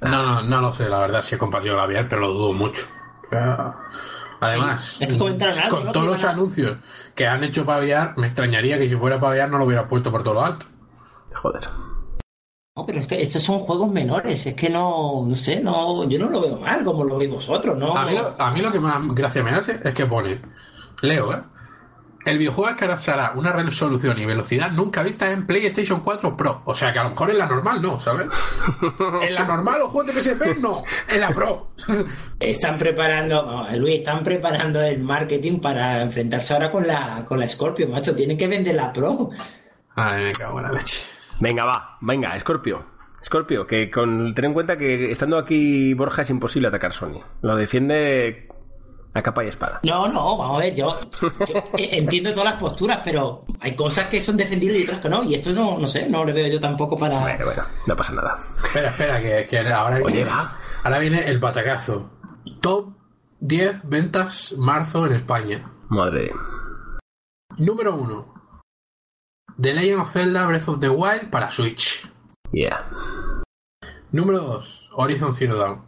No, 0.03 0.11
no, 0.11 0.43
no 0.43 0.61
lo 0.61 0.75
sé, 0.75 0.89
la 0.89 0.99
verdad, 0.99 1.23
si 1.23 1.35
es 1.35 1.39
compatible 1.39 1.73
con 1.73 1.81
la 1.83 1.87
VR, 1.87 2.09
pero 2.09 2.23
lo 2.23 2.33
dudo 2.33 2.53
mucho. 2.53 2.87
Además, 4.41 4.97
Es 5.01 5.09
que 5.09 5.19
comentaron 5.19 5.59
algo, 5.59 5.77
con 5.77 5.87
¿no? 5.87 5.93
todos 5.93 6.07
los 6.07 6.25
anuncios 6.25 6.79
que 7.15 7.27
han 7.27 7.43
hecho 7.45 7.65
para 7.65 7.81
VR, 7.81 8.13
me 8.17 8.27
extrañaría 8.27 8.79
que 8.79 8.89
si 8.89 8.97
fuera 8.97 9.19
para 9.19 9.33
VR 9.35 9.51
no 9.51 9.59
lo 9.59 9.65
hubiera 9.65 9.89
puesto 9.89 10.11
por 10.11 10.23
todo 10.23 10.35
lo 10.35 10.45
alto. 10.45 10.67
Joder. 11.33 11.69
No, 12.77 12.85
pero 12.85 12.99
es 12.99 13.07
que 13.07 13.23
estos 13.23 13.43
son 13.43 13.59
juegos 13.61 13.91
menores, 13.91 14.47
es 14.47 14.55
que 14.55 14.69
no, 14.69 15.25
no 15.27 15.35
sé, 15.35 15.63
no, 15.63 16.09
yo 16.09 16.19
no 16.19 16.29
lo 16.29 16.41
veo 16.41 16.59
mal 16.59 16.85
como 16.85 17.05
lo 17.05 17.17
veis 17.17 17.31
vosotros, 17.31 17.79
¿no? 17.79 17.97
A 17.97 18.05
mí, 18.05 18.15
lo, 18.15 18.35
a 18.37 18.51
mí 18.51 18.61
lo 18.61 18.73
que 18.73 18.81
más 18.81 19.01
gracia 19.15 19.45
me 19.45 19.53
hace 19.53 19.81
es 19.83 19.95
que 19.95 20.07
pone, 20.07 20.43
leo, 21.03 21.33
¿eh? 21.33 21.43
El 22.25 22.39
videojuego 22.39 22.71
alcanzará 22.71 23.33
una 23.35 23.53
resolución 23.53 24.19
y 24.19 24.25
velocidad 24.25 24.71
nunca 24.71 25.03
vista 25.03 25.31
en 25.31 25.47
PlayStation 25.47 26.01
4 26.01 26.37
Pro. 26.37 26.63
O 26.65 26.75
sea 26.75 26.93
que 26.93 26.99
a 26.99 27.05
lo 27.05 27.11
mejor 27.11 27.31
en 27.31 27.39
la 27.39 27.47
normal 27.47 27.83
no, 27.83 28.01
¿sabes? 28.01 28.27
en 29.23 29.35
la 29.35 29.45
normal 29.45 29.81
los 29.81 29.91
juegos 29.91 30.15
de 30.15 30.21
PSP 30.21 30.59
no, 30.61 30.83
en 31.09 31.21
la 31.21 31.31
Pro. 31.31 31.73
Están 32.41 32.79
preparando, 32.79 33.67
Luis, 33.77 33.97
están 33.97 34.23
preparando 34.23 34.81
el 34.83 35.03
marketing 35.03 35.61
para 35.61 36.03
enfrentarse 36.03 36.55
ahora 36.55 36.71
con 36.71 36.87
la, 36.87 37.25
con 37.27 37.39
la 37.39 37.49
Scorpio, 37.49 37.89
macho, 37.89 38.17
tienen 38.17 38.39
que 38.39 38.49
vender 38.49 38.75
la 38.75 38.93
Pro. 38.93 39.31
Ay, 39.97 40.25
me 40.25 40.33
cago 40.33 40.59
en 40.61 40.65
la 40.65 40.73
leche. 40.73 41.03
Venga, 41.41 41.65
va, 41.65 41.99
venga, 42.01 42.39
Scorpio. 42.39 42.95
Scorpio, 43.23 43.67
que 43.67 43.91
con 43.91 44.35
ten 44.35 44.47
en 44.47 44.53
cuenta 44.53 44.77
que 44.77 45.11
estando 45.11 45.39
aquí 45.39 45.95
Borja 45.95 46.23
es 46.23 46.31
imposible 46.31 46.69
atacar 46.69 46.93
Sony. 46.93 47.23
Lo 47.41 47.57
defiende 47.57 48.49
a 49.15 49.23
capa 49.23 49.45
y 49.45 49.49
espada. 49.49 49.81
No, 49.85 50.09
no, 50.09 50.37
vamos 50.37 50.57
a 50.57 50.65
ver, 50.65 50.75
yo, 50.75 50.97
yo, 51.21 51.59
eh, 51.79 51.89
entiendo 51.93 52.33
todas 52.33 52.47
las 52.53 52.61
posturas, 52.61 53.01
pero 53.05 53.43
hay 53.61 53.75
cosas 53.77 54.09
que 54.09 54.21
son 54.21 54.37
defendibles 54.37 54.81
y 54.81 54.85
otras 54.85 55.01
que 55.01 55.09
no, 55.09 55.23
y 55.23 55.35
esto 55.35 55.53
no, 55.53 55.79
no 55.79 55.87
sé, 55.87 56.09
no 56.09 56.25
lo 56.25 56.35
veo 56.35 56.49
yo 56.49 56.61
tampoco 56.61 56.97
para... 56.97 57.21
Bueno, 57.21 57.45
bueno, 57.47 57.63
no 57.87 57.97
pasa 57.97 58.13
nada. 58.13 58.39
Espera, 58.63 58.91
espera, 58.91 59.23
que, 59.23 59.47
que 59.47 59.59
ahora, 59.73 59.97
Oye, 60.03 60.15
viene, 60.17 60.31
va. 60.31 60.53
ahora 60.83 60.99
viene 60.99 61.29
el 61.29 61.39
batacazo. 61.39 62.11
Top 62.61 62.93
10 63.41 63.89
ventas 63.89 64.55
marzo 64.59 65.07
en 65.07 65.13
España. 65.15 65.71
Madre. 65.89 66.33
Número 67.57 67.95
1. 67.95 68.35
The 69.61 69.75
Legend 69.75 70.01
of 70.01 70.13
Zelda 70.13 70.47
Breath 70.47 70.69
of 70.69 70.81
the 70.81 70.89
Wild 70.89 71.31
para 71.31 71.51
Switch. 71.53 72.09
Yeah. 72.51 72.89
Número 74.11 74.41
2. 74.41 74.91
Horizon 74.97 75.35
Zero 75.35 75.57
Dawn. 75.57 75.83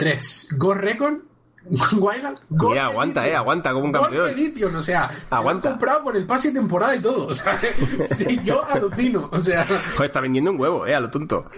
3. 0.00 0.48
Ghost 0.56 0.80
Recon 0.80 1.22
Wildland. 1.70 2.38
Mira, 2.48 2.86
aguanta, 2.86 3.20
Edition. 3.20 3.34
eh, 3.34 3.36
aguanta 3.36 3.72
como 3.72 3.84
un 3.84 3.92
campeón. 3.92 4.30
Edition, 4.30 4.74
o 4.76 4.82
sea, 4.82 5.10
Aguanta. 5.28 5.28
Se 5.28 5.42
lo 5.44 5.50
han 5.50 5.60
comprado 5.78 6.02
con 6.04 6.16
el 6.16 6.26
pase 6.26 6.48
de 6.48 6.54
temporada 6.54 6.96
y 6.96 7.02
todo, 7.02 7.26
o 7.28 7.34
sea, 7.34 7.58
sí, 7.58 8.40
yo 8.44 8.64
alucino, 8.68 9.28
o 9.30 9.38
sea, 9.40 9.66
Joder, 9.66 10.04
está 10.06 10.20
vendiendo 10.20 10.50
un 10.52 10.60
huevo, 10.60 10.86
eh, 10.86 10.94
a 10.94 11.00
lo 11.00 11.10
tonto. 11.10 11.50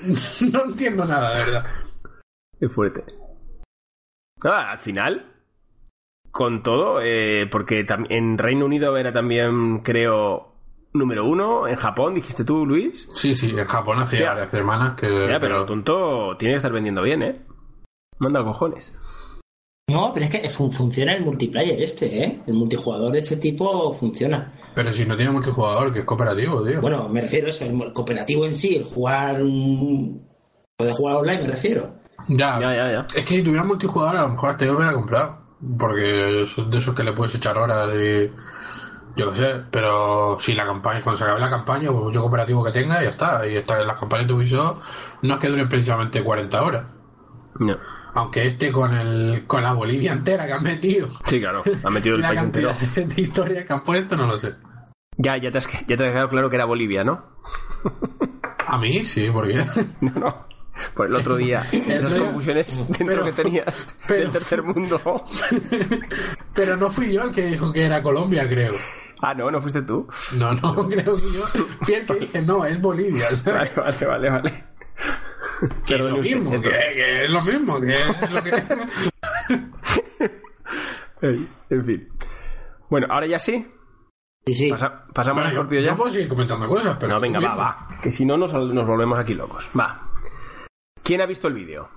no 0.53 0.65
entiendo 0.65 1.05
nada, 1.05 1.31
de 1.39 1.45
verdad. 1.45 1.67
Es 2.61 2.73
fuerte. 2.73 3.05
Nada, 4.43 4.73
al 4.73 4.79
final, 4.81 5.27
con 6.33 6.63
todo, 6.65 7.01
eh, 7.01 7.47
porque 7.51 7.87
en 8.09 8.39
Reino 8.39 8.67
Unido 8.67 8.97
era 8.97 9.13
también, 9.13 9.79
creo, 9.85 10.53
número 10.93 11.25
uno. 11.27 11.69
En 11.69 11.77
Japón, 11.77 12.15
dijiste 12.15 12.45
tú, 12.45 12.67
Luis. 12.67 13.09
Sí, 13.15 13.37
sí, 13.37 13.51
en 13.51 13.67
Japón 13.67 14.01
hace 14.01 14.19
Ya. 14.19 14.31
varias 14.31 14.51
semanas 14.51 14.97
que... 14.97 15.29
Ya, 15.29 15.39
pero 15.39 15.59
lo 15.59 15.67
tonto 15.67 16.37
tiene 16.39 16.55
que 16.55 16.57
estar 16.57 16.73
vendiendo 16.73 17.03
bien, 17.03 17.23
¿eh? 17.23 17.41
Manda 18.19 18.45
cojones. 18.45 18.93
No, 19.91 20.13
pero 20.15 20.25
es 20.27 20.31
que 20.31 20.49
fun- 20.49 20.71
funciona 20.71 21.13
el 21.15 21.25
multiplayer 21.25 21.81
este, 21.83 22.25
¿eh? 22.25 22.39
El 22.47 22.55
multijugador 22.55 23.13
de 23.13 23.19
este 23.19 23.37
tipo 23.37 23.93
funciona. 23.95 24.53
Pero 24.75 24.93
si 24.93 25.05
no 25.05 25.17
tiene 25.17 25.33
multijugador, 25.33 25.93
que 25.93 25.99
es 26.01 26.05
cooperativo, 26.05 26.65
tío. 26.65 26.81
Bueno, 26.81 27.09
me 27.09 27.21
refiero 27.21 27.49
a 27.49 27.51
eso, 27.51 27.65
el 27.67 27.93
cooperativo 27.93 28.47
en 28.47 28.55
sí, 28.55 28.77
el 28.77 28.85
jugar... 28.85 29.39
mm, 29.43 30.19
Poder 30.77 30.95
jugar 30.95 31.17
online, 31.17 31.43
me 31.43 31.49
refiero. 31.49 31.95
ya, 32.29 32.59
Ya, 32.61 32.75
ya, 32.75 32.93
ya. 32.93 33.07
Es 33.15 33.25
que 33.27 33.35
si 33.37 33.43
tuviera 33.43 33.65
multijugador, 33.65 34.17
a 34.17 34.23
lo 34.23 34.29
mejor 34.31 34.51
hasta 34.51 34.65
yo 34.65 34.73
me 34.73 34.79
hubiera 34.79 34.95
comprado. 34.95 35.43
Porque 35.79 36.47
son 36.55 36.71
de 36.71 36.79
esos 36.79 36.95
que 36.95 37.03
le 37.05 37.13
puedes 37.13 37.35
echar 37.35 37.59
horas 37.59 37.89
y... 37.95 38.31
Yo 39.15 39.31
qué 39.33 39.37
sé, 39.37 39.55
pero 39.71 40.39
si 40.41 40.55
la 40.55 40.65
campaña, 40.65 41.03
cuando 41.03 41.19
se 41.19 41.25
acabe 41.25 41.39
la 41.41 41.51
campaña, 41.51 41.91
pues 41.93 42.03
mucho 42.05 42.23
cooperativo 42.23 42.65
que 42.65 42.73
tenga 42.73 43.01
y 43.01 43.05
ya 43.05 43.11
está. 43.11 43.47
Y 43.47 43.57
está, 43.59 43.79
las 43.85 43.99
campañas 44.01 44.27
de 44.27 44.33
Ubisoft 44.33 44.79
no 45.21 45.35
es 45.35 45.41
que 45.41 45.49
duren 45.49 45.69
precisamente 45.69 46.25
40 46.25 46.63
horas. 46.63 46.87
No. 47.61 47.77
Aunque 48.15 48.47
este 48.47 48.71
con 48.71 48.93
el 48.95 49.45
con 49.47 49.63
la 49.63 49.73
Bolivia 49.73 50.13
entera 50.13 50.47
que 50.47 50.53
han 50.53 50.63
metido. 50.63 51.09
Sí, 51.25 51.41
claro, 51.41 51.63
ha 51.83 51.91
metido 51.91 52.15
el 52.17 52.21
la 52.23 52.29
país 52.29 52.43
entero. 52.43 52.75
de 52.95 53.21
historias 53.23 53.65
que 53.67 53.73
han 53.73 53.83
puesto, 53.83 54.17
no 54.17 54.27
lo 54.27 54.39
sé. 54.39 54.55
Ya, 55.17 55.37
ya 55.37 55.51
te, 55.51 55.59
has, 55.59 55.69
ya 55.87 55.97
te 55.97 56.05
has 56.07 56.13
quedado 56.13 56.29
claro 56.29 56.49
que 56.51 56.57
era 56.57 56.65
Bolivia, 56.65 57.05
¿no? 57.05 57.25
A 58.67 58.79
mí 58.79 59.05
sí, 59.05 59.27
porque... 59.33 59.65
No, 60.01 60.11
no. 60.13 60.47
Por 60.95 61.07
el 61.07 61.15
otro 61.17 61.37
día, 61.37 61.67
esas 61.73 62.15
confusiones 62.15 62.77
dentro 62.89 63.07
pero- 63.07 63.25
que 63.27 63.33
tenías 63.33 63.87
pero- 64.07 64.21
del 64.21 64.31
tercer 64.31 64.63
mundo. 64.63 65.01
pero 66.55 66.77
no 66.77 66.91
fui 66.91 67.13
yo 67.13 67.23
el 67.25 67.31
que 67.33 67.45
dijo 67.47 67.71
que 67.73 67.85
era 67.85 68.03
Colombia, 68.03 68.49
creo. 68.49 68.73
Ah, 69.21 69.35
no, 69.35 69.51
no 69.51 69.61
fuiste 69.61 69.83
tú. 69.83 70.09
No, 70.37 70.53
no, 70.55 70.89
creo 70.89 71.15
que 71.17 71.33
yo 71.33 71.47
fui 71.47 71.95
el 71.95 72.07
que 72.07 72.15
dije, 72.15 72.43
no, 72.43 72.65
es 72.65 72.81
Bolivia. 72.81 73.27
Vale, 73.45 73.71
vale, 73.77 74.07
vale, 74.07 74.31
vale. 74.31 74.65
Que 75.87 75.95
es 75.95 76.01
lo 76.01 76.19
mismo, 76.19 76.51
que, 76.61 76.71
es 77.25 77.31
lo 77.31 77.43
mismo, 77.43 77.81
que 77.81 77.95
es 77.95 78.31
lo 78.33 78.43
que... 78.43 78.51
En 81.71 81.85
fin. 81.87 82.09
Bueno, 82.91 83.07
ahora 83.11 83.27
ya 83.27 83.39
sí. 83.39 83.67
Sí, 84.45 84.55
sí. 84.55 84.71
Pasa- 84.71 85.05
pasamos 85.15 85.43
Bueno, 85.43 85.49
a 85.49 85.53
Scorpio 85.53 85.81
yo 85.81 85.87
ya. 85.87 85.97
puedo 85.97 86.11
seguir 86.11 86.29
comentando 86.29 86.67
cosas, 86.69 86.97
pero... 86.99 87.13
No, 87.15 87.21
venga, 87.21 87.39
va, 87.39 87.49
mismo. 87.49 87.59
va. 87.63 88.01
Que 88.03 88.11
si 88.11 88.25
no 88.27 88.37
nos, 88.37 88.53
nos 88.53 88.87
volvemos 88.87 89.19
aquí 89.19 89.35
locos. 89.35 89.71
Va. 89.79 90.11
¿Quién 91.03 91.21
ha 91.21 91.27
visto 91.27 91.47
el 91.49 91.55
vídeo? 91.55 91.89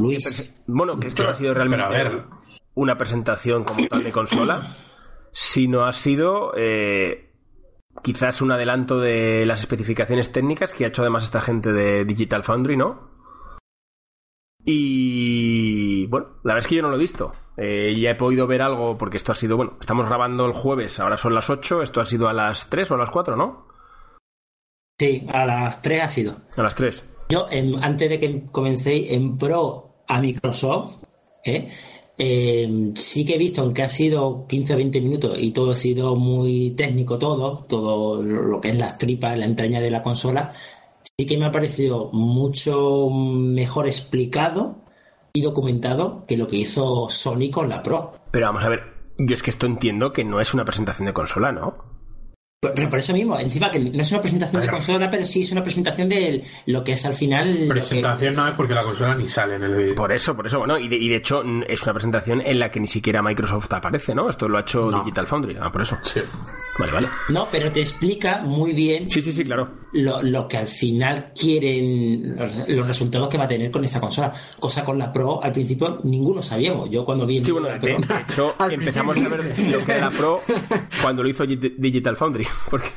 Luis. 0.00 0.62
Bueno, 0.66 0.98
que 1.00 1.06
esto 1.06 1.22
no 1.22 1.30
ha 1.30 1.34
sido 1.34 1.54
Pero, 1.54 1.64
realmente 1.64 1.86
a 1.86 1.88
ver. 1.88 2.24
una 2.74 2.96
presentación 2.98 3.64
como 3.64 3.86
tal 3.88 4.04
de 4.04 4.12
consola, 4.12 4.62
sino 5.32 5.86
ha 5.86 5.92
sido 5.92 6.52
eh, 6.56 7.32
quizás 8.02 8.42
un 8.42 8.52
adelanto 8.52 8.98
de 8.98 9.46
las 9.46 9.60
especificaciones 9.60 10.30
técnicas 10.32 10.74
que 10.74 10.84
ha 10.84 10.88
hecho 10.88 11.02
además 11.02 11.24
esta 11.24 11.40
gente 11.40 11.72
de 11.72 12.04
Digital 12.04 12.42
Foundry, 12.44 12.76
¿no? 12.76 13.13
Y 14.64 16.06
bueno, 16.06 16.26
la 16.42 16.54
verdad 16.54 16.58
es 16.60 16.66
que 16.66 16.76
yo 16.76 16.82
no 16.82 16.88
lo 16.90 16.96
he 16.96 17.00
visto. 17.00 17.32
Eh, 17.56 17.98
ya 18.00 18.10
he 18.10 18.14
podido 18.14 18.46
ver 18.46 18.62
algo 18.62 18.96
porque 18.98 19.16
esto 19.16 19.32
ha 19.32 19.34
sido, 19.34 19.56
bueno, 19.56 19.74
estamos 19.80 20.06
grabando 20.06 20.44
el 20.46 20.52
jueves, 20.52 20.98
ahora 21.00 21.16
son 21.16 21.34
las 21.34 21.50
8, 21.50 21.82
esto 21.82 22.00
ha 22.00 22.04
sido 22.06 22.28
a 22.28 22.32
las 22.32 22.68
3 22.68 22.90
o 22.90 22.94
a 22.94 22.98
las 22.98 23.10
4, 23.10 23.36
¿no? 23.36 23.66
Sí, 24.98 25.22
a 25.32 25.46
las 25.46 25.82
3 25.82 26.02
ha 26.02 26.08
sido. 26.08 26.36
A 26.56 26.62
las 26.62 26.74
3. 26.74 27.04
Yo, 27.28 27.46
en- 27.50 27.82
antes 27.82 28.08
de 28.10 28.18
que 28.18 28.44
comencéis 28.50 29.12
en 29.12 29.38
pro 29.38 30.02
a 30.08 30.20
Microsoft, 30.20 31.02
¿eh? 31.44 31.68
Eh, 32.16 32.92
sí 32.94 33.26
que 33.26 33.34
he 33.34 33.38
visto, 33.38 33.62
aunque 33.62 33.82
ha 33.82 33.88
sido 33.88 34.46
15 34.46 34.74
o 34.74 34.76
20 34.76 35.00
minutos 35.00 35.36
y 35.36 35.50
todo 35.50 35.72
ha 35.72 35.74
sido 35.74 36.14
muy 36.14 36.70
técnico, 36.76 37.18
todo, 37.18 37.64
todo 37.68 38.22
lo 38.22 38.60
que 38.60 38.68
es 38.70 38.78
las 38.78 38.98
tripas, 38.98 39.36
la 39.36 39.46
entraña 39.46 39.80
de 39.80 39.90
la 39.90 40.02
consola, 40.02 40.52
sí 41.18 41.26
que 41.26 41.38
me 41.38 41.46
ha 41.46 41.52
parecido 41.52 42.10
mucho 42.12 43.08
mejor 43.10 43.86
explicado 43.86 44.84
y 45.32 45.42
documentado 45.42 46.24
que 46.26 46.36
lo 46.36 46.46
que 46.46 46.56
hizo 46.56 47.08
Sony 47.08 47.50
con 47.50 47.68
la 47.68 47.82
Pro. 47.82 48.14
Pero 48.30 48.46
vamos 48.46 48.64
a 48.64 48.68
ver, 48.68 48.80
yo 49.18 49.34
es 49.34 49.42
que 49.42 49.50
esto 49.50 49.66
entiendo 49.66 50.12
que 50.12 50.24
no 50.24 50.40
es 50.40 50.54
una 50.54 50.64
presentación 50.64 51.06
de 51.06 51.12
consola, 51.12 51.52
¿no? 51.52 51.94
Pero 52.74 52.88
por 52.88 52.98
eso 52.98 53.12
mismo, 53.12 53.38
encima 53.38 53.70
que 53.70 53.78
no 53.78 54.00
es 54.00 54.10
una 54.10 54.22
presentación 54.22 54.62
de 54.62 54.68
consola, 54.68 55.10
pero 55.10 55.26
sí 55.26 55.42
es 55.42 55.52
una 55.52 55.62
presentación 55.62 56.08
de 56.08 56.44
lo 56.66 56.82
que 56.82 56.92
es 56.92 57.04
al 57.04 57.14
final. 57.14 57.66
Presentación 57.68 58.34
no 58.34 58.48
es 58.48 58.54
porque 58.54 58.74
la 58.74 58.84
consola 58.84 59.14
ni 59.14 59.28
sale 59.28 59.56
en 59.56 59.64
el 59.64 59.76
vídeo. 59.76 59.94
Por 59.94 60.12
eso, 60.12 60.34
por 60.34 60.46
eso, 60.46 60.60
bueno, 60.60 60.78
y 60.78 60.88
de, 60.88 60.96
y 60.96 61.08
de, 61.08 61.16
hecho 61.16 61.42
es 61.66 61.82
una 61.82 61.92
presentación 61.92 62.40
en 62.40 62.58
la 62.58 62.70
que 62.70 62.80
ni 62.80 62.86
siquiera 62.86 63.22
Microsoft 63.22 63.72
aparece, 63.72 64.14
¿no? 64.14 64.30
Esto 64.30 64.48
lo 64.48 64.58
ha 64.58 64.62
hecho 64.62 64.90
Digital 64.90 65.26
Foundry, 65.26 65.56
ah, 65.60 65.70
por 65.70 65.82
eso. 65.82 65.98
Sí. 66.02 66.20
Vale, 66.78 66.92
vale. 66.92 67.08
No, 67.28 67.46
pero 67.50 67.70
te 67.70 67.80
explica 67.80 68.40
muy 68.42 68.72
bien. 68.72 69.10
Sí, 69.10 69.20
sí, 69.20 69.32
sí, 69.32 69.44
claro. 69.44 69.83
Lo, 69.94 70.20
lo 70.22 70.48
que 70.48 70.56
al 70.56 70.66
final 70.66 71.32
quieren, 71.38 72.36
los, 72.66 72.86
resultados 72.86 73.28
que 73.28 73.38
va 73.38 73.44
a 73.44 73.48
tener 73.48 73.70
con 73.70 73.84
esta 73.84 74.00
consola. 74.00 74.32
Cosa 74.58 74.84
con 74.84 74.98
la 74.98 75.12
Pro, 75.12 75.42
al 75.42 75.52
principio 75.52 76.00
ninguno 76.02 76.42
sabíamos. 76.42 76.90
Yo 76.90 77.04
cuando 77.04 77.24
vi. 77.24 77.44
Sí, 77.44 77.52
bueno, 77.52 77.68
de, 77.68 77.78
de 77.78 77.92
hecho 77.92 78.54
empezamos 78.70 79.24
a 79.24 79.28
ver 79.28 79.58
lo 79.70 79.84
que 79.84 79.92
era 79.92 80.10
la 80.10 80.10
Pro 80.18 80.40
cuando 81.00 81.22
lo 81.22 81.28
hizo 81.28 81.46
Digital 81.46 82.16
Foundry. 82.16 82.46
Porque... 82.70 82.88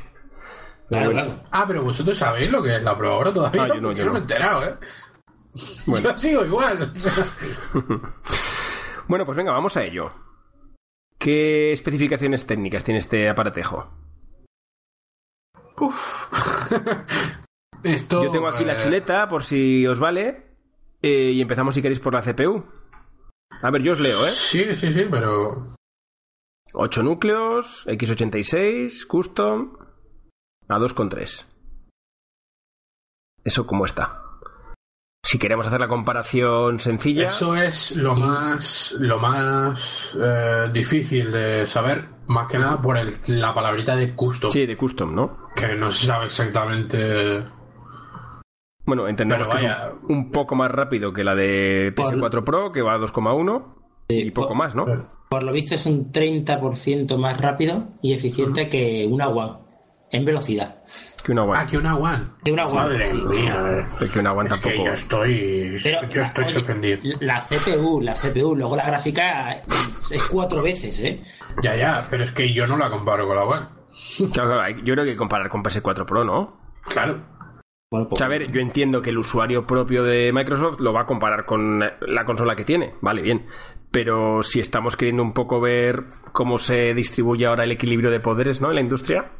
Claro, 0.88 1.10
claro. 1.12 1.40
Ah, 1.50 1.64
pero 1.68 1.82
vosotros 1.82 2.18
sabéis 2.18 2.50
lo 2.50 2.62
que 2.62 2.76
es 2.76 2.82
la 2.82 2.96
Pro 2.96 3.12
ahora 3.12 3.32
todavía. 3.32 3.66
No, 3.66 3.74
yo 3.74 3.80
no, 3.80 3.92
yo 3.92 4.04
no. 4.04 4.12
me 4.12 4.18
he 4.18 4.22
enterado, 4.22 4.64
¿eh? 4.64 4.74
Bueno. 5.86 6.10
Yo 6.10 6.16
sigo 6.16 6.44
igual. 6.44 6.92
bueno, 9.06 9.24
pues 9.24 9.36
venga, 9.36 9.52
vamos 9.52 9.76
a 9.76 9.84
ello. 9.84 10.10
¿Qué 11.18 11.72
especificaciones 11.72 12.46
técnicas 12.46 12.84
tiene 12.84 12.98
este 12.98 13.28
aparatejo? 13.28 14.07
Uf. 15.80 16.32
Esto, 17.82 18.24
Yo 18.24 18.30
tengo 18.30 18.48
aquí 18.48 18.64
eh... 18.64 18.66
la 18.66 18.76
chuleta, 18.76 19.28
por 19.28 19.42
si 19.44 19.86
os 19.86 20.00
vale. 20.00 20.56
Eh, 21.00 21.30
y 21.32 21.40
empezamos, 21.40 21.74
si 21.74 21.82
queréis, 21.82 22.00
por 22.00 22.14
la 22.14 22.22
CPU. 22.22 22.64
A 23.62 23.70
ver, 23.70 23.82
yo 23.82 23.92
os 23.92 24.00
leo, 24.00 24.18
¿eh? 24.26 24.30
Sí, 24.30 24.74
sí, 24.74 24.92
sí, 24.92 25.04
pero. 25.10 25.74
8 26.74 27.02
núcleos, 27.02 27.86
x86, 27.86 29.06
custom, 29.06 29.76
a 30.68 30.78
2,3. 30.78 31.46
¿Eso 33.44 33.66
cómo 33.66 33.84
está? 33.84 34.27
Si 35.22 35.38
queremos 35.38 35.66
hacer 35.66 35.80
la 35.80 35.88
comparación 35.88 36.78
sencilla. 36.78 37.26
Eso 37.26 37.56
es 37.56 37.96
lo 37.96 38.14
más, 38.14 38.94
lo 38.98 39.18
más 39.18 40.16
eh, 40.18 40.70
difícil 40.72 41.32
de 41.32 41.66
saber, 41.66 42.08
más 42.28 42.46
que 42.48 42.58
nada 42.58 42.80
por 42.80 42.96
el, 42.96 43.16
la 43.26 43.52
palabrita 43.52 43.96
de 43.96 44.14
custom. 44.14 44.50
Sí, 44.50 44.64
de 44.64 44.76
custom, 44.76 45.14
¿no? 45.14 45.48
Que 45.54 45.74
no 45.74 45.90
se 45.90 46.06
sabe 46.06 46.26
exactamente. 46.26 47.44
Bueno, 48.86 49.06
entendemos 49.06 49.48
que 49.48 49.56
es 49.56 49.72
un, 50.08 50.16
un, 50.16 50.30
poco 50.30 50.54
más 50.54 50.70
rápido 50.70 51.12
que 51.12 51.24
la 51.24 51.34
de 51.34 51.94
PS4 51.94 52.30
por... 52.30 52.44
Pro, 52.44 52.72
que 52.72 52.80
va 52.80 52.94
a 52.94 52.98
2,1 52.98 53.74
sí, 54.08 54.20
y 54.20 54.30
poco 54.30 54.48
por, 54.48 54.56
más, 54.56 54.74
¿no? 54.74 54.86
Por 55.28 55.42
lo 55.42 55.52
visto 55.52 55.74
es 55.74 55.84
un 55.84 56.10
30% 56.10 57.18
más 57.18 57.38
rápido 57.38 57.88
y 58.00 58.14
eficiente 58.14 58.62
uh 58.62 58.64
-huh. 58.64 58.70
que 58.70 59.08
una 59.10 59.28
One 59.28 59.67
en 60.10 60.24
velocidad. 60.24 60.82
Que 61.24 61.32
una 61.32 61.44
One. 61.44 61.58
Ah, 61.58 61.66
que 61.66 61.76
una 61.76 61.96
One. 61.96 62.26
Que 62.44 62.52
una 62.52 62.66
One. 62.66 62.74
Madre 62.74 63.04
sí. 63.04 63.16
mía. 63.16 63.86
Que 64.12 64.18
una 64.18 64.32
One 64.32 64.48
es 64.48 64.54
tampoco. 64.54 64.76
Que 64.76 64.84
yo 64.84 64.92
estoy, 64.92 65.76
Pero, 65.82 66.08
yo 66.08 66.22
estoy 66.22 66.44
oye, 66.44 66.54
sorprendido. 66.54 66.98
La 67.20 67.40
CPU, 67.40 68.00
la 68.00 68.14
CPU, 68.14 68.56
luego 68.56 68.76
la 68.76 68.86
gráfica 68.86 69.52
es 69.52 70.28
cuatro 70.30 70.62
veces, 70.62 71.00
¿eh? 71.00 71.20
Ya, 71.62 71.76
ya, 71.76 72.06
pero 72.10 72.24
es 72.24 72.32
que 72.32 72.52
yo 72.54 72.66
no 72.66 72.76
la 72.76 72.90
comparo 72.90 73.26
con 73.26 73.36
la 73.36 73.44
One. 73.44 73.66
Claro, 74.32 74.50
claro, 74.50 74.78
yo 74.84 74.94
creo 74.94 75.04
que 75.04 75.16
comparar 75.16 75.48
con 75.48 75.62
PS4 75.62 76.06
Pro, 76.06 76.24
¿no? 76.24 76.60
Claro. 76.88 77.20
Bueno, 77.90 78.06
pues, 78.06 78.12
o 78.12 78.16
sea, 78.16 78.26
a 78.26 78.30
ver, 78.30 78.52
yo 78.52 78.60
entiendo 78.60 79.00
que 79.00 79.10
el 79.10 79.18
usuario 79.18 79.66
propio 79.66 80.04
de 80.04 80.30
Microsoft 80.32 80.78
lo 80.80 80.92
va 80.92 81.02
a 81.02 81.06
comparar 81.06 81.46
con 81.46 81.80
la 81.80 82.24
consola 82.26 82.54
que 82.54 82.64
tiene, 82.64 82.94
vale, 83.00 83.22
bien. 83.22 83.46
Pero 83.90 84.42
si 84.42 84.60
estamos 84.60 84.96
queriendo 84.96 85.22
un 85.22 85.32
poco 85.32 85.60
ver 85.60 86.04
cómo 86.32 86.58
se 86.58 86.92
distribuye 86.92 87.46
ahora 87.46 87.64
el 87.64 87.72
equilibrio 87.72 88.10
de 88.10 88.20
poderes, 88.20 88.60
¿no? 88.60 88.68
En 88.68 88.74
la 88.74 88.82
industria, 88.82 89.30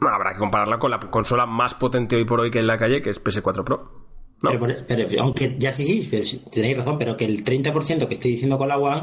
habrá 0.00 0.32
que 0.32 0.38
compararla 0.38 0.78
con 0.78 0.90
la 0.90 1.00
consola 1.00 1.46
más 1.46 1.74
potente 1.74 2.16
hoy 2.16 2.24
por 2.24 2.40
hoy 2.40 2.50
que 2.50 2.58
en 2.60 2.66
la 2.66 2.78
calle, 2.78 3.02
que 3.02 3.10
es 3.10 3.22
PS4 3.22 3.64
Pro. 3.64 4.06
¿no? 4.42 4.50
Pero, 4.50 4.66
pero, 4.86 5.22
aunque 5.22 5.56
ya 5.58 5.72
sí, 5.72 5.84
sí, 5.84 6.08
pero, 6.10 6.22
tenéis 6.52 6.76
razón, 6.76 6.98
pero 6.98 7.16
que 7.16 7.24
el 7.24 7.42
30% 7.44 8.06
que 8.06 8.14
estoy 8.14 8.32
diciendo 8.32 8.58
con 8.58 8.68
la 8.68 8.76
One, 8.78 9.02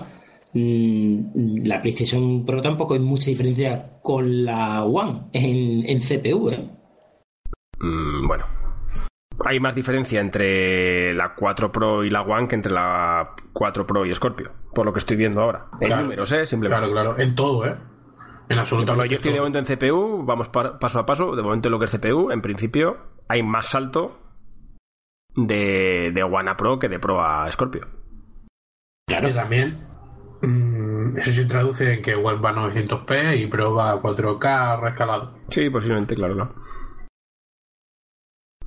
mmm, 0.53 1.65
la 1.65 1.81
PlayStation 1.81 2.45
Pro 2.45 2.61
tampoco 2.61 2.93
hay 2.93 2.99
mucha 2.99 3.29
diferencia 3.31 3.99
con 4.03 4.45
la 4.45 4.83
One 4.83 5.29
en, 5.33 5.83
en 5.89 5.99
CPU, 5.99 6.49
¿eh? 6.51 6.59
Mm, 7.79 8.27
bueno, 8.27 8.45
hay 9.45 9.59
más 9.59 9.73
diferencia 9.75 10.21
entre 10.21 11.13
la 11.15 11.33
4 11.35 11.71
Pro 11.71 12.03
y 12.03 12.09
la 12.11 12.21
One 12.21 12.47
que 12.47 12.55
entre 12.55 12.71
la 12.71 13.31
4 13.53 13.85
Pro 13.87 14.05
y 14.05 14.13
Scorpio, 14.13 14.51
por 14.73 14.85
lo 14.85 14.93
que 14.93 14.99
estoy 14.99 15.17
viendo 15.17 15.41
ahora. 15.41 15.65
En 15.81 15.87
Claro. 15.87 16.03
números, 16.03 16.31
¿eh? 16.33 16.45
Simplemente. 16.45 16.87
Claro, 16.91 16.93
claro. 17.13 17.19
En 17.19 17.33
todo, 17.35 17.65
¿eh? 17.65 17.75
En 18.49 18.57
Por 18.57 18.59
absolutamente 18.59 19.03
lo 19.05 19.09
yo 19.09 19.15
estoy 19.15 19.31
de 19.33 19.39
momento 19.39 19.59
en 19.59 19.65
CPU, 19.65 20.23
vamos 20.25 20.49
pa- 20.49 20.77
paso 20.79 20.99
a 20.99 21.05
paso. 21.05 21.35
De 21.35 21.41
momento 21.43 21.67
en 21.69 21.71
lo 21.71 21.79
que 21.79 21.85
es 21.85 21.91
CPU, 21.97 22.29
en 22.31 22.41
principio, 22.41 22.97
hay 23.27 23.41
más 23.43 23.67
salto 23.67 24.19
de, 25.35 26.11
de 26.13 26.23
One 26.23 26.49
a 26.51 26.57
Pro 26.57 26.77
que 26.79 26.89
de 26.89 26.99
Pro 26.99 27.21
a 27.23 27.49
Scorpio. 27.51 27.87
Claro. 29.07 29.29
Y 29.29 29.33
también 29.33 29.73
mm, 30.41 31.17
eso 31.17 31.31
se 31.31 31.45
traduce 31.45 31.93
en 31.93 32.01
que 32.01 32.15
One 32.15 32.39
va 32.41 32.49
a 32.51 32.53
900p 32.53 33.37
y 33.39 33.47
Pro 33.47 33.75
va 33.75 33.91
a 33.91 34.01
4K 34.01 34.79
rescalado. 34.81 35.37
Sí, 35.49 35.69
posiblemente, 35.69 36.15
claro, 36.15 36.35
claro. 36.35 36.55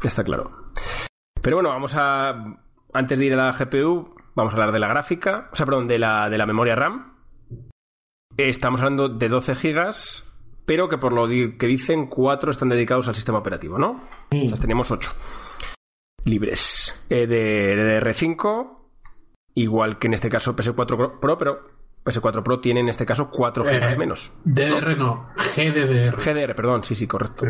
Está 0.02 0.24
claro. 0.24 0.72
Pero 1.42 1.56
bueno, 1.56 1.70
vamos 1.70 1.94
a. 1.96 2.56
Antes 2.92 3.18
de 3.18 3.26
ir 3.26 3.34
a 3.34 3.36
la 3.36 3.52
GPU, 3.52 4.14
vamos 4.34 4.52
a 4.52 4.56
hablar 4.56 4.72
de 4.72 4.78
la 4.78 4.88
gráfica. 4.88 5.48
O 5.52 5.56
sea, 5.56 5.66
perdón, 5.66 5.86
de 5.86 5.98
la, 5.98 6.28
de 6.30 6.38
la 6.38 6.46
memoria 6.46 6.74
RAM. 6.74 7.15
Estamos 8.36 8.80
hablando 8.80 9.08
de 9.08 9.28
12 9.28 9.54
gigas, 9.54 10.24
pero 10.66 10.88
que 10.88 10.98
por 10.98 11.12
lo 11.12 11.26
que 11.26 11.66
dicen, 11.66 12.06
4 12.08 12.50
están 12.50 12.68
dedicados 12.68 13.08
al 13.08 13.14
sistema 13.14 13.38
operativo, 13.38 13.78
¿no? 13.78 14.00
O 14.32 14.48
sea, 14.48 14.58
tenemos 14.58 14.90
8 14.90 15.10
libres. 16.24 17.06
Eh, 17.08 17.26
de 17.26 18.00
DDR5, 18.02 18.78
igual 19.54 19.98
que 19.98 20.08
en 20.08 20.14
este 20.14 20.28
caso 20.28 20.54
PS4 20.54 21.18
Pro, 21.20 21.36
pero 21.38 21.60
PS4 22.04 22.42
Pro 22.42 22.60
tiene 22.60 22.80
en 22.80 22.88
este 22.88 23.06
caso 23.06 23.30
4 23.30 23.64
gigas 23.64 23.94
Eh, 23.94 23.98
menos. 23.98 24.32
DDR 24.44 24.96
no, 24.98 25.28
GDDR. 25.56 26.16
GDR, 26.18 26.54
perdón, 26.54 26.84
sí, 26.84 26.94
sí, 26.94 27.06
correcto. 27.06 27.46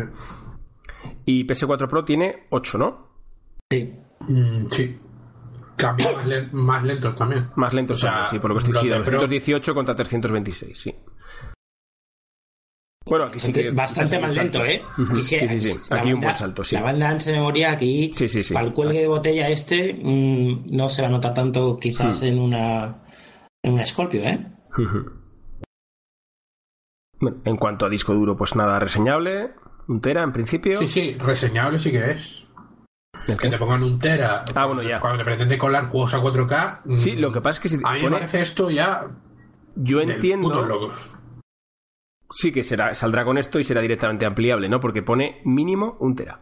Y 1.25 1.45
PS4 1.45 1.87
Pro 1.87 2.05
tiene 2.05 2.47
8, 2.49 2.77
¿no? 2.77 3.07
Sí. 3.69 3.93
Mm, 4.21 4.67
sí. 4.69 4.99
Cambios 5.77 6.15
más, 6.15 6.25
len- 6.27 6.49
más 6.53 6.83
lentos 6.83 7.15
también. 7.15 7.49
Más 7.55 7.73
lentos, 7.73 7.97
O 7.97 7.99
sea, 8.01 8.09
también, 8.11 8.29
sí, 8.31 8.39
por 8.39 8.49
lo 8.49 8.55
que 8.55 8.59
estoy 8.59 8.73
sí, 8.81 8.87
Pro- 8.89 9.19
218 9.21 9.73
contra 9.75 9.95
326, 9.95 10.77
sí. 10.79 10.95
Bueno, 13.05 13.25
aquí 13.25 13.39
sí 13.39 13.53
que. 13.53 13.71
Bastante 13.71 14.19
más 14.19 14.35
lento, 14.35 14.65
¿eh? 14.65 14.81
Quisiera- 15.13 15.47
sí, 15.47 15.59
sí, 15.59 15.71
sí. 15.71 15.93
Aquí 15.93 16.11
un 16.11 16.19
buen 16.19 16.35
salto, 16.35 16.63
sí. 16.63 16.75
La 16.75 16.81
banda 16.83 17.09
ancha 17.09 17.29
de 17.31 17.37
memoria 17.37 17.71
aquí, 17.71 18.11
Sí, 18.17 18.27
sí, 18.27 18.43
sí. 18.43 18.53
para 18.53 18.65
el 18.67 18.73
cuelgue 18.73 18.99
de 18.99 19.07
botella 19.07 19.47
este, 19.49 19.93
mmm, 20.03 20.65
no 20.75 20.89
se 20.89 21.01
va 21.03 21.07
a 21.07 21.11
notar 21.11 21.33
tanto 21.33 21.77
quizás 21.79 22.21
Hmm. 22.21 22.25
en 22.25 22.39
una 22.39 23.01
en 23.63 23.73
una 23.73 23.85
Scorpio, 23.85 24.21
¿eh? 24.23 24.39
Bueno, 27.19 27.37
en 27.45 27.57
cuanto 27.57 27.85
a 27.85 27.89
disco 27.89 28.13
duro, 28.13 28.35
pues 28.37 28.55
nada 28.55 28.79
reseñable. 28.79 29.51
Un 29.87 30.01
tera 30.01 30.21
en 30.23 30.33
principio. 30.33 30.77
Sí, 30.79 30.87
sí, 30.87 31.13
reseñable 31.17 31.79
sí 31.79 31.91
que 31.91 32.11
es. 32.11 32.43
¿El 33.27 33.37
Que 33.37 33.49
te 33.49 33.57
pongan 33.57 33.83
un 33.83 33.99
tera. 33.99 34.43
Ah, 34.55 34.65
bueno, 34.65 34.81
ya. 34.83 34.99
Cuando 34.99 35.19
te 35.19 35.25
pretende 35.25 35.57
colar 35.57 35.89
juegos 35.89 36.13
a 36.13 36.21
4K. 36.21 36.81
mm, 36.85 36.95
Sí, 36.97 37.15
lo 37.15 37.31
que 37.31 37.41
pasa 37.41 37.57
es 37.57 37.59
que 37.59 37.69
si 37.69 37.77
A 37.83 37.93
mí 37.93 38.01
me 38.03 38.09
parece 38.11 38.41
esto 38.41 38.69
ya. 38.69 39.05
yo 39.75 39.99
entiendo. 40.01 40.65
locos. 40.65 41.13
Sí, 42.29 42.51
que 42.51 42.63
será, 42.63 42.93
saldrá 42.93 43.23
con 43.23 43.37
esto 43.37 43.59
y 43.59 43.63
será 43.63 43.81
directamente 43.81 44.25
ampliable, 44.25 44.67
¿no? 44.69 44.79
Porque 44.79 45.01
pone 45.01 45.41
mínimo 45.45 45.97
un 45.99 46.15
tera. 46.15 46.41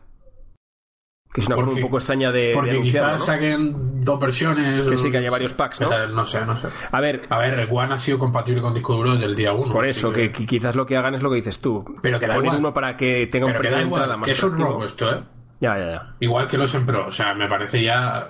Que 1.32 1.41
es 1.41 1.48
una 1.48 1.57
forma 1.57 1.74
un 1.74 1.82
poco 1.82 1.98
extraña 1.98 2.32
de, 2.32 2.53
Porque 2.56 2.82
quizás 2.82 3.12
¿no? 3.12 3.20
saquen 3.20 4.06
dos 4.06 4.20
versiones. 4.22 4.88
Que 4.88 4.95
sí, 4.95 5.12
que 5.12 5.18
haya 5.18 5.30
varios 5.30 5.53
packs, 5.53 5.82
¿no? 5.82 6.07
No 6.07 6.26
sé, 6.26 6.45
no 6.45 6.57
sé. 6.57 6.70
A 6.91 7.02
ver, 7.02 7.28
A 7.30 7.38
ver, 7.40 7.60
el 7.60 7.68
One 7.70 7.94
ha 7.94 7.99
sido 7.99 8.18
compatible 8.18 8.62
con 8.62 8.74
disco 8.74 8.95
duro 8.95 9.12
desde 9.14 9.26
el 9.26 9.36
día 9.36 9.52
1. 9.52 9.72
por 9.74 9.86
eso, 9.86 10.14
que, 10.14 10.32
que 10.32 10.45
quizás 10.45 10.76
lo 10.78 10.86
que 10.86 10.95
hagan 10.95 11.14
es 11.14 11.22
lo 11.22 11.30
que 11.30 11.36
dices 11.36 11.60
tú. 11.60 11.84
Pero 12.02 12.20
que 12.20 12.28
da 12.28 12.38
igual. 12.38 12.57
uno 12.60 12.74
para 12.74 12.95
que 12.95 13.28
tenga 13.30 13.48
un 13.48 13.52
Pero 13.52 13.60
precio 13.60 13.78
de 13.78 13.84
entrada 13.84 14.16
más 14.18 14.26
que 14.26 14.32
es 14.32 14.44
un 14.44 14.57
robo 14.57 14.86
esto, 14.86 15.12
¿eh? 15.12 15.24
Ya, 15.60 15.77
ya, 15.77 15.91
ya. 15.91 16.15
Igual 16.19 16.48
que 16.48 16.57
los 16.57 16.73
en 16.76 16.86
Pro. 16.86 17.07
O 17.07 17.11
sea, 17.11 17.34
me 17.34 17.48
parece 17.48 17.84
ya. 17.84 18.27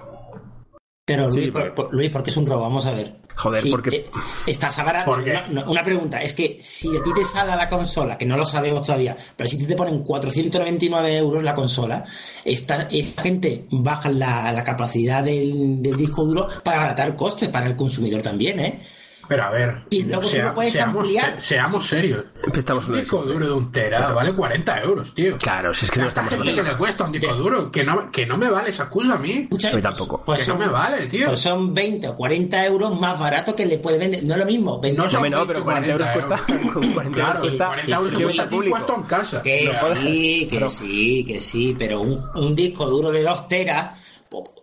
Pero 1.08 1.32
Sí, 1.32 1.40
Luis, 1.42 1.52
por, 1.52 1.62
pero- 1.62 1.76
por- 1.76 1.94
Luis, 1.94 2.10
¿por 2.10 2.24
qué 2.24 2.30
es 2.32 2.38
un 2.38 2.48
robo? 2.48 2.64
Vamos 2.64 2.86
a 2.88 2.92
ver. 2.92 3.16
Joder, 3.36 3.62
porque- 3.70 3.96
eh, 3.98 4.06
estás 4.48 4.80
ahora. 4.80 5.06
¿Por 5.06 5.24
qué? 5.24 5.34
no, 5.52 5.64
no, 5.66 5.72
una 5.72 5.84
pregunta, 5.84 6.22
es 6.22 6.34
que 6.34 6.56
si 6.60 6.96
a 6.98 7.04
ti 7.04 7.12
te 7.14 7.24
sale 7.24 7.52
a 7.52 7.56
la 7.56 7.68
consola, 7.68 8.18
que 8.18 8.26
no 8.26 8.38
lo 8.38 8.46
sabemos 8.46 8.84
todavía, 8.84 9.16
pero 9.36 9.48
si 9.48 9.68
te 9.68 9.76
ponen 9.76 10.02
499 10.04 11.16
euros 11.18 11.44
la 11.44 11.54
consola, 11.54 12.04
esta, 12.44 12.88
esta 12.90 13.22
gente 13.22 13.66
baja 13.72 14.10
la, 14.10 14.52
la 14.52 14.64
capacidad 14.64 15.22
del, 15.24 15.82
del 15.84 15.96
disco 15.96 16.24
duro 16.24 16.48
para 16.64 16.78
abaratar 16.78 17.16
costes 17.16 17.50
para 17.50 17.68
el 17.68 17.76
consumidor 17.76 18.22
también, 18.22 18.60
¿eh? 18.62 18.80
Pero 19.28 19.44
a 19.44 19.50
ver, 19.50 19.84
Y 19.90 20.04
luego 20.04 20.22
tú 20.30 20.38
lo 20.38 20.54
puedes 20.54 20.74
seamos, 20.74 21.04
ampliar. 21.04 21.38
seamos 21.42 21.88
serios. 21.88 22.26
Estamos 22.54 22.88
Un 22.88 22.94
disco 23.00 23.24
duro 23.24 23.46
de 23.46 23.52
un 23.52 23.72
tera 23.72 24.12
vale 24.14 24.34
40 24.34 24.82
euros, 24.82 25.14
tío. 25.14 25.38
Claro, 25.38 25.74
si 25.74 25.86
es 25.86 25.92
que 25.92 26.00
no 26.02 26.08
estamos 26.08 26.30
gente 26.30 26.50
hablando. 26.50 26.64
que 26.64 26.70
le 26.72 26.78
cuesta 26.78 27.04
un 27.06 27.12
disco 27.12 27.34
duro, 27.36 27.72
que 27.72 27.84
no, 27.84 28.12
que 28.12 28.26
no 28.26 28.38
me 28.38 28.50
vale 28.50 28.70
esa 28.70 28.84
excusa 28.84 29.14
a 29.14 29.18
mí. 29.18 29.32
Escucha, 29.44 29.70
A 29.70 29.74
mí 29.74 29.82
tampoco. 29.82 30.24
Pues 30.26 30.44
que 30.44 30.48
no 30.52 30.58
son, 30.58 30.66
me 30.68 30.72
vale, 30.72 31.08
tío. 31.08 31.28
pues 31.28 31.40
son 31.42 31.74
20 31.74 32.08
o 32.10 32.16
40 32.16 32.66
euros 32.66 33.00
más 33.00 33.20
barato 33.20 33.56
que 33.56 33.66
le 33.66 33.78
puede 33.80 33.98
vender. 33.98 34.24
No 34.24 34.34
es 34.36 34.40
lo 34.40 34.46
mismo. 34.46 34.80
20 34.80 34.98
No 34.98 35.04
No, 35.06 35.10
son 35.10 35.18
hombre, 35.18 35.30
no, 35.32 35.38
20, 35.46 35.54
pero 35.54 35.64
40 35.66 35.92
euros 35.92 36.08
40 36.10 36.46
cuesta. 36.46 36.74
Con 36.74 36.94
40 36.94 37.16
Claro, 37.16 37.30
euros 37.36 37.42
cuesta. 37.50 37.68
40 37.68 37.92
euros 37.96 38.08
sí, 38.10 38.16
que 38.18 38.24
cuesta 38.24 38.42
al 38.42 38.48
a 38.48 38.50
ti 38.50 38.56
público. 38.56 38.76
puesto 38.78 38.96
en 38.96 39.04
casa. 39.04 39.42
Que 39.42 39.66
No 39.66 39.96
sí, 40.02 40.48
que 40.50 40.70
sí, 40.70 41.26
que 41.26 41.40
sí, 41.42 41.76
pero 41.78 42.02
un, 42.02 42.20
un 42.36 42.56
disco 42.56 42.86
duro 42.88 43.12
de 43.12 43.24
2 43.24 43.48
teras, 43.48 43.90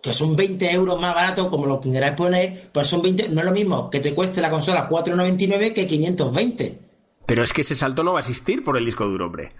que 0.02 0.12
son 0.12 0.36
20 0.36 0.70
euros 0.72 1.00
más 1.00 1.14
barato, 1.14 1.48
como 1.48 1.66
lo 1.66 1.80
quieras 1.80 2.14
poner, 2.16 2.70
pues 2.72 2.86
son 2.88 3.02
20, 3.02 3.28
no 3.30 3.40
es 3.40 3.46
lo 3.46 3.52
mismo 3.52 3.88
que 3.90 4.00
te 4.00 4.14
cueste 4.14 4.40
la 4.40 4.50
consola 4.50 4.88
4,99 4.88 5.72
que 5.72 5.86
520. 5.86 6.78
Pero 7.26 7.42
es 7.44 7.52
que 7.52 7.60
ese 7.62 7.74
salto 7.74 8.02
no 8.02 8.12
va 8.12 8.18
a 8.18 8.20
existir 8.20 8.64
por 8.64 8.76
el 8.76 8.84
disco 8.84 9.04
duro, 9.06 9.26
hombre. 9.26 9.54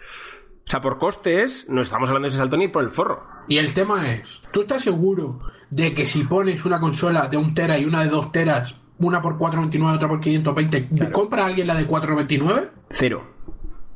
O 0.67 0.71
sea, 0.71 0.81
por 0.81 0.99
costes, 0.99 1.67
no 1.69 1.81
estamos 1.81 2.09
hablando 2.09 2.27
de 2.27 2.29
ese 2.31 2.39
salto 2.39 2.57
ni 2.57 2.69
por 2.69 2.85
el 2.85 2.91
forro. 2.91 3.25
Y 3.49 3.59
el 3.59 3.75
tema 3.75 4.11
es, 4.13 4.23
¿tú 4.53 4.63
estás 4.63 4.83
seguro 4.83 5.41
de 5.71 5.93
que 5.95 6.07
si 6.07 6.25
pones 6.25 6.65
una 6.65 6.79
consola 6.81 7.27
de 7.29 7.37
un 7.37 7.55
tera 7.55 7.79
y 7.79 7.85
una 7.85 8.03
de 8.05 8.11
dos 8.11 8.31
teras, 8.33 8.75
una 8.99 9.21
por 9.23 9.39
499 9.39 9.97
otra 9.97 10.09
por 10.09 10.21
520, 10.21 11.11
compra 11.11 11.47
alguien 11.47 11.67
la 11.67 11.75
de 11.75 11.87
499? 11.87 12.71
Cero. 12.91 13.27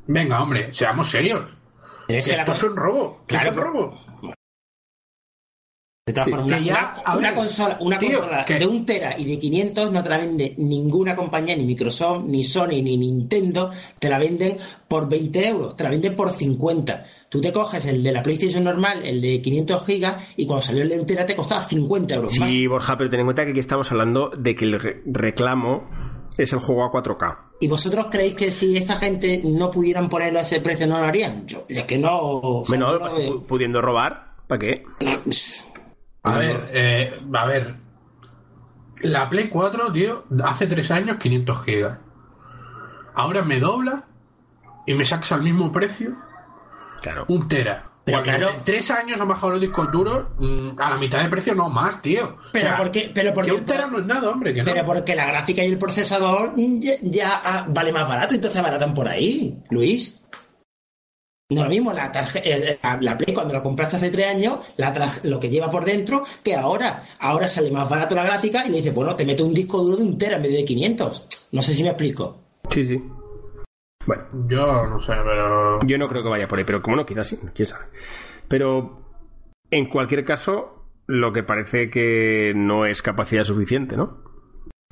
Venga, 0.09 0.43
hombre, 0.43 0.73
seamos 0.73 1.11
serios. 1.11 1.45
La 2.09 2.19
Esto 2.19 2.53
es 2.53 2.63
un 2.63 2.77
robo. 2.77 3.23
Claro, 3.27 3.51
es 3.51 3.57
un 3.57 3.63
pero- 3.63 3.73
robo. 3.73 4.35
De 6.07 6.13
todas 6.13 6.29
formas, 6.31 6.47
que 6.47 6.55
una, 6.55 6.65
ya, 6.65 6.73
una- 6.73 7.03
a 7.05 7.17
una 7.17 7.29
ver, 7.31 7.35
consola, 7.37 7.77
una 7.81 7.99
tío, 7.99 8.19
consola 8.21 8.45
que- 8.45 8.55
de 8.61 8.67
un 8.69 8.87
tera 8.87 9.19
y 9.19 9.25
de 9.25 9.41
500 9.41 9.91
no 9.91 10.05
te 10.05 10.09
la 10.09 10.19
vende 10.19 10.55
ninguna 10.57 11.17
compañía, 11.17 11.57
ni 11.57 11.65
Microsoft, 11.65 12.23
ni 12.27 12.45
Sony, 12.45 12.81
ni 12.81 12.97
Nintendo, 12.97 13.73
te 13.99 14.09
la 14.09 14.17
venden 14.21 14.57
por 14.87 15.09
20 15.09 15.49
euros, 15.49 15.75
te 15.75 15.83
la 15.83 15.91
venden 15.91 16.15
por 16.15 16.31
50. 16.31 17.03
Tú 17.29 17.41
te 17.41 17.53
coges 17.53 17.87
el 17.87 18.05
de 18.05 18.13
la 18.13 18.23
PlayStation 18.23 18.63
normal, 18.63 19.05
el 19.05 19.21
de 19.21 19.43
500 19.43 19.85
gigas, 19.85 20.35
y 20.37 20.47
cuando 20.47 20.63
salió 20.63 20.85
el 20.85 20.91
de 20.91 21.01
un 21.01 21.07
tera 21.07 21.27
te 21.27 21.35
costaba 21.35 21.61
50 21.61 22.15
euros 22.15 22.39
más. 22.39 22.53
Sí, 22.53 22.69
Borja, 22.69 22.97
pero 22.97 23.11
ten 23.11 23.19
en 23.19 23.27
cuenta 23.27 23.45
que 23.45 23.51
aquí 23.51 23.59
estamos 23.59 23.91
hablando 23.91 24.31
de 24.31 24.55
que 24.55 24.65
el 24.65 24.79
re- 24.79 25.03
reclamo 25.07 25.91
es 26.39 26.53
el 26.53 26.61
juego 26.61 26.85
a 26.85 26.93
4K. 26.93 27.39
¿Y 27.59 27.67
vosotros 27.67 28.07
creéis 28.13 28.35
que 28.37 28.53
si 28.53 28.77
esta 28.77 28.95
gente 28.95 29.43
no 29.45 29.73
pudieran 29.73 30.09
ponerlo 30.09 30.39
a 30.39 30.43
ese 30.43 30.61
precio 30.61 30.87
no 30.87 31.01
lo 31.01 31.07
harían? 31.07 31.49
Yo, 31.49 31.65
es 31.69 31.83
que 31.83 31.99
no... 31.99 32.17
o 32.21 32.65
sea, 32.65 32.79
Bueno, 32.79 32.97
no 32.97 33.09
lo 33.09 33.13
veo. 33.17 33.41
pu- 33.41 33.47
pudiendo 33.47 33.83
robar, 33.83 34.35
¿para 34.47 34.61
qué? 34.61 34.85
A 36.27 36.39
ver, 36.39 36.71
eh, 36.73 37.13
a 37.35 37.47
ver. 37.47 37.75
La 39.03 39.29
Play 39.29 39.49
4, 39.49 39.93
tío, 39.93 40.25
hace 40.45 40.67
tres 40.67 40.91
años 40.91 41.19
500 41.19 41.65
gigas. 41.65 41.99
Ahora 43.15 43.43
me 43.43 43.61
dobla 43.61 44.05
y 44.87 44.95
me 44.95 45.05
sacas 45.07 45.33
al 45.33 45.43
mismo 45.43 45.71
precio 45.73 46.17
Claro. 47.03 47.25
un 47.29 47.47
tera. 47.49 47.91
Pero 48.05 48.23
claro- 48.23 48.51
en 48.51 48.63
tres 48.63 48.89
años 48.93 49.21
han 49.21 49.27
bajado 49.27 49.53
los 49.53 49.61
discos 49.61 49.91
duros 49.91 50.27
mm, 50.39 50.79
a 50.81 50.91
la 50.91 50.97
mitad 50.97 51.23
de 51.25 51.29
precio, 51.29 51.55
no 51.57 51.69
más, 51.69 52.01
tío. 52.03 52.37
Pero 52.53 52.71
porque- 52.77 53.11
pero 53.13 53.35
porque- 53.35 53.51
que 53.51 53.57
un 53.57 53.65
tera 53.65 53.87
no 53.89 53.99
es 53.99 54.07
nada, 54.07 54.31
hombre, 54.31 54.55
que 54.55 54.63
no. 54.63 54.73
Pero 54.73 54.87
porque 54.87 55.17
la 55.17 55.27
gráfica 55.27 55.65
y 55.65 55.73
el 55.73 55.79
procesador 55.79 56.53
ya, 56.57 56.93
ya, 57.03 57.41
ah, 57.45 57.67
vale 57.69 57.93
más 57.93 58.09
barato, 58.09 58.35
entonces 58.37 58.61
abaratan 58.61 58.95
por 58.95 59.09
ahí, 59.09 59.59
Luis. 59.71 60.23
No 61.49 61.63
lo 61.63 61.71
mismo 61.71 61.93
la, 61.93 62.11
tarje- 62.11 62.79
la, 62.83 62.99
la 63.01 63.17
Play 63.17 63.33
cuando 63.33 63.55
la 63.55 63.63
compraste 63.63 63.97
hace 63.97 64.11
tres 64.11 64.27
años, 64.27 64.59
la 64.79 64.93
lo 65.25 65.39
que 65.39 65.49
lleva 65.49 65.71
por 65.71 65.85
dentro, 65.85 66.25
que 66.43 66.57
ahora. 66.57 67.05
Ahora 67.21 67.47
sale 67.47 67.71
más 67.71 67.89
barato 67.89 68.17
la 68.17 68.25
gráfica 68.25 68.67
y 68.67 68.71
le 68.71 68.79
dice, 68.79 68.91
bueno, 68.91 69.15
te 69.15 69.25
meto 69.25 69.45
un 69.45 69.55
disco 69.55 69.79
duro 69.81 69.97
de 69.97 70.03
un 70.03 70.19
tera 70.19 70.37
en 70.39 70.43
vez 70.43 70.53
de 70.53 70.65
500. 70.65 71.49
No 71.53 71.63
sé 71.63 71.73
si 71.73 71.85
me 71.85 71.91
explico. 71.91 72.37
Sí, 72.71 72.85
sí. 72.85 73.01
Bueno, 74.07 74.25
Yo 74.49 74.87
no 74.87 75.01
sé, 75.01 75.13
pero. 75.25 75.79
yo 75.87 75.99
no 75.99 76.09
creo 76.09 76.23
que 76.25 76.29
vaya 76.29 76.49
por 76.49 76.59
ahí, 76.59 76.65
pero 76.65 76.83
como 76.83 76.97
no, 76.97 77.07
quizás 77.07 77.29
sí, 77.29 77.39
quién 77.55 77.67
sabe. 77.67 77.85
Pero, 78.49 79.01
en 79.71 79.89
cualquier 79.89 80.25
caso, 80.25 80.85
lo 81.07 81.33
que 81.33 81.45
parece 81.45 81.91
que 81.91 82.53
no 82.57 82.87
es 82.87 83.03
capacidad 83.03 83.45
suficiente, 83.45 83.97
¿no? 83.97 84.19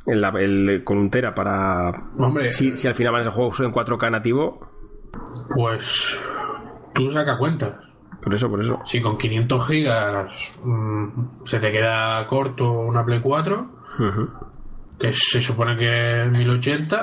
El, 0.06 0.22
el- 0.36 0.84
con 0.84 0.98
un 0.98 1.10
tera 1.10 1.34
para... 1.34 1.90
Hombre, 2.18 2.48
Si, 2.48 2.76
si 2.76 2.86
al 2.86 2.94
final 2.94 3.12
van 3.12 3.22
a 3.22 3.24
ser 3.24 3.32
juegos 3.32 3.58
en 3.60 3.72
4K 3.72 4.10
nativo, 4.10 4.68
pues. 5.54 6.20
Tú 6.94 7.10
saca 7.10 7.36
cuentas. 7.38 7.74
por 8.22 8.34
eso, 8.34 8.48
por 8.48 8.60
eso. 8.62 8.80
Si 8.86 9.00
con 9.00 9.18
500 9.18 9.66
gigas 9.68 10.32
mm, 10.62 11.44
se 11.44 11.58
te 11.58 11.70
queda 11.72 12.26
corto 12.26 12.70
una 12.80 13.04
Play 13.04 13.20
4, 13.20 13.70
Ujú. 13.98 14.30
que 14.98 15.12
se 15.12 15.40
supone 15.40 15.76
que 15.76 16.22
es 16.24 16.38
1080, 16.38 16.96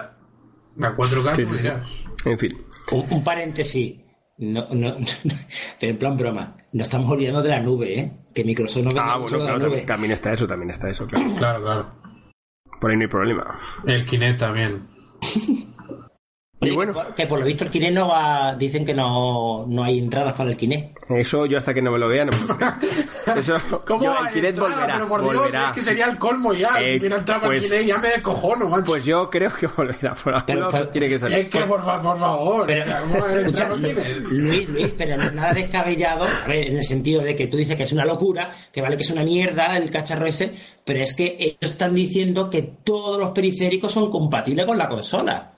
a 0.82 0.96
4K, 0.96 1.36
Sí, 1.36 1.44
pues 1.44 1.50
sí, 1.50 1.58
sí. 1.58 1.62
dirás. 1.64 1.90
En 2.26 2.40
fin. 2.40 2.58
Un, 2.92 3.06
un 3.10 3.24
paréntesis. 3.24 3.98
No, 4.38 4.66
no, 4.72 4.96
pero 5.80 5.92
en 5.92 5.98
plan 6.00 6.18
broma. 6.18 6.56
No 6.74 6.82
estamos 6.82 7.10
olvidando 7.10 7.44
de 7.44 7.50
la 7.50 7.60
nube, 7.60 8.00
¿eh? 8.00 8.12
Que 8.34 8.44
Microsoft 8.44 8.84
no 8.86 8.90
vende 8.94 9.02
Ah, 9.04 9.20
mucho 9.20 9.38
bueno, 9.38 9.44
de 9.44 9.46
claro, 9.46 9.58
la 9.58 9.58
nube. 9.58 9.68
también, 9.70 9.86
también 9.88 10.12
está 10.14 10.34
eso, 10.34 10.48
también 10.48 10.70
está 10.72 10.90
eso, 10.90 11.06
claro. 11.06 11.30
Claro, 11.38 11.62
claro. 11.62 11.86
Por 12.80 12.90
ahí 12.90 12.98
no 12.98 13.04
hay 13.04 13.10
problema. 13.10 13.56
El 13.86 14.06
Kinect 14.06 14.40
también. 14.40 14.88
Y 16.64 16.72
bueno. 16.72 16.94
que 16.94 17.00
por- 17.00 17.16
que 17.16 17.26
por 17.28 17.40
lo 17.40 17.46
visto 17.46 17.64
el 17.64 17.72
Kinect 17.72 17.94
no 17.94 18.08
va... 18.08 18.54
Dicen 18.56 18.86
que 18.86 18.94
no, 18.94 19.66
no 19.68 19.84
hay 19.84 19.98
entradas 19.98 20.36
para 20.36 20.50
el 20.52 20.58
Kinect. 20.58 20.96
Eso 21.10 21.46
yo 21.48 21.58
hasta 21.58 21.74
que 21.74 21.82
no 21.82 21.92
me 21.92 21.98
lo 21.98 22.08
vea 22.08 22.26
no 22.26 22.32
me- 22.32 23.40
Eso, 23.40 23.58
¿Cómo 23.88 24.04
yo, 24.04 24.12
va 24.12 24.28
el 24.28 24.34
Kinect 24.34 24.60
volverá, 24.60 24.94
Pero 24.94 25.08
por 25.08 25.22
Dios, 25.24 25.36
volverá. 25.38 25.66
es 25.66 25.72
que 25.72 25.82
sería 25.82 26.06
el 26.06 26.18
colmo 26.20 26.54
ya. 26.54 26.80
Eh, 26.80 27.00
si 27.00 27.08
entrado 27.08 27.42
pues- 27.48 27.64
el 27.64 27.70
Kinect 27.70 27.88
ya 27.88 27.98
me 27.98 28.08
descojono, 28.10 28.70
macho. 28.70 28.84
Pues 28.86 29.06
yo 29.06 29.30
creo 29.30 29.52
que 29.54 29.66
volverá. 29.68 30.14
Por 30.14 30.46
Pero- 30.46 30.68
pero- 30.72 30.88
tiene 30.90 31.10
que 31.10 31.18
salir. 31.20 31.40
es 31.40 31.50
que, 31.50 31.60
por, 31.62 31.84
fa- 31.84 32.02
por 32.02 32.20
favor. 32.20 32.66
Pero, 32.68 32.84
o 32.84 32.86
sea, 32.86 33.02
¿cómo 33.02 33.20
va 33.20 33.28
a 33.30 33.40
escucha? 33.42 33.70
Luis, 34.30 34.70
Luis, 34.70 34.94
pero 34.98 35.18
no 35.18 35.24
es 35.24 35.34
nada 35.34 35.54
descabellado, 35.54 36.26
a 36.26 36.48
ver, 36.48 36.68
en 36.68 36.78
el 36.78 36.86
sentido 36.86 37.22
de 37.24 37.36
que 37.36 37.48
tú 37.48 37.58
dices 37.58 37.76
que 37.76 37.84
es 37.84 37.92
una 37.94 38.06
locura, 38.06 38.52
que 38.72 38.82
vale 38.82 38.98
que 38.98 39.04
es 39.04 39.12
una 39.12 39.24
mierda 39.24 39.76
el 39.78 39.90
cacharro 39.90 40.28
ese, 40.28 40.52
pero 40.86 41.00
es 41.02 41.16
que 41.16 41.36
ellos 41.40 41.58
están 41.62 41.96
diciendo 41.96 42.50
que 42.50 42.62
todos 42.84 43.20
los 43.20 43.32
periféricos 43.32 43.92
son 43.92 44.12
compatibles 44.12 44.66
con 44.66 44.78
la 44.78 44.88
consola. 44.88 45.54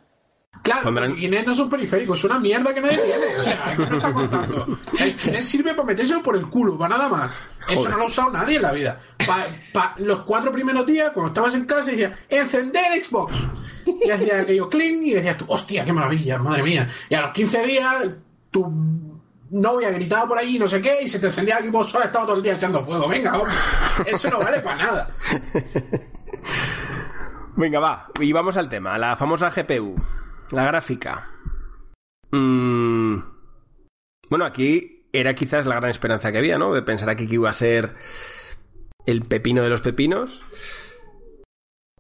Claro, 0.63 0.83
Pondrán- 0.85 1.15
Kinect 1.15 1.45
no 1.45 1.51
es 1.51 1.59
un 1.59 1.69
periférico, 1.69 2.13
es 2.13 2.23
una 2.23 2.39
mierda 2.39 2.73
que 2.73 2.79
nadie 2.79 2.95
tiene. 2.97 3.35
O 3.39 3.43
sea, 3.43 3.73
¿qué 3.75 3.83
está 3.83 4.13
contando? 4.13 4.65
El 4.99 5.13
Kinect 5.13 5.43
sirve 5.43 5.73
para 5.73 5.87
metérselo 5.87 6.23
por 6.23 6.37
el 6.37 6.47
culo, 6.47 6.77
para 6.77 6.95
nada 6.97 7.09
más. 7.09 7.33
Eso 7.67 7.89
no 7.89 7.97
lo 7.97 8.03
ha 8.03 8.07
usado 8.07 8.29
nadie 8.31 8.55
en 8.55 8.61
la 8.61 8.71
vida. 8.71 8.97
Los 9.97 10.21
cuatro 10.21 10.51
primeros 10.53 10.85
días, 10.85 11.11
cuando 11.11 11.27
estabas 11.31 11.53
en 11.53 11.65
casa, 11.65 11.91
decías, 11.91 12.17
encender 12.29 13.03
Xbox. 13.03 13.35
Y 13.85 14.09
hacía 14.09 14.39
aquello 14.39 14.69
clean 14.69 15.03
y 15.03 15.11
decías 15.11 15.35
tú, 15.37 15.45
hostia, 15.49 15.83
qué 15.83 15.91
maravilla, 15.91 16.37
madre 16.37 16.63
mía. 16.63 16.89
Y 17.09 17.15
a 17.15 17.21
los 17.21 17.31
15 17.31 17.63
días, 17.65 18.05
tu 18.49 18.71
novia 19.49 19.91
gritaba 19.91 20.27
por 20.29 20.37
ahí, 20.37 20.57
no 20.57 20.67
sé 20.69 20.79
qué, 20.81 20.99
y 21.03 21.09
se 21.09 21.19
te 21.19 21.25
encendía 21.27 21.57
el 21.57 21.69
Xbox 21.69 21.89
sola, 21.89 22.05
estaba 22.05 22.25
todo 22.25 22.37
el 22.37 22.43
día 22.43 22.53
echando 22.53 22.83
fuego. 22.85 23.09
Venga, 23.09 23.37
hombre, 23.37 23.53
eso 24.07 24.29
no 24.29 24.39
vale 24.39 24.61
para 24.61 24.75
nada. 24.77 25.07
Venga, 27.55 27.79
va. 27.79 28.07
Y 28.19 28.31
vamos 28.31 28.57
al 28.57 28.69
tema. 28.69 28.97
La 28.97 29.15
famosa 29.15 29.49
GPU. 29.49 29.95
La 30.53 30.65
gráfica. 30.65 31.27
Mm, 32.31 33.17
Bueno, 34.29 34.45
aquí 34.45 35.07
era 35.11 35.35
quizás 35.35 35.65
la 35.65 35.75
gran 35.75 35.89
esperanza 35.91 36.31
que 36.31 36.37
había, 36.37 36.57
¿no? 36.57 36.73
De 36.73 36.81
pensar 36.81 37.09
aquí 37.09 37.27
que 37.27 37.35
iba 37.35 37.49
a 37.49 37.53
ser 37.53 37.95
el 39.05 39.23
pepino 39.23 39.61
de 39.63 39.69
los 39.69 39.81
pepinos. 39.81 40.41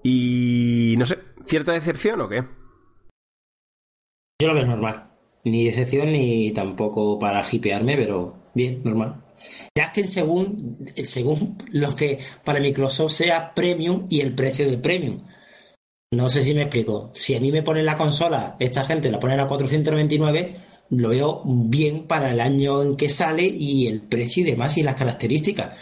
Y 0.03 0.95
no 0.97 1.05
sé, 1.05 1.19
¿cierta 1.45 1.73
decepción 1.73 2.21
o 2.21 2.29
qué? 2.29 2.43
Yo 4.41 4.47
lo 4.47 4.53
veo 4.53 4.65
normal. 4.65 5.09
Ni 5.45 5.65
decepción 5.65 6.07
ni 6.07 6.51
tampoco 6.53 7.19
para 7.19 7.43
hipearme, 7.49 7.97
pero 7.97 8.51
bien, 8.53 8.81
normal. 8.83 9.23
Ya 9.77 9.91
que 9.91 10.03
según, 10.05 10.77
según 11.03 11.57
lo 11.71 11.95
que 11.95 12.19
para 12.43 12.59
Microsoft 12.59 13.13
sea 13.13 13.53
premium 13.53 14.07
y 14.09 14.21
el 14.21 14.33
precio 14.35 14.69
de 14.69 14.77
premium. 14.77 15.19
No 16.15 16.29
sé 16.29 16.43
si 16.43 16.53
me 16.53 16.63
explico. 16.63 17.09
Si 17.13 17.35
a 17.35 17.39
mí 17.39 17.51
me 17.51 17.63
ponen 17.63 17.85
la 17.85 17.97
consola, 17.97 18.55
esta 18.59 18.83
gente 18.83 19.11
la 19.11 19.19
ponen 19.19 19.39
a 19.39 19.47
499, 19.47 20.55
lo 20.91 21.09
veo 21.09 21.41
bien 21.45 22.07
para 22.07 22.31
el 22.31 22.39
año 22.39 22.81
en 22.81 22.95
que 22.95 23.09
sale 23.09 23.43
y 23.43 23.87
el 23.87 24.01
precio 24.01 24.43
y 24.43 24.51
demás 24.51 24.77
y 24.77 24.83
las 24.83 24.95
características. 24.95 25.75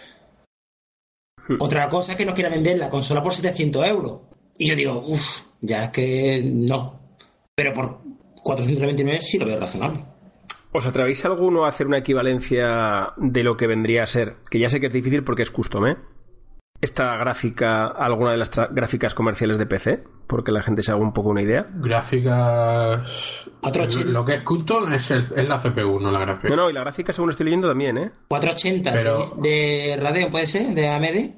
Otra 1.59 1.89
cosa 1.89 2.13
es 2.13 2.17
que 2.17 2.25
nos 2.25 2.35
quiera 2.35 2.49
vender 2.49 2.77
la 2.77 2.89
consola 2.89 3.21
por 3.21 3.33
700 3.33 3.85
euros. 3.85 4.19
Y 4.57 4.67
yo 4.67 4.75
digo, 4.75 5.03
uff, 5.05 5.47
ya 5.59 5.85
es 5.85 5.89
que 5.91 6.41
no. 6.43 6.99
Pero 7.53 7.73
por 7.73 7.99
499 8.43 9.21
sí 9.21 9.37
lo 9.37 9.47
veo 9.47 9.59
razonable. 9.59 10.05
¿Os 10.71 10.85
atrevéis 10.85 11.25
alguno 11.25 11.65
a 11.65 11.69
hacer 11.69 11.87
una 11.87 11.97
equivalencia 11.97 13.11
de 13.17 13.43
lo 13.43 13.57
que 13.57 13.67
vendría 13.67 14.03
a 14.03 14.07
ser? 14.07 14.37
Que 14.49 14.59
ya 14.59 14.69
sé 14.69 14.79
que 14.79 14.87
es 14.87 14.93
difícil 14.93 15.23
porque 15.23 15.41
es 15.41 15.51
custom, 15.51 15.87
¿eh? 15.87 15.97
Esta 16.81 17.15
gráfica, 17.17 17.83
a 17.87 18.05
alguna 18.05 18.31
de 18.31 18.37
las 18.37 18.49
gráficas 18.71 19.13
comerciales 19.13 19.59
de 19.59 19.67
PC, 19.67 20.03
porque 20.27 20.51
la 20.51 20.63
gente 20.63 20.81
se 20.81 20.91
haga 20.91 20.99
un 21.01 21.13
poco 21.13 21.29
una 21.29 21.43
idea. 21.43 21.67
Gráficas. 21.75 23.01
480. 23.61 24.11
Lo 24.11 24.25
que 24.25 24.33
es 24.35 24.41
custom 24.41 24.91
es, 24.91 25.11
el- 25.11 25.19
es 25.35 25.47
la 25.47 25.59
CPU, 25.59 25.99
no 25.99 26.09
la 26.11 26.19
gráfica. 26.21 26.55
No, 26.55 26.63
no, 26.63 26.69
y 26.71 26.73
la 26.73 26.79
gráfica, 26.81 27.13
según 27.13 27.29
estoy 27.29 27.45
leyendo, 27.45 27.67
también, 27.67 27.97
¿eh? 27.99 28.11
480 28.29 28.91
Pero- 28.91 29.33
de, 29.37 29.49
de 29.49 29.97
Radeon, 30.01 30.31
¿puede 30.31 30.47
ser? 30.47 30.73
¿De 30.73 30.87
AMD? 30.89 31.35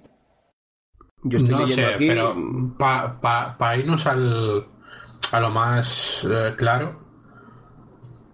Yo 1.26 1.38
estoy 1.38 1.52
no 1.56 1.60
leyendo 1.62 1.88
sé, 1.90 1.94
aquí. 1.96 2.08
pero 2.08 2.36
para 2.78 3.78
irnos 3.78 4.08
al, 4.08 4.66
a 5.32 5.40
lo 5.42 5.50
más 5.50 6.26
eh, 6.30 6.54
claro, 6.58 7.00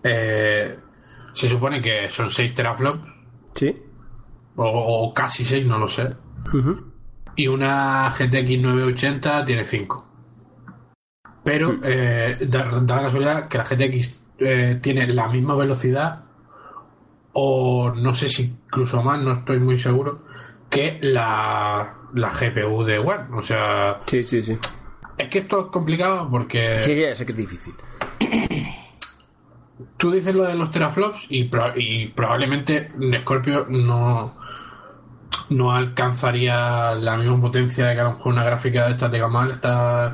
eh, 0.03 0.77
se 1.33 1.47
supone 1.47 1.81
que 1.81 2.09
son 2.09 2.29
6 2.29 2.53
teraflops, 2.53 3.01
Sí. 3.55 3.75
o, 4.55 4.65
o 4.65 5.13
casi 5.13 5.43
6, 5.45 5.65
no 5.65 5.77
lo 5.77 5.87
sé. 5.87 6.09
Ujú. 6.53 6.88
Y 7.35 7.47
una 7.47 8.09
GTX 8.17 8.59
980 8.59 9.45
tiene 9.45 9.65
5. 9.65 10.05
Pero 11.43 11.77
eh, 11.83 12.37
da, 12.47 12.65
da 12.81 12.95
la 12.97 13.01
casualidad 13.03 13.47
que 13.47 13.57
la 13.57 13.63
GTX 13.63 14.19
eh, 14.39 14.79
tiene 14.81 15.07
la 15.07 15.27
misma 15.29 15.55
velocidad, 15.55 16.23
o 17.33 17.91
no 17.95 18.13
sé 18.13 18.29
si 18.29 18.43
incluso 18.43 19.01
más, 19.03 19.21
no 19.21 19.33
estoy 19.33 19.59
muy 19.59 19.77
seguro, 19.79 20.23
que 20.69 20.99
la, 21.01 21.95
la 22.13 22.29
GPU 22.29 22.83
de 22.83 22.99
One. 22.99 23.25
O 23.37 23.41
sea, 23.41 23.99
Sí, 24.05 24.23
sí, 24.23 24.43
sí. 24.43 24.57
es 25.17 25.27
que 25.29 25.39
esto 25.39 25.59
es 25.61 25.65
complicado 25.71 26.27
porque 26.29 26.79
Sí, 26.79 26.95
ya 26.95 27.15
sé 27.15 27.25
que 27.25 27.31
es 27.31 27.37
difícil. 27.37 27.73
tú 29.97 30.11
dices 30.11 30.35
lo 30.35 30.43
de 30.43 30.55
los 30.55 30.71
teraflops 30.71 31.25
y, 31.29 31.45
pro- 31.45 31.73
y 31.77 32.07
probablemente 32.07 32.91
Scorpio 33.21 33.65
no 33.69 34.35
no 35.49 35.71
alcanzaría 35.71 36.93
la 36.95 37.17
misma 37.17 37.41
potencia 37.41 37.87
de 37.87 37.95
que 37.95 38.01
a 38.01 38.03
lo 38.03 38.11
mejor 38.13 38.33
una 38.33 38.43
gráfica 38.43 38.85
de 38.87 38.91
esta 38.93 39.09
tenga 39.09 39.27
mal 39.27 39.51
está 39.51 40.13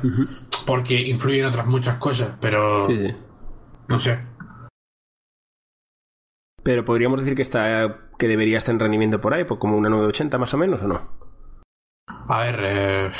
porque 0.66 1.00
influyen 1.00 1.44
otras 1.46 1.66
muchas 1.66 1.96
cosas 1.98 2.36
pero 2.40 2.84
Sí, 2.84 2.96
sí. 2.96 3.14
no 3.88 4.00
sé 4.00 4.18
Pero 6.62 6.84
podríamos 6.84 7.20
decir 7.20 7.36
que 7.36 7.42
está 7.42 8.00
que 8.18 8.28
debería 8.28 8.58
estar 8.58 8.72
en 8.74 8.80
rendimiento 8.80 9.20
por 9.20 9.34
ahí, 9.34 9.44
pues 9.44 9.60
como 9.60 9.76
una 9.76 9.88
980 9.90 10.38
más 10.38 10.54
o 10.54 10.56
menos, 10.56 10.82
¿o 10.82 10.88
no? 10.88 11.26
a 12.28 12.42
ver 12.44 12.60
eh, 12.64 13.10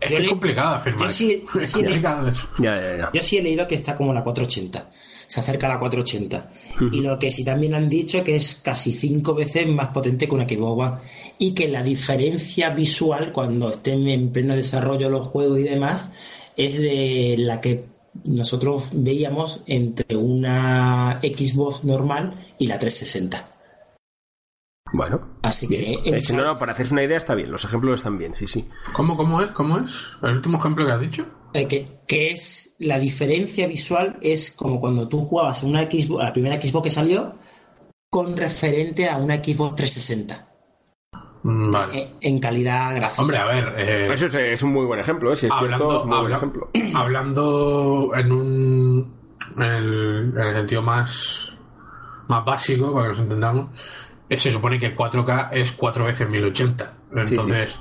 es 0.00 0.12
que 0.12 0.18
le- 0.18 0.24
es 0.24 0.30
complicado 0.30 0.74
afirmar 0.74 1.04
yo 1.04 1.10
sí- 1.10 1.44
eso. 1.48 1.60
es 1.60 1.70
sí 1.70 1.78
le- 1.78 1.84
complicado 1.86 2.28
eso. 2.28 2.48
Ya, 2.58 2.80
ya, 2.80 2.96
ya. 2.96 3.10
Yo 3.12 3.22
sí 3.22 3.38
he 3.38 3.42
leído 3.42 3.66
que 3.66 3.74
está 3.74 3.96
como 3.96 4.12
la 4.12 4.22
480. 4.22 4.90
Se 5.28 5.40
acerca 5.40 5.66
a 5.66 5.74
la 5.74 5.78
480. 5.78 6.50
Y 6.90 7.00
lo 7.00 7.18
que 7.18 7.30
sí 7.30 7.44
también 7.44 7.74
han 7.74 7.88
dicho 7.88 8.24
que 8.24 8.34
es 8.34 8.56
casi 8.56 8.92
cinco 8.92 9.34
veces 9.34 9.68
más 9.68 9.88
potente 9.88 10.26
que 10.26 10.34
una 10.34 10.48
Xbox. 10.48 11.00
Y 11.38 11.52
que 11.52 11.68
la 11.68 11.84
diferencia 11.84 12.70
visual 12.70 13.30
cuando 13.30 13.70
estén 13.70 14.08
en 14.08 14.30
pleno 14.30 14.56
desarrollo 14.56 15.10
los 15.10 15.28
juegos 15.28 15.60
y 15.60 15.64
demás 15.64 16.12
es 16.56 16.78
de 16.78 17.36
la 17.38 17.60
que 17.60 17.84
nosotros 18.24 18.90
veíamos 18.94 19.62
entre 19.66 20.16
una 20.16 21.20
Xbox 21.22 21.84
normal 21.84 22.34
y 22.58 22.66
la 22.66 22.78
360. 22.78 23.57
Bueno. 24.92 25.20
Así 25.42 25.68
que 25.68 25.92
en- 25.94 26.14
Eh, 26.14 26.20
si 26.20 26.34
no, 26.34 26.44
no, 26.44 26.56
para 26.56 26.72
hacerse 26.72 26.92
una 26.94 27.02
idea 27.04 27.16
está 27.16 27.34
bien, 27.34 27.50
los 27.50 27.64
ejemplos 27.64 28.00
están 28.00 28.16
bien, 28.18 28.34
sí, 28.34 28.46
sí. 28.46 28.68
¿Cómo, 28.94 29.16
¿Cómo 29.16 29.42
es? 29.42 29.50
¿Cómo 29.52 29.78
es? 29.78 29.90
¿El 30.22 30.36
último 30.36 30.58
ejemplo 30.58 30.86
que 30.86 30.92
has 30.92 31.00
dicho? 31.00 31.26
Eh, 31.54 31.66
que, 31.66 31.86
que 32.06 32.28
es 32.30 32.76
la 32.78 32.98
diferencia 32.98 33.66
visual 33.66 34.18
es 34.22 34.50
como 34.52 34.78
cuando 34.78 35.08
tú 35.08 35.20
jugabas 35.20 35.62
a 35.62 35.66
una 35.66 35.82
Xbox, 35.90 36.22
la 36.24 36.32
primera 36.32 36.60
Xbox 36.60 36.84
que 36.84 36.90
salió 36.90 37.34
con 38.10 38.36
referente 38.36 39.08
a 39.08 39.16
una 39.18 39.36
Xbox 39.36 39.76
360 39.76 40.44
Mm, 41.44 41.70
Vale. 41.72 41.98
eh, 41.98 42.10
en 42.20 42.38
calidad 42.40 42.94
gráfica. 42.96 43.22
Hombre, 43.22 43.38
a 43.38 43.44
ver. 43.46 43.72
eh, 43.78 44.12
Eso 44.12 44.26
es, 44.26 44.34
es 44.34 44.62
un 44.64 44.72
muy 44.72 44.84
buen 44.86 44.98
ejemplo, 44.98 45.32
¿eh? 45.32 45.36
si 45.36 45.46
es 45.46 45.52
cierto, 45.52 45.64
hablando, 45.64 45.96
es 45.96 46.02
un 46.02 46.08
muy 46.08 46.18
buen 46.18 46.24
habla- 46.32 46.36
ejemplo. 46.36 46.70
hablando 46.98 48.10
en 48.14 48.32
un 48.32 49.18
en 49.56 49.62
el, 49.62 50.32
en 50.36 50.38
el 50.40 50.54
sentido 50.56 50.82
más 50.82 51.52
más 52.28 52.44
básico 52.44 52.92
para 52.92 53.04
que 53.06 53.10
nos 53.12 53.20
entendamos 53.20 53.70
se 54.36 54.50
supone 54.50 54.78
que 54.78 54.94
4K 54.96 55.48
es 55.52 55.72
4 55.72 56.04
veces 56.04 56.28
1080 56.28 56.92
Sí, 57.24 57.34
entonces 57.34 57.78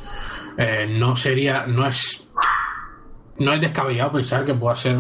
eh, 0.58 0.88
no 0.98 1.16
sería 1.16 1.66
no 1.68 1.86
es 1.86 2.26
no 3.40 3.54
es 3.54 3.62
descabellado 3.62 4.14
pensar 4.14 4.46
que 4.46 4.54
pueda 4.54 4.76
ser 4.76 4.98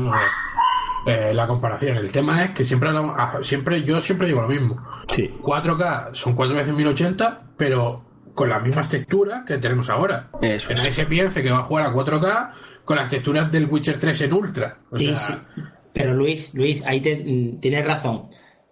eh, 1.06 1.32
la 1.34 1.48
comparación 1.48 1.98
el 1.98 2.12
tema 2.12 2.44
es 2.44 2.52
que 2.52 2.66
siempre 2.66 2.90
ah, 2.94 3.40
siempre 3.42 3.84
yo 3.84 4.02
siempre 4.02 4.28
digo 4.28 4.42
lo 4.42 4.48
mismo 4.50 4.84
Sí. 5.08 5.32
4K 5.42 6.14
son 6.14 6.34
4 6.36 6.56
veces 6.56 6.74
1080 6.74 7.42
pero 7.58 8.04
con 8.36 8.50
las 8.50 8.62
mismas 8.62 8.90
texturas 8.90 9.44
que 9.46 9.58
tenemos 9.58 9.90
ahora 9.90 10.28
Eso 10.42 10.68
que 10.68 10.74
es. 10.76 10.80
nadie 10.82 10.92
se 10.94 11.06
piense 11.06 11.42
que 11.42 11.50
va 11.52 11.60
a 11.60 11.64
jugar 11.64 11.86
a 11.88 11.94
4K 11.94 12.52
con 12.86 12.98
las 12.98 13.10
texturas 13.10 13.52
del 13.52 13.66
Witcher 13.66 14.00
3 14.00 14.22
en 14.22 14.34
Ultra. 14.34 14.78
O 14.92 14.98
Sí, 14.98 15.08
sea, 15.16 15.16
sí. 15.56 15.62
Pero 15.92 16.14
Luis, 16.14 16.54
Luis, 16.56 16.86
ahí 16.86 17.02
te- 17.02 17.18
mm, 17.26 17.60
tienes 17.60 17.86
razón. 17.86 18.30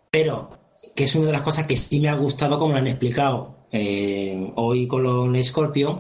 Pero 0.10 0.52
que 0.96 1.04
es 1.04 1.16
una 1.16 1.28
de 1.28 1.34
las 1.34 1.42
cosas 1.42 1.68
que 1.68 1.76
sí 1.76 2.00
me 2.00 2.10
ha 2.10 2.16
gustado 2.16 2.58
como 2.58 2.74
lo 2.74 2.80
han 2.80 2.88
explicado 2.88 3.68
eh, 3.72 4.52
hoy 4.56 4.88
con 4.88 5.04
los 5.04 5.48
Scorpion. 5.48 6.00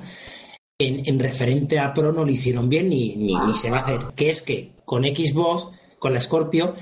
En, 0.77 1.07
en 1.07 1.19
referente 1.19 1.80
a 1.80 1.93
Pro 1.93 2.11
no 2.11 2.26
lo 2.26 2.31
hicieron 2.31 2.67
bien 2.67 2.89
ni, 2.89 3.15
ni, 3.15 3.35
ni 3.35 3.53
se 3.53 3.69
va 3.69 3.77
a 3.77 3.81
hacer. 3.81 3.99
Que 4.15 4.30
es 4.30 4.41
que 4.41 4.76
con 4.85 5.03
Xbox, 5.03 5.69
con 5.99 6.13
la 6.13 6.19
Scorpio, 6.19 6.73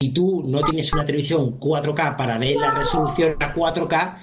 si 0.00 0.12
tú 0.12 0.44
no 0.46 0.62
tienes 0.62 0.92
una 0.92 1.04
televisión 1.04 1.58
4K 1.58 2.16
para 2.16 2.38
ver 2.38 2.56
la 2.56 2.72
resolución 2.72 3.36
a 3.40 3.54
4K, 3.54 4.16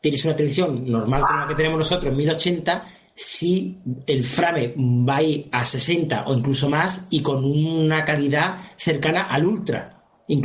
tienes 0.00 0.24
una 0.24 0.34
televisión 0.34 0.84
normal 0.90 1.22
como 1.22 1.40
la 1.40 1.48
que 1.48 1.54
tenemos 1.54 1.78
nosotros 1.78 2.10
en 2.10 2.18
1080, 2.18 2.84
si 3.14 3.78
el 4.06 4.24
frame 4.24 4.74
va 4.76 5.16
a 5.16 5.22
ir 5.22 5.48
a 5.52 5.64
60 5.64 6.24
o 6.26 6.34
incluso 6.34 6.68
más 6.68 7.06
y 7.10 7.22
con 7.22 7.44
una 7.44 8.04
calidad 8.04 8.58
cercana 8.76 9.22
al 9.22 9.46
ultra. 9.46 10.01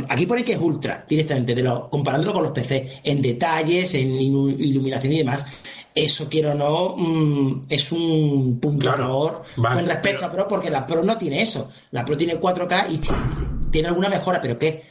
Aquí 0.08 0.26
pone 0.26 0.44
que 0.44 0.52
es 0.54 0.60
ultra, 0.60 1.04
directamente, 1.08 1.54
de 1.54 1.62
lo, 1.62 1.88
comparándolo 1.88 2.32
con 2.34 2.42
los 2.42 2.52
PC, 2.52 3.00
en 3.04 3.22
detalles, 3.22 3.94
en 3.94 4.10
ilu- 4.12 4.54
iluminación 4.58 5.12
y 5.12 5.18
demás. 5.18 5.46
Eso, 5.94 6.28
quiero 6.28 6.52
o 6.52 6.54
no, 6.54 6.96
mm, 6.96 7.60
es 7.70 7.90
un 7.92 8.58
punto 8.60 8.82
Claro, 8.86 9.04
a 9.04 9.06
favor 9.06 9.42
vale, 9.56 9.76
con 9.76 9.86
respecto 9.88 10.18
pero- 10.18 10.26
a 10.28 10.32
Pro, 10.46 10.48
porque 10.48 10.70
la 10.70 10.86
Pro 10.86 11.02
no 11.02 11.16
tiene 11.16 11.42
eso. 11.42 11.70
La 11.92 12.04
Pro 12.04 12.16
tiene 12.16 12.38
4K 12.38 12.86
y 12.90 13.00
tiene 13.70 13.88
alguna 13.88 14.08
mejora, 14.08 14.40
pero 14.40 14.58
¿qué? 14.58 14.82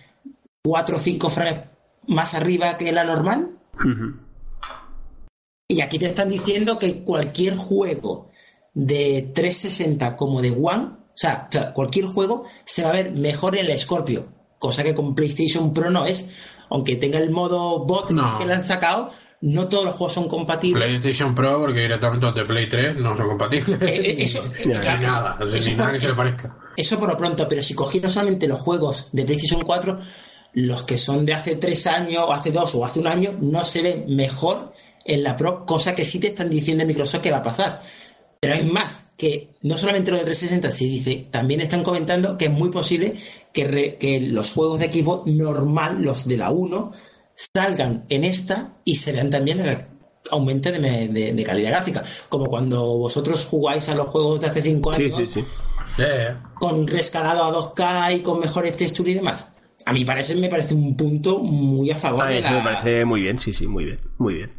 ¿4 0.64 0.96
o 0.96 1.00
5 1.00 1.30
frames 1.30 1.64
más 2.08 2.34
arriba 2.34 2.76
que 2.78 2.92
la 2.92 3.04
normal? 3.04 3.52
Y 5.70 5.82
aquí 5.82 6.00
te 6.00 6.08
están 6.08 6.30
diciendo 6.30 6.80
que 6.80 7.04
cualquier 7.04 7.56
juego 7.56 8.30
de 8.74 9.32
360 9.34 10.16
como 10.16 10.42
de 10.42 10.52
One, 10.52 10.84
o 10.86 10.98
sea, 11.14 11.50
cualquier 11.74 12.06
juego 12.06 12.46
se 12.64 12.84
va 12.84 12.90
a 12.90 12.94
ver 12.94 13.12
mejor 13.12 13.58
en 13.58 13.68
la 13.68 13.78
Scorpio, 13.78 14.28
cosa 14.60 14.84
que 14.84 14.94
con 14.96 15.14
PlayStation 15.16 15.74
Pro 15.74 15.90
no 15.90 16.06
es. 16.06 16.32
Aunque 16.70 16.96
tenga 16.98 17.20
el 17.20 17.30
modo 17.30 17.86
bot 17.86 18.12
No. 18.12 18.38
que 18.38 18.46
le 18.46 18.54
han 18.54 18.62
sacado, 18.64 19.10
no 19.42 19.68
todos 19.68 19.86
los 19.86 19.96
juegos 19.96 20.14
son 20.14 20.28
compatibles. 20.28 20.84
PlayStation 20.86 21.34
Pro, 21.36 21.60
porque 21.62 21.80
directamente 21.82 22.26
los 22.26 22.36
de 22.36 22.46
Play 22.46 22.68
3 22.68 22.98
no 22.98 23.16
son 23.16 23.28
compatibles. 23.30 23.82
Eh, 23.82 23.96
eh, 24.12 24.16
eso, 24.20 24.44
ni, 24.66 24.74
eh, 24.74 24.80
claro, 24.82 25.00
ni 25.00 25.06
nada, 25.06 25.38
eso- 25.40 25.46
ni 25.52 25.58
eso 25.58 25.72
nada 25.72 25.84
por- 25.84 25.94
que 25.94 26.00
se 26.02 26.08
le 26.08 26.14
parezca. 26.14 26.58
Eso 26.76 27.00
por 27.00 27.10
lo 27.10 27.18
pronto, 27.18 27.48
pero 27.48 27.62
si 27.62 27.74
cogieron 27.74 28.10
solamente 28.12 28.48
los 28.48 28.60
juegos 28.60 29.10
de 29.14 29.24
PlayStation 29.24 29.62
4, 29.64 29.98
los 30.54 30.84
que 30.84 30.98
son 30.98 31.26
de 31.26 31.34
hace 31.36 31.56
tres 31.56 31.88
años, 31.88 32.24
o 32.28 32.34
hace 32.34 32.52
dos, 32.52 32.74
o 32.76 32.84
hace 32.84 33.00
un 33.00 33.08
año, 33.08 33.32
no 33.40 33.64
se 33.64 33.82
ven 33.84 34.04
mejor 34.16 34.74
en 35.06 35.24
la 35.24 35.38
Pro, 35.38 35.66
cosa 35.66 35.96
que 35.96 36.04
sí 36.04 36.20
te 36.20 36.28
están 36.28 36.50
diciendo 36.50 36.82
en 36.82 36.88
Microsoft 36.90 37.22
que 37.22 37.32
va 37.32 37.38
a 37.38 37.42
pasar. 37.44 37.80
Pero 38.40 38.54
hay 38.54 38.66
más, 38.66 39.14
que 39.18 39.54
no 39.64 39.78
solamente 39.78 40.12
lo 40.12 40.18
de 40.18 40.24
360 40.26 40.70
se 40.72 40.86
dice, 40.86 41.28
también 41.32 41.60
están 41.62 41.84
comentando 41.84 42.38
que 42.38 42.46
es 42.46 42.52
muy 42.52 42.70
posible 42.70 43.16
que, 43.52 43.64
re- 43.66 43.98
que 43.98 44.20
los 44.22 44.52
juegos 44.52 44.80
de 44.80 44.86
equipo 44.86 45.24
normal, 45.26 46.02
los 46.04 46.28
de 46.28 46.38
la 46.38 46.52
1, 46.52 46.92
salgan 47.34 48.06
en 48.10 48.24
esta 48.24 48.76
y 48.86 48.96
se 48.96 49.12
vean 49.12 49.32
también 49.32 49.60
el 49.62 49.78
aumento 50.30 50.72
de, 50.72 50.80
de- 51.08 51.34
de 51.34 51.44
calidad 51.44 51.72
gráfica. 51.72 52.04
Como 52.30 52.46
cuando 52.46 52.84
vosotros 52.98 53.46
jugáis 53.46 53.90
a 53.90 53.96
los 53.96 54.08
juegos 54.08 54.40
de 54.42 54.48
hace 54.48 54.62
5 54.62 54.94
Sí, 54.94 55.04
años 55.04 55.16
sí, 55.34 55.42
sí. 55.42 55.46
Eh, 56.00 56.36
con 56.60 56.86
rescalado 56.86 57.44
a 57.44 57.52
2K 57.52 58.18
y 58.18 58.20
con 58.22 58.40
mejores 58.40 58.78
texturas 58.78 59.12
y 59.14 59.16
demás. 59.16 59.56
A 59.88 59.94
mí 59.94 60.06
parece, 60.06 60.36
me 60.36 60.50
parece 60.50 60.76
un 60.76 60.96
punto 60.96 61.40
muy 61.40 61.90
a 61.90 61.96
favor 61.96 62.24
Ah, 62.26 62.30
de 62.30 62.40
eso 62.40 62.52
la... 62.52 62.58
me 62.60 62.64
parece 62.64 63.04
muy 63.06 63.22
bien, 63.22 63.40
sí, 63.40 63.52
sí, 63.52 63.66
muy 63.66 63.86
bien, 63.86 64.00
muy 64.20 64.36
bien. 64.36 64.54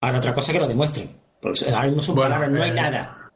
Ahora 0.00 0.18
otra 0.18 0.34
cosa 0.34 0.52
que 0.52 0.58
lo 0.58 0.66
demuestren. 0.66 1.21
Ahora 1.44 1.86
mismo 1.86 2.02
son 2.02 2.14
Bueno, 2.14 2.30
palabras, 2.30 2.52
no 2.52 2.62
hay 2.62 2.70
eh, 2.70 2.74
nada. 2.74 3.30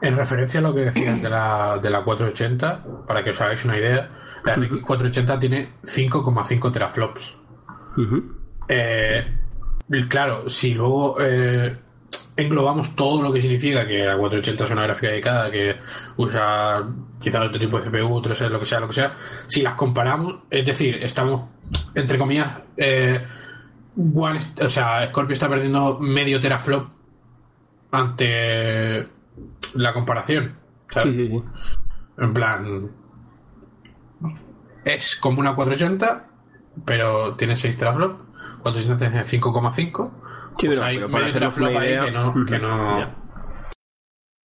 en 0.00 0.16
referencia 0.16 0.60
a 0.60 0.62
lo 0.62 0.74
que 0.74 0.80
decían 0.80 1.22
de 1.22 1.28
la, 1.28 1.78
de 1.82 1.90
la 1.90 2.04
480, 2.04 3.06
para 3.06 3.24
que 3.24 3.30
os 3.30 3.40
hagáis 3.40 3.64
una 3.64 3.78
idea, 3.78 4.08
la 4.44 4.54
RX 4.54 4.82
480 4.82 5.38
tiene 5.38 5.68
5,5 5.84 6.72
teraflops. 6.72 7.36
Eh, 8.68 9.26
claro, 10.08 10.48
si 10.48 10.74
luego 10.74 11.16
eh, 11.20 11.76
englobamos 12.36 12.94
todo 12.94 13.22
lo 13.22 13.32
que 13.32 13.40
significa 13.40 13.86
que 13.86 13.98
la 14.04 14.16
480 14.16 14.64
es 14.64 14.70
una 14.70 14.82
gráfica 14.82 15.08
dedicada, 15.08 15.50
que 15.50 15.76
usa 16.18 16.86
quizás 17.20 17.46
otro 17.46 17.58
tipo 17.58 17.80
de 17.80 17.90
CPU, 17.90 18.20
3 18.20 18.40
lo 18.42 18.60
que 18.60 18.66
sea, 18.66 18.80
lo 18.80 18.86
que 18.86 18.94
sea, 18.94 19.16
si 19.46 19.62
las 19.62 19.74
comparamos, 19.74 20.42
es 20.50 20.64
decir, 20.64 20.96
estamos, 21.02 21.48
entre 21.94 22.18
comillas, 22.18 22.48
eh, 22.76 23.20
One, 24.14 24.38
o 24.62 24.68
sea, 24.68 25.08
Scorpio 25.08 25.32
está 25.32 25.48
perdiendo 25.48 25.98
medio 25.98 26.38
teraflop 26.38 26.97
ante 27.90 29.08
la 29.74 29.92
comparación. 29.94 30.56
¿sabes? 30.92 31.14
Sí, 31.14 31.26
sí, 31.28 31.28
sí. 31.28 31.42
En 32.18 32.32
plan. 32.32 32.90
Es 34.84 35.16
como 35.16 35.40
una 35.40 35.54
480, 35.54 36.28
pero 36.84 37.36
tiene 37.36 37.56
6 37.56 37.76
teraflops. 37.76 38.22
480 38.62 39.10
tiene 39.10 39.24
5,5. 39.24 40.10
Sí, 40.58 40.66
Pues 40.66 40.78
pero- 40.78 40.84
hay 40.88 40.96
pero 40.96 41.10
para 41.10 41.24
medio 41.26 41.36
hacernos 41.36 41.56
una 41.58 41.68
teraflop 41.68 41.82
ahí 41.82 41.88
idea- 41.88 42.04
que 42.04 42.10
no, 42.10 42.46
que 42.46 42.58
no- 42.58 42.98
Ya. 42.98 43.14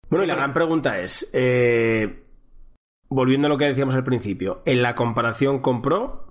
Bueno, 0.10 0.26
y 0.26 0.28
la 0.28 0.36
gran 0.36 0.54
pregunta 0.54 1.00
es, 1.00 1.28
eh, 1.34 2.24
volviendo 3.10 3.48
a 3.48 3.50
lo 3.50 3.58
que 3.58 3.66
decíamos 3.66 3.96
al 3.96 4.04
principio, 4.04 4.62
en 4.66 4.84
la 4.84 4.94
comparación 4.96 5.60
con 5.60 5.82
Pro, 5.82 6.28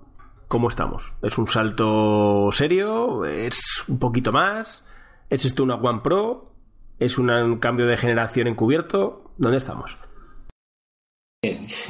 ¿cómo 0.47 0.69
estamos? 0.69 1.15
¿Es 1.21 1.37
un 1.37 1.47
salto 1.47 2.49
serio? 2.51 3.25
¿Es 3.25 3.83
un 3.89 3.99
poquito 3.99 4.31
más? 4.31 4.85
¿Es 5.29 5.43
esto 5.43 5.63
una 5.63 5.75
One 5.75 5.99
Pro? 6.01 6.52
¿Es 7.03 7.17
un 7.17 7.57
cambio 7.59 7.85
de 7.85 7.97
generación 7.97 8.47
encubierto? 8.47 9.33
¿Dónde 9.37 9.57
estamos? 9.57 9.97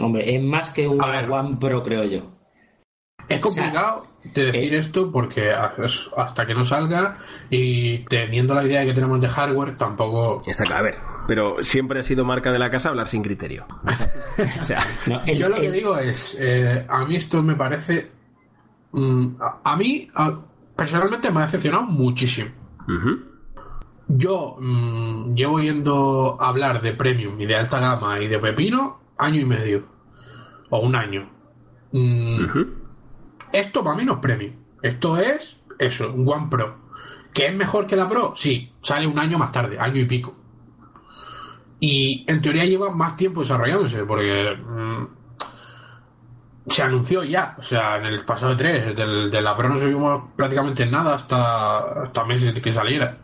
Hombre, 0.01 0.35
es 0.35 0.41
más 0.43 0.71
que 0.71 0.87
un. 0.87 0.99
One 1.03 1.57
Pro, 1.59 1.83
creo 1.83 2.03
yo. 2.03 2.31
Es 3.29 3.39
complicado 3.39 4.05
de 4.33 4.51
decir 4.51 4.73
esto 4.73 5.11
porque 5.11 5.51
hasta 5.51 6.45
que 6.45 6.53
no 6.53 6.65
salga 6.65 7.19
y 7.49 7.99
teniendo 8.05 8.53
la 8.53 8.63
idea 8.65 8.85
que 8.85 8.93
tenemos 8.93 9.21
de 9.21 9.27
hardware, 9.29 9.77
tampoco. 9.77 10.43
Está 10.45 10.63
claro, 10.63 10.79
a 10.79 10.83
ver, 10.83 10.95
pero 11.27 11.63
siempre 11.63 11.99
ha 11.99 12.03
sido 12.03 12.25
marca 12.25 12.51
de 12.51 12.59
la 12.59 12.69
casa 12.69 12.89
hablar 12.89 13.07
sin 13.07 13.21
criterio. 13.23 13.65
o 14.61 14.65
sea, 14.65 14.83
No, 15.07 15.21
el- 15.25 15.37
Yo 15.37 15.49
lo 15.49 15.55
que 15.55 15.67
el- 15.67 15.73
digo 15.73 15.97
es, 15.97 16.37
eh, 16.41 16.85
a 16.89 17.05
mí 17.05 17.15
esto 17.15 17.41
me 17.43 17.55
parece. 17.55 18.11
mm, 18.91 19.35
a, 19.39 19.71
a 19.71 19.77
mí, 19.77 20.09
a- 20.15 20.39
personalmente, 20.75 21.31
me 21.31 21.41
ha 21.41 21.45
decepcionado 21.45 21.83
muchísimo. 21.83 22.49
ujú. 22.87 23.32
Yo 24.07 24.57
mm, 24.59 25.33
llevo 25.35 25.59
yendo 25.59 26.37
a 26.39 26.49
hablar 26.49 26.81
de 26.81 26.93
premium 26.93 27.39
y 27.39 27.45
de 27.45 27.55
alta 27.55 27.79
gama 27.79 28.19
y 28.19 28.27
de 28.27 28.39
pepino 28.39 28.99
año 29.17 29.39
y 29.39 29.45
medio. 29.45 29.83
O 30.69 30.79
un 30.79 30.95
año. 30.95 31.29
Mm. 31.91 32.45
Esto 33.51 33.83
para 33.83 33.95
mí 33.95 34.05
no 34.05 34.13
es 34.13 34.19
premium. 34.19 34.53
Esto 34.81 35.17
es 35.17 35.59
eso, 35.79 36.11
un 36.11 36.27
One 36.27 36.47
Pro. 36.49 36.75
¿Que 37.33 37.47
es 37.47 37.55
mejor 37.55 37.87
que 37.87 37.95
la 37.95 38.07
Pro? 38.07 38.33
Sí, 38.35 38.73
sale 38.81 39.07
un 39.07 39.17
año 39.17 39.37
más 39.37 39.51
tarde, 39.51 39.79
año 39.79 40.01
y 40.01 40.05
pico. 40.05 40.35
Y 41.79 42.25
en 42.27 42.41
teoría 42.41 42.65
lleva 42.65 42.89
más 42.91 43.15
tiempo 43.15 43.41
desarrollándose, 43.41 44.05
porque 44.05 44.55
mm, 44.55 45.07
se 46.67 46.83
anunció 46.83 47.23
ya, 47.23 47.55
o 47.59 47.63
sea, 47.63 47.97
en 47.97 48.05
el 48.05 48.23
pasado 48.23 48.55
3, 48.55 48.95
del, 48.95 49.29
de 49.29 49.41
la 49.41 49.55
Pro 49.55 49.69
no 49.69 49.77
subimos 49.79 50.31
prácticamente 50.35 50.85
nada 50.85 51.15
hasta, 51.15 52.03
hasta 52.03 52.23
meses 52.23 52.53
de 52.53 52.61
que 52.61 52.71
saliera. 52.71 53.17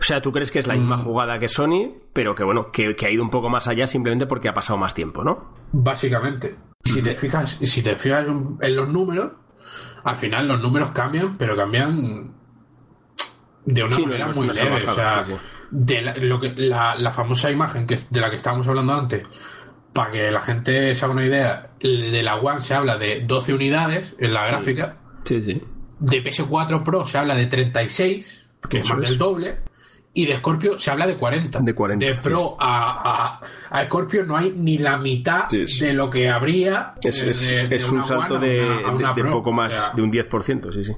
O 0.00 0.02
sea, 0.02 0.20
tú 0.20 0.30
crees 0.32 0.50
que 0.50 0.58
es 0.60 0.66
la 0.66 0.74
misma 0.74 0.96
Mm. 0.96 1.00
jugada 1.02 1.38
que 1.38 1.48
Sony, 1.48 1.94
pero 2.12 2.34
que 2.34 2.44
bueno, 2.44 2.70
que, 2.72 2.94
que 2.94 3.06
ha 3.06 3.10
ido 3.10 3.22
un 3.22 3.30
poco 3.30 3.48
más 3.48 3.66
allá 3.68 3.86
simplemente 3.86 4.26
porque 4.26 4.48
ha 4.48 4.54
pasado 4.54 4.78
más 4.78 4.94
tiempo, 4.94 5.24
¿no? 5.24 5.52
Básicamente. 5.72 6.56
Si 6.84 7.02
te 7.02 7.14
fijas, 7.16 7.50
si 7.60 7.82
te 7.82 7.96
fijas 7.96 8.26
en 8.60 8.76
los 8.76 8.88
números, 8.88 9.32
al 10.04 10.16
final 10.16 10.46
los 10.48 10.60
números 10.60 10.90
cambian, 10.90 11.36
pero 11.36 11.56
cambian 11.56 12.32
de 13.64 13.82
una 13.82 13.92
Sí, 13.92 14.02
manera 14.06 14.28
muy 14.28 14.46
leve. 14.48 14.86
o 14.86 14.90
sea, 14.90 15.24
sí, 15.26 15.32
sí. 15.32 15.38
de 15.70 16.02
la, 16.02 16.16
lo 16.16 16.40
que, 16.40 16.54
la, 16.56 16.94
la 16.94 17.12
famosa 17.12 17.50
imagen 17.50 17.86
que, 17.86 17.98
de 18.08 18.20
la 18.20 18.30
que 18.30 18.36
estábamos 18.36 18.66
hablando 18.68 18.94
antes, 18.94 19.26
para 19.92 20.10
que 20.12 20.30
la 20.30 20.40
gente 20.40 20.94
se 20.94 21.04
haga 21.04 21.12
una 21.14 21.26
idea, 21.26 21.70
de 21.80 22.22
la 22.22 22.36
One 22.36 22.62
se 22.62 22.74
habla 22.74 22.96
de 22.96 23.24
12 23.26 23.52
unidades 23.54 24.14
en 24.18 24.32
la 24.32 24.46
gráfica, 24.46 24.96
Sí, 25.24 25.42
sí. 25.42 25.62
de 25.98 26.24
PS4 26.24 26.82
Pro 26.84 27.04
se 27.04 27.18
habla 27.18 27.34
de 27.34 27.46
36, 27.46 28.46
que 28.70 28.78
es 28.78 28.88
más 28.88 28.98
es. 28.98 29.04
del 29.04 29.18
doble, 29.18 29.58
y 30.14 30.26
de 30.26 30.38
Scorpio 30.38 30.78
se 30.78 30.90
habla 30.90 31.06
de 31.06 31.16
40. 31.16 31.60
De 31.60 31.74
40, 31.74 32.04
De 32.06 32.12
sí. 32.14 32.18
Pro 32.22 32.56
a, 32.58 33.40
a, 33.70 33.78
a 33.80 33.84
Scorpio 33.84 34.24
no 34.24 34.36
hay 34.36 34.50
ni 34.56 34.78
la 34.78 34.96
mitad 34.98 35.48
Sí, 35.50 35.68
sí. 35.68 35.84
de 35.84 35.92
lo 35.92 36.10
que 36.10 36.28
habría. 36.28 36.94
Es, 37.02 37.22
eh, 37.22 37.30
es- 37.30 37.68
de- 37.70 37.76
es 37.76 37.90
un 37.90 38.02
salto 38.04 38.36
a 38.36 38.40
de, 38.40 38.60
una- 38.92 39.12
de- 39.12 39.24
poco 39.24 39.52
más, 39.52 39.68
O 39.68 39.70
sea, 39.72 39.90
de 39.94 40.02
un 40.02 40.10
10%, 40.10 40.72
sí, 40.72 40.84
sí. 40.84 40.92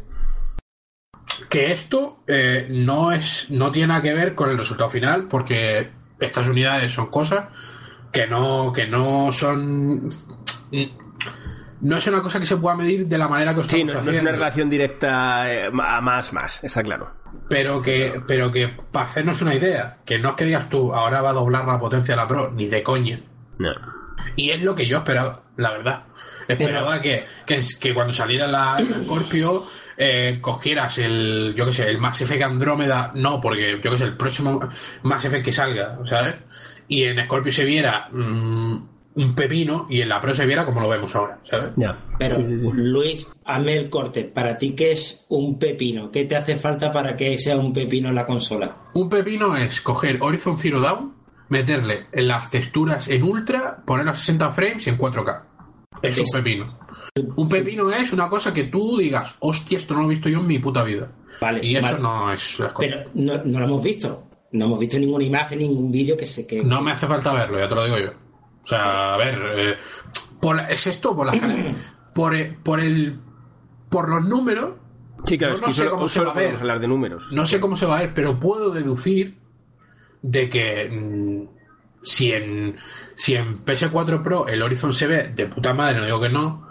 que 1.48 1.72
esto 1.72 2.22
eh, 2.26 2.66
no 2.70 3.12
es 3.12 3.46
no 3.50 3.70
tiene 3.70 3.88
nada 3.88 4.02
que 4.02 4.14
ver 4.14 4.34
con 4.34 4.50
el 4.50 4.58
resultado 4.58 4.88
final 4.90 5.26
porque 5.28 5.90
estas 6.18 6.46
unidades 6.48 6.92
son 6.92 7.06
cosas 7.06 7.46
que 8.12 8.26
no 8.26 8.72
que 8.72 8.86
no 8.86 9.32
son 9.32 10.08
no 11.82 11.96
es 11.96 12.06
una 12.06 12.22
cosa 12.22 12.38
que 12.40 12.46
se 12.46 12.56
pueda 12.56 12.76
medir 12.76 13.06
de 13.06 13.18
la 13.18 13.28
manera 13.28 13.54
que 13.54 13.60
os 13.60 13.66
Sí, 13.66 13.80
estamos 13.80 14.04
no, 14.04 14.10
no 14.10 14.16
es 14.16 14.22
una 14.22 14.32
relación 14.32 14.68
directa 14.70 15.52
eh, 15.52 15.66
a 15.66 16.00
más, 16.00 16.32
más, 16.32 16.62
está 16.64 16.82
claro. 16.82 17.10
pero 17.48 17.80
que 17.80 18.20
pero 18.26 18.50
que 18.52 18.68
para 18.68 19.06
hacernos 19.08 19.40
una 19.42 19.54
idea 19.54 19.98
que 20.04 20.18
no 20.18 20.30
es 20.30 20.34
que 20.36 20.44
digas 20.44 20.68
tú 20.68 20.92
ahora 20.94 21.22
va 21.22 21.30
a 21.30 21.34
doblar 21.34 21.66
la 21.66 21.78
potencia 21.78 22.14
de 22.14 22.20
la 22.20 22.28
Pro 22.28 22.50
ni 22.50 22.66
de 22.68 22.82
coña 22.82 23.18
No. 23.58 23.70
y 24.36 24.50
es 24.50 24.62
lo 24.62 24.74
que 24.74 24.86
yo 24.86 24.98
esperaba 24.98 25.42
la 25.56 25.70
verdad 25.72 26.02
esperaba 26.48 27.00
que, 27.00 27.24
que, 27.46 27.60
que 27.80 27.94
cuando 27.94 28.12
saliera 28.12 28.46
la 28.46 28.80
la 28.80 28.96
Scorpio 29.04 29.64
eh, 29.96 30.38
cogieras 30.40 30.98
el 30.98 31.54
yo 31.56 31.66
que 31.66 31.72
sé 31.72 31.88
el 31.88 31.98
Mass 31.98 32.20
Effect 32.22 32.42
Andrómeda 32.42 33.12
no 33.14 33.40
porque 33.40 33.78
yo 33.82 33.90
que 33.90 33.98
sé 33.98 34.04
el 34.04 34.16
próximo 34.16 34.60
Mass 35.02 35.24
Effect 35.26 35.44
que 35.44 35.52
salga 35.52 35.98
¿sabes? 36.06 36.34
y 36.88 37.04
en 37.04 37.22
Scorpio 37.24 37.52
se 37.52 37.64
viera 37.64 38.08
mm, 38.10 38.88
un 39.22 39.34
pepino 39.34 39.86
y 39.88 40.00
en 40.00 40.08
la 40.08 40.20
Pro 40.20 40.34
se 40.34 40.46
viera 40.46 40.64
como 40.64 40.80
lo 40.80 40.88
vemos 40.88 41.14
ahora 41.14 41.38
¿sabes? 41.42 41.72
Ya. 41.76 41.98
Pero, 42.18 42.36
Sí, 42.36 42.44
sí, 42.46 42.58
sí. 42.58 42.70
Luis, 42.72 43.32
hazme 43.44 43.76
el 43.76 43.90
corte. 43.90 44.24
¿Para 44.24 44.56
ti 44.56 44.74
qué 44.74 44.92
es 44.92 45.26
un 45.28 45.58
pepino? 45.58 46.10
¿Qué 46.10 46.24
te 46.24 46.36
hace 46.36 46.56
falta 46.56 46.92
para 46.92 47.16
que 47.16 47.36
sea 47.38 47.56
un 47.56 47.72
pepino 47.72 48.08
en 48.08 48.14
la 48.14 48.26
consola? 48.26 48.76
Un 48.94 49.08
pepino 49.08 49.56
es 49.56 49.80
coger 49.80 50.18
Horizon 50.20 50.58
Zero 50.58 50.80
Dawn, 50.80 51.14
meterle 51.48 52.06
en 52.12 52.28
las 52.28 52.50
texturas 52.50 53.08
en 53.08 53.22
ultra, 53.22 53.82
ponerlo 53.84 54.12
a 54.12 54.14
60 54.14 54.50
frames 54.52 54.86
y 54.86 54.90
en 54.90 54.98
4K. 54.98 55.42
Es 56.02 56.18
un 56.18 56.26
pepino. 56.32 56.78
Un 57.36 57.48
pepino 57.48 57.90
es 57.90 58.12
una 58.12 58.28
cosa 58.28 58.54
que 58.54 58.64
tú 58.64 58.96
digas, 58.96 59.36
hostia, 59.40 59.78
esto 59.78 59.94
no 59.94 60.02
lo 60.02 60.06
he 60.06 60.10
visto 60.10 60.28
yo 60.28 60.38
en 60.40 60.46
mi 60.46 60.58
puta 60.58 60.84
vida. 60.84 61.10
Vale, 61.40 61.60
y 61.64 61.76
eso 61.76 61.88
vale. 61.88 62.02
no 62.02 62.32
es. 62.32 62.58
Pero 62.78 63.10
no, 63.14 63.42
no 63.44 63.58
lo 63.58 63.64
hemos 63.64 63.82
visto. 63.82 64.26
No 64.52 64.64
hemos 64.66 64.80
visto 64.80 64.98
ninguna 64.98 65.24
imagen, 65.24 65.58
ningún 65.60 65.90
vídeo 65.92 66.16
que 66.16 66.26
se 66.26 66.46
que 66.46 66.62
No 66.62 66.80
me 66.82 66.92
hace 66.92 67.06
falta 67.06 67.32
verlo, 67.32 67.58
ya 67.58 67.68
te 67.68 67.74
lo 67.74 67.84
digo 67.84 67.98
yo. 67.98 68.29
O 68.70 68.72
sea, 68.72 69.14
a 69.14 69.16
ver, 69.16 69.38
eh, 69.56 69.74
por 70.40 70.54
la- 70.54 70.68
es 70.70 70.86
esto 70.86 71.16
por 71.16 71.26
las 71.26 71.36
por, 72.14 72.36
eh, 72.36 72.56
por 72.62 72.78
el 72.80 73.18
por 73.88 74.08
los 74.08 74.24
números 74.24 74.74
Sí, 75.24 75.36
claro, 75.36 75.52
Yo 75.52 75.56
es 75.56 75.60
no 75.62 75.66
que 75.66 75.72
sé 75.74 75.78
solo, 75.82 75.90
cómo 75.90 76.08
se 76.08 76.20
va 76.24 76.30
a 76.30 76.34
ver. 76.34 76.54
hablar 76.54 76.80
de 76.80 76.86
números. 76.88 77.32
No 77.32 77.44
sé 77.44 77.60
cómo 77.60 77.76
se 77.76 77.84
va 77.84 77.96
a 77.98 78.00
ver, 78.00 78.14
pero 78.14 78.38
puedo 78.40 78.70
deducir 78.70 79.36
de 80.22 80.48
que 80.48 80.88
mm, 80.88 81.48
si 82.04 82.32
en 82.32 82.76
si 83.16 83.34
en 83.34 83.62
PS4 83.64 84.22
Pro 84.22 84.46
el 84.46 84.62
Horizon 84.62 84.94
se 84.94 85.06
ve 85.08 85.28
de 85.34 85.46
puta 85.46 85.74
madre, 85.74 85.98
no 85.98 86.06
digo 86.06 86.20
que 86.22 86.28
no, 86.30 86.66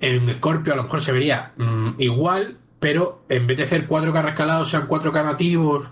en 0.00 0.34
Scorpio 0.36 0.72
a 0.74 0.76
lo 0.76 0.82
mejor 0.82 1.00
se 1.00 1.12
vería 1.12 1.52
mm, 1.56 1.94
igual, 1.98 2.58
pero 2.80 3.24
en 3.30 3.46
vez 3.46 3.56
de 3.56 3.62
hacer 3.64 3.88
4K 3.88 4.22
rescalados 4.22 4.68
sean 4.70 4.88
4K 4.88 5.24
nativos. 5.24 5.88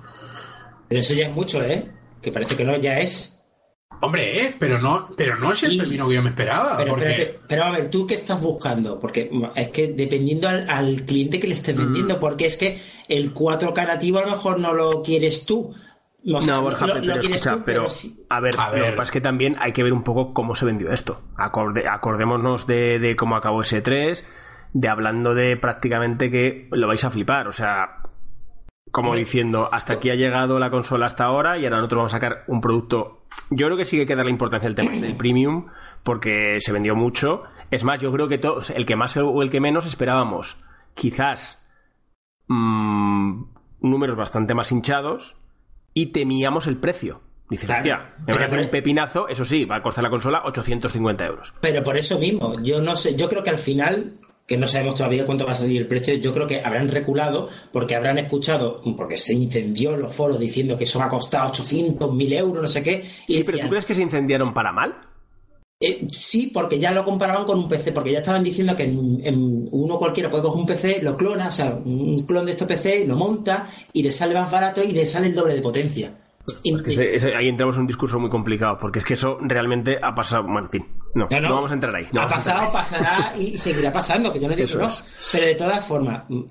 Pero 0.88 1.00
eso 1.00 1.14
ya 1.14 1.28
es 1.28 1.32
mucho, 1.32 1.62
¿eh? 1.62 1.90
Que 2.20 2.32
parece 2.32 2.54
que 2.56 2.64
no, 2.64 2.76
ya 2.76 2.98
es. 2.98 3.43
Hombre, 4.00 4.46
eh, 4.46 4.56
pero 4.58 4.78
no, 4.78 5.08
pero 5.16 5.36
no 5.38 5.52
es 5.52 5.62
el 5.62 5.72
Y- 5.74 5.78
pepino 5.80 6.08
que 6.08 6.14
yo 6.14 6.22
me 6.22 6.30
esperaba. 6.30 6.76
Pero, 6.76 6.90
porque 6.90 7.10
espérate, 7.10 7.38
pero 7.48 7.64
a 7.64 7.70
ver, 7.70 7.90
¿tú 7.90 8.06
qué 8.06 8.14
estás 8.14 8.40
buscando? 8.42 8.98
Porque 9.00 9.28
mm, 9.32 9.44
es 9.54 9.68
que 9.68 9.88
dependiendo 9.88 10.48
al, 10.48 10.68
al 10.68 10.94
cliente 11.02 11.40
que 11.40 11.46
le 11.46 11.54
estés 11.54 11.76
Mm. 11.76 11.78
vendiendo, 11.84 12.20
porque 12.20 12.46
es 12.46 12.56
que 12.56 12.78
el 13.08 13.32
4K 13.34 13.86
nativo 13.86 14.18
a 14.18 14.22
lo 14.24 14.30
mejor 14.32 14.58
no 14.60 14.72
lo 14.74 15.02
quieres 15.02 15.46
tú. 15.46 15.74
O 16.32 16.40
sea, 16.40 16.54
no, 16.54 16.62
Borja, 16.62 16.86
lo- 16.86 16.94
pero, 16.94 17.04
lo 17.06 17.12
quieres 17.20 17.36
escucha, 17.36 17.56
tú, 17.56 17.62
pero, 17.66 17.88
sí. 17.90 18.24
a 18.30 18.40
ver, 18.40 18.54
A 18.58 18.70
lo 18.74 18.84
que 18.86 18.90
pasa 18.92 19.02
es 19.02 19.10
que 19.10 19.20
también 19.20 19.56
hay 19.60 19.72
que 19.72 19.82
ver 19.82 19.92
un 19.92 20.02
poco 20.04 20.32
cómo 20.32 20.54
se 20.54 20.64
vendió 20.64 20.90
esto. 20.90 21.20
Acorde- 21.36 21.86
acordémonos 21.86 22.66
de, 22.66 22.98
de 22.98 23.14
cómo 23.14 23.36
acabó 23.36 23.60
ese 23.60 23.82
3, 23.82 24.24
de 24.72 24.88
hablando 24.88 25.34
de 25.34 25.56
prácticamente 25.58 26.30
que 26.30 26.68
lo 26.70 26.88
vais 26.88 27.04
a 27.04 27.10
flipar, 27.10 27.46
o 27.46 27.52
sea, 27.52 27.98
como 28.94 29.16
diciendo, 29.16 29.68
hasta 29.72 29.94
aquí 29.94 30.08
ha 30.10 30.14
llegado 30.14 30.60
la 30.60 30.70
consola 30.70 31.06
hasta 31.06 31.24
ahora 31.24 31.58
y 31.58 31.64
ahora 31.64 31.78
nosotros 31.78 31.98
vamos 31.98 32.14
a 32.14 32.16
sacar 32.16 32.44
un 32.46 32.60
producto. 32.60 33.24
Yo 33.50 33.66
creo 33.66 33.76
que 33.76 33.84
sí 33.84 33.96
que 33.96 34.02
hay 34.02 34.06
que 34.06 34.14
darle 34.14 34.30
importancia 34.30 34.68
al 34.68 34.76
tema 34.76 34.92
del 34.92 35.16
premium 35.16 35.66
porque 36.04 36.58
se 36.60 36.70
vendió 36.70 36.94
mucho. 36.94 37.42
Es 37.72 37.82
más, 37.82 38.00
yo 38.00 38.12
creo 38.12 38.28
que 38.28 38.38
todos, 38.38 38.70
el 38.70 38.86
que 38.86 38.94
más 38.94 39.16
o 39.16 39.42
el 39.42 39.50
que 39.50 39.60
menos 39.60 39.84
esperábamos, 39.84 40.58
quizás 40.94 41.66
mm, 42.46 43.42
números 43.80 44.16
bastante 44.16 44.54
más 44.54 44.70
hinchados 44.70 45.34
y 45.92 46.12
temíamos 46.12 46.68
el 46.68 46.76
precio. 46.76 47.20
Dices, 47.50 47.66
Claro, 47.66 47.80
hostia, 47.80 48.14
me 48.24 48.32
van 48.32 48.42
a 48.44 48.46
hacer 48.46 48.60
un 48.60 48.70
pepinazo, 48.70 49.26
eso 49.26 49.44
sí, 49.44 49.64
va 49.64 49.78
a 49.78 49.82
costar 49.82 50.04
la 50.04 50.10
consola 50.10 50.42
850 50.44 51.26
euros. 51.26 51.52
Pero 51.60 51.82
por 51.82 51.96
eso 51.96 52.20
mismo, 52.20 52.62
yo 52.62 52.80
no 52.80 52.94
sé, 52.94 53.16
yo 53.16 53.28
creo 53.28 53.42
que 53.42 53.50
al 53.50 53.58
final, 53.58 54.12
que 54.46 54.58
no 54.58 54.66
sabemos 54.66 54.94
todavía 54.96 55.24
cuánto 55.24 55.46
va 55.46 55.52
a 55.52 55.54
salir 55.54 55.80
el 55.80 55.86
precio, 55.86 56.14
yo 56.14 56.32
creo 56.32 56.46
que 56.46 56.60
habrán 56.60 56.88
reculado 56.90 57.48
porque 57.72 57.94
habrán 57.96 58.18
escuchado, 58.18 58.76
porque 58.96 59.16
se 59.16 59.32
incendió 59.34 59.96
los 59.96 60.14
foros 60.14 60.38
diciendo 60.38 60.76
que 60.76 60.84
eso 60.84 60.98
va 60.98 61.06
a 61.06 61.08
costar 61.08 61.46
800, 61.46 62.12
1000 62.12 62.32
euros, 62.34 62.62
no 62.62 62.68
sé 62.68 62.82
qué. 62.82 63.04
Y 63.26 63.36
Sí, 63.36 63.42
pero 63.44 63.58
¿tú 63.58 63.68
crees 63.70 63.84
que 63.86 63.94
se 63.94 64.02
incendiaron 64.02 64.52
para 64.52 64.72
mal? 64.72 64.94
eh, 65.80 66.06
sí, 66.08 66.50
porque 66.54 66.78
ya 66.78 66.92
lo 66.92 67.04
comparaban 67.04 67.44
con 67.44 67.58
un 67.58 67.68
PC, 67.68 67.92
porque 67.92 68.12
ya 68.12 68.18
estaban 68.18 68.42
diciendo 68.44 68.74
que 68.76 68.84
en, 68.84 69.20
en 69.24 69.68
uno 69.70 69.98
cualquiera 69.98 70.30
puede 70.30 70.42
coger 70.44 70.60
un 70.60 70.66
PC, 70.66 71.02
lo 71.02 71.16
clona, 71.16 71.48
o 71.48 71.52
sea, 71.52 71.74
un 71.84 72.24
clon 72.26 72.46
de 72.46 72.52
estos 72.52 72.66
PC, 72.68 73.06
lo 73.06 73.16
monta 73.16 73.66
y 73.92 74.02
le 74.02 74.10
sale 74.10 74.32
más 74.34 74.50
barato 74.50 74.82
y 74.82 74.92
le 74.92 75.04
sale 75.04 75.26
el 75.26 75.34
doble 75.34 75.54
de 75.54 75.60
potencia. 75.60 76.14
Y- 76.62 76.82
Que 76.82 76.90
ese- 76.90 77.14
ese- 77.16 77.34
ahí 77.34 77.48
entramos 77.48 77.74
en 77.76 77.82
un 77.82 77.86
discurso 77.86 78.18
muy 78.18 78.30
complicado, 78.30 78.78
porque 78.80 78.98
es 79.00 79.04
que 79.04 79.14
eso 79.14 79.36
realmente 79.42 79.98
ha 80.00 80.14
pasado. 80.14 80.44
Bueno, 80.44 80.60
en 80.66 80.70
fin, 80.70 80.86
no, 81.14 81.28
No, 81.40 81.54
vamos 81.54 81.70
a 81.70 81.74
entrar 81.74 81.94
ahí. 81.94 82.06
no 82.12 82.22
ha 82.22 82.28
pasado, 82.28 82.72
pasará 82.72 83.34
y 83.38 83.56
seguirá 83.58 83.92
pasando, 83.92 84.32
que 84.32 84.40
yo 84.40 84.48
no 84.48 84.54
digo 84.54 84.66
Eso 84.66 84.78
no. 84.78 84.88
es. 84.88 85.02
Pero 85.32 85.46
de 85.46 85.54
todas 85.54 85.84
formas, 85.84 86.24
mm, 86.28 86.44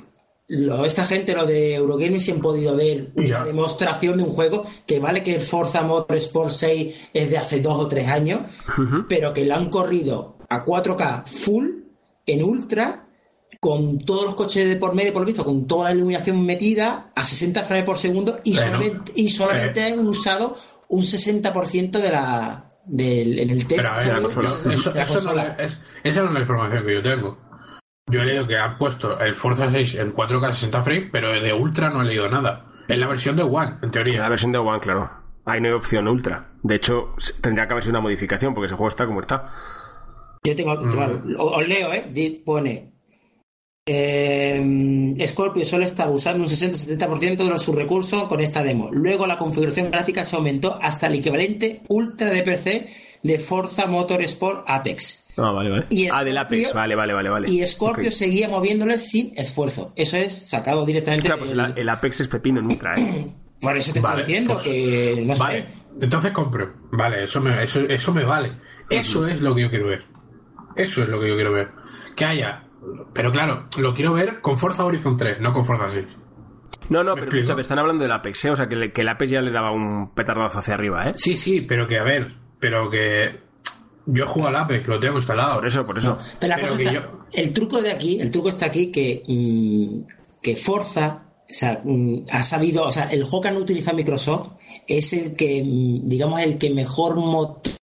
esta 0.85 1.06
gente, 1.06 1.35
lo 1.35 1.45
de 1.45 1.76
Eurogaming, 1.76 2.22
se 2.22 2.34
han 2.34 2.40
podido 2.40 2.76
ver 2.76 3.11
una 3.15 3.44
demostración 3.45 4.18
de 4.18 4.23
un 4.23 4.30
juego 4.30 4.65
que 4.85 4.99
vale 4.99 5.23
que 5.23 5.35
el 5.35 5.41
Forza 5.41 5.81
Motorsport 5.84 6.52
6 6.52 7.10
es 7.14 7.30
de 7.30 7.38
hace 7.38 7.61
dos 7.61 7.80
o 7.80 7.88
tres 7.88 8.07
años, 8.07 8.41
pero 9.07 9.34
que 9.34 9.45
lo 9.45 9.56
han 9.56 9.69
corrido 9.69 10.38
a 10.49 10.64
4K 10.64 11.26
full, 11.26 11.68
en 12.26 12.44
ultra, 12.44 13.07
con 13.60 13.99
todos 13.99 14.26
los 14.26 14.35
coches 14.35 14.68
de 14.68 14.76
por 14.76 14.94
medio, 14.94 15.14
por 15.14 15.22
lo 15.22 15.26
visto, 15.26 15.45
con 15.45 15.65
toda 15.65 15.85
la 15.85 15.95
iluminación 15.95 16.45
metida 16.45 17.11
a 17.15 17.23
60 17.23 17.64
frames 17.64 17.85
por 17.85 17.98
segundo 17.98 18.40
y 18.44 18.53
solamente, 18.53 19.11
y 19.15 19.30
solamente 19.30 19.80
eh. 19.80 19.94
han 19.94 20.07
usado 20.07 20.56
un 20.90 21.02
60% 21.02 21.91
de 21.99 22.11
la 22.11 22.69
del, 22.85 23.39
en 23.39 23.49
el 23.49 23.68
test. 23.68 23.88
esa 26.03 26.22
no 26.22 26.27
es 26.27 26.34
la 26.34 26.39
información 26.39 26.85
que 26.85 26.93
yo 26.93 27.01
tengo. 27.01 27.38
Yo 28.07 28.22
he 28.22 28.26
leído 28.26 28.45
que 28.45 28.57
han 28.57 28.77
puesto 28.77 29.18
el 29.19 29.34
Forza 29.35 29.72
6 29.72 29.95
en 29.95 30.14
4K 30.14 30.51
60 30.51 30.84
frames, 30.84 31.10
pero 31.11 31.30
de 31.30 31.53
Ultra 31.53 31.89
no 31.89 32.01
he 32.01 32.05
leído 32.05 32.30
nada. 32.30 32.65
En 32.88 32.99
la 32.99 33.07
versión 33.07 33.35
de 33.35 33.43
One, 33.43 33.77
en 33.81 33.91
teoría. 33.91 34.15
En 34.15 34.22
la 34.22 34.30
versión 34.30 34.51
de 34.51 34.57
One, 34.57 34.80
claro. 34.81 35.10
Ahí 35.45 35.61
no 35.61 35.69
hay 35.69 35.73
opción 35.73 36.07
Ultra. 36.07 36.51
De 36.61 36.76
hecho, 36.76 37.15
tendría 37.41 37.65
que 37.68 37.73
haber 37.73 37.84
sido 37.84 37.93
una 37.93 38.01
modificación 38.01 38.53
porque 38.53 38.68
ese 38.68 38.76
juego 38.76 38.89
está 38.89 39.05
como 39.05 39.22
está. 39.22 39.53
Yo 40.43 40.55
tengo, 40.55 40.76
mm. 40.76 41.35
os 41.38 41.68
leo, 41.68 41.93
¿eh? 41.93 42.41
Pone 42.45 42.92
eh, 43.85 45.26
Scorpio 45.27 45.65
solo 45.65 45.84
estaba 45.84 46.11
usando 46.11 46.43
un 46.43 46.49
60-70% 46.49 47.51
de 47.51 47.60
sus 47.60 47.76
recursos 47.76 48.23
con 48.23 48.39
esta 48.39 48.64
demo. 48.64 48.89
Luego 48.91 49.27
la 49.27 49.38
configuración 49.38 49.91
gráfica 49.91 50.23
se 50.23 50.35
aumentó 50.35 50.80
hasta 50.81 51.07
el 51.07 51.15
equivalente 51.15 51.81
ultra 51.89 52.30
de 52.30 52.43
PC 52.43 52.88
de 53.23 53.39
Forza 53.39 53.88
Motorsport 53.88 54.64
Apex. 54.68 55.26
Ah, 55.38 55.51
vale, 55.51 55.69
vale. 55.69 55.85
Y 55.89 56.07
ah, 56.07 56.23
del 56.23 56.38
Apex, 56.38 56.73
vale, 56.73 56.95
vale, 56.95 57.14
vale. 57.14 57.30
vale. 57.30 57.49
Y 57.49 57.65
Scorpio 57.65 58.11
seguía 58.11 58.47
moviéndole 58.47 58.99
sin 58.99 59.38
esfuerzo. 59.38 59.91
Eso 59.95 60.15
es 60.18 60.34
sacado 60.34 60.85
directamente. 60.85 61.26
Claro, 61.27 61.41
pues 61.41 61.51
el, 61.51 61.89
Apex 61.89 62.22
es 62.22 62.27
pepino 62.27 62.60
en 62.60 62.68
ultra, 62.68 62.95
¿eh? 62.95 63.27
Por 63.60 63.77
eso 63.77 63.93
te 63.93 63.99
estoy 63.99 64.18
diciendo 64.18 64.55
pues, 64.55 64.65
que 64.65 65.23
no 65.26 65.35
vale. 65.35 65.64
Entonces 66.01 66.31
compro. 66.31 66.73
Vale, 66.91 67.23
eso 67.23 67.39
me, 67.39 67.64
eso, 67.64 67.80
eso 67.81 68.14
me 68.14 68.23
vale. 68.23 68.57
Eso 68.89 69.26
es 69.26 69.39
lo 69.39 69.55
que 69.55 69.61
yo 69.61 69.69
quiero 69.69 69.88
ver. 69.88 70.03
Eso 70.76 71.03
es 71.03 71.07
lo 71.07 71.19
que 71.22 71.30
yo 71.30 71.35
quiero 71.35 71.53
ver. 71.53 71.69
Que 72.15 72.26
haya 72.26 72.64
pero 73.14 73.31
claro, 73.31 73.68
lo 73.77 73.93
quiero 73.93 74.14
ver 74.14 74.41
con 74.41 74.57
Forza 74.57 74.85
Horizon 74.85 75.18
3, 75.18 75.39
no 75.41 75.53
con 75.53 75.65
Forza 75.65 75.89
6. 75.89 76.05
No, 76.89 77.03
no, 77.03 77.15
pero 77.15 77.60
están 77.60 77.80
hablando 77.80 78.03
del 78.03 78.11
Apex, 78.11 78.45
¿eh? 78.45 78.51
o 78.51 78.55
sea, 78.55 78.68
que, 78.68 78.91
que 78.91 79.01
el 79.01 79.10
Apex 79.10 79.31
ya 79.31 79.41
le 79.41 79.51
daba 79.51 79.72
un 79.72 80.14
petardazo 80.14 80.60
hacia 80.60 80.73
arriba, 80.73 81.10
¿eh? 81.10 81.14
Sí, 81.15 81.35
sí, 81.35 81.61
pero 81.61 81.88
que 81.88 81.97
a 81.97 82.03
ver, 82.03 82.35
pero 82.60 82.89
que 82.89 83.39
yo 84.05 84.27
juego 84.27 84.49
al 84.49 84.55
Apex, 84.55 84.88
lo 84.88 84.99
tengo 84.99 85.15
instalado. 85.15 85.55
Por 85.55 85.68
eso, 85.68 85.85
por 85.85 85.97
eso. 85.97 86.18
pero 86.39 86.55
la 86.55 86.61
cosa 86.61 86.81
está, 86.81 87.10
el 87.31 87.53
truco 87.53 87.81
de 87.81 87.91
aquí, 87.91 88.19
el 88.19 88.31
truco 88.31 88.49
está 88.49 88.65
aquí 88.65 88.91
que, 88.91 89.23
mm, 89.27 90.41
que 90.41 90.55
Forza 90.55 91.23
o 91.49 91.53
sea, 91.53 91.81
mm, 91.84 92.26
ha 92.31 92.41
sabido, 92.41 92.84
o 92.85 92.91
sea, 92.91 93.05
el 93.05 93.23
juego 93.23 93.41
que 93.41 93.47
han 93.49 93.57
utilizado 93.57 93.95
Microsoft 93.95 94.53
es 94.88 95.14
el 95.14 95.34
que, 95.34 95.64
mm, 95.64 96.07
digamos, 96.07 96.41
el 96.41 96.57
que 96.57 96.69
mejor 96.69 97.18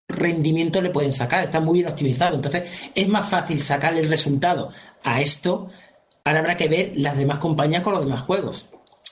rendimiento 0.09 0.83
le 0.83 0.91
pueden 0.91 1.13
sacar, 1.13 1.43
está 1.43 1.61
muy 1.61 1.79
bien 1.79 1.89
optimizado. 1.89 2.37
Entonces, 2.37 2.91
es 2.95 3.09
más 3.09 3.29
fácil 3.29 3.61
sacar 3.61 3.97
el 3.97 4.09
resultado 4.09 4.71
a 5.03 5.21
esto. 5.21 5.69
Ahora 6.25 6.41
habrá 6.41 6.57
que 6.57 6.69
ver 6.69 6.93
las 6.97 7.17
demás 7.17 7.39
compañías 7.39 7.83
con 7.83 7.95
los 7.95 8.05
demás 8.05 8.23
juegos. 8.23 8.67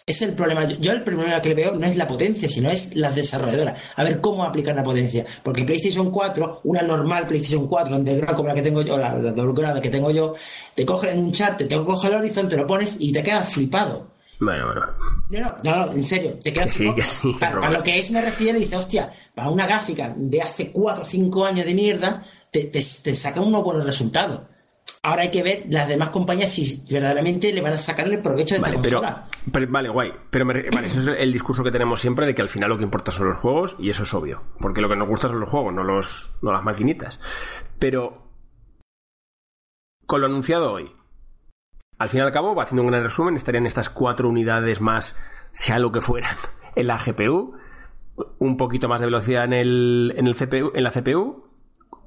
Es 0.06 0.22
el 0.22 0.32
problema. 0.32 0.64
Yo 0.64 0.92
el 0.92 1.02
problema 1.02 1.40
que 1.42 1.50
le 1.50 1.54
veo 1.54 1.74
no 1.74 1.86
es 1.86 1.96
la 1.96 2.06
potencia, 2.06 2.48
sino 2.48 2.70
es 2.70 2.96
las 2.96 3.14
desarrolladoras. 3.14 3.78
A 3.94 4.04
ver 4.04 4.22
cómo 4.22 4.42
aplicar 4.42 4.74
la 4.74 4.82
potencia. 4.82 5.24
Porque 5.42 5.64
PlayStation 5.64 6.10
4, 6.10 6.62
una 6.64 6.80
normal 6.80 7.26
PlayStation 7.26 7.68
4 7.68 7.94
underground 7.94 8.34
como 8.34 8.48
la 8.48 8.54
que 8.54 8.62
tengo 8.62 8.80
yo, 8.80 8.96
la, 8.96 9.14
la 9.18 9.80
que 9.82 9.90
tengo 9.90 10.10
yo, 10.10 10.32
te 10.74 10.86
coge 10.86 11.10
en 11.10 11.18
un 11.18 11.32
chat, 11.32 11.58
te 11.58 11.76
coge 11.84 12.08
el 12.08 12.14
horizonte, 12.14 12.56
lo 12.56 12.66
pones 12.66 12.96
y 12.98 13.12
te 13.12 13.22
quedas 13.22 13.52
flipado. 13.52 14.17
Bueno, 14.40 14.66
bueno. 14.66 14.86
No, 15.30 15.56
no, 15.64 15.86
no, 15.86 15.92
en 15.92 16.02
serio, 16.02 16.36
te 16.42 16.52
quedas 16.52 16.72
sí, 16.72 16.94
que 16.94 17.04
sí, 17.04 17.36
para, 17.40 17.70
lo 17.70 17.82
que 17.82 17.98
es 17.98 18.10
me 18.10 18.22
refiero, 18.22 18.58
dice, 18.58 18.76
hostia, 18.76 19.10
para 19.34 19.50
una 19.50 19.66
gráfica 19.66 20.14
de 20.16 20.40
hace 20.40 20.70
4 20.70 21.02
o 21.02 21.06
5 21.06 21.44
años 21.44 21.66
de 21.66 21.74
mierda, 21.74 22.22
te, 22.50 22.64
te, 22.64 22.78
te 22.78 23.14
saca 23.14 23.40
unos 23.40 23.64
buenos 23.64 23.84
resultados. 23.84 24.42
Ahora 25.02 25.22
hay 25.22 25.30
que 25.30 25.42
ver 25.42 25.66
las 25.70 25.88
demás 25.88 26.10
compañías 26.10 26.50
si 26.50 26.84
verdaderamente 26.92 27.52
le 27.52 27.60
van 27.60 27.72
a 27.72 27.78
sacar 27.78 28.08
el 28.08 28.20
provecho 28.20 28.56
de 28.56 28.60
esta 28.60 28.74
consola. 28.74 29.28
vale, 29.68 29.88
guay. 29.88 30.12
Pero 30.30 30.44
vale, 30.44 30.68
eso 30.86 30.98
es 31.00 31.08
el 31.18 31.32
discurso 31.32 31.62
que 31.62 31.70
tenemos 31.70 32.00
siempre 32.00 32.26
de 32.26 32.34
que 32.34 32.42
al 32.42 32.48
final 32.48 32.70
lo 32.70 32.78
que 32.78 32.84
importa 32.84 33.12
son 33.12 33.28
los 33.28 33.36
juegos 33.38 33.76
y 33.78 33.90
eso 33.90 34.02
es 34.02 34.12
obvio. 34.12 34.42
Porque 34.60 34.80
lo 34.80 34.88
que 34.88 34.96
nos 34.96 35.08
gusta 35.08 35.28
son 35.28 35.40
los 35.40 35.48
juegos, 35.48 35.72
no, 35.72 35.84
los, 35.84 36.30
no 36.42 36.52
las 36.52 36.64
maquinitas. 36.64 37.20
Pero 37.78 38.28
con 40.04 40.20
lo 40.20 40.26
anunciado 40.26 40.72
hoy, 40.72 40.90
al 41.98 42.08
fin 42.08 42.20
y 42.20 42.22
al 42.22 42.32
cabo, 42.32 42.54
va 42.54 42.62
haciendo 42.62 42.82
un 42.82 42.90
gran 42.90 43.02
resumen, 43.02 43.36
estarían 43.36 43.66
estas 43.66 43.90
cuatro 43.90 44.28
unidades 44.28 44.80
más, 44.80 45.16
sea 45.52 45.78
lo 45.78 45.92
que 45.92 46.00
fueran, 46.00 46.36
en 46.76 46.86
la 46.86 46.96
GPU, 46.96 47.56
un 48.38 48.56
poquito 48.56 48.88
más 48.88 49.00
de 49.00 49.06
velocidad 49.06 49.44
en, 49.44 49.52
el, 49.52 50.14
en, 50.16 50.26
el 50.26 50.34
CPU, 50.34 50.72
en 50.74 50.84
la 50.84 50.90
CPU 50.90 51.44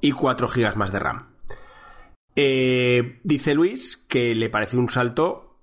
y 0.00 0.12
4 0.12 0.48
GB 0.48 0.76
más 0.76 0.92
de 0.92 0.98
RAM. 0.98 1.28
Eh, 2.34 3.20
dice 3.22 3.54
Luis 3.54 3.98
que 4.08 4.34
le 4.34 4.48
parece 4.48 4.78
un 4.78 4.88
salto 4.88 5.58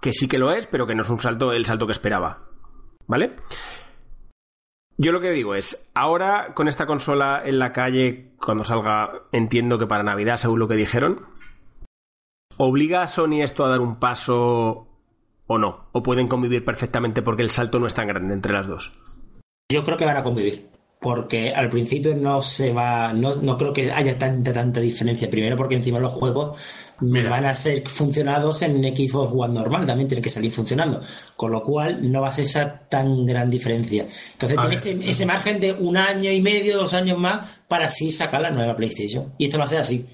que 0.00 0.12
sí 0.12 0.28
que 0.28 0.38
lo 0.38 0.52
es, 0.52 0.66
pero 0.66 0.86
que 0.86 0.94
no 0.94 1.02
es 1.02 1.10
un 1.10 1.18
salto 1.18 1.52
el 1.52 1.64
salto 1.64 1.86
que 1.86 1.92
esperaba. 1.92 2.44
¿Vale? 3.06 3.36
Yo 4.96 5.12
lo 5.12 5.20
que 5.20 5.30
digo 5.30 5.54
es, 5.54 5.90
ahora 5.94 6.52
con 6.54 6.68
esta 6.68 6.86
consola 6.86 7.42
en 7.44 7.58
la 7.58 7.72
calle, 7.72 8.32
cuando 8.38 8.64
salga, 8.64 9.10
entiendo 9.32 9.78
que 9.78 9.86
para 9.86 10.02
Navidad, 10.02 10.36
según 10.36 10.58
lo 10.58 10.68
que 10.68 10.74
dijeron, 10.74 11.26
¿obliga 12.58 13.02
a 13.02 13.06
Sony 13.06 13.42
esto 13.42 13.64
a 13.64 13.70
dar 13.70 13.80
un 13.80 13.98
paso 13.98 14.86
o 15.46 15.58
no? 15.58 15.88
¿O 15.92 16.02
pueden 16.02 16.28
convivir 16.28 16.64
perfectamente 16.64 17.22
porque 17.22 17.42
el 17.42 17.50
salto 17.50 17.78
no 17.78 17.86
es 17.86 17.94
tan 17.94 18.08
grande 18.08 18.34
entre 18.34 18.52
las 18.52 18.66
dos? 18.66 18.98
Yo 19.70 19.82
creo 19.84 19.96
que 19.96 20.04
van 20.04 20.16
a 20.16 20.22
convivir 20.22 20.68
porque 21.00 21.52
al 21.52 21.68
principio 21.68 22.14
no 22.16 22.42
se 22.42 22.72
va, 22.72 23.12
no, 23.12 23.36
no, 23.36 23.56
creo 23.56 23.72
que 23.72 23.92
haya 23.92 24.18
tanta, 24.18 24.52
tanta 24.52 24.80
diferencia. 24.80 25.30
Primero 25.30 25.56
porque 25.56 25.76
encima 25.76 26.00
los 26.00 26.12
juegos 26.12 26.58
van 27.00 27.44
a 27.44 27.54
ser 27.54 27.86
funcionados 27.86 28.62
en 28.62 28.82
Xbox 28.82 29.32
One 29.32 29.54
normal, 29.54 29.86
también 29.86 30.08
tienen 30.08 30.22
que 30.22 30.30
salir 30.30 30.50
funcionando. 30.50 31.00
Con 31.36 31.52
lo 31.52 31.62
cual 31.62 32.10
no 32.10 32.20
va 32.20 32.28
a 32.28 32.32
ser 32.32 32.44
esa 32.44 32.80
tan 32.88 33.24
gran 33.26 33.48
diferencia. 33.48 34.06
Entonces 34.32 34.58
tienes 34.58 35.08
ese, 35.08 35.26
margen 35.26 35.60
de 35.60 35.72
un 35.72 35.96
año 35.96 36.32
y 36.32 36.40
medio, 36.40 36.78
dos 36.78 36.94
años 36.94 37.18
más, 37.18 37.46
para 37.68 37.86
así 37.86 38.10
sacar 38.10 38.40
la 38.40 38.50
nueva 38.50 38.74
PlayStation. 38.76 39.34
Y 39.38 39.44
esto 39.44 39.58
va 39.58 39.64
a 39.64 39.68
ser 39.68 39.78
así. 39.78 40.04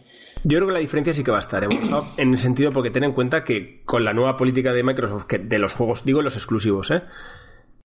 Yo 0.45 0.59
creo 0.59 0.69
que 0.69 0.75
la 0.75 0.81
diferencia 0.81 1.15
sí 1.15 1.25
que 1.25 1.31
va 1.31 1.39
a 1.39 1.41
estar, 1.41 1.65
¿eh? 1.65 1.69
en 2.19 2.31
el 2.31 2.39
sentido 2.39 2.71
porque 2.71 2.91
ten 2.91 3.05
en 3.05 3.13
cuenta 3.13 3.43
que 3.45 3.83
con 3.85 4.05
la 4.05 4.13
nueva 4.13 4.37
política 4.37 4.73
de 4.73 4.83
Microsoft, 4.83 5.25
que 5.25 5.39
de 5.39 5.59
los 5.59 5.73
juegos, 5.73 6.05
digo 6.05 6.21
los 6.21 6.37
exclusivos, 6.37 6.91
¿eh? 6.91 7.03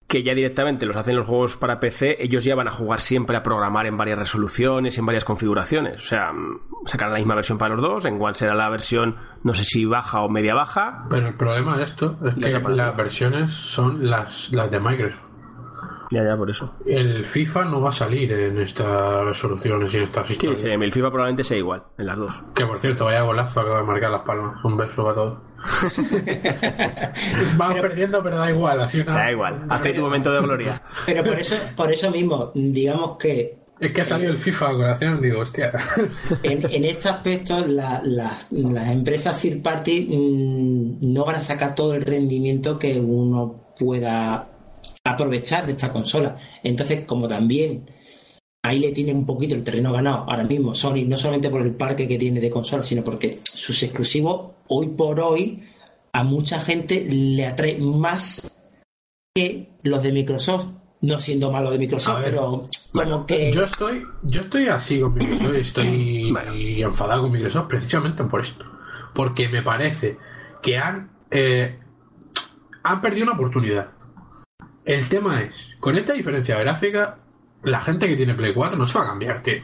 que 0.10 0.24
ya 0.24 0.34
directamente 0.34 0.88
los 0.88 0.98
hacen 0.98 1.16
los 1.16 1.28
juegos 1.28 1.56
para 1.56 1.80
PC, 1.80 2.18
ellos 2.20 2.44
ya 2.44 2.56
van 2.56 2.68
a 2.68 2.72
jugar 2.72 3.00
siempre 3.00 3.38
a 3.38 3.44
programar 3.44 3.86
en 3.86 3.96
varias 3.96 4.18
resoluciones, 4.18 4.98
en 4.98 5.06
varias 5.06 5.24
configuraciones. 5.24 5.98
O 5.98 6.06
sea, 6.06 6.34
mm, 6.34 6.86
sacarán 6.86 7.14
la 7.14 7.20
misma 7.20 7.36
versión 7.36 7.60
para 7.60 7.76
los 7.76 7.84
dos, 7.84 8.06
en 8.06 8.18
cuál 8.18 8.34
será 8.34 8.56
la 8.56 8.70
versión, 8.70 9.16
no 9.44 9.54
sé 9.54 9.64
si 9.64 9.86
baja 9.86 10.22
o 10.22 10.28
media 10.28 10.56
baja. 10.56 11.06
Pero 11.12 11.28
el 11.28 11.36
problema 11.36 11.78
de 11.78 11.84
esto 11.84 12.18
es 12.26 12.34
que 12.34 12.50
las 12.50 12.98
versiones 12.98 13.54
son 13.54 14.10
las, 14.10 14.52
las 14.52 14.72
de 14.72 14.80
Microsoft. 14.80 15.29
Ya, 16.12 16.24
ya, 16.24 16.36
por 16.36 16.50
eso. 16.50 16.74
El 16.86 17.24
FIFA 17.26 17.66
no 17.66 17.82
va 17.82 17.90
a 17.90 17.94
salir 17.94 18.32
en 18.32 18.60
estas 18.60 19.24
resoluciones 19.26 19.94
y 19.94 19.98
en 19.98 20.04
estas 20.04 20.30
historias. 20.30 20.60
Sí, 20.60 20.70
el 20.70 20.92
FIFA 20.92 21.10
probablemente 21.10 21.44
sea 21.44 21.58
igual, 21.58 21.84
en 21.98 22.06
las 22.08 22.18
dos. 22.18 22.44
Que 22.56 22.66
por 22.66 22.80
cierto, 22.80 23.06
vaya 23.06 23.22
golazo 23.22 23.62
acaba 23.62 23.80
de 23.80 23.84
marcar 23.86 24.12
las 24.12 24.22
palmas. 24.22 24.64
Un 24.64 24.78
beso 24.78 25.04
para 25.04 25.16
todos. 25.16 25.40
Vamos 27.58 27.80
perdiendo, 27.82 28.24
pero 28.24 28.38
da 28.38 28.50
igual. 28.50 28.82
Así 28.82 29.04
Da 29.04 29.32
igual. 29.32 29.66
Hasta 29.70 29.94
tu 29.94 30.02
momento 30.02 30.32
de 30.34 30.42
gloria. 30.42 30.82
Pero 31.06 31.24
por 31.24 31.38
eso, 31.38 31.56
por 31.76 31.92
eso 31.92 32.10
mismo, 32.12 32.52
digamos 32.56 33.18
que 33.18 33.60
es 33.80 33.94
que 33.94 34.02
ha 34.02 34.06
salido 34.06 34.32
el 34.32 34.38
FIFA 34.38 34.70
a 34.70 34.74
corazón, 34.74 35.22
digo, 35.22 35.40
hostia. 35.40 35.72
En, 36.44 36.84
este 36.84 37.10
aspecto, 37.10 37.66
las 37.66 38.52
empresas 38.52 39.42
third 39.42 39.62
party 39.62 40.08
mm, 40.10 41.14
no 41.14 41.24
van 41.24 41.36
a 41.38 41.42
sacar 41.42 41.76
todo 41.76 41.94
el 41.94 42.02
rendimiento 42.02 42.78
que 42.78 43.00
uno 43.00 43.74
pueda 43.80 44.49
aprovechar 45.12 45.66
de 45.66 45.74
esta 45.74 45.92
consola. 45.92 46.36
Entonces, 46.64 47.06
como 47.06 47.28
también 47.28 47.86
ahí 48.62 48.80
le 48.80 48.92
tiene 48.92 49.14
un 49.14 49.26
poquito 49.26 49.56
el 49.56 49.64
terreno 49.64 49.94
ganado 49.94 50.26
ahora 50.30 50.44
mismo 50.44 50.74
Sony, 50.76 51.06
no 51.06 51.18
solamente 51.18 51.50
por 51.50 51.62
el 51.62 51.74
parque 51.74 52.08
que 52.08 52.18
tiene 52.18 52.40
de 52.40 52.50
consolas, 52.50 52.88
sino 52.88 53.04
porque 53.04 53.40
sus 53.44 53.82
exclusivos, 53.84 54.52
hoy 54.68 54.88
por 54.88 55.20
hoy, 55.20 55.64
a 56.12 56.24
mucha 56.24 56.60
gente 56.60 57.06
le 57.10 57.46
atrae 57.46 57.78
más 57.78 58.58
que 59.34 59.70
los 59.84 60.04
de 60.04 60.12
Microsoft. 60.12 60.68
No 61.02 61.18
siendo 61.22 61.50
malo 61.50 61.72
de 61.72 61.80
Microsoft, 61.80 62.20
pero 62.26 62.68
como 62.92 63.26
que. 63.26 63.54
Yo 63.54 63.64
estoy, 63.64 64.04
yo 64.24 64.42
estoy 64.42 64.68
así 64.68 65.00
con 65.00 65.14
Microsoft, 65.14 65.56
estoy 65.56 66.34
enfadado 66.84 67.22
con 67.22 67.32
Microsoft 67.32 67.68
precisamente 67.68 68.22
por 68.26 68.42
esto. 68.42 68.66
Porque 69.16 69.48
me 69.48 69.64
parece 69.64 70.18
que 70.62 70.78
han, 70.78 71.10
eh, 71.32 71.80
han 72.84 73.00
perdido 73.00 73.28
una 73.28 73.36
oportunidad 73.36 73.92
el 74.90 75.08
tema 75.08 75.42
es, 75.42 75.54
con 75.80 75.96
esta 75.98 76.14
diferencia 76.14 76.58
gráfica, 76.58 77.20
la 77.62 77.80
gente 77.80 78.08
que 78.08 78.16
tiene 78.16 78.34
Play 78.34 78.56
4 78.56 78.76
no 78.76 78.88
se 78.88 78.98
va 78.98 79.06
a 79.06 79.10
cambiar, 79.10 79.44
tío. 79.44 79.62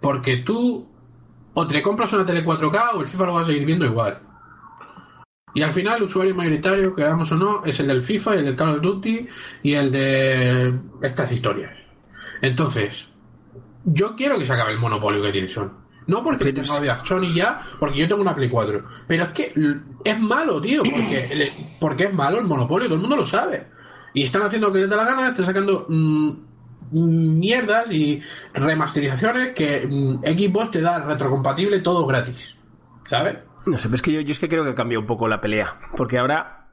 Porque 0.00 0.38
tú 0.38 0.88
o 1.54 1.66
te 1.66 1.80
compras 1.80 2.12
una 2.12 2.26
tele 2.26 2.44
4K 2.44 2.94
o 2.94 3.02
el 3.02 3.06
FIFA 3.06 3.26
lo 3.26 3.34
vas 3.34 3.44
a 3.44 3.46
seguir 3.46 3.64
viendo 3.64 3.84
igual. 3.84 4.20
Y 5.54 5.62
al 5.62 5.72
final, 5.72 5.98
el 5.98 6.02
usuario 6.02 6.34
mayoritario, 6.34 6.92
queramos 6.92 7.30
o 7.30 7.36
no, 7.36 7.64
es 7.64 7.78
el 7.78 7.86
del 7.86 8.02
FIFA, 8.02 8.34
y 8.34 8.38
el 8.40 8.44
del 8.46 8.56
Call 8.56 8.74
of 8.74 8.82
Duty 8.82 9.28
y 9.62 9.74
el 9.74 9.92
de 9.92 10.74
estas 11.02 11.30
historias. 11.30 11.72
Entonces, 12.42 13.06
yo 13.84 14.16
quiero 14.16 14.38
que 14.38 14.44
se 14.44 14.52
acabe 14.52 14.72
el 14.72 14.80
monopolio 14.80 15.22
que 15.22 15.30
tiene 15.30 15.48
Sony. 15.48 15.70
No 16.08 16.24
porque 16.24 16.52
tenga 16.52 16.62
a 16.92 17.06
Sony 17.06 17.32
ya, 17.32 17.62
porque 17.78 18.00
yo 18.00 18.08
tengo 18.08 18.22
una 18.22 18.34
Play 18.34 18.50
4. 18.50 18.84
Pero 19.06 19.22
es 19.22 19.28
que 19.30 19.54
es 20.04 20.20
malo, 20.20 20.60
tío, 20.60 20.82
porque, 20.82 21.52
porque 21.80 22.04
es 22.04 22.12
malo 22.12 22.38
el 22.40 22.44
monopolio, 22.44 22.88
todo 22.88 22.96
el 22.96 23.00
mundo 23.02 23.16
lo 23.16 23.24
sabe. 23.24 23.76
Y 24.16 24.22
están 24.22 24.40
haciendo 24.40 24.68
lo 24.68 24.72
que 24.72 24.80
les 24.80 24.88
da 24.88 24.96
la 24.96 25.04
gana, 25.04 25.28
están 25.28 25.44
sacando 25.44 25.84
mm, 25.90 26.30
mierdas 26.90 27.92
y 27.92 28.22
remasterizaciones 28.54 29.52
que 29.54 29.86
mm, 29.86 30.20
Xbox 30.24 30.70
te 30.70 30.80
da 30.80 31.04
retrocompatible 31.04 31.80
todo 31.80 32.06
gratis. 32.06 32.56
¿Sabes? 33.06 33.40
No 33.66 33.78
sé, 33.78 33.88
pero 33.88 33.96
es 33.96 34.00
que 34.00 34.12
yo, 34.12 34.22
yo 34.22 34.32
es 34.32 34.38
que 34.38 34.48
creo 34.48 34.64
que 34.64 34.74
cambia 34.74 34.98
un 34.98 35.04
poco 35.04 35.28
la 35.28 35.42
pelea. 35.42 35.78
Porque 35.98 36.16
ahora 36.16 36.70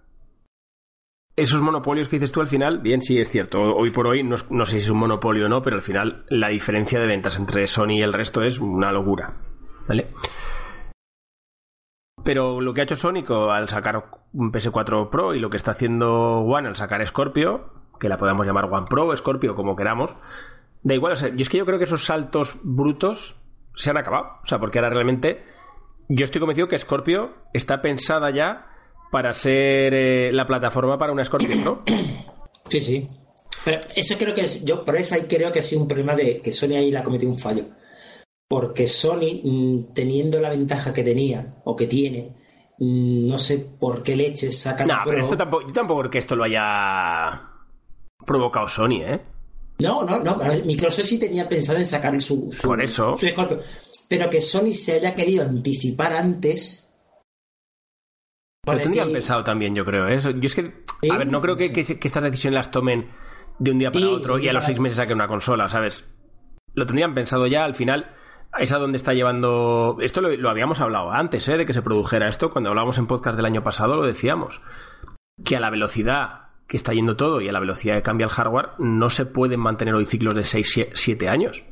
esos 1.35 1.61
monopolios 1.61 2.07
que 2.07 2.15
dices 2.15 2.31
tú 2.31 2.39
al 2.39 2.47
final, 2.47 2.79
bien, 2.79 3.01
sí 3.01 3.19
es 3.19 3.27
cierto. 3.27 3.61
Hoy 3.61 3.89
por 3.89 4.07
hoy 4.07 4.23
no, 4.23 4.37
sé 4.37 4.71
si 4.71 4.77
es 4.77 4.89
un 4.89 4.99
monopolio 4.99 5.47
o 5.47 5.49
no, 5.49 5.61
pero 5.61 5.75
al 5.75 5.81
final 5.81 6.23
la 6.29 6.47
diferencia 6.47 6.97
de 6.97 7.07
ventas 7.07 7.37
entre 7.37 7.67
Sony 7.67 7.97
y 7.97 8.01
el 8.03 8.13
resto 8.13 8.41
es 8.41 8.57
una 8.57 8.93
locura. 8.93 9.33
¿Vale? 9.85 10.11
Pero 12.23 12.61
lo 12.61 12.73
que 12.73 12.81
ha 12.81 12.83
hecho 12.85 12.95
Sonic 12.95 13.29
al 13.31 13.67
sacar 13.67 14.03
un 14.33 14.51
PS4 14.51 15.09
Pro 15.09 15.35
y 15.35 15.39
lo 15.39 15.49
que 15.49 15.57
está 15.57 15.71
haciendo 15.71 16.39
One 16.39 16.67
al 16.67 16.75
sacar 16.75 17.05
Scorpio, 17.05 17.71
que 17.99 18.09
la 18.09 18.17
podamos 18.17 18.45
llamar 18.45 18.65
One 18.65 18.87
Pro, 18.89 19.15
Scorpio, 19.15 19.55
como 19.55 19.75
queramos, 19.75 20.15
da 20.83 20.93
igual. 20.93 21.13
O 21.13 21.15
sea, 21.15 21.29
yo 21.29 21.41
es 21.41 21.49
que 21.49 21.57
yo 21.57 21.65
creo 21.65 21.77
que 21.77 21.83
esos 21.83 22.05
saltos 22.05 22.57
brutos 22.63 23.35
se 23.75 23.89
han 23.89 23.97
acabado. 23.97 24.39
O 24.43 24.47
sea, 24.47 24.59
porque 24.59 24.79
ahora 24.79 24.89
realmente 24.89 25.43
yo 26.07 26.23
estoy 26.23 26.39
convencido 26.39 26.67
que 26.67 26.77
Scorpio 26.77 27.33
está 27.53 27.81
pensada 27.81 28.31
ya 28.33 28.67
para 29.11 29.33
ser 29.33 29.93
eh, 29.93 30.31
la 30.31 30.47
plataforma 30.47 30.97
para 30.97 31.11
una 31.11 31.23
Scorpio 31.23 31.61
Pro. 31.61 31.83
Sí, 32.69 32.79
sí. 32.79 33.09
Pero 33.65 33.81
eso 33.93 34.15
creo 34.17 34.33
que 34.33 34.41
es, 34.41 34.65
yo 34.65 34.83
por 34.83 34.95
eso 34.95 35.13
ahí 35.15 35.23
creo 35.29 35.51
que 35.51 35.59
ha 35.59 35.63
sido 35.63 35.81
un 35.81 35.87
problema 35.87 36.15
de 36.15 36.39
que 36.39 36.51
Sony 36.51 36.75
ahí 36.75 36.89
le 36.89 36.97
ha 36.97 37.03
cometido 37.03 37.31
un 37.31 37.37
fallo. 37.37 37.65
Porque 38.47 38.87
Sony, 38.87 39.41
mm, 39.43 39.93
teniendo 39.93 40.39
la 40.39 40.49
ventaja 40.49 40.93
que 40.93 41.03
tenía 41.03 41.61
o 41.63 41.75
que 41.75 41.87
tiene, 41.87 42.35
mm, 42.79 43.27
no 43.27 43.37
sé 43.37 43.59
por 43.79 44.03
qué 44.03 44.15
leches 44.15 44.59
saca 44.59 44.85
No, 44.85 44.99
pero 45.05 45.23
esto 45.23 45.37
tampoco, 45.37 45.67
yo 45.67 45.73
tampoco 45.73 46.01
creo 46.01 46.11
que 46.11 46.19
esto 46.19 46.35
lo 46.35 46.43
haya 46.43 47.49
provocado 48.25 48.67
Sony, 48.67 49.01
¿eh? 49.01 49.21
No, 49.79 50.03
no, 50.03 50.19
no. 50.19 50.39
Microsoft 50.65 51.05
sí 51.05 51.19
tenía 51.19 51.49
pensado 51.49 51.79
en 51.79 51.85
sacar 51.85 52.19
su, 52.21 52.51
su, 52.51 52.67
por 52.67 52.81
eso. 52.81 53.15
su 53.17 53.27
Scorpio. 53.27 53.59
Pero 54.07 54.29
que 54.29 54.39
Sony 54.39 54.73
se 54.73 54.93
haya 54.93 55.15
querido 55.15 55.43
anticipar 55.43 56.13
antes 56.13 56.83
lo 58.65 58.77
tendrían 58.77 59.11
pensado 59.11 59.43
también, 59.43 59.75
yo 59.75 59.83
creo. 59.83 60.07
¿eh? 60.07 60.19
Yo 60.21 60.31
es 60.41 60.55
que, 60.55 60.71
a 61.11 61.17
ver, 61.17 61.27
no 61.27 61.41
creo 61.41 61.57
que, 61.57 61.65
estas 61.65 62.23
decisiones 62.23 62.55
las 62.55 62.71
tomen 62.71 63.09
de 63.59 63.71
un 63.71 63.79
día 63.79 63.91
para 63.91 64.07
otro 64.07 64.39
y 64.39 64.47
a 64.47 64.53
los 64.53 64.63
seis 64.63 64.79
meses 64.79 64.95
saquen 64.95 65.15
una 65.15 65.27
consola, 65.27 65.69
¿sabes? 65.69 66.09
Lo 66.73 66.85
tendrían 66.85 67.13
pensado 67.13 67.45
ya, 67.45 67.65
al 67.65 67.75
final, 67.75 68.15
es 68.59 68.73
a 68.73 68.77
donde 68.77 68.97
está 68.97 69.13
llevando. 69.13 69.97
Esto 70.01 70.21
lo, 70.21 70.49
habíamos 70.49 70.81
hablado 70.81 71.11
antes, 71.11 71.47
¿eh? 71.49 71.57
De 71.57 71.65
que 71.65 71.73
se 71.73 71.81
produjera 71.81 72.27
esto. 72.27 72.51
Cuando 72.51 72.69
hablábamos 72.69 72.97
en 72.97 73.07
podcast 73.07 73.35
del 73.35 73.45
año 73.45 73.63
pasado, 73.63 73.95
lo 73.95 74.05
decíamos. 74.05 74.61
Que 75.43 75.57
a 75.57 75.59
la 75.59 75.69
velocidad 75.69 76.49
que 76.67 76.77
está 76.77 76.93
yendo 76.93 77.15
todo 77.15 77.41
y 77.41 77.49
a 77.49 77.51
la 77.51 77.59
velocidad 77.59 77.95
que 77.95 78.03
cambia 78.03 78.25
el 78.25 78.31
hardware, 78.31 78.69
no 78.79 79.09
se 79.09 79.25
pueden 79.25 79.59
mantener 79.59 79.95
hoy 79.95 80.05
ciclos 80.05 80.35
de 80.35 80.43
6, 80.43 80.89
7 80.93 81.29
años. 81.29 81.65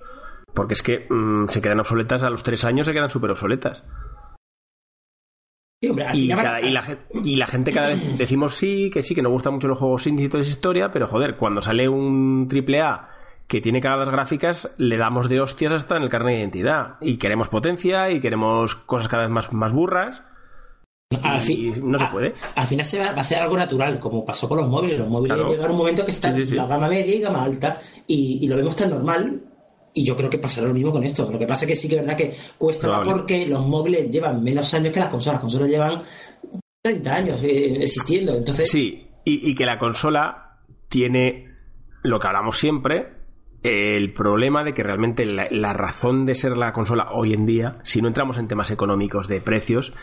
Porque 0.53 0.73
es 0.73 0.83
que 0.83 1.07
mm, 1.09 1.47
se 1.47 1.61
quedan 1.61 1.79
obsoletas 1.79 2.23
a 2.23 2.29
los 2.29 2.43
3 2.43 2.65
años, 2.65 2.87
se 2.87 2.93
quedan 2.93 3.09
súper 3.09 3.31
obsoletas 3.31 3.85
y, 5.81 5.87
la, 7.35 7.47
gente 7.47 7.71
cada 7.71 7.87
vez 7.87 8.17
decimos 8.17 8.53
sí, 8.53 8.91
que 8.93 9.01
sí, 9.01 9.15
que 9.15 9.23
nos 9.23 9.31
gustan 9.31 9.53
mucho 9.53 9.67
los 9.67 9.79
juegos 9.79 10.05
indies 10.05 10.27
y 10.27 10.29
toda 10.29 10.41
esa 10.41 10.51
historia, 10.51 10.91
pero 10.91 11.07
joder, 11.07 11.37
cuando 11.37 11.61
sale 11.61 11.89
un 11.89 12.47
triple 12.47 12.81
A 12.81 13.09
que 13.47 13.61
tiene 13.61 13.81
cada 13.81 13.97
las 13.97 14.09
gráficas, 14.09 14.73
le 14.77 14.97
damos 14.97 15.29
de 15.29 15.41
hostias 15.41 15.73
hasta 15.73 15.97
en 15.97 16.03
el 16.03 16.09
carnet 16.09 16.35
de 16.35 16.39
identidad. 16.39 16.95
Y 17.01 17.17
queremos 17.17 17.49
potencia 17.49 18.09
y 18.09 18.19
queremos 18.19 18.75
cosas 18.75 19.07
cada 19.07 19.23
vez 19.23 19.31
más, 19.31 19.51
más 19.51 19.73
burras. 19.73 20.23
Al 21.23 21.41
fin, 21.41 21.91
no 21.91 21.97
se 21.97 22.05
puede. 22.05 22.33
Al 22.55 22.67
final 22.67 22.85
se 22.85 22.99
va, 22.99 23.09
a 23.09 23.23
ser 23.23 23.41
algo 23.41 23.57
natural, 23.57 23.99
como 23.99 24.23
pasó 24.23 24.47
con 24.47 24.59
los 24.59 24.69
móviles. 24.69 24.97
Los 24.97 25.09
móviles 25.09 25.37
llegan 25.49 25.71
un 25.71 25.77
momento 25.77 26.05
que 26.05 26.11
está 26.11 26.31
la 26.31 26.67
gama 26.67 26.87
media 26.87 27.15
y 27.15 27.19
gama 27.19 27.43
alta, 27.43 27.77
y, 28.07 28.39
y, 28.41 28.47
lo 28.47 28.55
vemos 28.55 28.75
tan 28.77 28.89
normal 28.89 29.41
y 29.93 30.05
yo 30.05 30.15
creo 30.15 30.29
que 30.29 30.37
pasará 30.37 30.67
lo 30.67 30.73
mismo 30.73 30.91
con 30.91 31.03
esto. 31.03 31.29
Lo 31.29 31.37
que 31.37 31.45
pasa 31.45 31.65
es 31.65 31.69
que 31.69 31.75
sí 31.75 31.89
que 31.89 31.95
es 31.95 32.01
verdad 32.01 32.17
que 32.17 32.33
cuesta 32.57 33.03
porque 33.03 33.45
los 33.45 33.65
móviles 33.65 34.09
llevan 34.09 34.43
menos 34.43 34.73
años 34.73 34.93
que 34.93 34.99
las 34.99 35.09
consolas. 35.09 35.35
Las 35.35 35.41
consolas 35.41 35.69
llevan 35.69 36.01
30 36.81 37.13
años 37.13 37.43
eh, 37.43 37.75
existiendo. 37.81 38.35
Entonces... 38.35 38.69
Sí, 38.69 39.07
y, 39.23 39.53
que 39.53 39.65
la 39.65 39.77
consola 39.77 40.57
tiene 40.87 41.49
lo 42.03 42.19
que 42.19 42.27
hablamos 42.27 42.57
siempre, 42.57 43.07
el 43.63 44.13
problema 44.13 44.63
de 44.63 44.73
que 44.73 44.83
realmente 44.83 45.25
la, 45.25 45.73
razón 45.73 46.25
de 46.25 46.35
ser 46.35 46.57
la 46.57 46.73
consola 46.73 47.11
hoy 47.11 47.33
en 47.33 47.45
día, 47.45 47.77
si 47.83 48.01
no 48.01 48.07
entramos 48.07 48.37
en 48.37 48.47
temas 48.47 48.71
económicos 48.71 49.27
de 49.27 49.41
precios, 49.41 49.93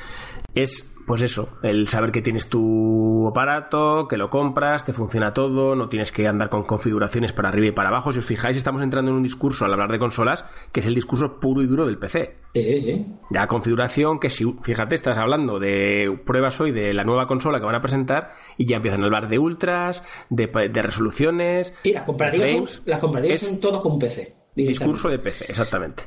es 0.54 0.94
pues 1.08 1.22
eso, 1.22 1.48
el 1.62 1.88
saber 1.88 2.12
que 2.12 2.20
tienes 2.20 2.50
tu 2.50 3.26
aparato, 3.26 4.06
que 4.08 4.18
lo 4.18 4.28
compras, 4.28 4.84
te 4.84 4.92
funciona 4.92 5.32
todo, 5.32 5.74
no 5.74 5.88
tienes 5.88 6.12
que 6.12 6.28
andar 6.28 6.50
con 6.50 6.64
configuraciones 6.64 7.32
para 7.32 7.48
arriba 7.48 7.68
y 7.68 7.72
para 7.72 7.88
abajo. 7.88 8.12
Si 8.12 8.18
os 8.18 8.26
fijáis, 8.26 8.58
estamos 8.58 8.82
entrando 8.82 9.10
en 9.10 9.16
un 9.16 9.22
discurso 9.22 9.64
al 9.64 9.72
hablar 9.72 9.90
de 9.90 9.98
consolas 9.98 10.44
que 10.70 10.80
es 10.80 10.86
el 10.86 10.94
discurso 10.94 11.40
puro 11.40 11.62
y 11.62 11.66
duro 11.66 11.86
del 11.86 11.96
PC. 11.96 12.36
Sí, 12.52 12.62
sí, 12.62 12.80
sí. 12.82 13.06
Ya 13.30 13.46
configuración 13.46 14.20
que 14.20 14.28
si, 14.28 14.44
fíjate, 14.62 14.94
estás 14.94 15.16
hablando 15.16 15.58
de 15.58 16.14
pruebas 16.26 16.60
hoy 16.60 16.72
de 16.72 16.92
la 16.92 17.04
nueva 17.04 17.26
consola 17.26 17.58
que 17.58 17.64
van 17.64 17.76
a 17.76 17.80
presentar 17.80 18.34
y 18.58 18.66
ya 18.66 18.76
empiezan 18.76 19.00
a 19.00 19.06
hablar 19.06 19.30
de 19.30 19.38
ultras, 19.38 20.02
de, 20.28 20.46
resoluciones. 20.82 21.72
Sí, 21.84 21.94
las 21.94 22.02
comparativas, 22.02 22.50
son, 22.50 22.82
las 22.84 22.98
comparativas 22.98 23.40
son 23.40 23.58
todos 23.60 23.80
con 23.80 23.98
PC. 23.98 24.36
Discurso 24.54 25.08
de 25.08 25.18
PC, 25.18 25.46
exactamente. 25.48 26.02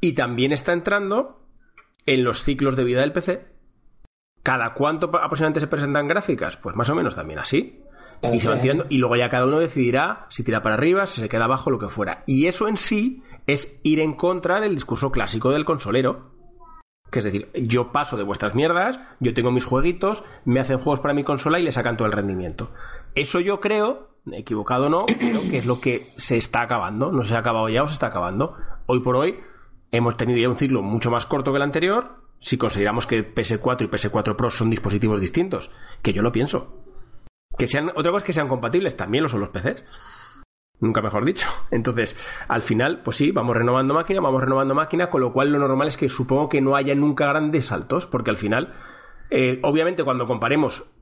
Y 0.00 0.14
también 0.14 0.52
está 0.52 0.72
entrando 0.72 1.44
en 2.06 2.24
los 2.24 2.44
ciclos 2.44 2.76
de 2.76 2.84
vida 2.84 3.02
del 3.02 3.12
PC 3.12 3.52
¿Cada 4.42 4.74
cuánto 4.74 5.06
aproximadamente 5.06 5.60
se 5.60 5.66
presentan 5.68 6.08
gráficas? 6.08 6.56
Pues 6.56 6.74
más 6.74 6.90
o 6.90 6.94
menos 6.94 7.14
también 7.14 7.38
así. 7.38 7.80
Y 8.22 8.40
se 8.40 8.50
y 8.88 8.98
luego 8.98 9.16
ya 9.16 9.28
cada 9.28 9.46
uno 9.46 9.58
decidirá 9.58 10.26
si 10.28 10.44
tira 10.44 10.62
para 10.62 10.76
arriba, 10.76 11.06
si 11.06 11.20
se 11.20 11.28
queda 11.28 11.44
abajo, 11.44 11.70
lo 11.70 11.78
que 11.78 11.88
fuera. 11.88 12.22
Y 12.26 12.46
eso 12.46 12.68
en 12.68 12.76
sí 12.76 13.22
es 13.46 13.80
ir 13.82 14.00
en 14.00 14.14
contra 14.14 14.60
del 14.60 14.74
discurso 14.74 15.10
clásico 15.10 15.50
del 15.50 15.64
consolero. 15.64 16.30
Que 17.10 17.18
es 17.18 17.24
decir, 17.24 17.50
yo 17.54 17.92
paso 17.92 18.16
de 18.16 18.22
vuestras 18.22 18.54
mierdas, 18.54 19.00
yo 19.20 19.34
tengo 19.34 19.50
mis 19.50 19.66
jueguitos, 19.66 20.24
me 20.44 20.60
hacen 20.60 20.78
juegos 20.78 21.00
para 21.00 21.14
mi 21.14 21.24
consola 21.24 21.58
y 21.58 21.62
le 21.62 21.72
sacan 21.72 21.96
todo 21.96 22.06
el 22.06 22.12
rendimiento. 22.12 22.70
Eso 23.14 23.40
yo 23.40 23.60
creo, 23.60 24.16
equivocado 24.32 24.86
o 24.86 24.88
no, 24.88 25.06
creo 25.06 25.42
que 25.50 25.58
es 25.58 25.66
lo 25.66 25.80
que 25.80 26.06
se 26.16 26.36
está 26.36 26.62
acabando. 26.62 27.12
No 27.12 27.24
se 27.24 27.34
ha 27.34 27.40
acabado 27.40 27.68
ya 27.68 27.82
o 27.82 27.88
se 27.88 27.94
está 27.94 28.06
acabando. 28.06 28.56
Hoy 28.86 29.00
por 29.00 29.16
hoy 29.16 29.38
hemos 29.90 30.16
tenido 30.16 30.38
ya 30.38 30.48
un 30.48 30.56
ciclo 30.56 30.80
mucho 30.80 31.10
más 31.10 31.26
corto 31.26 31.50
que 31.50 31.58
el 31.58 31.62
anterior, 31.62 32.22
si 32.42 32.58
consideramos 32.58 33.06
que 33.06 33.34
PS4 33.34 33.82
y 33.82 33.88
PS4 33.88 34.34
Pro 34.34 34.50
son 34.50 34.68
dispositivos 34.68 35.20
distintos, 35.20 35.70
que 36.02 36.12
yo 36.12 36.22
lo 36.22 36.32
pienso. 36.32 36.82
Que 37.56 37.68
sean, 37.68 37.90
otra 37.90 38.10
cosa 38.10 38.16
es 38.18 38.24
que 38.24 38.32
sean 38.32 38.48
compatibles, 38.48 38.96
también 38.96 39.22
lo 39.22 39.28
son 39.28 39.40
los 39.40 39.50
PCs. 39.50 39.84
Nunca 40.80 41.00
mejor 41.00 41.24
dicho. 41.24 41.48
Entonces, 41.70 42.18
al 42.48 42.62
final, 42.62 43.02
pues 43.04 43.16
sí, 43.16 43.30
vamos 43.30 43.56
renovando 43.56 43.94
máquina, 43.94 44.20
vamos 44.20 44.40
renovando 44.40 44.74
máquina, 44.74 45.08
con 45.08 45.20
lo 45.20 45.32
cual 45.32 45.52
lo 45.52 45.58
normal 45.60 45.86
es 45.86 45.96
que 45.96 46.08
supongo 46.08 46.48
que 46.48 46.60
no 46.60 46.74
haya 46.74 46.96
nunca 46.96 47.26
grandes 47.26 47.66
saltos, 47.66 48.08
porque 48.08 48.30
al 48.30 48.36
final, 48.36 48.74
eh, 49.30 49.60
obviamente 49.62 50.02
cuando 50.02 50.26
comparemos 50.26 50.92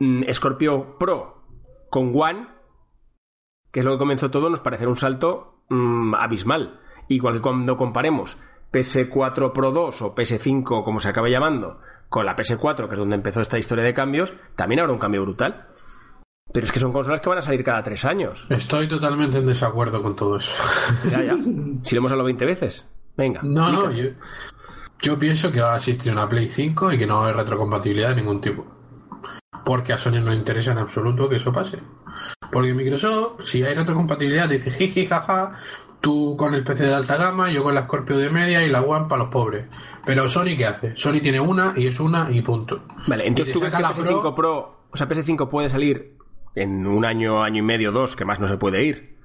mm, 0.00 0.24
Scorpio 0.32 0.98
Pro 0.98 1.44
con 1.90 2.12
One, 2.12 2.48
que 3.70 3.80
es 3.80 3.86
lo 3.86 3.92
que 3.92 3.98
comenzó 3.98 4.32
todo, 4.32 4.50
nos 4.50 4.60
parecerá 4.60 4.90
un 4.90 4.96
salto 4.96 5.62
mm, 5.68 6.16
abismal. 6.16 6.80
Igual 7.06 7.34
que 7.34 7.40
cuando 7.40 7.76
comparemos 7.76 8.36
PS4 8.72 9.52
Pro 9.52 9.72
2 9.72 10.02
o 10.02 10.14
PS5, 10.14 10.84
como 10.84 11.00
se 11.00 11.08
acabe 11.08 11.30
llamando, 11.30 11.80
con 12.08 12.26
la 12.26 12.36
PS4, 12.36 12.86
que 12.86 12.94
es 12.94 12.98
donde 12.98 13.16
empezó 13.16 13.40
esta 13.40 13.58
historia 13.58 13.84
de 13.84 13.94
cambios, 13.94 14.32
también 14.56 14.80
habrá 14.80 14.92
un 14.92 14.98
cambio 14.98 15.22
brutal. 15.22 15.66
Pero 16.52 16.64
es 16.64 16.72
que 16.72 16.80
son 16.80 16.92
consolas 16.92 17.20
que 17.20 17.28
van 17.28 17.38
a 17.38 17.42
salir 17.42 17.62
cada 17.62 17.82
tres 17.82 18.04
años. 18.04 18.46
Estoy 18.48 18.88
totalmente 18.88 19.38
en 19.38 19.46
desacuerdo 19.46 20.02
con 20.02 20.16
todo 20.16 20.38
eso. 20.38 20.62
Ya, 21.10 21.22
ya. 21.22 21.36
Si 21.82 21.94
lo 21.94 21.98
hemos 21.98 22.10
hablado 22.10 22.24
20 22.26 22.44
veces. 22.46 22.88
Venga. 23.16 23.40
No, 23.42 23.70
no, 23.70 23.90
yo, 23.90 24.10
yo, 25.02 25.18
pienso 25.18 25.52
que 25.52 25.60
va 25.60 25.74
a 25.74 25.76
existir 25.76 26.12
una 26.12 26.28
Play 26.28 26.48
5 26.48 26.92
y 26.92 26.98
que 26.98 27.06
no 27.06 27.16
va 27.16 27.20
a 27.20 27.24
haber 27.24 27.36
retrocompatibilidad 27.36 28.10
de 28.10 28.16
ningún 28.16 28.40
tipo. 28.40 28.64
Porque 29.64 29.92
a 29.92 29.98
Sony 29.98 30.20
no 30.22 30.32
interesa 30.32 30.72
en 30.72 30.78
absoluto 30.78 31.28
que 31.28 31.36
eso 31.36 31.52
pase. 31.52 31.78
Porque 32.50 32.72
Microsoft, 32.72 33.42
si 33.42 33.62
hay 33.62 33.74
retrocompatibilidad, 33.74 34.48
dice 34.48 34.70
jiji, 34.70 35.06
jaja, 35.06 35.52
Tú 36.00 36.36
con 36.36 36.54
el 36.54 36.62
PC 36.62 36.86
de 36.86 36.94
alta 36.94 37.16
gama, 37.16 37.50
yo 37.50 37.62
con 37.64 37.74
la 37.74 37.82
Scorpio 37.82 38.16
de 38.16 38.30
media 38.30 38.64
y 38.64 38.70
la 38.70 38.82
One 38.82 39.06
para 39.08 39.22
los 39.22 39.32
pobres. 39.32 39.66
Pero 40.04 40.28
Sony, 40.28 40.56
¿qué 40.56 40.66
hace? 40.66 40.96
Sony 40.96 41.20
tiene 41.20 41.40
una 41.40 41.74
y 41.76 41.88
es 41.88 41.98
una 41.98 42.30
y 42.30 42.40
punto. 42.42 42.82
Vale, 43.08 43.26
entonces 43.26 43.52
tú 43.52 43.60
crees 43.60 43.74
que 43.74 43.82
la 43.82 43.92
PS5 43.92 44.34
Pro... 44.34 44.86
o 44.90 44.96
sea, 44.96 45.08
PS5 45.08 45.48
puede 45.48 45.68
salir 45.68 46.16
en 46.54 46.86
un 46.86 47.04
año, 47.04 47.42
año 47.42 47.58
y 47.58 47.62
medio, 47.62 47.92
dos, 47.92 48.14
que 48.14 48.24
más 48.24 48.38
no 48.38 48.46
se 48.46 48.56
puede 48.56 48.84
ir. 48.84 49.18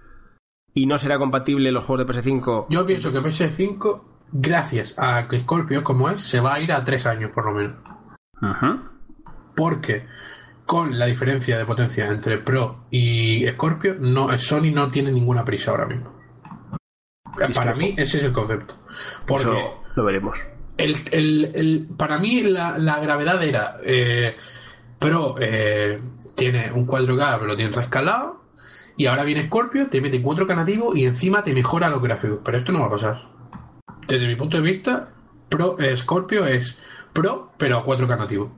¿Y 0.73 0.87
no 0.87 0.97
será 0.97 1.19
compatible 1.19 1.71
los 1.71 1.85
juegos 1.85 2.07
de 2.07 2.13
PS5? 2.13 2.67
Yo 2.69 2.85
pienso 2.85 3.11
que 3.11 3.19
PS5, 3.19 4.01
gracias 4.31 4.95
a 4.97 5.27
que 5.27 5.41
Scorpio 5.41 5.83
como 5.83 6.09
es, 6.09 6.23
se 6.23 6.39
va 6.39 6.55
a 6.55 6.59
ir 6.59 6.71
a 6.71 6.83
tres 6.83 7.05
años 7.05 7.31
por 7.33 7.45
lo 7.45 7.53
menos. 7.53 7.77
porque 9.55 10.07
con 10.65 10.97
la 10.97 11.05
diferencia 11.05 11.57
de 11.57 11.65
potencia 11.65 12.07
entre 12.07 12.39
Pro 12.39 12.85
y 12.89 13.45
Scorpio, 13.51 13.95
no, 13.99 14.35
Sony 14.37 14.71
no 14.73 14.89
tiene 14.89 15.11
ninguna 15.11 15.45
prisa 15.45 15.71
ahora 15.71 15.85
mismo. 15.85 16.22
Para 17.55 17.73
mí 17.75 17.93
ese 17.97 18.17
es 18.19 18.23
el 18.23 18.33
concepto. 18.33 18.75
Porque 19.25 19.43
Eso 19.59 19.83
lo 19.95 20.03
veremos. 20.05 20.37
el, 20.77 20.95
el- 21.11 21.51
el- 21.55 21.87
para 21.97 22.17
mí 22.19 22.41
la, 22.43 22.77
la 22.77 22.99
gravedad 22.99 23.41
era 23.43 23.77
eh, 23.83 24.35
Pro 24.99 25.35
eh, 25.39 25.99
tiene 26.35 26.71
un 26.71 26.85
4K 26.87 27.33
pero 27.35 27.45
lo 27.47 27.55
tiene 27.55 27.75
escalado 27.79 28.43
y 28.95 29.07
ahora 29.07 29.23
viene 29.23 29.45
Scorpio, 29.47 29.87
te 29.87 30.01
mete 30.01 30.21
4K 30.21 30.55
nativo 30.55 30.95
y 30.95 31.05
encima 31.05 31.43
te 31.43 31.53
mejora 31.53 31.89
los 31.89 32.01
gráficos. 32.01 32.39
Pero 32.45 32.57
esto 32.57 32.71
no 32.71 32.81
va 32.81 32.85
a 32.87 32.91
pasar. 32.91 33.21
Desde 34.07 34.27
mi 34.27 34.35
punto 34.35 34.57
de 34.57 34.63
vista, 34.63 35.09
Pro 35.49 35.79
eh, 35.79 35.97
Scorpio 35.97 36.45
es 36.45 36.77
Pro 37.13 37.51
pero 37.57 37.77
a 37.79 37.85
4K 37.85 38.17
nativo. 38.17 38.51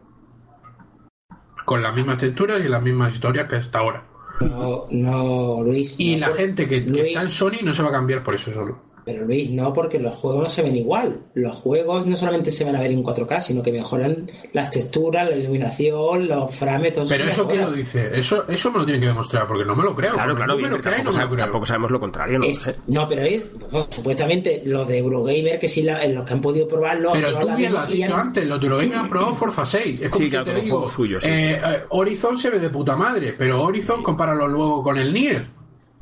Con 1.65 1.81
las 1.81 1.95
mismas 1.95 2.17
texturas 2.17 2.63
y 2.63 2.69
las 2.69 2.81
mismas 2.81 3.13
historias 3.15 3.47
que 3.49 3.55
hasta 3.55 3.79
ahora. 3.79 4.03
No, 4.41 4.87
no, 4.89 5.63
Luis. 5.63 5.95
Y 5.97 6.15
no, 6.15 6.27
la 6.27 6.35
gente 6.35 6.67
que, 6.67 6.77
está 6.77 7.21
en 7.21 7.29
Sony 7.29 7.61
no 7.63 7.73
se 7.73 7.81
va 7.83 7.89
a 7.89 7.93
cambiar 7.93 8.23
por 8.23 8.35
eso 8.35 8.53
solo. 8.53 8.79
Pero 9.05 9.23
Luis, 9.23 9.51
no, 9.51 9.71
porque 9.71 9.99
los 9.99 10.15
juegos 10.15 10.41
no 10.43 10.49
se 10.49 10.63
ven 10.63 10.75
igual. 10.75 11.19
Los 11.35 11.55
juegos 11.57 12.07
no 12.07 12.15
solamente 12.15 12.49
se 12.49 12.63
van 12.65 12.75
a 12.75 12.79
ver 12.79 12.89
en 12.91 13.03
4K, 13.03 13.39
sino 13.39 13.61
que 13.61 13.71
mejoran 13.71 14.25
las 14.53 14.71
texturas, 14.71 15.29
la 15.29 15.35
iluminación, 15.35 16.27
los 16.27 16.53
frames, 16.55 16.93
todo 16.93 17.05
Pero 17.07 17.29
eso 17.29 17.47
quién 17.47 17.61
lo 17.61 17.71
dice, 17.71 18.09
eso, 18.17 18.47
eso 18.47 18.71
me 18.71 18.79
lo 18.79 18.85
tiene 18.85 18.99
que 18.99 19.05
demostrar, 19.07 19.47
porque 19.47 19.63
no 19.63 19.75
me 19.75 19.83
lo 19.83 19.95
creo. 19.95 20.13
Claro, 20.13 20.33
claro, 20.35 20.53
tampoco, 20.53 20.69
no 20.69 20.75
me 20.77 21.11
sab- 21.11 21.21
lo 21.21 21.29
creo. 21.29 21.37
tampoco 21.45 21.65
sabemos 21.67 21.91
lo 21.91 21.99
contrario, 21.99 22.39
no 22.39 22.45
lo 22.45 22.51
Es- 22.51 22.57
sé. 22.59 22.75
no, 22.87 23.07
pero 23.07 23.21
es, 23.21 23.45
bueno, 23.71 23.87
supuestamente 23.91 24.63
los 24.65 24.87
de 24.87 24.97
Eurogamer, 24.97 25.59
que 25.59 25.67
sí, 25.67 25.83
la- 25.83 26.03
en 26.03 26.15
los 26.15 26.25
que 26.25 26.33
han 26.33 26.41
podido 26.41 26.67
probarlo. 26.67 27.11
Pero 27.13 27.37
tú 27.39 27.55
bien 27.55 27.73
lo 27.73 27.79
has 27.79 27.89
dicho 27.91 28.13
han- 28.15 28.19
antes, 28.27 28.47
los 28.47 28.59
de 28.59 28.65
Eurogamer 28.67 28.95
han 28.97 29.09
probado 29.09 29.35
Forza 29.35 29.65
6. 29.67 30.01
Es 30.01 30.09
como 30.09 30.17
Sí, 30.17 30.23
si 30.25 30.29
claro, 30.31 30.45
te 30.45 30.51
como 30.51 30.63
digo, 30.63 30.77
juego 30.77 30.91
suyo, 30.91 31.21
sí, 31.21 31.27
eh, 31.29 31.59
sí. 31.63 31.69
eh, 31.73 31.79
Horizon 31.89 32.37
se 32.39 32.49
ve 32.49 32.57
de 32.59 32.69
puta 32.69 32.95
madre, 32.95 33.35
pero 33.37 33.61
Horizon 33.61 34.01
compáralo 34.01 34.47
luego 34.47 34.81
con 34.81 34.97
el 34.97 35.13
Nier. 35.13 35.45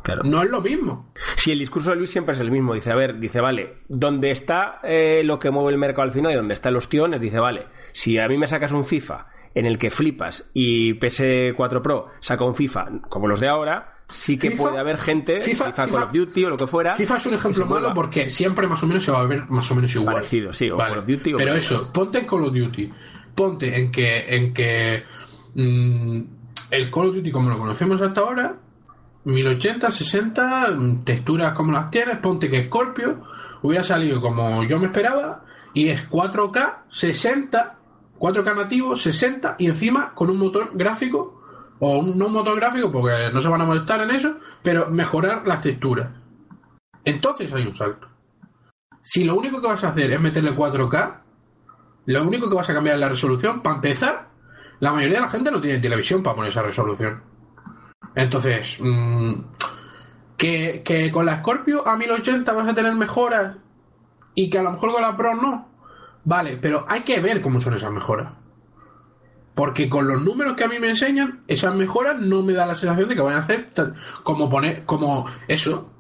Claro. 0.04 0.22
No 0.24 0.44
es 0.44 0.50
lo 0.50 0.62
mismo. 0.62 1.12
Sí, 1.36 1.52
el 1.52 1.60
discurso 1.60 1.92
de 1.92 1.96
Luis 1.96 2.12
siempre 2.12 2.34
es 2.34 2.40
el 2.42 2.52
mismo. 2.52 2.74
Dice, 2.74 2.92
a 2.92 2.96
ver, 2.96 3.20
dice, 3.20 3.40
vale, 3.42 3.78
donde 3.88 4.32
está 4.32 4.80
eh, 4.84 5.22
lo 5.24 5.40
que 5.40 5.50
mueve 5.50 5.72
el 5.72 5.78
mercado 5.78 6.04
al 6.04 6.12
final 6.12 6.32
y 6.34 6.36
donde 6.36 6.54
están 6.54 6.74
los 6.74 6.90
tiones, 6.90 7.22
dice, 7.22 7.40
vale, 7.40 7.68
si 7.94 8.18
a 8.20 8.28
mí 8.28 8.38
me 8.38 8.48
sacas 8.48 8.72
un 8.74 8.86
FIFA 8.86 9.28
en 9.56 9.66
el 9.66 9.78
que 9.78 9.90
flipas 9.90 10.50
y 10.54 10.94
PS4 11.00 11.82
Pro 11.82 12.08
saca 12.20 12.44
un 12.44 12.56
FIFA 12.56 12.88
como 13.10 13.28
los 13.28 13.40
de 13.40 13.48
ahora, 13.48 13.98
sí 14.10 14.38
que 14.38 14.52
FIFA- 14.52 14.58
puede 14.58 14.80
haber 14.80 14.98
gente, 14.98 15.42
FIFA- 15.42 15.66
FIFA, 15.68 15.88
Call 15.88 16.04
of 16.04 16.12
Duty 16.12 16.46
o 16.46 16.50
lo 16.50 16.58
que 16.58 16.68
fuera. 16.68 16.94
FIFA 16.96 17.18
es 17.18 17.26
un 17.28 17.34
ejemplo 17.36 17.66
malo 17.68 17.94
porque 17.94 18.30
siempre 18.30 18.68
más 18.68 18.82
o 18.84 18.88
menos 18.88 19.04
se 19.04 19.12
va 19.12 19.22
a 19.22 19.26
ver 19.28 19.46
más 19.50 19.70
o 19.72 19.76
menos 19.76 19.94
igual. 19.96 20.16
Parecido, 20.16 20.54
sí, 20.54 20.70
o 20.70 20.78
Call 20.78 20.98
of 21.00 21.06
Duty 21.08 21.34
o 21.34 21.38
Pero 21.38 21.54
eso, 21.54 21.92
ponte 21.94 22.18
en 22.20 22.26
Call 22.26 22.44
of 22.46 22.54
Duty. 22.54 22.92
Ponte 23.36 23.80
en 23.80 23.92
que, 23.92 24.36
en 24.36 24.54
que 24.54 25.04
mm, 25.56 26.22
el 26.72 26.92
Call 26.92 27.10
of 27.10 27.16
Duty 27.16 27.32
como 27.32 27.50
lo 27.50 27.58
conocemos 27.58 28.02
hasta 28.02 28.22
ahora, 28.22 28.56
1080, 29.26 29.92
60, 29.92 30.68
mm, 30.72 31.04
texturas 31.04 31.54
como 31.54 31.72
las 31.72 31.90
tienes, 31.90 32.18
ponte 32.20 32.50
que 32.50 32.66
Scorpio 32.66 33.24
hubiera 33.62 33.84
salido 33.84 34.22
como 34.22 34.64
yo 34.64 34.80
me 34.80 34.88
esperaba 34.88 35.46
y 35.74 35.90
es 35.90 36.10
4K, 36.10 36.84
60, 36.90 37.78
4K 38.20 38.56
nativo, 38.56 38.96
60 38.96 39.56
y 39.60 39.68
encima 39.68 40.14
con 40.14 40.30
un 40.30 40.38
motor 40.38 40.72
gráfico 40.74 41.42
o 41.80 42.00
un, 42.00 42.18
no 42.18 42.28
un 42.28 42.34
motor 42.34 42.56
gráfico 42.56 42.92
porque 42.92 43.32
no 43.34 43.42
se 43.42 43.48
van 43.48 43.62
a 43.62 43.66
molestar 43.66 44.02
en 44.02 44.12
eso, 44.12 44.38
pero 44.62 44.90
mejorar 44.90 45.48
las 45.48 45.62
texturas. 45.62 46.10
Entonces 47.06 47.52
hay 47.52 47.66
un 47.66 47.76
salto. 47.76 48.08
Si 49.02 49.24
lo 49.24 49.36
único 49.36 49.62
que 49.62 49.68
vas 49.68 49.84
a 49.84 49.90
hacer 49.90 50.12
es 50.12 50.22
meterle 50.22 50.56
4K, 50.56 51.20
lo 52.06 52.24
único 52.24 52.50
que 52.50 52.56
vas 52.56 52.70
a 52.70 52.74
cambiar 52.74 52.96
es 52.96 53.02
la 53.02 53.10
resolución. 53.10 53.62
Para 53.62 53.76
empezar, 53.76 54.30
la 54.80 54.94
mayoría 54.94 55.18
de 55.18 55.26
la 55.26 55.30
gente 55.30 55.52
no 55.52 55.62
tiene 55.62 55.80
televisión 55.80 56.24
para 56.24 56.36
poner 56.36 56.52
esa 56.52 56.62
resolución. 56.62 57.33
Entonces, 58.16 58.78
mm, 58.80 59.34
que, 60.38 60.82
que 60.84 61.12
con 61.12 61.26
la 61.26 61.38
Scorpio 61.38 61.88
a 61.88 61.98
1080 61.98 62.52
vas 62.54 62.68
a 62.70 62.74
tener 62.76 62.94
mejoras 62.96 63.58
y 64.36 64.50
que 64.50 64.60
a 64.60 64.64
lo 64.64 64.72
mejor 64.72 64.92
con 64.94 65.02
la 65.02 65.16
Pro 65.18 65.36
no. 65.36 65.70
Vale, 66.26 66.58
pero 66.58 66.86
hay 66.88 67.02
que 67.02 67.20
ver 67.20 67.42
cómo 67.42 67.60
son 67.60 67.74
esas 67.74 67.92
mejoras. 67.92 68.34
Porque 69.56 69.88
con 69.90 70.08
los 70.08 70.22
números 70.22 70.56
que 70.56 70.64
a 70.64 70.68
mí 70.68 70.80
me 70.80 70.90
enseñan, 70.90 71.42
esas 71.48 71.76
mejoras 71.76 72.20
no 72.20 72.42
me 72.42 72.54
da 72.54 72.66
la 72.66 72.76
sensación 72.76 73.08
de 73.10 73.16
que 73.16 73.22
vayan 73.22 73.42
a 73.42 73.44
hacer 73.44 73.70
tan- 73.72 73.94
como 74.24 74.50
poner, 74.50 74.84
como 74.86 75.28
eso, 75.48 75.92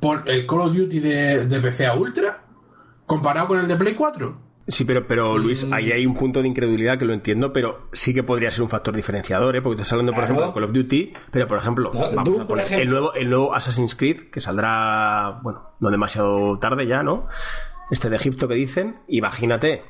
pon 0.00 0.22
el 0.26 0.46
Call 0.46 0.60
of 0.60 0.74
Duty 0.74 1.00
de, 1.00 1.46
de 1.46 1.60
PC 1.60 1.86
a 1.86 1.94
Ultra 1.94 2.42
comparado 3.06 3.48
con 3.48 3.60
el 3.60 3.68
de 3.68 3.76
Play 3.76 3.94
4. 3.94 4.45
Sí, 4.68 4.84
pero, 4.84 5.06
pero 5.06 5.38
Luis, 5.38 5.64
Mm. 5.64 5.72
ahí 5.74 5.92
hay 5.92 6.06
un 6.06 6.14
punto 6.14 6.42
de 6.42 6.48
incredulidad 6.48 6.98
que 6.98 7.04
lo 7.04 7.12
entiendo, 7.14 7.52
pero 7.52 7.88
sí 7.92 8.12
que 8.12 8.22
podría 8.24 8.50
ser 8.50 8.62
un 8.64 8.68
factor 8.68 8.94
diferenciador, 8.96 9.54
¿eh? 9.54 9.62
Porque 9.62 9.76
te 9.76 9.82
estás 9.82 9.92
hablando, 9.92 10.12
por 10.12 10.24
Claro. 10.24 10.32
ejemplo, 10.34 10.46
de 10.48 10.54
Call 10.54 10.64
of 10.64 10.72
Duty, 10.72 11.12
pero 11.30 11.46
por 11.46 11.58
ejemplo, 11.58 11.90
No, 11.94 12.00
vamos 12.00 12.24
Doom, 12.24 12.40
a 12.42 12.46
poner 12.48 12.64
ejemplo. 12.66 12.82
el 12.82 12.88
nuevo, 12.88 13.14
el 13.14 13.30
nuevo 13.30 13.54
Assassin's 13.54 13.94
Creed, 13.94 14.30
que 14.32 14.40
saldrá, 14.40 15.38
bueno, 15.42 15.60
no 15.78 15.90
demasiado 15.90 16.58
tarde 16.58 16.86
ya, 16.86 17.02
¿no? 17.04 17.28
Este 17.92 18.10
de 18.10 18.16
Egipto 18.16 18.48
que 18.48 18.54
dicen, 18.54 18.96
imagínate 19.06 19.82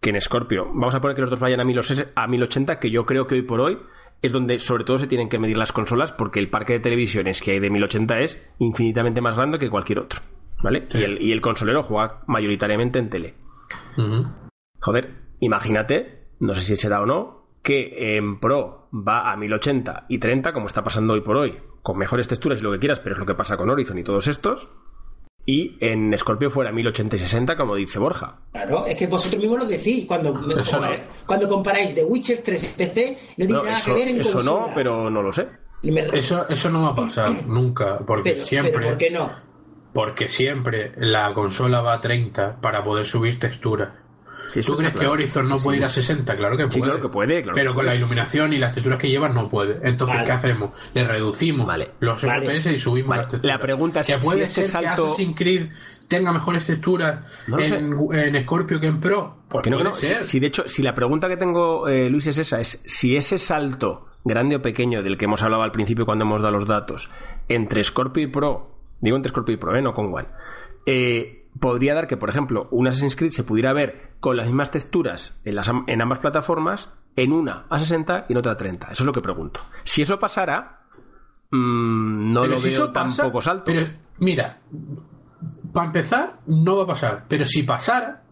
que 0.00 0.10
en 0.10 0.20
Scorpio, 0.20 0.66
vamos 0.66 0.94
a 0.94 1.00
poner 1.00 1.14
que 1.14 1.22
los 1.22 1.30
dos 1.30 1.40
vayan 1.40 1.60
a, 1.60 1.64
1080, 1.64 2.12
a 2.14 2.26
1080, 2.28 2.78
que 2.78 2.90
yo 2.90 3.06
creo 3.06 3.26
que 3.26 3.34
hoy 3.36 3.42
por 3.42 3.60
hoy 3.62 3.78
es 4.20 4.32
donde 4.32 4.58
sobre 4.58 4.84
todo 4.84 4.98
se 4.98 5.06
tienen 5.06 5.28
que 5.30 5.38
medir 5.38 5.56
las 5.56 5.72
consolas, 5.72 6.12
porque 6.12 6.38
el 6.38 6.50
parque 6.50 6.74
de 6.74 6.80
televisiones 6.80 7.40
que 7.40 7.52
hay 7.52 7.60
de 7.60 7.70
1080 7.70 8.18
es 8.20 8.52
infinitamente 8.58 9.20
más 9.22 9.36
grande 9.36 9.58
que 9.58 9.70
cualquier 9.70 10.00
otro, 10.00 10.20
¿vale? 10.62 10.86
Sí. 10.90 10.98
Y, 10.98 11.02
el, 11.04 11.22
y 11.22 11.32
el 11.32 11.40
consolero 11.40 11.82
juega 11.82 12.20
mayoritariamente 12.26 12.98
en 12.98 13.08
tele. 13.08 13.34
Joder, 14.80 15.14
imagínate, 15.40 16.28
no 16.40 16.54
sé 16.54 16.62
si 16.62 16.76
se 16.76 16.88
da 16.88 17.00
o 17.02 17.06
no, 17.06 17.46
que 17.62 18.16
en 18.16 18.38
Pro 18.40 18.88
va 18.92 19.30
a 19.32 19.36
1080 19.36 20.06
y 20.08 20.18
30, 20.18 20.52
como 20.52 20.66
está 20.66 20.82
pasando 20.82 21.14
hoy 21.14 21.20
por 21.20 21.36
hoy, 21.36 21.58
con 21.82 21.98
mejores 21.98 22.28
texturas 22.28 22.60
y 22.60 22.62
lo 22.62 22.72
que 22.72 22.78
quieras, 22.78 23.00
pero 23.00 23.14
es 23.14 23.18
lo 23.18 23.26
que 23.26 23.34
pasa 23.34 23.56
con 23.56 23.68
Horizon 23.70 23.98
y 23.98 24.04
todos 24.04 24.28
estos, 24.28 24.68
y 25.44 25.76
en 25.80 26.16
Scorpio 26.18 26.50
fuera 26.50 26.70
1080 26.72 27.16
y 27.16 27.18
60, 27.20 27.56
como 27.56 27.74
dice 27.74 27.98
Borja. 27.98 28.36
Claro, 28.52 28.86
es 28.86 28.96
que 28.96 29.06
vosotros 29.06 29.40
mismos 29.40 29.58
lo 29.60 29.64
decís 29.64 30.04
cuando, 30.06 30.38
Eso 30.60 30.80
no. 30.80 30.88
cuando 31.26 31.48
comparáis 31.48 31.94
The 31.94 32.04
Witcher 32.04 32.38
3 32.44 32.64
en 32.64 32.76
PC, 32.76 33.18
no 33.38 33.46
tiene 33.46 33.52
No, 33.54 33.62
nada 33.64 33.76
eso 33.76 33.94
que 33.94 34.00
ver 34.00 34.08
en 34.08 34.20
eso 34.20 34.32
consola. 34.34 34.66
no, 34.68 34.74
pero 34.74 35.10
no 35.10 35.22
lo 35.22 35.32
sé. 35.32 35.48
Y 35.82 35.90
me- 35.90 36.00
Eso, 36.12 36.46
eso 36.48 36.70
no 36.70 36.82
va 36.82 36.88
a 36.88 36.94
pasar 36.94 37.46
nunca, 37.46 37.98
porque 38.00 38.32
pero, 38.32 38.44
siempre, 38.44 38.72
pero 38.72 38.88
¿por 38.88 38.98
qué 38.98 39.10
no? 39.10 39.30
Porque 39.98 40.28
siempre 40.28 40.92
la 40.96 41.34
consola 41.34 41.80
va 41.80 41.94
a 41.94 42.00
30 42.00 42.60
para 42.60 42.84
poder 42.84 43.04
subir 43.04 43.40
texturas. 43.40 43.88
Sí, 44.50 44.60
¿Tú 44.60 44.76
crees 44.76 44.94
que. 44.94 45.04
Horizon 45.08 45.48
no 45.48 45.58
puede 45.58 45.78
ir 45.78 45.84
a 45.84 45.88
60? 45.88 46.36
Claro 46.36 46.56
que 46.56 46.66
puede. 46.68 46.74
Sí, 46.74 46.80
claro 46.80 47.02
que 47.02 47.08
puede, 47.08 47.42
claro 47.42 47.56
pero 47.56 47.70
que 47.72 47.74
con 47.74 47.84
la 47.84 47.90
puede, 47.90 47.98
iluminación 47.98 48.52
y 48.52 48.58
las 48.58 48.72
texturas 48.72 48.96
que 49.00 49.10
llevas 49.10 49.34
no 49.34 49.48
puede. 49.48 49.80
Entonces, 49.82 50.14
Vale. 50.18 50.24
¿qué 50.26 50.30
hacemos? 50.30 50.70
Le 50.94 51.04
reducimos 51.04 51.66
Vale. 51.66 51.90
los 51.98 52.22
Vale. 52.22 52.46
FPS 52.60 52.72
y 52.74 52.78
subimos 52.78 53.08
Vale. 53.08 53.22
las 53.22 53.30
texturas. 53.32 53.56
La 53.56 53.60
pregunta 53.60 54.00
es 54.00 54.06
que 54.06 54.12
si 54.20 54.24
puede 54.24 54.42
este 54.44 54.62
ser 54.62 54.70
salto- 54.84 55.02
que 55.02 55.08
Assassin's 55.08 55.36
Creed 55.36 55.68
tenga 56.06 56.32
mejores 56.32 56.64
texturas 56.64 57.24
No 57.48 57.58
en, 57.58 57.96
en 58.36 58.42
Scorpio 58.44 58.78
que 58.78 58.86
en 58.86 59.00
Pro. 59.00 59.38
Pues 59.48 59.64
Que 59.64 59.70
no, 59.70 59.78
que 59.78 59.82
puede 59.82 59.94
no. 59.96 60.00
ser. 60.00 60.24
Si, 60.24 60.30
si 60.30 60.38
de 60.40 60.46
hecho, 60.46 60.62
si 60.68 60.82
la 60.84 60.94
pregunta 60.94 61.26
que 61.26 61.36
tengo, 61.36 61.88
eh, 61.88 62.08
Luis, 62.08 62.24
es 62.28 62.38
esa, 62.38 62.60
es 62.60 62.80
si 62.86 63.16
ese 63.16 63.36
salto 63.36 64.06
grande 64.24 64.54
o 64.54 64.62
pequeño 64.62 65.02
del 65.02 65.18
que 65.18 65.24
hemos 65.24 65.42
hablado 65.42 65.64
al 65.64 65.72
principio 65.72 66.06
cuando 66.06 66.24
hemos 66.24 66.40
dado 66.40 66.56
los 66.56 66.68
datos, 66.68 67.10
entre 67.48 67.82
Scorpio 67.82 68.22
y 68.22 68.28
Pro, 68.28 68.77
digo 69.00 69.16
entre 69.16 69.30
Scorpio 69.30 69.54
y 69.54 69.58
Pro, 69.58 69.76
eh, 69.76 69.82
no 69.82 69.94
con 69.94 70.12
One, 70.12 70.28
eh, 70.86 71.46
podría 71.60 71.94
dar 71.94 72.06
que, 72.06 72.16
por 72.16 72.30
ejemplo, 72.30 72.68
un 72.70 72.88
Assassin's 72.88 73.16
Creed 73.16 73.30
se 73.30 73.44
pudiera 73.44 73.72
ver 73.72 74.12
con 74.20 74.36
las 74.36 74.46
mismas 74.46 74.70
texturas 74.70 75.40
en, 75.44 75.54
las, 75.54 75.70
en 75.86 76.02
ambas 76.02 76.18
plataformas, 76.18 76.90
en 77.16 77.32
una 77.32 77.66
a 77.68 77.78
60 77.78 78.26
y 78.28 78.32
en 78.32 78.38
otra 78.38 78.52
a 78.52 78.56
30. 78.56 78.92
Eso 78.92 79.02
es 79.02 79.06
lo 79.06 79.12
que 79.12 79.20
pregunto. 79.20 79.60
Si 79.82 80.02
eso 80.02 80.18
pasara, 80.18 80.82
mm, 81.50 82.32
no 82.32 82.42
Pero 82.42 82.54
lo 82.54 82.60
si 82.60 82.70
veo 82.70 82.92
tampoco 82.92 83.40
salto. 83.42 83.64
Pero 83.66 83.86
mira, 84.18 84.60
para 85.72 85.86
empezar, 85.86 86.40
no 86.46 86.76
va 86.76 86.84
a 86.84 86.86
pasar. 86.86 87.24
Pero 87.28 87.44
si 87.44 87.62
pasara, 87.64 88.22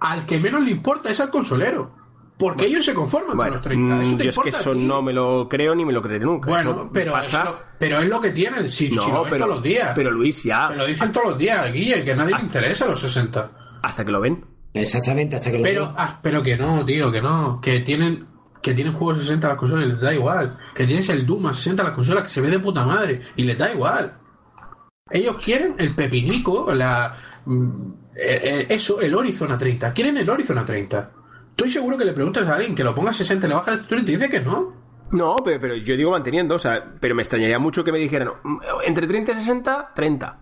al 0.00 0.26
que 0.26 0.40
menos 0.40 0.62
le 0.62 0.70
importa 0.70 1.10
es 1.10 1.20
al 1.20 1.30
consolero. 1.30 2.05
Porque 2.38 2.66
ellos 2.66 2.84
se 2.84 2.92
conforman 2.92 3.34
Bueno, 3.36 3.52
con 3.52 3.54
los 3.54 3.62
30. 3.62 3.94
mm, 3.94 4.00
Eso 4.02 4.16
te 4.18 4.24
yo 4.24 4.28
es 4.30 4.38
que 4.38 4.48
eso 4.50 4.74
no 4.74 5.00
me 5.00 5.12
lo 5.14 5.48
creo 5.48 5.74
ni 5.74 5.84
me 5.86 5.92
lo 5.92 6.02
creeré 6.02 6.24
nunca. 6.26 6.50
Bueno, 6.50 6.70
Eso 6.72 6.90
pero, 6.92 7.12
pasa- 7.12 7.38
es 7.38 7.44
lo, 7.46 7.58
pero 7.78 7.98
es 8.00 8.06
lo 8.08 8.20
que 8.20 8.30
tienen. 8.30 8.70
Si, 8.70 8.90
No, 8.90 9.02
si 9.02 9.10
lo 9.10 9.22
ven 9.22 9.30
pero, 9.30 9.44
todos 9.46 9.56
los 9.56 9.64
días. 9.64 9.92
pero 9.94 10.10
Luis, 10.10 10.42
ya. 10.44 10.68
Te 10.68 10.76
lo 10.76 10.86
dicen 10.86 11.12
todos 11.12 11.30
los 11.30 11.38
días, 11.38 11.72
Guille, 11.72 12.04
que 12.04 12.12
a 12.12 12.16
nadie 12.16 12.34
le 12.34 12.42
interesa 12.42 12.86
los 12.86 13.00
60. 13.00 13.50
Hasta 13.82 14.04
que 14.04 14.10
lo 14.12 14.20
ven. 14.20 14.44
Exactamente, 14.74 15.36
hasta 15.36 15.50
que 15.50 15.56
lo 15.58 15.62
Pero, 15.62 15.82
veo. 15.86 15.94
ah, 15.96 16.18
pero 16.22 16.42
que 16.42 16.56
no, 16.58 16.84
tío, 16.84 17.10
que 17.10 17.22
no. 17.22 17.58
Que 17.62 17.80
tienen 17.80 18.26
que 18.62 18.74
tienen 18.74 18.92
juegos 18.94 19.22
60 19.22 19.46
a 19.46 19.50
las 19.50 19.58
consolas 19.58 19.86
y 19.86 19.88
les 19.92 20.00
da 20.00 20.12
igual. 20.12 20.58
Que 20.74 20.86
tienes 20.86 21.08
el 21.08 21.24
Doom 21.24 21.46
a 21.46 21.54
60 21.54 21.82
a 21.82 21.86
las 21.86 21.94
consolas 21.94 22.24
que 22.24 22.28
se 22.30 22.40
ve 22.40 22.48
de 22.48 22.58
puta 22.58 22.84
madre 22.84 23.22
y 23.36 23.44
les 23.44 23.56
da 23.56 23.72
igual. 23.72 24.18
Ellos 25.08 25.36
quieren 25.42 25.76
el 25.78 25.94
pepinico, 25.94 26.74
la 26.74 27.14
mm, 27.44 27.70
eh, 28.16 28.40
eh, 28.42 28.66
eso, 28.70 29.00
el 29.00 29.14
Horizon 29.14 29.52
a 29.52 29.56
30. 29.58 29.92
Quieren 29.94 30.16
el 30.16 30.28
Horizon 30.28 30.58
a 30.58 30.64
30. 30.64 31.12
Estoy 31.56 31.70
seguro 31.70 31.96
que 31.96 32.04
le 32.04 32.12
preguntas 32.12 32.46
a 32.48 32.54
alguien 32.56 32.74
que 32.74 32.84
lo 32.84 32.94
ponga 32.94 33.10
a 33.10 33.14
60 33.14 33.46
y 33.46 33.48
le 33.48 33.54
baja 33.54 33.70
la 33.70 33.76
textura 33.78 34.00
y 34.02 34.04
te 34.04 34.12
dice 34.12 34.28
que 34.28 34.40
no. 34.40 34.74
No, 35.12 35.36
pero, 35.42 35.58
pero 35.60 35.76
yo 35.76 35.96
digo 35.96 36.10
manteniendo, 36.10 36.56
o 36.56 36.58
sea, 36.58 36.84
pero 37.00 37.14
me 37.14 37.22
extrañaría 37.22 37.58
mucho 37.58 37.82
que 37.82 37.92
me 37.92 37.98
dijeran, 37.98 38.28
"Mm, 38.42 38.58
entre 38.86 39.06
30 39.06 39.32
y 39.32 39.34
60, 39.36 39.92
30. 39.94 40.38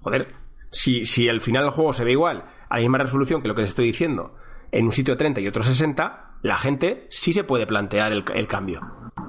Joder, 0.00 0.34
si, 0.70 1.04
si 1.04 1.28
al 1.28 1.40
final 1.40 1.64
el 1.66 1.70
juego 1.70 1.92
se 1.92 2.02
ve 2.04 2.12
igual, 2.12 2.44
a 2.68 2.74
la 2.76 2.80
misma 2.80 2.98
resolución 2.98 3.42
que 3.42 3.48
lo 3.48 3.54
que 3.54 3.60
les 3.60 3.70
estoy 3.70 3.86
diciendo, 3.86 4.34
en 4.72 4.86
un 4.86 4.92
sitio 4.92 5.16
30 5.16 5.40
y 5.40 5.46
otro 5.46 5.62
60, 5.62 6.38
la 6.42 6.56
gente 6.56 7.06
sí 7.10 7.32
se 7.32 7.44
puede 7.44 7.66
plantear 7.66 8.10
el, 8.12 8.24
el 8.34 8.48
cambio. 8.48 8.80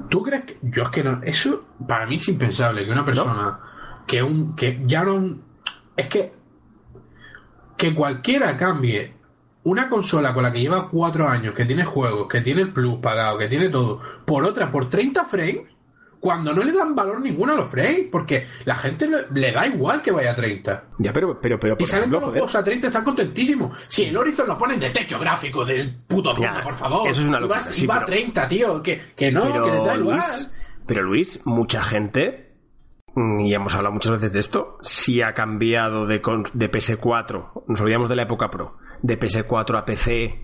¿Tú 0.09 0.23
crees 0.23 0.43
que.? 0.45 0.57
Yo 0.63 0.83
es 0.83 0.89
que 0.89 1.03
no. 1.03 1.21
Eso 1.23 1.65
para 1.87 2.07
mí 2.07 2.15
es 2.15 2.27
impensable 2.29 2.83
que 2.83 2.91
una 2.91 3.05
persona. 3.05 3.59
Que 4.07 4.23
un. 4.23 4.55
Que 4.55 4.81
ya 4.85 5.03
no. 5.03 5.37
Es 5.95 6.07
que. 6.07 6.33
Que 7.77 7.93
cualquiera 7.93 8.55
cambie 8.57 9.13
una 9.69 9.89
consola 9.89 10.33
con 10.33 10.43
la 10.43 10.51
que 10.51 10.61
lleva 10.61 10.89
cuatro 10.89 11.27
años, 11.27 11.53
que 11.53 11.65
tiene 11.65 11.83
juegos, 11.85 12.27
que 12.27 12.41
tiene 12.41 12.61
el 12.61 12.71
plus 12.73 12.99
pagado, 12.99 13.37
que 13.37 13.47
tiene 13.47 13.69
todo, 13.69 13.99
por 14.25 14.43
otra, 14.45 14.71
por 14.71 14.89
30 14.89 15.25
frames, 15.25 15.61
cuando 16.19 16.53
no 16.53 16.63
le 16.63 16.71
dan 16.71 16.95
valor 16.95 17.21
ninguno 17.21 17.53
a 17.53 17.55
los 17.57 17.69
frames, 17.69 18.05
porque 18.11 18.47
la 18.65 18.75
gente 18.75 19.07
le, 19.07 19.25
le 19.33 19.51
da 19.51 19.67
igual 19.67 20.01
que 20.01 20.11
vaya 20.11 20.31
a 20.31 20.35
30. 20.35 20.83
Ya, 20.99 21.11
pero, 21.13 21.39
pero, 21.39 21.59
pero, 21.59 21.73
Y 21.73 21.77
por 21.77 21.87
salen 21.87 22.09
ejemplo, 22.09 22.19
todos 22.29 22.35
los 22.41 22.55
a 22.55 22.63
30, 22.63 22.87
están 22.87 23.03
contentísimos. 23.03 23.77
Si 23.87 24.05
el 24.05 24.17
Horizon 24.17 24.47
lo 24.47 24.57
ponen 24.57 24.79
de 24.79 24.89
techo 24.89 25.19
gráfico 25.19 25.63
del 25.65 25.95
puto 26.07 26.31
mundo, 26.33 26.41
Ya, 26.57 26.61
por 26.63 26.73
favor. 26.75 27.07
eso 27.09 27.21
es 27.21 27.27
una 27.27 27.37
Y 27.37 27.41
va- 27.41 27.47
locura, 27.57 27.71
y 27.77 27.85
va 27.85 27.95
a 27.95 27.99
pero- 27.99 28.07
30, 28.07 28.47
tío. 28.47 28.81
Que, 28.83 29.01
que 29.15 29.31
no, 29.31 29.41
que 29.41 29.69
le 29.71 29.77
da 29.79 29.95
igual. 29.95 29.99
Luis, 30.15 30.59
pero 30.87 31.03
Luis, 31.03 31.41
mucha 31.45 31.83
gente, 31.83 32.55
mm, 33.15 33.41
y 33.41 33.53
hemos 33.53 33.75
hablado 33.75 33.93
muchas 33.93 34.13
veces 34.13 34.31
de 34.33 34.39
esto, 34.39 34.77
si 34.81 35.21
ha 35.21 35.33
cambiado 35.33 36.07
de, 36.07 36.19
de 36.53 36.71
PS4, 36.71 37.63
nos 37.67 37.79
olvidamos 37.81 38.09
de 38.09 38.15
la 38.15 38.23
época 38.23 38.49
Pro, 38.49 38.77
de 39.01 39.19
PS4 39.19 39.77
a 39.77 39.85
PC 39.85 40.43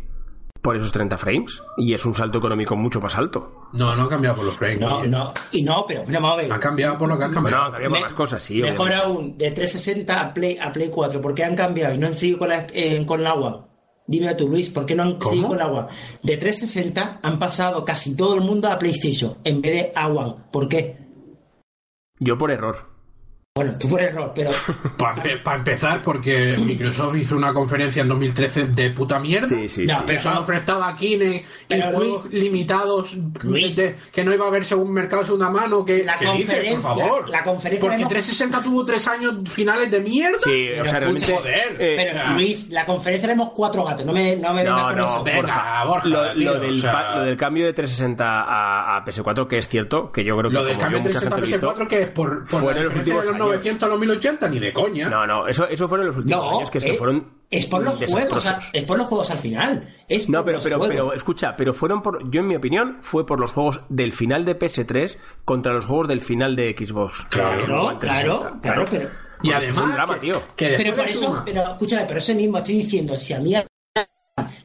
por 0.62 0.78
esos 0.78 0.94
30 0.94 1.18
frames, 1.18 1.62
y 1.78 1.94
es 1.94 2.06
un 2.06 2.16
salto 2.16 2.38
económico 2.38 2.78
mucho 2.78 3.02
más 3.02 3.18
alto. 3.18 3.68
No, 3.74 3.96
no 3.98 4.04
ha 4.04 4.08
cambiado 4.10 4.38
por 4.38 4.46
los 4.46 4.56
frames. 4.56 4.80
No, 4.80 5.00
oye. 5.00 5.10
no, 5.10 5.34
y 5.52 5.62
no, 5.62 5.84
pero 5.86 6.04
bueno, 6.04 6.22
vamos 6.22 6.38
a 6.40 6.42
ver. 6.44 6.54
Ha 6.54 6.60
cambiado 6.60 6.98
por 6.98 7.10
lo 7.10 7.18
que 7.18 7.24
han 7.26 7.34
cambiado. 7.34 7.64
había 7.76 7.90
Me- 7.90 8.00
más 8.00 8.14
cosas, 8.14 8.42
sí. 8.42 8.62
Mejor 8.62 8.88
obviamente. 8.88 9.06
aún, 9.06 9.38
de 9.38 9.52
360 9.52 10.22
a 10.22 10.34
Play, 10.34 10.58
a 10.58 10.72
Play 10.72 10.90
4, 10.90 11.20
¿por 11.22 11.36
qué 11.36 11.44
han 11.44 11.56
cambiado 11.58 11.94
y 11.94 11.98
no 11.98 12.08
han 12.08 12.16
seguido 12.16 12.40
con, 12.40 12.48
la, 12.50 12.66
eh, 12.74 13.06
con 13.06 13.20
el 13.20 13.28
agua? 13.28 13.68
Dime 14.08 14.34
tú, 14.36 14.48
Luis, 14.48 14.70
¿por 14.70 14.86
qué 14.86 14.96
no 14.96 15.04
han 15.04 15.14
¿Cómo? 15.16 15.30
seguido 15.30 15.48
con 15.50 15.58
el 15.58 15.64
agua? 15.66 15.88
De 16.22 16.38
360 16.38 17.20
han 17.22 17.40
pasado 17.40 17.84
casi 17.84 18.16
todo 18.16 18.36
el 18.36 18.42
mundo 18.42 18.70
a 18.70 18.80
PlayStation 18.80 19.34
en 19.44 19.62
vez 19.62 19.72
de 19.74 19.92
a 19.96 20.08
One. 20.08 20.36
¿Por 20.52 20.70
qué? 20.70 20.98
Yo 22.20 22.38
por 22.38 22.52
error. 22.52 22.93
Bueno, 23.56 23.74
tú 23.80 23.88
por 23.88 24.02
error, 24.02 24.32
pero 24.34 24.50
Para 24.98 25.58
empezar, 25.58 26.02
porque 26.02 26.56
Microsoft 26.60 27.16
hizo 27.18 27.36
una 27.36 27.54
conferencia 27.54 28.02
en 28.02 28.08
2013 28.08 28.70
de 28.70 28.90
puta 28.90 29.20
mierda. 29.20 29.48
Sí, 29.48 29.70
sí, 29.70 29.86
No, 29.86 30.00
sí. 30.00 30.06
Que 30.08 30.20
solo 30.20 30.40
ofrecía 30.40 30.96
Kinect 30.98 31.46
y 31.46 31.48
Pero, 31.68 31.92
juegos 31.96 32.24
Luis, 32.32 32.34
limitados 32.34 33.16
Luis. 33.44 33.76
de- 33.76 33.96
que 34.12 34.24
no 34.24 34.34
iba 34.34 34.46
a 34.46 34.48
haber 34.48 34.66
según 34.66 34.92
mercado 34.92 35.24
segunda 35.24 35.52
mano. 35.52 35.86
Que, 35.86 36.04
La 36.04 36.18
que 36.18 36.26
dices, 36.32 36.48
conferencia- 36.48 36.72
por 36.82 36.82
favor. 36.82 37.30
la 37.30 37.44
conferencia 37.44 37.82
Porque 37.88 37.96
hemos- 38.02 38.10
360 38.10 38.64
tuvo 38.64 38.86
tres 38.86 39.08
años 39.08 39.36
finales 39.48 39.92
de 39.92 40.02
mierda. 40.02 40.40
Sí, 40.40 40.50
Pero 40.72 40.82
o 40.82 40.88
sea, 40.88 41.00
realmente... 41.00 41.32
joder, 41.36 41.76
eh, 41.78 42.12
pero. 42.12 42.30
Luis, 42.34 42.70
la 42.72 42.86
conferencia 42.88 43.28
haremos 43.28 43.52
cuatro 43.52 43.84
gatos, 43.84 44.04
no 44.04 44.14
me, 44.14 44.36
no 44.36 44.52
me 44.52 44.64
No, 44.64 44.82
con 44.88 44.98
no, 44.98 45.06
eso. 45.06 45.24
Venga, 45.24 45.38
Borja, 45.42 45.84
Borja, 45.86 46.08
lo, 46.08 46.34
tío, 46.34 46.54
lo 46.56 46.60
del, 46.60 46.72
o 46.72 46.82
sea- 46.82 46.92
pa- 46.92 47.16
lo 47.18 47.24
del 47.26 47.38
cambio 47.38 47.66
de 47.68 47.74
360 47.74 48.26
a, 48.26 48.98
a 48.98 49.06
PS4, 49.06 49.48
que 49.48 49.60
es 49.60 49.68
cierto, 49.68 50.12
que 50.12 50.24
yo 50.26 50.36
creo 50.38 50.50
que 50.50 50.56
Lo 50.56 50.66
del 50.66 50.76
cambio 50.80 50.98
de 50.98 51.10
mucha 51.10 51.20
360 51.20 51.36
gente 51.36 51.52
lo 51.52 51.56
hizo, 51.56 51.86
PS4 51.86 51.88
que 51.88 52.02
es 52.02 52.08
por, 52.08 52.48
por 52.48 52.60
fue 52.60 52.74
la 52.74 52.80
en 52.80 52.86
los 52.88 52.96
últimos 52.96 53.28
años. 53.30 53.43
900 53.48 53.84
a 53.84 53.90
los 53.92 54.00
1080 54.00 54.50
ni 54.50 54.60
de 54.60 54.74
coña. 54.74 55.10
No, 55.10 55.26
no, 55.28 55.48
eso, 55.48 55.68
eso 55.68 55.88
fueron 55.88 56.08
los 56.08 56.18
últimos 56.18 56.44
No, 56.46 56.58
años, 56.58 56.70
que 56.72 56.78
es 56.80 56.84
que 56.84 56.92
eh, 56.92 56.98
fueron 56.98 57.44
es 57.50 57.66
por 57.68 57.84
los 57.84 57.98
juegos, 58.06 58.46
a- 58.48 58.60
es 58.74 58.84
por 58.86 58.98
los 58.98 59.08
juegos 59.08 59.30
al 59.32 59.38
final. 59.38 59.88
Es 60.08 60.30
No, 60.30 60.44
pero, 60.44 60.60
pero, 60.64 60.78
juegos. 60.78 60.96
pero, 60.96 61.14
escucha, 61.14 61.56
pero 61.56 61.74
fueron 61.74 62.02
por, 62.02 62.30
yo 62.32 62.42
en 62.42 62.48
mi 62.48 62.56
opinión, 62.56 62.98
fue 63.02 63.26
por 63.26 63.40
los 63.40 63.52
juegos 63.52 63.82
del 63.90 64.12
final 64.12 64.44
de 64.46 64.58
PS3 64.58 65.18
contra 65.46 65.74
los 65.74 65.86
juegos 65.86 66.08
del 66.08 66.22
final 66.22 66.56
de 66.56 66.76
Xbox. 66.78 67.26
Claro, 67.30 67.66
Claro, 67.66 68.00
claro, 68.00 68.58
claro, 68.62 68.86
pero, 68.90 69.10
Y 69.44 69.52
además, 69.52 69.76
fue 69.76 69.84
un 69.84 69.92
drama, 69.94 70.14
que, 70.16 70.20
tío. 70.22 70.42
que 70.56 70.74
pero 70.78 70.96
por 70.96 71.06
eso, 71.08 71.26
suma- 71.26 71.44
pero 71.46 71.62
escúchame, 71.64 72.06
pero 72.08 72.18
eso 72.20 72.34
mismo 72.34 72.58
estoy 72.58 72.76
diciendo, 72.76 73.18
si 73.18 73.34
a 73.34 73.40
mí 73.40 73.54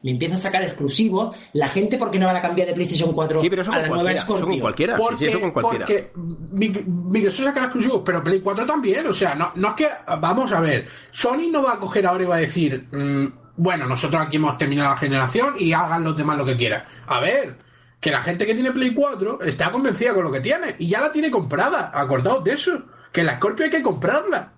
me 0.03 0.11
empieza 0.11 0.35
a 0.35 0.37
sacar 0.37 0.63
exclusivos, 0.63 1.35
la 1.53 1.67
gente, 1.67 1.97
¿por 1.97 2.09
qué 2.11 2.19
no 2.19 2.25
van 2.27 2.35
a 2.35 2.41
cambiar 2.41 2.67
de 2.67 2.73
PlayStation 2.73 3.11
4 3.13 3.41
Sí, 3.41 3.49
pero 3.49 3.61
eso 3.61 3.71
a 3.71 3.75
con 3.75 3.81
la 3.83 3.87
nueva 3.89 4.03
cualquiera. 4.03 4.19
Eso 4.23 4.27
con 4.27 4.39
Scorpio? 4.39 4.61
cualquiera. 4.61 4.95
Porque, 4.97 5.17
sí, 5.17 5.25
eso 5.25 5.39
con 5.41 5.51
cualquiera. 5.51 5.85
porque 5.85 6.11
Mic- 6.53 6.85
Microsoft 6.85 7.45
sacará 7.45 7.65
exclusivos, 7.67 8.01
pero 8.05 8.23
Play 8.23 8.41
4 8.41 8.65
también. 8.65 9.05
O 9.07 9.13
sea, 9.13 9.35
no, 9.35 9.51
no 9.55 9.69
es 9.69 9.73
que. 9.75 9.87
Vamos 10.19 10.51
a 10.51 10.59
ver. 10.61 10.87
Sony 11.11 11.49
no 11.51 11.63
va 11.63 11.73
a 11.73 11.79
coger 11.79 12.05
ahora 12.07 12.23
y 12.23 12.27
va 12.27 12.35
a 12.35 12.39
decir. 12.39 12.87
mm, 12.91 13.25
bueno, 13.57 13.87
nosotros 13.87 14.21
aquí 14.21 14.37
hemos 14.37 14.57
terminado 14.57 14.91
la 14.91 14.97
generación 14.97 15.55
y 15.59 15.73
hagan 15.73 16.03
los 16.03 16.15
demás 16.15 16.37
lo 16.37 16.45
que 16.45 16.55
quieran. 16.55 16.83
A 17.07 17.19
ver. 17.19 17.57
Que 17.99 18.11
la 18.11 18.21
gente 18.21 18.45
que 18.45 18.53
tiene 18.53 18.71
Play 18.71 18.93
4 18.93 19.41
está 19.41 19.69
convencida 19.71 20.13
con 20.13 20.23
lo 20.23 20.31
que 20.31 20.39
tiene 20.39 20.75
y 20.79 20.87
ya 20.87 21.01
la 21.01 21.11
tiene 21.11 21.29
comprada. 21.29 21.91
Acordaos 21.93 22.41
de 22.45 22.51
eso. 22.53 22.83
Que 23.11 23.23
la 23.25 23.35
Scorpio 23.35 23.65
hay 23.65 23.71
que 23.71 23.81
comprarla. 23.81 24.53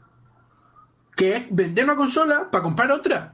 Que 1.15 1.35
es 1.37 1.43
vender 1.49 1.83
una 1.85 1.95
consola 1.95 2.49
para 2.51 2.63
comprar 2.63 2.91
otra. 2.91 3.33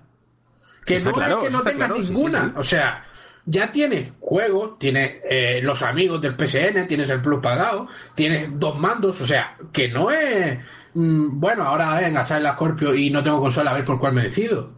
Que 0.88 0.96
Está 0.96 1.10
no 1.10 1.16
claro, 1.16 1.38
es 1.40 1.44
que 1.44 1.50
no 1.52 1.62
tengas 1.62 1.76
claro, 1.88 1.98
sí, 1.98 2.04
sí, 2.04 2.12
ninguna. 2.14 2.44
sí. 2.46 2.52
O 2.56 2.64
sea, 2.64 3.04
ya 3.46 3.72
tienes 3.72 4.12
juegos, 4.20 4.80
tienes 4.80 5.18
eh, 5.30 5.60
los 5.62 5.82
amigos 5.84 6.22
del 6.22 6.36
PSN, 6.36 6.88
tienes 6.88 7.10
el 7.10 7.22
Plus 7.22 7.40
pagado, 7.42 7.88
tienes 8.16 8.50
dos 8.54 8.80
mandos. 8.80 9.22
O 9.22 9.26
sea, 9.28 9.56
que 9.72 9.90
no 9.90 10.10
es. 10.10 10.58
mm, 10.94 11.40
bueno, 11.40 11.64
ahora 11.64 12.00
venga, 12.00 12.26
sale 12.26 12.44
la 12.44 12.54
Scorpio 12.54 12.96
y 12.96 13.10
no 13.10 13.24
tengo 13.24 13.40
consola, 13.42 13.72
a 13.72 13.74
ver 13.76 13.86
por 13.86 14.00
cuál 14.00 14.14
me 14.14 14.24
decido. 14.24 14.76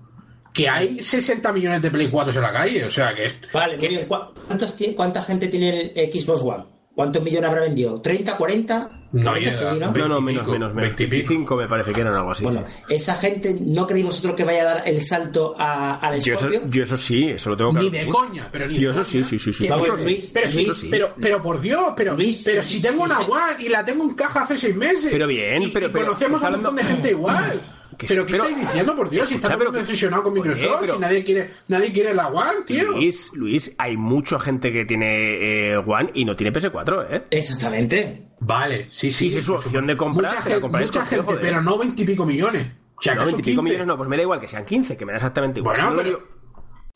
Que 0.52 0.68
hay 0.68 1.00
60 1.02 1.54
millones 1.54 1.82
de 1.84 1.92
Play 1.92 2.10
4 2.10 2.34
en 2.34 2.42
la 2.42 2.52
calle. 2.52 2.84
O 2.86 2.90
sea, 2.92 3.14
que 3.14 3.26
es. 3.28 3.38
Vale, 3.54 3.78
muy 3.78 3.82
que- 3.88 3.90
bien. 3.90 4.08
¿Cu- 4.08 4.34
¿Cuántos 4.48 4.80
tie- 4.82 4.96
¿Cuánta 4.96 5.22
gente 5.22 5.48
tiene 5.48 5.92
el 5.96 6.12
Xbox 6.12 6.42
One? 6.42 6.66
¿Cuántos 7.00 7.24
millones 7.24 7.50
habrá 7.50 7.62
vendido? 7.62 8.02
¿30, 8.02 8.36
40? 8.36 8.90
No, 9.14 9.32
40, 9.32 9.50
ya, 9.50 9.56
sí, 9.56 9.64
¿no? 9.80 9.94
No, 9.94 10.08
no, 10.10 10.16
20 10.16 10.20
y 10.20 10.22
menos, 10.22 10.48
menos, 10.48 10.76
menos. 10.76 10.76
20 10.98 11.04
y 11.04 11.06
pico. 11.08 11.16
25 11.30 11.56
me 11.56 11.68
parece 11.70 11.94
que 11.94 12.02
eran 12.02 12.14
algo 12.14 12.32
así. 12.32 12.44
Bueno, 12.44 12.66
esa 12.90 13.16
gente, 13.16 13.56
¿no 13.62 13.88
creéis 13.88 14.06
vosotros 14.08 14.36
que 14.36 14.44
vaya 14.44 14.64
a 14.64 14.66
dar 14.66 14.84
el 14.86 15.00
salto 15.00 15.56
a, 15.58 15.96
al 15.96 16.20
yo, 16.20 16.34
eso, 16.34 16.50
yo 16.70 16.84
eso 16.84 16.98
sí, 16.98 17.24
eso 17.30 17.52
lo 17.52 17.56
tengo 17.56 17.72
claro. 17.72 17.86
Ni 17.86 17.90
de 17.98 18.04
sí. 18.04 18.10
coña, 18.10 18.50
pero 18.52 18.68
ni 18.68 18.74
de 18.74 18.80
Yo 18.82 18.90
eso 18.90 19.00
coña. 19.00 19.12
sí, 19.12 19.24
sí, 19.24 19.40
sí, 19.40 19.54
sí. 19.54 19.68
Vamos, 19.70 19.88
pero, 19.88 20.04
Luis, 20.04 20.32
pero, 20.34 20.50
sí, 20.50 20.66
Luis, 20.66 20.78
sí. 20.78 20.88
pero, 20.92 21.14
pero 21.22 21.42
por 21.42 21.62
Dios, 21.62 21.94
pero, 21.96 22.16
Luis, 22.18 22.44
pero 22.46 22.62
si 22.62 22.82
tengo 22.82 22.98
sí, 22.98 23.02
una 23.04 23.16
sí. 23.16 23.24
One 23.32 23.64
y 23.66 23.70
la 23.70 23.86
tengo 23.86 24.04
en 24.04 24.14
caja 24.16 24.42
hace 24.42 24.58
seis 24.58 24.76
meses. 24.76 25.08
Pero 25.10 25.26
bien, 25.26 25.64
y, 25.64 25.68
pero- 25.70 25.88
y 25.88 25.90
pero- 25.92 26.06
conocemos 26.08 26.44
a 26.44 26.48
un 26.48 26.52
montón 26.56 26.76
de 26.76 26.84
gente 26.84 27.12
igual. 27.12 27.62
Que 28.00 28.08
pero 28.08 28.26
¿qué 28.26 28.32
pero- 28.32 28.44
estáis 28.46 28.66
diciendo, 28.66 28.96
por 28.96 29.10
Dios? 29.10 29.28
Si 29.30 29.36
está 29.36 29.58
pero 29.58 29.70
obsesionado 29.72 30.24
con 30.24 30.32
Oye, 30.34 30.42
Microsoft, 30.42 30.78
pero- 30.82 30.94
si 30.96 31.00
nadie 31.00 31.24
quiere, 31.24 31.50
nadie 31.68 31.92
quiere 31.94 32.14
la 32.14 32.28
One, 32.30 32.62
tío. 32.66 32.92
Luis, 32.94 33.30
Luis, 33.34 33.76
hay 33.78 33.98
mucha 33.98 34.40
gente 34.40 34.72
que 34.72 34.86
tiene 34.86 35.72
eh, 35.74 35.78
One 35.78 36.10
y 36.14 36.24
no 36.26 36.36
tiene 36.36 36.52
PS4, 36.54 37.08
¿eh? 37.12 37.24
Exactamente. 37.30 38.28
Vale, 38.40 38.88
sí, 38.90 39.12
sí. 39.12 39.26
Sí, 39.26 39.32
sí, 39.32 39.38
es 39.40 39.46
su 39.46 39.54
opción 39.54 39.86
de 39.86 39.98
comprar, 39.98 40.32
Mucha, 40.32 40.42
se 40.44 40.50
la 40.50 40.56
gente, 40.56 40.62
compraré 40.62 40.86
mucha 40.86 41.06
gente, 41.06 41.26
joder. 41.26 41.42
pero 41.42 41.62
no 41.62 41.78
veintipico 41.78 42.26
millones. 42.26 42.68
O 42.96 43.02
sea, 43.02 43.16
no, 43.16 43.22
¿acaso 43.22 43.36
20 43.38 43.50
y 43.50 43.54
pico 43.54 43.62
15? 43.62 43.64
millones 43.74 43.88
no, 43.88 43.98
pues 43.98 44.10
me 44.10 44.16
da 44.16 44.22
igual 44.24 44.40
que 44.40 44.48
sean 44.48 44.66
15, 44.66 44.96
que 44.98 45.06
me 45.06 45.12
da 45.12 45.18
exactamente 45.18 45.60
igual. 45.60 45.76
Bueno, 45.76 45.90
Si 45.90 45.96
no 45.96 46.04
lo 46.04 46.18
pero- 46.20 46.40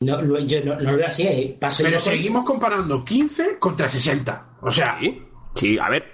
No, 0.00 0.22
lo- 0.22 0.38
yo 0.40 0.64
no, 0.64 0.74
no 0.76 0.90
lo 0.92 0.96
veo 0.96 1.06
así. 1.06 1.22
¿eh? 1.26 1.56
Paso 1.60 1.82
Pero 1.84 1.98
con- 1.98 2.04
seguimos 2.12 2.44
comparando 2.44 3.04
15 3.04 3.58
contra 3.58 3.88
60. 3.88 4.56
O 4.62 4.70
sea, 4.70 4.98
Sí, 5.00 5.22
sí, 5.54 5.78
a 5.78 5.88
ver. 5.90 6.04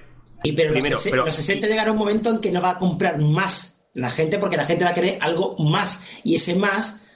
Y 0.43 0.53
pero, 0.53 0.73
Primero, 0.73 0.95
los, 0.97 1.05
pero- 1.09 1.25
los 1.27 1.35
60 1.35 1.67
llegará 1.67 1.93
un 1.93 1.99
momento 1.99 2.31
en 2.31 2.41
que 2.41 2.51
no 2.51 2.61
va 2.63 2.71
a 2.71 2.79
comprar 2.79 3.19
más 3.21 3.70
la 3.95 4.11
gente 4.11 4.39
porque 4.39 4.57
la 4.57 4.65
gente 4.65 4.85
va 4.85 4.91
a 4.91 4.95
querer 4.95 5.19
algo 5.21 5.57
más. 5.59 6.09
Y 6.25 6.35
ese 6.37 6.57
más, 6.57 7.07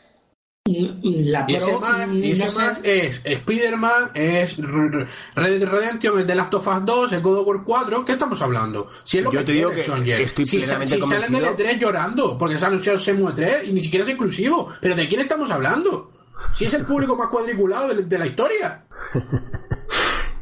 mm, 0.67 0.85
la 1.31 1.45
Y 1.49 1.55
ese 1.55 1.71
Pro, 1.71 1.81
más, 1.81 2.09
y 2.13 2.33
ese 2.33 2.45
no 2.45 2.51
sé. 2.51 2.63
más 2.67 2.81
es 2.83 3.21
Spider-Man, 3.25 4.11
es 4.15 4.57
Red 4.57 5.61
Dead 5.61 5.69
Redemption, 5.69 6.21
es 6.21 6.27
The 6.27 6.35
Last 6.35 6.55
of 6.55 6.67
Us 6.67 6.85
2, 6.85 7.13
es 7.13 7.23
God 7.23 7.39
of 7.39 7.47
War 7.47 7.63
4. 7.65 8.05
¿Qué 8.05 8.13
estamos 8.13 8.41
hablando? 8.43 8.89
Si 9.05 9.19
es 9.19 9.25
lo 9.25 9.33
Yo 9.33 9.41
que 9.41 9.45
te 9.47 9.53
digo 9.53 9.71
que 9.71 9.83
Sonyer. 9.85 10.21
estoy 10.23 10.47
si, 10.47 10.59
plenamente 10.59 10.95
si 10.97 11.01
salen 11.03 11.33
del 11.33 11.43
convencido- 11.45 11.69
E3 11.71 11.79
llorando, 11.79 12.39
porque 12.39 12.59
se 12.59 12.65
ha 12.65 12.69
anunciado 12.69 12.99
Semu 12.99 13.29
E3 13.29 13.65
y 13.69 13.73
ni 13.73 13.81
siquiera 13.81 14.05
es 14.05 14.09
exclusivo. 14.11 14.69
¿Pero 14.81 14.95
de 14.97 15.07
quién 15.09 15.21
estamos 15.21 15.51
hablando? 15.51 16.11
Si 16.55 16.65
es 16.65 16.75
el 16.75 16.85
público 16.87 17.17
más 17.17 17.29
cuadriculado 17.29 17.89
de, 17.95 18.03
de 18.03 18.19
la 18.19 18.27
historia. 18.27 18.85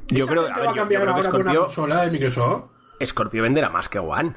Yo 0.08 0.24
¿Esa 0.24 0.32
creo, 0.32 0.42
a 0.42 0.46
ver, 0.46 0.54
yo- 0.56 0.64
yo 0.64 0.72
creo 0.72 0.88
que 0.88 0.96
ahora 0.96 1.12
por 1.12 1.20
una 1.20 1.28
Scorpio, 1.30 1.60
consola 1.66 2.02
de 2.04 2.10
Microsoft? 2.10 2.62
Scorpio 3.04 3.42
venderá 3.42 3.68
más 3.70 3.88
que 3.88 3.98
One. 3.98 4.34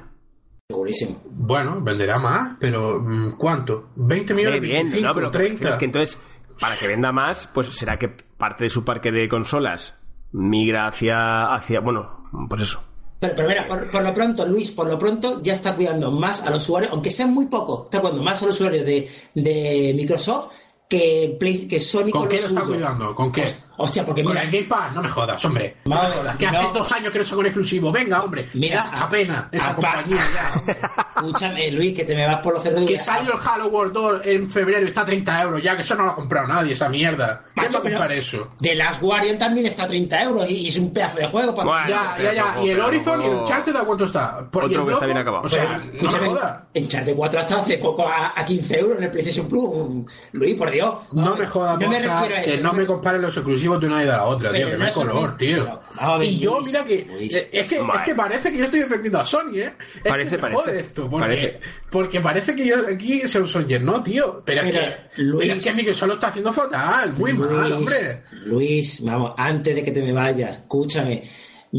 Segurísimo. 0.76 1.20
Bueno, 1.30 1.80
venderá 1.80 2.18
más, 2.18 2.56
pero 2.58 3.00
mm, 3.00 3.36
¿cuánto? 3.38 3.90
¿20 3.96 4.30
Eh, 4.30 4.34
millones? 4.34 4.60
bien, 4.60 4.82
25, 4.90 5.06
no, 5.08 5.14
pero 5.14 5.30
30. 5.30 5.68
es 5.68 5.76
que 5.76 5.84
entonces, 5.84 6.18
para 6.60 6.76
que 6.76 6.88
venda 6.88 7.12
más, 7.12 7.46
pues 7.54 7.68
será 7.68 7.96
que 7.98 8.08
parte 8.08 8.64
de 8.64 8.70
su 8.70 8.84
parque 8.84 9.12
de 9.12 9.28
consolas 9.28 9.94
migra 10.32 10.88
hacia, 10.88 11.54
hacia 11.54 11.78
bueno, 11.80 12.28
pues 12.48 12.62
eso. 12.62 12.82
Pero, 13.20 13.34
pero 13.36 13.48
mira, 13.48 13.66
por, 13.68 13.88
por 13.90 14.02
lo 14.02 14.12
pronto, 14.12 14.44
Luis, 14.44 14.72
por 14.72 14.88
lo 14.88 14.98
pronto 14.98 15.40
ya 15.42 15.52
está 15.52 15.76
cuidando 15.76 16.10
más 16.10 16.44
al 16.44 16.54
usuario, 16.56 16.88
aunque 16.92 17.10
sean 17.10 17.32
muy 17.32 17.46
pocos, 17.46 17.84
está 17.84 18.00
cuidando 18.00 18.22
más 18.24 18.42
al 18.42 18.48
usuario 18.50 18.84
de, 18.84 19.08
de 19.34 19.92
Microsoft 19.96 20.52
que, 20.88 21.36
Play- 21.38 21.68
que 21.68 21.78
Sony 21.80 22.10
¿Con 22.10 22.22
con 22.22 22.28
qué 22.28 22.36
lo 22.38 22.42
está 22.48 22.60
suyo. 22.62 22.72
cuidando? 22.74 23.14
¿Con 23.14 23.30
qué? 23.32 23.42
Hos- 23.44 23.65
Hostia, 23.78 24.04
porque 24.04 24.22
Con 24.24 24.32
mira, 24.32 24.44
el 24.44 24.50
Game 24.50 24.64
Pass, 24.66 24.92
no 24.94 25.02
me 25.02 25.08
jodas, 25.10 25.44
hombre. 25.44 25.76
No 25.84 25.94
me 26.02 26.08
jodas, 26.08 26.36
que 26.36 26.46
no. 26.50 26.58
hace 26.58 26.68
dos 26.78 26.92
años 26.92 27.12
que 27.12 27.18
no 27.18 27.24
son 27.24 27.44
exclusivos. 27.46 27.92
Venga, 27.92 28.22
hombre. 28.22 28.48
Mira, 28.54 28.82
Mira, 28.82 28.84
esta 28.94 29.04
a- 29.04 29.08
pena, 29.08 29.48
esa 29.52 29.70
a- 29.70 29.74
compañía 29.74 30.18
ya. 30.34 30.72
escúchame, 31.16 31.70
Luis, 31.70 31.94
que 31.94 32.04
te 32.04 32.14
me 32.14 32.26
vas 32.26 32.40
por 32.40 32.54
los 32.54 32.62
cerdos. 32.62 32.84
Que 32.86 32.98
salió 32.98 33.34
el 33.34 33.38
Halo 33.46 33.68
World 33.68 33.92
2 33.92 34.20
en 34.24 34.50
febrero 34.50 34.82
y 34.84 34.88
está 34.88 35.02
a 35.02 35.06
30 35.06 35.42
euros 35.42 35.62
ya, 35.62 35.76
que 35.76 35.82
eso 35.82 35.94
no 35.94 36.04
lo 36.04 36.10
ha 36.10 36.14
comprado 36.14 36.46
nadie, 36.46 36.72
esa 36.72 36.88
mierda. 36.88 37.42
¿Quién 37.54 37.58
va 37.58 37.62
Macho, 37.68 37.78
a 37.78 37.82
comprar 37.82 38.12
eso? 38.12 38.52
The 38.58 38.74
Last 38.74 39.00
Guardian 39.02 39.38
también 39.38 39.66
está 39.66 39.84
a 39.84 39.86
30 39.86 40.22
euros 40.22 40.50
y, 40.50 40.54
y 40.54 40.68
es 40.68 40.78
un 40.78 40.92
pedazo 40.92 41.18
de 41.18 41.26
juego. 41.26 41.54
Para 41.54 41.68
Bueno, 41.68 41.88
Ya, 41.88 42.16
ya, 42.22 42.32
ya. 42.32 42.62
Y 42.62 42.70
el 42.70 42.80
Horizon 42.80 43.22
y 43.22 43.26
el 43.26 43.34
Uncharted, 43.34 43.76
¿a 43.76 43.80
cuánto 43.84 44.04
está? 44.06 44.38
Por, 44.50 44.64
Otro 44.64 44.86
que 44.86 44.92
está 44.92 45.06
bien 45.06 45.18
acabado. 45.18 45.44
O 45.44 45.48
sea, 45.48 45.62
Pero, 45.62 45.78
no 45.78 45.84
me 45.84 45.96
escúchame, 45.98 46.26
jodas. 46.28 46.58
en 46.74 46.88
Chat 46.88 47.08
4 47.14 47.40
hasta 47.40 47.56
hace 47.58 47.78
poco 47.78 48.08
a, 48.08 48.32
a 48.36 48.44
15 48.44 48.78
euros 48.80 48.98
en 48.98 49.04
el 49.04 49.10
PlayStation 49.10 49.48
Plus. 49.48 50.06
Luis, 50.32 50.54
por 50.56 50.70
Dios. 50.70 50.94
No 51.12 51.36
me 51.36 51.46
jodas, 51.46 51.78
No 51.80 51.88
me 51.88 51.98
refiero 51.98 52.36
a 52.36 52.40
que 52.42 52.54
eso. 52.54 52.62
no 52.62 52.72
me 52.72 52.86
comparen 52.86 53.20
los 53.22 53.36
exclusivos. 53.36 53.65
Exclusivos 53.66 53.80
de 53.80 53.86
una 53.86 54.02
y 54.02 54.06
de 54.06 54.12
la 54.12 54.24
otra, 54.24 54.50
Pero 54.50 54.66
tío, 54.68 54.70
que 54.76 54.78
no 54.78 54.84
hay 54.86 54.92
color, 54.92 55.36
tío. 55.36 55.64
Pero, 55.64 55.82
a 55.98 56.24
y 56.24 56.38
yo, 56.38 56.60
mira 56.64 56.84
que. 56.84 56.94
Eh, 56.94 57.48
Es 57.52 57.66
que, 57.66 57.76
es 57.78 58.02
que 58.04 58.14
parece 58.14 58.52
que 58.52 58.58
yo 58.58 58.64
estoy 58.66 58.80
defendiendo 58.80 59.18
a 59.20 59.24
Sony, 59.26 59.54
¿eh? 59.56 59.72
Es 59.96 60.02
Parece, 60.10 60.38
parece. 60.38 60.60
jode 60.62 60.80
esto, 60.80 61.10
porque 61.10 61.26
Parece. 61.26 61.60
porque 61.90 62.20
parece 62.20 62.54
que 62.56 62.66
yo 62.66 62.76
aquí 62.88 63.20
se 63.26 63.40
un 63.40 63.48
Songer, 63.48 63.82
no, 63.82 64.02
tío. 64.02 64.42
Pero, 64.44 64.62
es 64.62 64.72
que. 64.72 65.22
Luis- 65.22 65.52
es 65.52 65.64
que 65.64 65.72
Microsoft 65.72 66.08
lo 66.08 66.14
está 66.14 66.28
haciendo 66.28 66.52
fatal, 66.52 67.12
muy 67.14 67.32
mal, 67.32 67.72
hombre. 67.72 68.22
Luis, 68.44 69.02
vamos, 69.04 69.32
antes 69.36 69.74
de 69.74 69.82
que 69.82 69.90
te 69.90 70.02
me 70.02 70.12
vayas, 70.12 70.58
escúchame. 70.58 71.22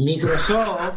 Microsoft 0.04 0.96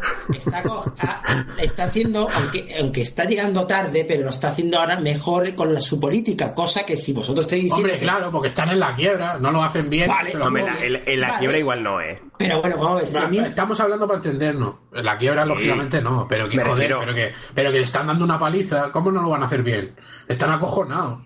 está, 1.58 1.84
haciendo, 1.84 2.28
aunque, 2.34 2.74
aunque 2.80 3.00
está 3.02 3.24
llegando 3.24 3.66
tarde, 3.66 4.04
pero 4.06 4.24
lo 4.24 4.30
está 4.30 4.48
haciendo 4.48 4.78
ahora 4.78 4.98
mejor 5.00 5.54
con 5.54 5.72
la- 5.74 5.80
su 5.80 6.00
política, 6.00 6.54
cosa 6.54 6.84
que 6.86 6.96
si 6.96 7.12
vosotros 7.12 7.44
estáis 7.46 7.64
diciendo 7.64 7.84
Hombre, 7.88 7.98
que- 7.98 8.04
claro, 8.04 8.30
porque 8.30 8.48
están 8.48 8.70
en 8.70 8.80
la 8.80 8.94
quiebra, 8.94 9.38
no 9.38 9.50
lo 9.50 9.62
hacen 9.62 9.88
bien. 9.90 10.08
Vale, 10.08 10.32
la- 10.34 10.46
en, 10.84 11.02
en 11.06 11.20
la 11.20 11.26
Vale. 11.28 11.38
quiebra 11.40 11.58
igual 11.58 11.82
no, 11.82 12.00
¿eh? 12.00 12.20
Pero 12.38 12.60
bueno, 12.60 12.76
vamos 12.78 12.92
a 12.92 12.96
ver, 13.00 13.08
si 13.08 13.18
a 13.18 13.28
mí- 13.28 13.38
Va, 13.38 13.46
Estamos 13.46 13.78
hablando 13.80 14.06
para 14.06 14.16
entendernos. 14.18 14.74
En 14.92 15.04
la 15.04 15.18
quiebra, 15.18 15.44
lógicamente, 15.44 16.00
no. 16.00 16.26
Pero 16.28 16.48
que, 16.48 16.58
joder, 16.62 16.96
pero 16.98 17.14
que, 17.14 17.32
pero 17.54 17.70
que 17.70 17.78
le 17.78 17.84
están 17.84 18.06
dando 18.06 18.24
una 18.24 18.38
paliza, 18.38 18.90
¿cómo 18.92 19.10
no 19.12 19.22
lo 19.22 19.30
van 19.30 19.42
a 19.42 19.46
hacer 19.46 19.62
bien? 19.62 19.94
Están 20.28 20.50
acojonados. 20.52 21.20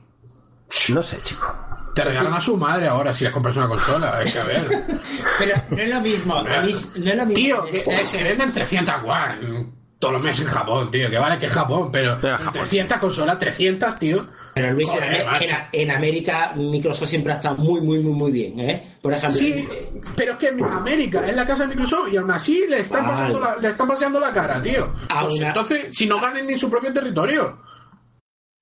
No 0.93 1.03
sé, 1.03 1.21
chico. 1.23 1.55
Te 1.95 2.05
regalan 2.05 2.35
a 2.35 2.41
su 2.41 2.57
madre 2.57 2.89
ahora 2.89 3.15
si 3.15 3.25
les 3.25 3.33
compras 3.33 3.57
una 3.57 3.69
consola. 3.69 4.21
Es 4.23 4.33
que 4.35 4.39
a 4.41 4.45
ver. 4.45 4.65
pero 5.39 5.63
no 5.71 5.77
es 5.79 5.89
lo 5.89 6.01
mismo, 6.01 6.43
no 6.43 6.51
es 6.63 6.95
lo 6.95 7.03
mismo. 7.27 7.35
Tío, 7.35 7.65
que 7.65 7.79
sea- 7.81 8.05
se 8.05 8.23
venden 8.23 8.53
300 8.53 8.95
One 9.05 9.73
todos 9.99 10.13
los 10.13 10.23
meses 10.23 10.45
en 10.45 10.53
Japón, 10.53 10.91
tío. 10.91 11.09
Que 11.09 11.17
vale 11.17 11.39
que 11.39 11.47
es 11.47 11.53
Japón, 11.53 11.89
pero 11.91 12.19
Pero 12.21 12.37
Japón. 12.37 12.53
300 12.53 12.99
consolas, 12.99 13.39
300, 13.39 13.99
tío. 13.99 14.27
Pero 14.53 14.73
Luis, 14.73 14.91
en, 14.93 15.01
Joder, 15.01 15.15
Amé- 15.23 15.25
macho. 15.25 15.45
en- 15.73 15.81
en 15.81 15.91
América 15.97 16.53
Microsoft 16.55 17.09
siempre 17.09 17.33
ha 17.33 17.37
estado 17.37 17.55
muy, 17.57 17.81
muy, 17.81 18.01
muy, 18.01 18.13
muy 18.13 18.31
bien, 18.33 18.61
¿eh? 18.61 18.97
Por 19.01 19.15
ejemplo, 19.15 19.39
Sí, 19.39 19.53
eh, 19.71 19.91
pero 20.15 20.33
es 20.33 20.39
que 20.39 20.49
en 20.49 20.63
América 20.65 21.27
es 21.27 21.35
la 21.35 21.47
casa 21.47 21.63
de 21.67 21.69
Microsoft 21.75 22.13
y 22.13 22.17
aún 22.19 22.31
así 22.31 22.67
le 22.69 22.81
están, 22.81 23.05
Vale. 23.07 23.15
pasando, 23.17 23.41
la, 23.41 23.57
le 23.57 23.69
están 23.71 23.89
paseando 23.89 24.21
la 24.21 24.33
cara, 24.35 24.61
tío. 24.61 24.93
Aún 25.09 25.31
Pues 25.31 25.41
entonces, 25.41 25.87
si 25.97 26.07
no 26.07 26.21
ganen 26.21 26.47
ni 26.47 26.53
en 26.53 26.59
su 26.59 26.69
propio 26.71 26.93
territorio. 26.93 27.65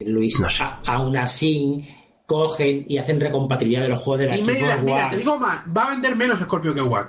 Luis, 0.00 0.40
No 0.40 0.50
sé. 0.50 0.62
a- 0.62 0.80
aún 0.86 1.16
así 1.16 1.88
cogen 2.26 2.84
y 2.88 2.98
hacen 2.98 3.20
recompatibilidad 3.20 3.82
de 3.82 3.90
los 3.90 3.98
juegos 4.00 4.20
de 4.20 4.26
la 4.26 4.36
Y 4.36 4.44
Xbox 4.44 4.82
mira, 4.82 5.10
te 5.10 5.16
digo 5.18 5.38
más, 5.38 5.60
va 5.76 5.84
a 5.84 5.90
vender 5.90 6.16
menos 6.16 6.38
Scorpio 6.40 6.74
que 6.74 6.80
One. 6.80 7.08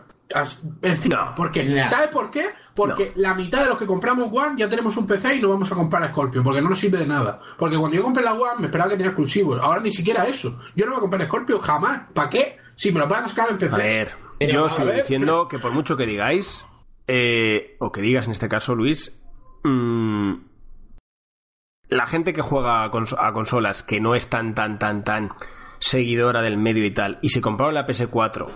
Encima, 0.82 1.26
No. 1.26 1.36
¿por 1.36 1.52
qué? 1.52 1.64
No. 1.64 1.88
¿Sabes 1.88 2.10
por 2.10 2.32
qué? 2.32 2.48
Porque 2.74 3.12
la 3.16 3.34
mitad 3.36 3.64
de 3.64 3.70
los 3.70 3.78
que 3.78 3.86
compramos 3.86 4.30
One 4.32 4.56
ya 4.57 4.68
tenemos 4.70 4.98
un 4.98 5.06
PC 5.07 5.36
y 5.36 5.41
no 5.41 5.49
vamos 5.49 5.72
a 5.72 5.76
comprar 5.76 6.07
Scorpio, 6.10 6.44
porque 6.44 6.62
no 6.62 6.70
nos 6.70 6.80
sirve 6.80 6.98
de 6.98 7.06
nada. 7.07 7.40
Porque 7.57 7.78
cuando 7.78 7.95
yo 7.95 8.03
compré 8.03 8.24
la 8.24 8.34
One 8.34 8.60
me 8.60 8.66
esperaba 8.66 8.90
que 8.90 8.98
tenía 8.98 9.12
exclusivos. 9.12 9.60
Ahora 9.62 9.82
ni 9.82 9.91
siquiera 9.91 10.24
eso. 10.26 10.60
Yo 10.76 10.86
no 10.86 10.91
voy 10.91 10.98
a 10.98 11.02
comprar 11.02 11.22
Scorpio 11.24 11.60
jamás. 11.60 12.03
¿Para 12.14 12.30
qué? 12.30 12.57
Si 12.76 12.91
me 12.91 12.99
lo 12.99 13.07
pueden 13.07 13.28
sacar 13.30 13.49
en 13.52 13.57
PC. 13.57 13.76
A 13.76 13.78
ver, 13.78 14.12
Pero, 14.40 14.53
yo 14.53 14.66
a 14.66 14.70
sigo 14.70 14.91
diciendo 14.91 15.48
que 15.48 15.60
por 15.60 15.72
mucho 15.72 15.95
que 15.95 16.06
digáis, 16.06 16.66
eh, 17.07 17.78
o 17.80 17.91
que 17.91 18.02
digas 18.02 18.26
en 18.26 18.32
este 18.32 18.49
caso, 18.49 18.76
Luis, 18.76 19.18
mm, 19.64 20.34
la 21.90 22.06
gente 22.07 22.34
que 22.34 22.41
juega 22.41 22.84
a, 22.84 22.91
cons- 22.91 23.16
a 23.18 23.32
consolas 23.34 23.84
que 23.84 23.99
no 24.02 24.16
es 24.16 24.30
tan, 24.30 24.53
tan, 24.56 24.80
tan, 24.80 25.03
tan 25.03 25.30
seguidora 25.80 26.41
del 26.41 26.57
medio 26.57 26.86
y 26.86 26.91
tal, 26.94 27.20
y 27.22 27.30
se 27.30 27.41
compraron 27.41 27.74
la 27.76 27.86
PS4, 27.86 28.48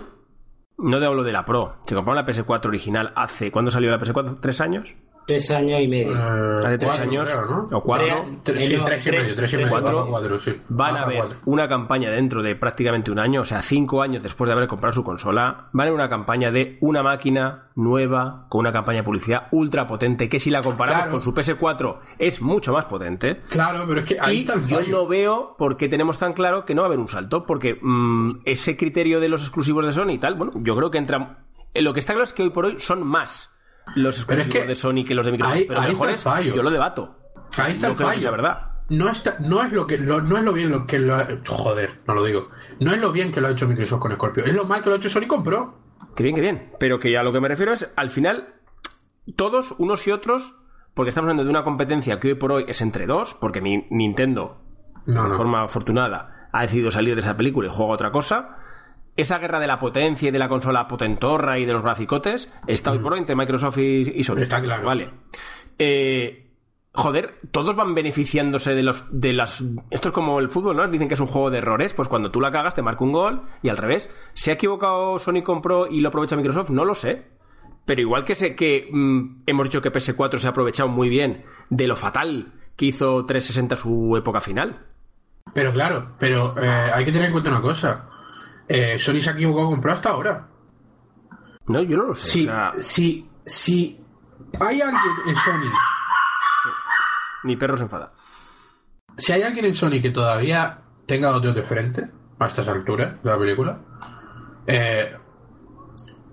no 0.78 0.98
te 0.98 1.04
hablo 1.06 1.22
de 1.22 1.32
la 1.32 1.44
Pro, 1.44 1.76
se 1.84 1.94
compraron 1.94 2.24
la 2.24 2.30
PS4 2.30 2.66
original 2.66 3.12
hace, 3.16 3.50
¿cuándo 3.52 3.70
salió 3.70 3.90
la 3.90 4.00
PS4? 4.00 4.38
¿Tres 4.40 4.60
años? 4.60 4.94
Tres 5.30 5.50
años 5.52 5.80
y 5.80 5.88
medio. 5.88 6.12
Eh, 6.12 6.58
Hace 6.66 6.78
tres 6.78 6.84
cuatro, 6.96 7.02
años, 7.10 7.30
creo, 7.30 7.46
¿no? 7.46 7.62
o 7.78 7.82
cuatro. 7.82 8.06
Tres- 8.06 8.42
Tres, 8.44 8.64
sí, 8.66 8.78
tres 8.84 9.06
y 9.06 9.10
tres- 9.10 9.20
medio, 9.20 9.20
tres 9.20 9.32
y 9.32 9.36
tres- 9.36 9.52
medio, 9.54 9.68
cuatro. 9.70 9.92
cuatro, 9.92 10.10
cuatro, 10.10 10.38
sí. 10.38 10.56
Van 10.68 10.96
a 10.96 11.04
cuatro. 11.04 11.36
una 11.46 11.68
campaña 11.68 12.10
dentro 12.10 12.42
de 12.42 12.56
prácticamente 12.56 13.10
un 13.10 13.18
año, 13.18 13.42
o 13.42 13.44
sea, 13.44 13.62
cinco 13.62 14.02
años 14.02 14.22
después 14.22 14.48
de 14.48 14.52
haber 14.54 14.68
comprado 14.68 14.92
su 14.92 15.04
consola, 15.04 15.68
van 15.72 15.80
a 15.80 15.82
haber 15.88 15.94
una 15.94 16.08
campaña 16.08 16.50
de 16.50 16.78
una 16.80 17.02
máquina 17.02 17.70
nueva 17.76 18.46
con 18.48 18.60
una 18.60 18.72
campaña 18.72 18.98
de 18.98 19.04
publicidad 19.04 19.48
ultra 19.52 19.86
potente 19.86 20.28
que 20.28 20.38
si 20.38 20.50
la 20.50 20.60
comparamos 20.62 21.02
Claro. 21.04 21.12
con 21.12 21.22
su 21.22 21.32
PS4 21.34 21.98
es 22.18 22.42
mucho 22.42 22.72
más 22.72 22.84
potente. 22.86 23.40
Claro, 23.48 23.84
pero 23.86 24.00
es 24.00 24.06
que 24.06 24.16
ahí 24.20 24.36
y 24.36 24.40
está 24.40 24.54
el 24.54 24.66
yo 24.66 24.80
no 24.88 25.06
veo 25.06 25.54
por 25.56 25.76
qué 25.76 25.88
tenemos 25.88 26.18
tan 26.18 26.32
claro 26.32 26.64
que 26.64 26.74
no 26.74 26.82
va 26.82 26.86
a 26.86 26.88
haber 26.88 26.98
un 26.98 27.08
salto, 27.08 27.44
porque 27.46 27.78
mm, 27.80 28.40
ese 28.44 28.76
criterio 28.76 29.20
de 29.20 29.28
los 29.28 29.42
exclusivos 29.42 29.84
de 29.84 29.92
Sony 29.92 30.10
y 30.10 30.18
tal, 30.18 30.34
bueno, 30.34 30.52
yo 30.56 30.76
creo 30.76 30.90
que 30.90 30.98
entra... 30.98 31.38
eh, 31.72 31.82
Lo 31.82 31.92
que 31.94 32.00
está 32.00 32.12
claro 32.12 32.24
es 32.24 32.32
que 32.32 32.42
hoy 32.42 32.50
por 32.50 32.66
hoy 32.66 32.80
son 32.80 33.06
más 33.06 33.49
los 33.96 34.16
es 34.16 34.22
exclusivos 34.24 34.54
que 34.54 34.66
de 34.66 34.74
Sony 34.74 35.04
que 35.06 35.14
los 35.14 35.26
de 35.26 35.32
Microsoft, 35.32 35.56
ahí- 35.56 35.64
pero 35.68 35.80
ahí 35.80 35.92
está 35.92 36.04
el 36.04 36.10
mejores 36.10 36.22
fallo. 36.22 36.54
yo 36.54 36.62
lo 36.62 36.70
debato. 36.70 37.16
Ahí 37.58 37.72
está 37.72 37.86
No 37.88 37.92
el 37.92 37.96
creo 37.96 38.08
que 38.08 38.14
fallo. 38.14 38.20
sea 38.20 38.30
verdad. 38.30 38.66
No, 38.90 39.08
está, 39.08 39.36
no 39.40 39.62
es 39.62 39.72
lo 39.72 39.86
que 39.86 39.98
lo- 39.98 40.20
no 40.20 40.36
es 40.38 40.42
lo 40.44 40.52
bien 40.52 40.70
lo 40.70 40.86
que 40.86 40.98
lo 40.98 41.14
ha, 41.14 41.26
joder, 41.46 42.00
no 42.06 42.14
lo 42.14 42.24
digo. 42.24 42.48
No 42.80 42.92
es 42.92 42.98
lo 43.00 43.12
bien 43.12 43.30
que 43.30 43.40
lo 43.40 43.48
ha 43.48 43.50
hecho 43.52 43.68
Microsoft 43.68 44.00
con 44.00 44.12
Scorpio, 44.12 44.44
es 44.44 44.52
lo 44.54 44.64
mal 44.64 44.82
que 44.82 44.88
lo 44.88 44.94
ha 44.94 44.98
hecho 44.98 45.08
Sony 45.10 45.26
con 45.28 45.44
Pro. 45.44 45.78
Que 46.16 46.22
bien, 46.24 46.34
que 46.34 46.40
bien. 46.42 46.72
Pero 46.80 46.98
que 46.98 47.16
a 47.16 47.22
lo 47.22 47.32
que 47.32 47.40
me 47.40 47.46
refiero 47.48 47.72
es, 47.72 47.88
al 47.96 48.10
final, 48.10 48.54
todos, 49.36 49.72
unos 49.78 50.06
y 50.08 50.10
otros, 50.10 50.54
porque 50.94 51.10
estamos 51.10 51.26
hablando 51.26 51.44
de 51.44 51.50
una 51.50 51.62
competencia 51.62 52.18
que 52.18 52.28
hoy 52.28 52.34
por 52.34 52.50
hoy 52.52 52.64
es 52.66 52.82
entre 52.82 53.06
dos, 53.06 53.34
porque 53.40 53.60
ni 53.60 53.86
Nintendo, 53.90 54.60
No, 55.06 55.22
de 55.24 55.28
no. 55.30 55.36
forma 55.36 55.62
afortunada, 55.62 56.48
ha 56.52 56.62
decidido 56.62 56.90
salir 56.90 57.14
de 57.14 57.20
esa 57.20 57.36
película 57.36 57.68
y 57.68 57.72
juega 57.72 57.92
otra 57.92 58.10
cosa. 58.10 58.56
Esa 59.20 59.38
guerra 59.38 59.60
de 59.60 59.66
la 59.66 59.78
potencia 59.78 60.28
y 60.28 60.32
de 60.32 60.38
la 60.38 60.48
consola 60.48 60.86
potentorra 60.86 61.58
y 61.58 61.66
de 61.66 61.72
los 61.72 61.82
graficotes 61.82 62.50
está 62.66 62.92
hoy 62.92 62.98
por 62.98 63.12
hoy 63.12 63.18
entre 63.18 63.36
Microsoft 63.36 63.78
y, 63.78 64.12
y 64.14 64.24
Sony. 64.24 64.38
Está 64.38 64.62
claro. 64.62 64.86
Vale. 64.86 65.10
Eh, 65.78 66.50
joder, 66.94 67.34
todos 67.50 67.76
van 67.76 67.94
beneficiándose 67.94 68.74
de 68.74 68.82
los 68.82 69.04
de 69.10 69.32
las 69.32 69.62
esto 69.90 70.08
es 70.08 70.14
como 70.14 70.40
el 70.40 70.48
fútbol, 70.48 70.76
¿no? 70.76 70.88
Dicen 70.88 71.08
que 71.08 71.14
es 71.14 71.20
un 71.20 71.26
juego 71.26 71.50
de 71.50 71.58
errores, 71.58 71.92
pues 71.92 72.08
cuando 72.08 72.30
tú 72.30 72.40
la 72.40 72.50
cagas 72.50 72.74
te 72.74 72.82
marca 72.82 73.04
un 73.04 73.12
gol 73.12 73.42
y 73.62 73.68
al 73.68 73.76
revés. 73.76 74.08
¿Se 74.32 74.50
ha 74.50 74.54
equivocado 74.54 75.18
Sony 75.18 75.42
con 75.42 75.60
Pro 75.60 75.86
y 75.86 76.00
lo 76.00 76.08
aprovecha 76.08 76.36
Microsoft? 76.36 76.70
No 76.70 76.84
lo 76.84 76.94
sé. 76.94 77.26
Pero 77.84 78.00
igual 78.00 78.24
que 78.24 78.34
sé 78.34 78.54
que 78.54 78.88
mm, 78.90 79.42
hemos 79.46 79.66
dicho 79.66 79.82
que 79.82 79.92
PS4 79.92 80.38
se 80.38 80.46
ha 80.46 80.50
aprovechado 80.50 80.88
muy 80.88 81.08
bien 81.08 81.44
de 81.70 81.86
lo 81.86 81.96
fatal 81.96 82.52
que 82.76 82.86
hizo 82.86 83.26
360 83.26 83.76
su 83.76 84.16
época 84.16 84.40
final. 84.40 84.86
Pero 85.52 85.72
claro, 85.72 86.14
pero 86.18 86.54
eh, 86.56 86.90
hay 86.94 87.04
que 87.04 87.12
tener 87.12 87.26
en 87.26 87.32
cuenta 87.32 87.50
una 87.50 87.60
cosa. 87.60 88.08
Eh, 88.72 89.00
Sony 89.00 89.20
se 89.20 89.30
ha 89.30 89.32
equivocado 89.32 89.70
con 89.70 89.80
Pro 89.80 89.92
hasta 89.92 90.10
ahora. 90.10 90.46
No, 91.66 91.82
yo 91.82 91.96
no 91.96 92.06
lo 92.06 92.14
sé. 92.14 92.30
Si, 92.30 92.42
o 92.42 92.44
sea, 92.44 92.72
si, 92.78 93.28
si 93.44 94.00
hay 94.60 94.80
alguien 94.80 95.12
en 95.26 95.34
Sony, 95.34 95.72
mi 97.42 97.56
perro 97.56 97.76
se 97.76 97.82
enfada. 97.82 98.12
si 99.16 99.32
hay 99.32 99.42
alguien 99.42 99.64
en 99.64 99.74
Sony 99.74 100.00
que 100.00 100.10
todavía 100.10 100.82
tenga 101.04 101.34
otros 101.34 101.52
de 101.52 101.64
frente 101.64 102.08
a 102.38 102.46
estas 102.46 102.68
alturas 102.68 103.20
de 103.20 103.28
la 103.28 103.36
película, 103.36 103.80
eh, 104.68 105.16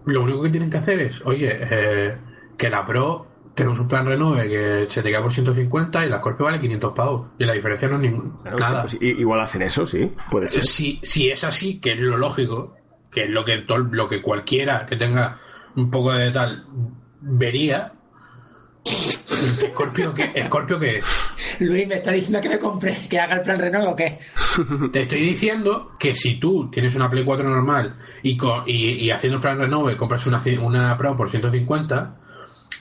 lo 0.05 0.21
único 0.21 0.43
que 0.43 0.49
tienen 0.51 0.69
que 0.69 0.77
hacer 0.77 0.99
es, 0.99 1.19
oye, 1.25 1.57
eh, 1.59 2.17
que 2.55 2.69
la 2.69 2.85
Pro 2.85 3.26
tenemos 3.57 3.79
un 3.79 3.87
plan 3.89 4.05
renove 4.05 4.47
que 4.47 4.87
se 4.89 5.01
te 5.01 5.09
queda 5.09 5.21
por 5.21 5.33
150 5.33 6.05
y 6.05 6.09
la 6.09 6.19
Scorpio 6.19 6.45
vale 6.45 6.59
500 6.61 6.93
pavos. 6.93 7.27
Y 7.39 7.43
la 7.43 7.53
diferencia 7.53 7.87
no 7.89 7.95
es 7.95 8.01
ningún- 8.01 8.37
Claro, 8.43 8.57
nada. 8.59 8.81
pues, 8.83 8.97
igual 9.01 9.41
hacen 9.41 9.63
eso, 9.63 9.85
sí, 9.85 10.11
puede 10.31 10.47
ser. 10.47 10.63
Si, 10.63 10.99
si 11.03 11.29
es 11.29 11.43
así, 11.43 11.79
que 11.81 11.93
es 11.93 11.99
lo 11.99 12.17
lógico, 12.17 12.75
que 13.11 13.23
es 13.23 13.29
lo 13.29 13.43
que, 13.43 13.65
tol- 13.65 13.89
lo 13.91 14.07
que 14.07 14.21
cualquiera 14.21 14.85
que 14.85 14.95
tenga 14.95 15.37
un 15.75 15.89
poco 15.91 16.13
de 16.13 16.29
tal 16.31 16.65
vería, 17.21 17.93
Scorpio 18.85 20.13
que, 20.13 20.43
Scorpio 20.45 20.79
que 20.79 20.97
es. 20.99 21.57
Luis 21.59 21.87
me 21.87 21.95
está 21.95 22.11
diciendo 22.11 22.39
que 22.41 22.49
me 22.49 22.59
compre, 22.59 22.95
que 23.09 23.19
haga 23.19 23.35
el 23.35 23.41
plan 23.41 23.59
Renault 23.59 23.87
o 23.89 23.95
qué. 23.95 24.17
Te 24.93 25.01
estoy 25.01 25.19
diciendo 25.21 25.91
que 25.99 26.15
si 26.15 26.39
tú 26.39 26.69
tienes 26.71 26.95
una 26.95 27.09
Play 27.09 27.25
4 27.25 27.47
normal 27.49 27.97
y, 28.23 28.37
co- 28.37 28.63
y, 28.65 29.03
y 29.05 29.11
haciendo 29.11 29.37
el 29.37 29.41
plan 29.41 29.57
renove 29.59 29.97
compras 29.97 30.25
una, 30.27 30.41
una 30.61 30.95
Pro 30.97 31.15
por 31.17 31.29
150, 31.29 32.17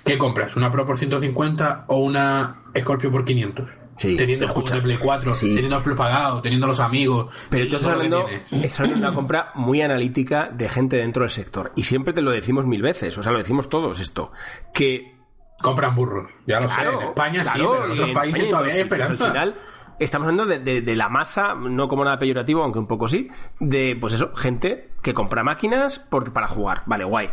¿qué 0.06 0.16
compras? 0.16 0.56
¿Una 0.56 0.70
Pro 0.70 0.86
por 0.86 0.96
150 0.98 1.84
o 1.88 1.96
una 1.98 2.62
Scorpio 2.78 3.10
por 3.10 3.24
500? 3.24 3.68
Sí, 3.98 4.14
teniendo 4.14 4.46
juegos 4.46 4.64
escucha. 4.70 4.74
de 4.76 4.82
Play 4.82 4.96
4, 4.98 5.34
Sí. 5.34 5.54
teniendo 5.54 5.76
el 5.78 5.82
Play 5.82 5.96
pagado, 5.96 6.42
teniendo 6.42 6.66
los 6.66 6.80
amigos. 6.80 7.34
Pero 7.48 7.64
lo 7.64 7.70
que 7.70 7.84
hablando, 7.90 8.26
de 8.26 8.94
una 8.94 9.14
compra 9.14 9.52
muy 9.54 9.80
analítica 9.80 10.50
de 10.52 10.68
gente 10.68 10.98
dentro 10.98 11.22
del 11.22 11.30
sector. 11.30 11.72
Y 11.76 11.84
siempre 11.84 12.12
te 12.12 12.20
lo 12.20 12.30
decimos 12.30 12.66
mil 12.66 12.82
veces, 12.82 13.16
o 13.16 13.22
sea, 13.22 13.32
lo 13.32 13.38
decimos 13.38 13.68
todos 13.68 14.00
esto. 14.00 14.32
Que 14.74 15.14
Compran 15.62 15.94
burros, 15.94 16.30
ya 16.46 16.60
lo 16.60 16.66
Claro, 16.68 16.90
sé. 16.98 17.02
En 17.04 17.08
España 17.08 17.44
sí, 17.44 17.50
pero 17.54 17.74
en 17.86 17.90
otros 17.92 18.08
en 18.08 18.14
países 18.14 18.34
España 18.40 18.50
todavía 18.50 18.72
hay 18.74 18.78
sitios. 18.82 19.00
esperanza. 19.00 19.24
Al 19.24 19.30
final, 19.30 19.54
estamos 19.98 20.28
hablando 20.28 20.44
de, 20.44 20.58
de- 20.58 20.80
de 20.82 20.96
la 20.96 21.08
masa, 21.08 21.54
no 21.54 21.88
como 21.88 22.04
nada 22.04 22.18
peyorativo, 22.18 22.62
aunque 22.62 22.78
un 22.78 22.86
poco 22.86 23.08
sí, 23.08 23.30
de, 23.58 23.96
pues 23.98 24.12
eso, 24.12 24.34
gente 24.36 24.90
que 25.02 25.14
compra 25.14 25.42
máquinas 25.42 25.98
porque, 26.10 26.30
para 26.30 26.46
jugar. 26.48 26.82
Vale, 26.84 27.04
guay. 27.04 27.30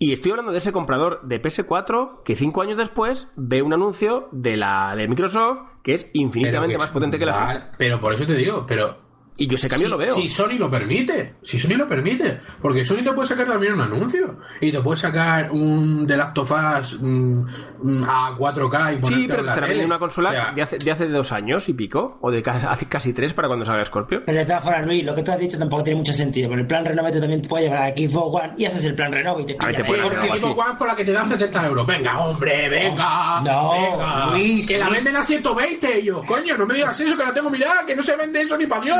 Y 0.00 0.12
estoy 0.12 0.30
hablando 0.30 0.52
de 0.52 0.58
ese 0.58 0.70
comprador 0.70 1.22
de 1.22 1.42
PS4 1.42 2.22
que 2.22 2.36
cinco 2.36 2.62
años 2.62 2.78
después 2.78 3.28
ve 3.34 3.62
un 3.62 3.72
anuncio 3.72 4.28
de 4.30 4.56
la 4.56 4.94
de 4.94 5.08
Microsoft 5.08 5.60
que 5.82 5.92
es 5.92 6.08
infinitamente 6.12 6.74
que 6.74 6.78
más 6.78 6.90
potente 6.90 7.18
que 7.18 7.26
la 7.26 7.32
suya. 7.32 7.72
Pero 7.78 8.00
por 8.00 8.14
eso 8.14 8.24
te 8.24 8.34
digo, 8.34 8.64
pero 8.68 9.07
Y 9.40 9.46
yo 9.46 9.54
ese 9.54 9.68
cambio 9.68 9.88
lo 9.88 9.96
veo. 9.96 10.14
Si 10.14 10.28
Sony 10.28 10.58
lo 10.58 10.68
permite, 10.68 11.36
si 11.44 11.58
Sony 11.60 11.74
lo 11.76 11.86
permite, 11.88 12.40
porque 12.60 12.84
Sony 12.84 13.04
te 13.04 13.12
puede 13.12 13.28
sacar 13.28 13.46
también 13.46 13.72
un 13.74 13.80
anuncio 13.80 14.40
y 14.60 14.72
te 14.72 14.80
puede 14.80 14.98
sacar 14.98 15.50
un 15.52 16.06
The 16.08 16.16
Last 16.16 16.36
of 16.38 16.50
Us 16.50 16.98
mm, 17.00 17.40
mm, 17.82 18.04
a 18.04 18.36
4K 18.36 18.98
y 19.00 19.06
Sí, 19.06 19.24
pero 19.28 19.42
la 19.44 19.54
te 19.54 19.60
tele. 19.60 19.84
una 19.84 19.98
consola 20.00 20.28
O 20.30 20.32
sea, 20.32 20.52
de, 20.52 20.62
hace, 20.62 20.78
de 20.78 20.90
hace 20.90 21.06
dos 21.06 21.30
años 21.30 21.68
y 21.68 21.72
pico, 21.74 22.18
o 22.20 22.30
de 22.32 22.42
casi, 22.42 22.66
hace 22.68 22.86
casi 22.86 23.12
tres 23.12 23.32
para 23.32 23.46
cuando 23.48 23.64
salga 23.64 23.84
Scorpio. 23.84 24.22
Pero 24.26 24.38
de 24.38 24.44
todas 24.44 24.62
formas, 24.64 24.84
Luis, 24.86 25.04
lo 25.04 25.14
que 25.14 25.22
tú 25.22 25.30
has 25.30 25.38
dicho 25.38 25.56
tampoco 25.56 25.84
tiene 25.84 25.98
mucho 25.98 26.12
sentido. 26.12 26.48
Con 26.48 26.58
el 26.58 26.66
plan 26.66 26.84
Renove 26.84 27.12
tú 27.12 27.20
también 27.20 27.40
te 27.40 27.48
puedes 27.48 27.70
llevar 27.70 27.84
a 27.84 27.96
Xbox 27.96 28.42
One 28.44 28.54
y 28.58 28.64
haces 28.64 28.84
el 28.86 28.96
plan 28.96 29.12
Renove 29.12 29.42
y 29.42 29.46
te 29.46 29.56
A 29.60 29.66
ver, 29.66 29.82
pillas. 29.82 30.00
Porque. 30.00 30.38
Xbox 30.38 30.66
One 30.68 30.78
por 30.78 30.88
la 30.88 30.96
que 30.96 31.04
te 31.04 31.12
dan 31.12 31.28
70 31.28 31.66
euros. 31.68 31.86
Venga, 31.86 32.18
hombre, 32.18 32.68
venga. 32.68 33.40
No, 33.44 33.70
venga. 33.70 34.26
Luis, 34.32 34.66
Que 34.66 34.78
la 34.78 34.86
Luis. 34.88 35.04
venden 35.04 35.16
a 35.22 35.24
120 35.24 35.96
ellos. 35.98 36.26
Coño, 36.26 36.56
no 36.58 36.66
me 36.66 36.74
digas 36.74 36.98
eso, 36.98 37.16
que 37.16 37.22
la 37.24 37.32
tengo 37.32 37.50
mirada, 37.50 37.86
que 37.86 37.94
no 37.94 38.02
se 38.02 38.16
vende 38.16 38.40
eso 38.42 38.58
ni 38.58 38.66
para 38.66 38.80
Dios. 38.82 38.98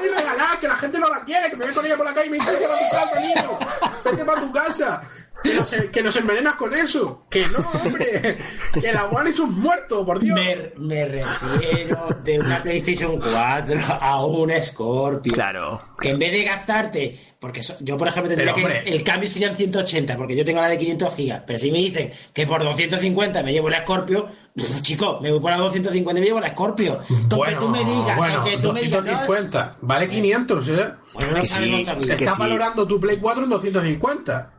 Ni 0.00 0.08
regalada, 0.08 0.60
que 0.60 0.68
la 0.68 0.76
gente 0.76 0.98
no 0.98 1.08
la 1.08 1.20
quiere, 1.22 1.50
que 1.50 1.56
me 1.56 1.66
ven 1.66 1.74
con 1.74 1.84
ella 1.84 1.96
por 1.96 2.06
la 2.06 2.14
calle 2.14 2.26
y 2.26 2.30
me 2.30 2.36
dicen, 2.38 2.54
vete 2.54 2.66
para 2.66 2.78
tu 2.78 2.90
casa, 2.90 3.20
niño. 3.20 3.58
Vete 4.04 4.24
para 4.24 4.40
tu 4.40 4.52
casa. 4.52 5.02
Que 5.42 5.54
nos, 5.54 5.70
que 5.70 6.02
nos 6.02 6.16
envenenas 6.16 6.54
con 6.54 6.74
eso. 6.74 7.24
Que 7.30 7.46
no, 7.46 7.58
hombre. 7.84 8.36
Que 8.80 8.92
la 8.92 9.06
One 9.06 9.30
es 9.30 9.38
un 9.40 9.58
muerto, 9.58 10.04
por 10.04 10.20
Dios. 10.20 10.38
Me, 10.38 10.72
me 10.76 11.04
refiero 11.06 12.08
de 12.22 12.38
una 12.40 12.62
PlayStation 12.62 13.18
4 13.18 13.80
a 14.00 14.24
un 14.26 14.50
Scorpio. 14.62 15.32
Claro. 15.32 15.82
Que 16.00 16.10
en 16.10 16.18
vez 16.18 16.32
de 16.32 16.44
gastarte, 16.44 17.18
porque 17.38 17.60
eso- 17.60 17.76
yo 17.80 17.96
por 17.96 18.08
ejemplo 18.08 18.28
tendría 18.28 18.52
Pero, 18.54 18.66
que 18.68 18.74
hombre. 18.76 18.94
el 18.96 19.02
cambio 19.02 19.28
serían 19.28 19.56
180, 19.56 20.16
porque 20.16 20.36
yo 20.36 20.44
tengo 20.44 20.60
la 20.60 20.68
de 20.68 20.78
500 20.78 21.14
gigas, 21.14 21.42
pero 21.46 21.58
si 21.58 21.70
me 21.70 21.78
dicen 21.78 22.10
que 22.34 22.46
por 22.46 22.62
250 22.62 23.42
me 23.42 23.52
llevo 23.52 23.70
la 23.70 23.80
Scorpio, 23.82 24.26
pues, 24.54 24.82
chico, 24.82 25.20
me 25.22 25.30
voy 25.30 25.40
por 25.40 25.50
la 25.50 25.56
250 25.58 26.18
y 26.18 26.22
me 26.22 26.26
llevo 26.26 26.40
la 26.40 26.50
Scorpio. 26.50 26.98
Con 27.30 27.42
que 27.44 27.54
tú 27.54 27.68
me 27.68 27.78
digas, 27.84 28.16
bueno, 28.16 28.44
que 28.44 28.58
tú 28.58 28.72
me 28.72 28.80
digas, 28.82 29.04
250. 29.04 29.76
Vale 29.80 30.08
500, 30.10 30.68
¿eh? 30.68 30.72
bueno, 31.14 31.32
no 31.32 31.40
Que 31.40 31.46
sabemos 31.48 31.80
sí, 31.80 32.06
que 32.06 32.12
Estás 32.12 32.34
sí. 32.34 32.40
valorando 32.40 32.86
tu 32.86 33.00
Play 33.00 33.16
4 33.18 33.44
en 33.44 33.50
250. 33.50 34.52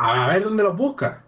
A 0.00 0.26
ver 0.28 0.44
dónde 0.44 0.62
los 0.62 0.76
buscas. 0.76 1.18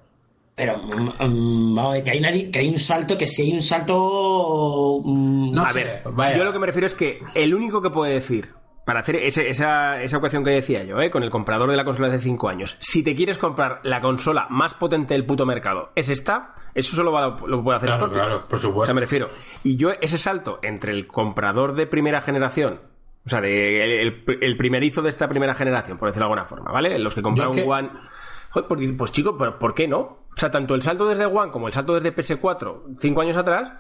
Pero 0.55 0.77
mm, 0.79 1.25
mm, 1.27 1.75
vamos 1.75 1.91
a 1.91 1.95
ver, 1.95 2.05
que 2.05 2.11
hay, 2.11 2.19
una 2.19 2.31
que 2.53 2.59
hay 2.59 2.69
un 2.69 2.79
salto, 2.79 3.17
que 3.17 3.27
si 3.27 3.43
hay 3.43 3.53
un 3.55 3.63
salto... 3.63 5.01
mm, 5.05 5.53
No 5.55 5.63
a 5.63 5.73
sé, 5.73 5.85
ver, 5.85 6.03
vaya. 6.13 6.37
yo 6.37 6.45
lo 6.45 6.53
que 6.53 6.59
me 6.59 6.67
refiero 6.67 6.87
es 6.87 6.95
que 6.95 7.23
el 7.35 7.55
único 7.55 7.81
que 7.81 7.91
puede 7.91 8.13
decir, 8.15 8.51
para 8.85 9.01
hacer 9.01 9.17
ese- 9.17 9.49
esa, 9.49 10.03
esa 10.03 10.17
ecuación 10.19 10.45
que 10.45 10.51
decía 10.51 10.85
yo, 10.85 11.01
¿eh? 11.01 11.11
con 11.11 11.23
el 11.23 11.31
comprador 11.31 11.71
de 11.71 11.77
la 11.77 11.85
consola 11.85 12.09
de 12.09 12.17
hace 12.17 12.25
5 12.25 12.49
años, 12.49 12.77
si 12.81 13.03
te 13.03 13.15
quieres 13.15 13.39
comprar 13.39 13.81
la 13.85 14.01
consola 14.01 14.47
más 14.51 14.75
potente 14.75 15.15
del 15.15 15.25
puto 15.25 15.47
mercado, 15.47 15.93
es 15.95 16.11
esta, 16.11 16.55
eso 16.75 16.95
solo 16.95 17.13
va- 17.13 17.39
lo 17.47 17.63
puede 17.63 17.77
hacer 17.79 17.89
Claro, 17.89 18.07
Scorpio. 18.07 18.23
claro, 18.23 18.39
por 18.49 18.59
O 18.59 18.61
sea, 18.61 18.69
supuesto. 18.71 18.95
me 18.95 19.01
refiero. 19.01 19.31
Y 19.65 19.77
yo, 19.77 19.93
ese 20.01 20.19
salto 20.19 20.59
entre 20.63 20.93
el 20.93 21.07
comprador 21.07 21.75
de 21.75 21.87
primera 21.87 22.21
generación, 22.21 22.81
o 23.25 23.29
sea, 23.31 23.41
de, 23.41 24.03
el, 24.03 24.25
el 24.43 24.57
primerizo 24.57 25.01
de 25.03 25.09
esta 25.09 25.29
primera 25.29 25.55
generación, 25.55 25.97
por 25.99 26.09
decirlo 26.09 26.27
de 26.27 26.33
alguna 26.33 26.47
forma, 26.49 26.71
¿vale? 26.73 26.99
Los 26.99 27.15
que 27.15 27.23
compraron 27.23 27.55
Yo 27.55 27.61
es 27.61 27.65
que- 27.65 27.71
One. 27.71 27.91
Joder, 28.51 28.97
pues, 28.97 29.13
chico, 29.13 29.37
¿por, 29.37 29.59
por 29.59 29.75
qué 29.75 29.89
no? 29.89 29.99
O 30.01 30.37
sea, 30.37 30.51
tanto 30.51 30.75
el 30.75 30.83
salto 30.83 31.09
desde 31.09 31.27
One 31.27 31.51
como 31.53 31.67
el 31.67 31.73
salto 31.73 31.95
desde 31.95 32.15
PS4, 32.15 32.99
cinco 33.01 33.21
años 33.21 33.37
atrás, 33.37 33.73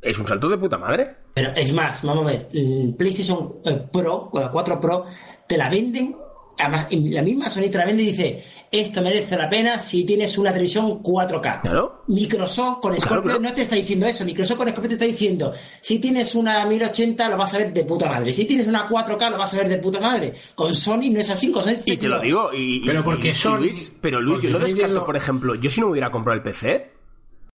es 0.00 0.18
un 0.18 0.26
salto 0.26 0.48
de 0.48 0.58
puta 0.58 0.78
madre. 0.78 1.16
Pero 1.34 1.52
es 1.56 1.72
más, 1.72 2.04
vamos 2.04 2.26
a 2.26 2.30
ver, 2.30 2.48
PlayStation 2.96 3.54
Pro, 3.90 4.28
o 4.30 4.40
la 4.40 4.50
4 4.50 4.80
Pro, 4.80 5.04
te 5.46 5.56
la 5.56 5.70
venden, 5.70 6.16
además, 6.58 6.88
la 6.90 7.22
misma 7.22 7.48
Sony 7.48 7.70
te 7.70 7.78
la 7.78 7.86
vende 7.86 8.02
y 8.02 8.06
dice, 8.06 8.44
esto 8.80 9.00
merece 9.02 9.36
la 9.36 9.48
pena 9.48 9.78
si 9.78 10.04
tienes 10.04 10.36
una 10.38 10.50
televisión 10.50 11.02
4K. 11.02 11.60
Claro. 11.62 12.02
Microsoft 12.08 12.80
con 12.80 12.98
Scorpio 13.00 13.22
claro. 13.22 13.40
no 13.40 13.52
te 13.54 13.62
está 13.62 13.76
diciendo 13.76 14.06
eso, 14.06 14.24
Microsoft 14.24 14.58
con 14.58 14.68
Scorpio 14.68 14.88
te 14.88 14.94
está 14.94 15.06
diciendo, 15.06 15.52
si 15.80 15.98
tienes 16.00 16.34
una 16.34 16.64
1080 16.66 17.28
lo 17.28 17.36
vas 17.36 17.54
a 17.54 17.58
ver 17.58 17.72
de 17.72 17.84
puta 17.84 18.08
madre, 18.08 18.32
si 18.32 18.44
tienes 18.46 18.66
una 18.68 18.88
4K 18.88 19.30
lo 19.30 19.38
vas 19.38 19.54
a 19.54 19.56
ver 19.58 19.68
de 19.68 19.78
puta 19.78 20.00
madre. 20.00 20.32
Con 20.54 20.74
Sony 20.74 21.10
no 21.12 21.20
es 21.20 21.30
así, 21.30 21.50
con 21.52 21.62
Sony 21.62 21.76
Y 21.86 21.96
te 21.96 22.08
lo 22.08 22.20
digo, 22.20 22.50
y, 22.52 22.76
y- 22.82 22.86
Pero 22.86 23.02
porque 23.04 23.28
y- 23.28 23.30
y 23.30 23.34
Sony- 23.34 23.58
Luis, 23.60 23.92
pero 24.00 24.20
Luis, 24.20 24.32
porque 24.40 24.46
yo 24.52 24.58
lo 24.58 24.64
descarto, 24.64 24.94
lo- 24.94 25.06
por 25.06 25.16
ejemplo, 25.16 25.54
yo 25.54 25.70
si 25.70 25.80
no 25.80 25.86
me 25.86 25.92
hubiera 25.92 26.10
comprado 26.10 26.36
el 26.36 26.42
PC, 26.42 26.92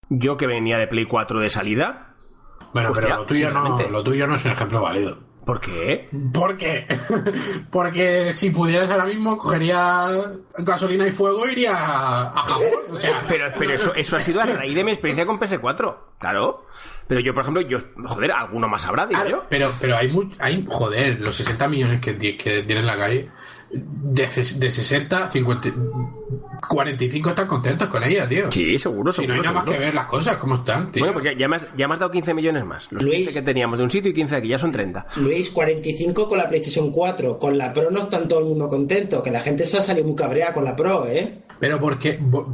yo 0.09 0.37
que 0.37 0.47
venía 0.47 0.79
de 0.79 0.87
Play 0.87 1.07
4 1.07 1.41
de 1.41 1.51
salida, 1.51 2.15
Bueno, 2.73 2.91
Hostia, 2.91 3.05
pero 3.05 3.17
lo 3.21 3.27
tuyo, 3.27 3.51
no, 3.51 3.79
lo 3.89 4.03
tuyo 4.03 4.27
no 4.27 4.35
es 4.35 4.45
un 4.45 4.53
ejemplo 4.53 4.83
válido. 4.83 5.19
¿Por 5.47 5.61
qué? 5.61 6.11
¿Por 6.35 6.57
qué? 6.59 6.87
Porque 7.71 8.33
si 8.35 8.51
pudieras 8.51 8.91
ahora 8.91 9.07
mismo, 9.07 9.39
cogería 9.39 10.09
gasolina 10.59 11.07
y 11.07 11.13
fuego 11.13 11.47
e 11.47 11.53
iría 11.53 11.73
a 11.73 12.43
Japón. 12.47 12.65
O 12.93 12.99
sea, 13.01 13.23
Pero, 13.29 13.47
pero 13.59 13.73
eso, 13.75 13.95
eso 13.95 14.17
ha 14.17 14.21
sido 14.21 14.43
a 14.43 14.47
raíz 14.47 14.75
de 14.75 14.85
mi 14.85 14.91
experiencia 14.91 15.25
con 15.25 15.39
PS4, 15.41 15.97
claro. 16.19 16.67
Pero 17.07 17.21
yo, 17.21 17.33
por 17.33 17.43
ejemplo, 17.45 17.63
yo, 17.63 17.79
joder, 18.05 18.33
alguno 18.33 18.69
más 18.69 18.85
habrá, 18.87 19.07
digo 19.07 19.21
Claro, 19.23 19.37
yo. 19.39 19.47
pero, 19.49 19.71
pero 19.81 19.97
hay, 19.97 20.09
mu- 20.09 20.31
hay, 20.39 20.67
joder, 20.69 21.21
los 21.21 21.37
60 21.37 21.69
millones 21.69 22.01
que, 22.01 22.19
que 22.19 22.63
tiene 22.65 22.81
en 22.81 22.87
la 22.87 22.99
calle, 22.99 23.31
de, 23.71 24.27
de 24.57 24.71
60, 24.71 25.29
50, 25.31 25.69
45 26.69 27.29
están 27.31 27.47
contentos 27.47 27.89
con 27.89 28.03
ella, 28.05 28.29
tío. 28.29 28.51
Sí, 28.51 28.79
seguro, 28.79 29.13
Si 29.13 29.23
no 29.23 29.35
seguro. 29.35 29.35
hay 29.35 29.41
nada 29.43 29.53
más 29.53 29.63
seguro. 29.65 29.79
que 29.79 29.85
ver 29.85 29.95
las 29.95 30.07
cosas, 30.07 30.37
cómo 30.37 30.55
están, 30.57 30.91
tío. 30.93 31.01
Bueno, 31.03 31.13
pues 31.15 31.25
ya, 31.25 31.33
ya, 31.33 31.49
me 31.49 31.57
has, 31.57 31.69
ya 31.77 31.87
me 31.89 31.95
has 31.95 32.01
dado 32.01 32.11
15 32.13 32.35
millones 32.35 32.65
más. 32.65 32.91
Los 32.93 33.03
Luis. 33.03 33.17
15 33.19 33.33
que 33.35 33.43
teníamos 33.43 33.79
de 33.79 33.85
un 33.85 33.91
sitio 33.91 34.11
y 34.11 34.15
15 34.15 34.35
de 34.35 34.39
aquí, 34.39 34.49
ya 34.49 34.59
son 34.59 34.73
30. 34.73 35.07
Luis, 35.17 35.51
45 35.51 36.29
con 36.29 36.39
la 36.39 36.49
PlayStation 36.49 36.91
4, 36.91 37.39
con 37.39 37.59
la 37.59 37.73
Pro 37.73 37.91
no 37.91 38.01
están 38.01 38.27
todo 38.29 38.41
el 38.41 38.47
mundo 38.47 38.69
contento, 38.69 39.23
que 39.23 39.31
la 39.31 39.41
gente 39.41 39.65
se 39.65 39.79
ha 39.79 39.83
salido 39.83 40.07
muy 40.07 40.17
cabreada 40.17 40.53
con 40.53 40.65
la 40.65 40.75
Pro, 40.75 41.07
¿eh? 41.07 41.41
Pero 41.61 41.81
porque, 41.81 42.21
vo- 42.21 42.47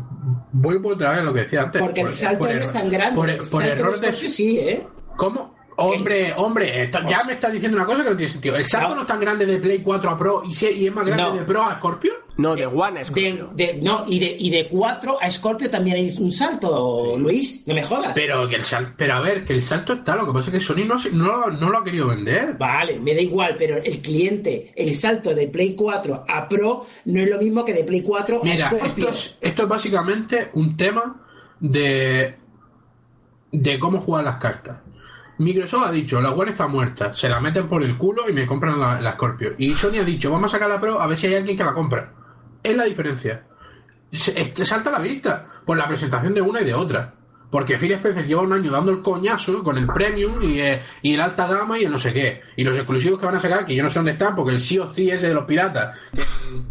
voy 0.53 0.79
por 0.79 0.95
otra 0.95 1.11
vez 1.11 1.21
a 1.21 1.23
lo 1.25 1.33
que 1.35 1.41
decía 1.41 1.63
antes. 1.63 1.83
Porque 1.83 2.03
el 2.03 2.11
salto 2.11 2.39
por 2.41 2.49
no 2.49 2.55
error- 2.55 2.65
es 2.65 2.73
tan 2.73 2.89
grande. 2.91 3.17
Por, 3.17 3.31
el 3.31 3.37
por 3.39 3.47
salto 3.47 3.67
error 3.69 3.99
de... 4.01 4.13
Sí, 4.15 4.59
¿eh? 4.59 4.83
¿Cómo? 5.17 5.55
Hombre, 5.77 6.33
hombre, 6.37 6.85
está- 6.85 7.07
ya 7.09 7.25
me 7.25 7.33
estás 7.33 7.53
diciendo 7.53 7.77
una 7.79 7.87
cosa 7.87 8.03
que 8.05 8.11
no 8.11 8.17
tiene 8.17 8.31
sentido. 8.33 8.57
¿El 8.57 8.65
salto 8.65 8.89
No. 8.91 8.95
no 8.97 9.01
es 9.03 9.07
tan 9.07 9.21
grande 9.21 9.47
de 9.47 9.59
Play 9.59 9.81
4 9.83 10.11
a 10.11 10.19
Pro 10.19 10.43
y, 10.45 10.53
se- 10.55 10.73
y 10.73 10.87
es 10.87 10.95
más 10.95 11.05
grande 11.07 11.23
No. 11.25 11.33
de 11.35 11.43
Pro 11.45 11.63
a 11.63 11.77
Scorpio? 11.77 12.13
No, 12.39 12.57
de 12.57 12.65
One 12.67 13.03
es 13.03 13.13
De, 13.13 13.45
de- 13.55 13.79
no, 13.83 14.05
y 14.09 14.19
de, 14.19 14.35
y 14.39 14.49
de 14.51 14.67
4 14.67 15.19
a 15.21 15.31
Scorpio 15.31 15.69
también 15.71 15.97
hay 15.97 16.09
un 16.19 16.33
salto, 16.33 17.17
Luis, 17.19 17.63
no 17.67 17.75
me 17.75 17.83
jodas. 17.83 18.13
Pero 18.15 18.49
que 18.49 18.57
el 18.57 18.65
salto, 18.65 18.93
pero 18.97 19.15
a 19.15 19.21
ver, 19.21 19.45
que 19.45 19.53
el 19.53 19.63
salto 19.63 19.93
está, 19.93 20.17
lo 20.17 20.27
que 20.27 20.33
pasa 20.33 20.49
es 20.49 20.55
que 20.55 20.61
Sony 20.61 20.85
no, 20.87 20.97
no, 21.13 21.47
no 21.49 21.69
lo 21.71 21.79
ha 21.79 21.85
querido 21.85 22.09
vender. 22.09 22.55
Vale, 22.59 22.99
me 22.99 23.15
da 23.15 23.21
igual, 23.21 23.57
pero 23.59 23.77
el 23.77 24.01
cliente, 24.01 24.73
el 24.75 24.95
salto 24.95 25.35
de 25.35 25.49
Play 25.49 25.75
4 25.75 26.25
a 26.27 26.49
Pro 26.49 26.87
no 27.05 27.21
es 27.21 27.29
lo 27.29 27.39
mismo 27.39 27.65
que 27.67 27.75
de 27.75 27.85
Play 27.85 28.01
4 28.03 28.41
a 28.41 28.45
Mira, 28.45 28.57
Scorpio. 28.69 28.87
esto 28.89 29.09
es, 29.11 29.37
esto 29.41 29.63
es 29.65 29.69
básicamente 29.69 30.51
un 30.55 30.75
tema 30.77 31.21
de, 31.61 32.35
de 33.53 33.79
cómo 33.79 34.01
jugar 34.01 34.25
las 34.25 34.37
cartas. 34.37 34.79
Microsoft 35.43 35.87
ha 35.87 35.93
dicho, 35.93 36.21
la 36.21 36.31
One 36.31 36.53
está 36.53 36.67
muerta, 36.67 37.13
se 37.13 37.29
la 37.29 37.41
meten 37.41 37.69
por 37.69 37.83
el 37.83 37.97
culo 37.97 38.29
y 38.29 38.33
me 38.33 38.47
compran 38.47 38.79
la, 38.79 39.01
la 39.01 39.13
Scorpio. 39.13 39.55
Y 39.59 39.75
Sony 39.75 39.99
ha 40.01 40.05
dicho, 40.05 40.31
vamos 40.31 40.53
a 40.53 40.57
sacar 40.57 40.69
la 40.69 40.81
Pro 40.81 41.01
a 41.01 41.07
ver 41.07 41.19
si 41.19 41.27
hay 41.27 41.35
alguien 41.35 41.57
que 41.57 41.65
la 41.65 41.75
compra. 41.75 42.13
Es 42.63 42.77
la 42.77 42.85
diferencia. 42.85 43.45
Se, 44.13 44.65
salta 44.65 44.91
a 44.91 44.95
la 44.95 44.99
vista 45.01 45.47
por 45.65 45.77
la 45.77 45.89
presentación 45.89 46.35
de 46.35 46.43
una 46.43 46.61
y 46.61 46.65
de 46.65 46.75
otra. 46.75 47.15
Porque 47.51 47.77
Phil 47.77 47.93
Spencer 47.93 48.27
lleva 48.27 48.43
un 48.43 48.53
año 48.53 48.71
dando 48.71 48.93
el 48.93 49.03
coñazo 49.03 49.63
con 49.63 49.77
el 49.77 49.87
Premium 49.87 50.43
y, 50.43 50.59
eh, 50.61 50.81
y 51.03 51.15
el 51.15 51.21
alta 51.21 51.47
gama 51.47 51.79
y 51.79 51.85
el 51.85 51.93
no 51.93 51.99
sé 51.99 52.13
qué. 52.13 52.41
Y 52.57 52.65
los 52.65 52.77
exclusivos 52.77 53.19
que 53.19 53.27
van 53.27 53.37
a 53.37 53.41
sacar, 53.41 53.67
que 53.67 53.75
yo 53.75 53.83
no 53.83 53.91
sé 53.91 53.99
dónde 53.99 54.13
están, 54.13 54.35
porque 54.35 54.55
el 54.55 54.61
sí 54.63 54.79
o 54.79 54.95
sí 54.95 55.11
ese 55.11 55.29
de 55.29 55.35
los 55.35 55.45
piratas 55.45 55.95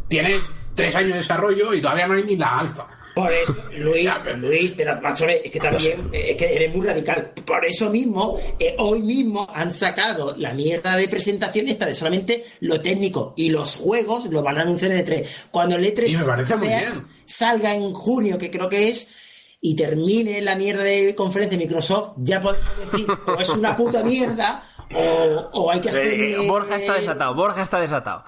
tiene 0.07 0.35
tres 0.73 0.95
años 0.95 1.11
de 1.11 1.17
desarrollo 1.17 1.73
y 1.73 1.81
todavía 1.81 2.07
no 2.07 2.15
hay 2.15 2.23
ni 2.23 2.35
la 2.35 2.59
alfa. 2.59 2.87
Por 3.15 3.31
eso, 3.31 3.55
Luis, 3.77 4.09
Luis, 4.37 4.73
pero 4.77 4.99
macho, 5.01 5.27
es 5.27 5.51
que 5.51 5.59
también 5.59 6.09
es 6.13 6.37
que 6.37 6.55
eres 6.55 6.73
muy 6.73 6.85
radical. 6.87 7.31
Por 7.45 7.65
eso 7.65 7.89
mismo, 7.89 8.39
eh, 8.57 8.75
hoy 8.79 9.01
mismo 9.01 9.47
han 9.53 9.73
sacado 9.73 10.33
la 10.37 10.53
mierda 10.53 10.95
de 10.95 11.07
presentación 11.09 11.67
esta 11.67 11.85
de 11.85 11.93
solamente 11.93 12.45
lo 12.61 12.79
técnico 12.81 13.33
y 13.35 13.49
los 13.49 13.75
juegos 13.75 14.25
lo 14.25 14.41
van 14.43 14.59
a 14.59 14.61
anunciar 14.61 14.91
en 14.91 14.97
el 14.99 15.05
E3. 15.05 15.27
Cuando 15.51 15.75
el 15.75 15.85
E3 15.93 16.09
Y 16.09 16.15
me 16.15 16.23
parece 16.23 16.55
muy 16.55 16.67
sea- 16.67 16.79
bien. 16.79 17.07
salga 17.25 17.75
en 17.75 17.93
junio, 17.93 18.37
que 18.37 18.49
creo 18.49 18.69
que 18.69 18.89
es, 18.89 19.11
y 19.59 19.75
termine 19.75 20.41
la 20.41 20.55
mierda 20.55 20.83
de 20.83 21.13
conferencia 21.13 21.57
de 21.57 21.65
Microsoft, 21.65 22.13
ya 22.17 22.39
podemos 22.41 22.65
decir, 22.91 23.07
o 23.27 23.39
es 23.39 23.49
una 23.49 23.75
puta 23.75 24.03
mierda, 24.03 24.63
o, 24.95 25.49
o 25.53 25.71
hay 25.71 25.81
que 25.81 25.89
hacer. 25.89 26.07
Eh, 26.07 26.37
Borja 26.47 26.77
está 26.77 26.93
desatado, 26.93 27.35
Borja 27.35 27.61
está 27.61 27.79
desatado. 27.79 28.23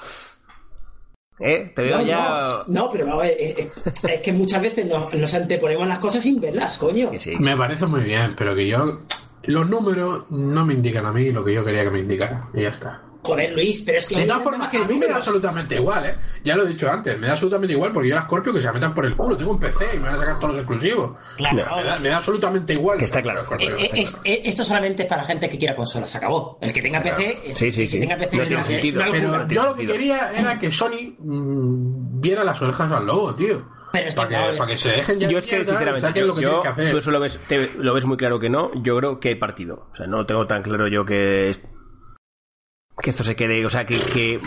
¿Eh? 1.40 1.72
Te 1.76 1.82
veo 1.82 1.98
No, 1.98 2.04
ya... 2.06 2.48
no, 2.68 2.84
no, 2.86 2.90
pero 2.92 3.06
vamos 3.06 3.24
a 3.24 3.28
ver, 3.28 3.38
es, 3.40 3.58
es- 3.86 4.04
es 4.06 4.22
que 4.22 4.32
muchas 4.34 4.62
veces 4.62 4.86
nos, 4.86 5.14
nos 5.14 5.34
anteponemos 5.34 5.88
las 5.88 6.00
cosas 6.00 6.22
sin 6.24 6.40
verlas, 6.40 6.78
coño. 6.78 7.10
Sí. 7.18 7.36
Me 7.40 7.58
parece 7.58 7.86
muy 7.88 8.02
bien, 8.02 8.36
pero 8.38 8.56
que 8.56 8.68
yo. 8.68 9.00
Los 9.44 9.70
números 9.70 10.26
no 10.30 10.66
me 10.66 10.74
indican 10.74 11.06
a 11.06 11.12
mí 11.12 11.32
lo 11.32 11.44
que 11.44 11.54
yo 11.54 11.66
quería 11.66 11.84
que 11.84 11.90
me 11.90 12.00
indicara. 12.00 12.48
Y 12.54 12.62
ya 12.62 12.70
está. 12.70 13.02
Joder, 13.24 13.54
Luis, 13.54 13.84
pero 13.86 13.98
es 13.98 14.08
que. 14.08 14.16
De 14.18 14.26
todas 14.28 14.44
formas, 14.44 14.70
que 14.70 14.78
a 14.78 14.84
mí 14.86 14.96
me 14.96 15.08
da 15.08 15.16
absolutamente 15.16 15.76
igual, 15.76 16.06
¿eh? 16.06 16.16
Ya 16.44 16.56
lo 16.58 16.64
he 16.66 16.68
dicho 16.70 16.92
antes, 16.92 17.18
me 17.18 17.28
da 17.28 17.34
absolutamente 17.34 17.74
igual 17.74 17.92
porque 17.94 18.10
yo 18.10 18.16
era 18.16 18.26
Scorpio 18.26 18.54
que 18.54 18.60
se 18.60 18.68
la 18.68 18.74
metan 18.74 18.94
por 18.94 19.06
el 19.06 19.16
culo. 19.16 19.38
Tengo 19.38 19.52
un 19.52 19.60
PC 19.60 19.86
y 19.96 20.00
me 20.00 20.06
van 20.08 20.16
a 20.16 20.18
sacar 20.20 20.36
todos 20.40 20.50
los 20.54 20.58
exclusivos. 20.60 21.18
Claro. 21.38 21.56
Me 21.56 21.84
da, 21.84 22.00
me 22.00 22.10
da 22.10 22.18
absolutamente 22.18 22.74
igual. 22.74 22.98
Que 22.98 23.06
está 23.06 23.22
claro, 23.22 23.44
está 23.44 23.56
Eh, 23.56 23.60
claro. 23.60 23.78
eh, 23.78 23.90
es- 23.94 24.22
eh, 24.26 24.42
esto 24.46 24.64
solamente 24.64 25.04
es 25.04 25.10
para 25.10 25.24
gente 25.24 25.48
que 25.50 25.58
quiera 25.58 25.76
consolas, 25.76 26.10
se 26.10 26.18
acabó. 26.18 26.58
El 26.62 26.74
que 26.74 26.82
tenga 26.82 27.02
PC, 27.02 27.40
es, 27.48 27.58
Sí, 27.58 27.70
sí, 27.72 27.84
el 27.84 27.88
sí. 27.88 27.96
que 28.00 28.02
tenga 28.08 28.18
PC 28.18 28.36
No 28.38 28.44
es, 28.44 28.52
es 28.52 28.66
sentido, 28.66 29.02
una 29.02 29.12
Pero 29.12 29.48
yo 29.48 29.64
lo 29.70 29.76
que 29.76 29.88
quería 29.88 30.32
era 30.34 30.60
que 30.60 30.72
Sony 30.72 31.16
mm, 31.18 32.20
viera 32.20 32.44
las 32.44 32.62
orejas 32.62 32.92
al 32.92 33.06
lobo, 33.06 33.34
tío. 33.36 33.72
Pero 33.94 34.08
es 34.08 34.16
que, 34.16 34.22
para, 34.22 34.30
que, 34.30 34.36
ver. 34.50 34.58
para 34.58 34.72
que 34.72 34.78
se 34.78 34.90
dejen 34.90 35.20
ya 35.20 35.30
Yo 35.30 35.38
es 35.38 35.46
que, 35.46 35.64
sinceramente, 35.64 36.20
yo, 36.20 36.26
lo 36.26 36.36
que 36.36 36.42
yo- 36.42 36.62
que 36.64 36.68
hacer. 36.68 36.92
tú 36.92 36.98
eso 36.98 37.12
lo 37.12 37.20
ves, 37.20 37.40
te- 37.48 37.72
lo 37.78 37.94
ves 37.94 38.06
muy 38.06 38.18
claro 38.18 38.40
que 38.40 38.50
no. 38.50 38.72
Yo 38.82 38.98
creo 38.98 39.20
que 39.20 39.30
hay 39.30 39.36
partido. 39.36 39.88
O 39.94 39.96
sea, 39.96 40.08
no 40.08 40.26
tengo 40.26 40.46
tan 40.48 40.64
claro 40.64 40.88
yo 40.88 41.06
que... 41.06 41.52
que 43.02 43.10
esto 43.10 43.24
se 43.24 43.36
quede, 43.36 43.66
o 43.66 43.70
sea, 43.70 43.86
que, 43.86 43.98
que 44.14 44.40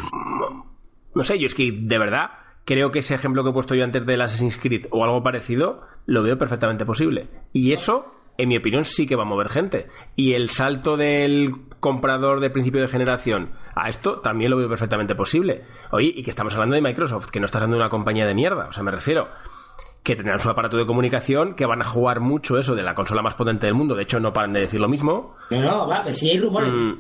no 1.15 1.23
sé, 1.23 1.39
yo 1.39 1.47
es 1.47 1.55
que 1.55 1.73
de 1.73 1.99
verdad 1.99 2.31
creo 2.67 2.91
que 2.91 2.99
ese 2.99 3.15
ejemplo 3.15 3.43
que 3.43 3.51
he 3.51 3.53
puesto 3.53 3.75
yo 3.75 3.85
antes 3.85 4.05
del 4.05 4.21
Assassin's 4.21 4.59
Creed 4.59 4.87
o 4.91 5.05
algo 5.05 5.23
parecido 5.23 5.83
lo 6.05 6.23
veo 6.23 6.37
perfectamente 6.37 6.85
posible. 6.85 7.29
Y 7.53 7.73
eso, 7.73 8.13
en 8.37 8.49
mi 8.49 8.57
opinión, 8.57 8.85
sí 8.85 9.07
que 9.07 9.17
va 9.17 9.23
a 9.23 9.27
mover 9.27 9.49
gente. 9.49 9.87
Y 10.15 10.35
el 10.35 10.51
salto 10.51 10.97
del 10.97 11.53
comprador 11.81 12.41
de 12.41 12.51
principio 12.51 12.81
de 12.81 12.89
generación 12.89 13.53
a 13.75 13.89
esto 13.89 14.21
también 14.21 14.51
lo 14.51 14.57
veo 14.57 14.69
perfectamente 14.69 15.15
posible. 15.15 15.65
Oye, 15.91 16.13
y 16.15 16.23
que 16.23 16.31
estamos 16.31 16.55
hablando 16.55 16.75
de 16.75 16.83
Microsoft, 16.83 17.31
que 17.31 17.41
no 17.41 17.47
está 17.47 17.59
hablando 17.59 17.77
de 17.77 17.83
una 17.83 17.91
compañía 17.91 18.27
de 18.27 18.35
mierda, 18.35 18.67
o 18.69 18.73
sea, 18.73 18.83
me 18.83 18.91
refiero 18.91 19.29
que 20.07 20.15
tendrán 20.15 20.39
su 20.39 20.49
aparato 20.49 20.77
de 20.77 20.87
comunicación, 20.87 21.55
que 21.55 21.67
van 21.67 21.83
a 21.83 21.85
jugar 21.85 22.21
mucho 22.21 22.59
eso 22.59 22.77
de 22.77 22.85
la 22.85 22.95
consola 22.95 23.23
más 23.23 23.35
potente 23.35 23.67
del 23.67 23.75
mundo. 23.75 23.97
De 23.97 24.05
hecho, 24.05 24.21
no 24.21 24.33
paran 24.33 24.53
de 24.53 24.61
decir 24.61 24.79
lo 24.79 24.89
mismo. 24.89 25.35
No, 25.51 25.61
no, 25.61 25.89
va, 25.89 26.13
si 26.13 26.31
hay 26.31 26.39
rumores. 26.39 26.71
Mm, 26.73 26.93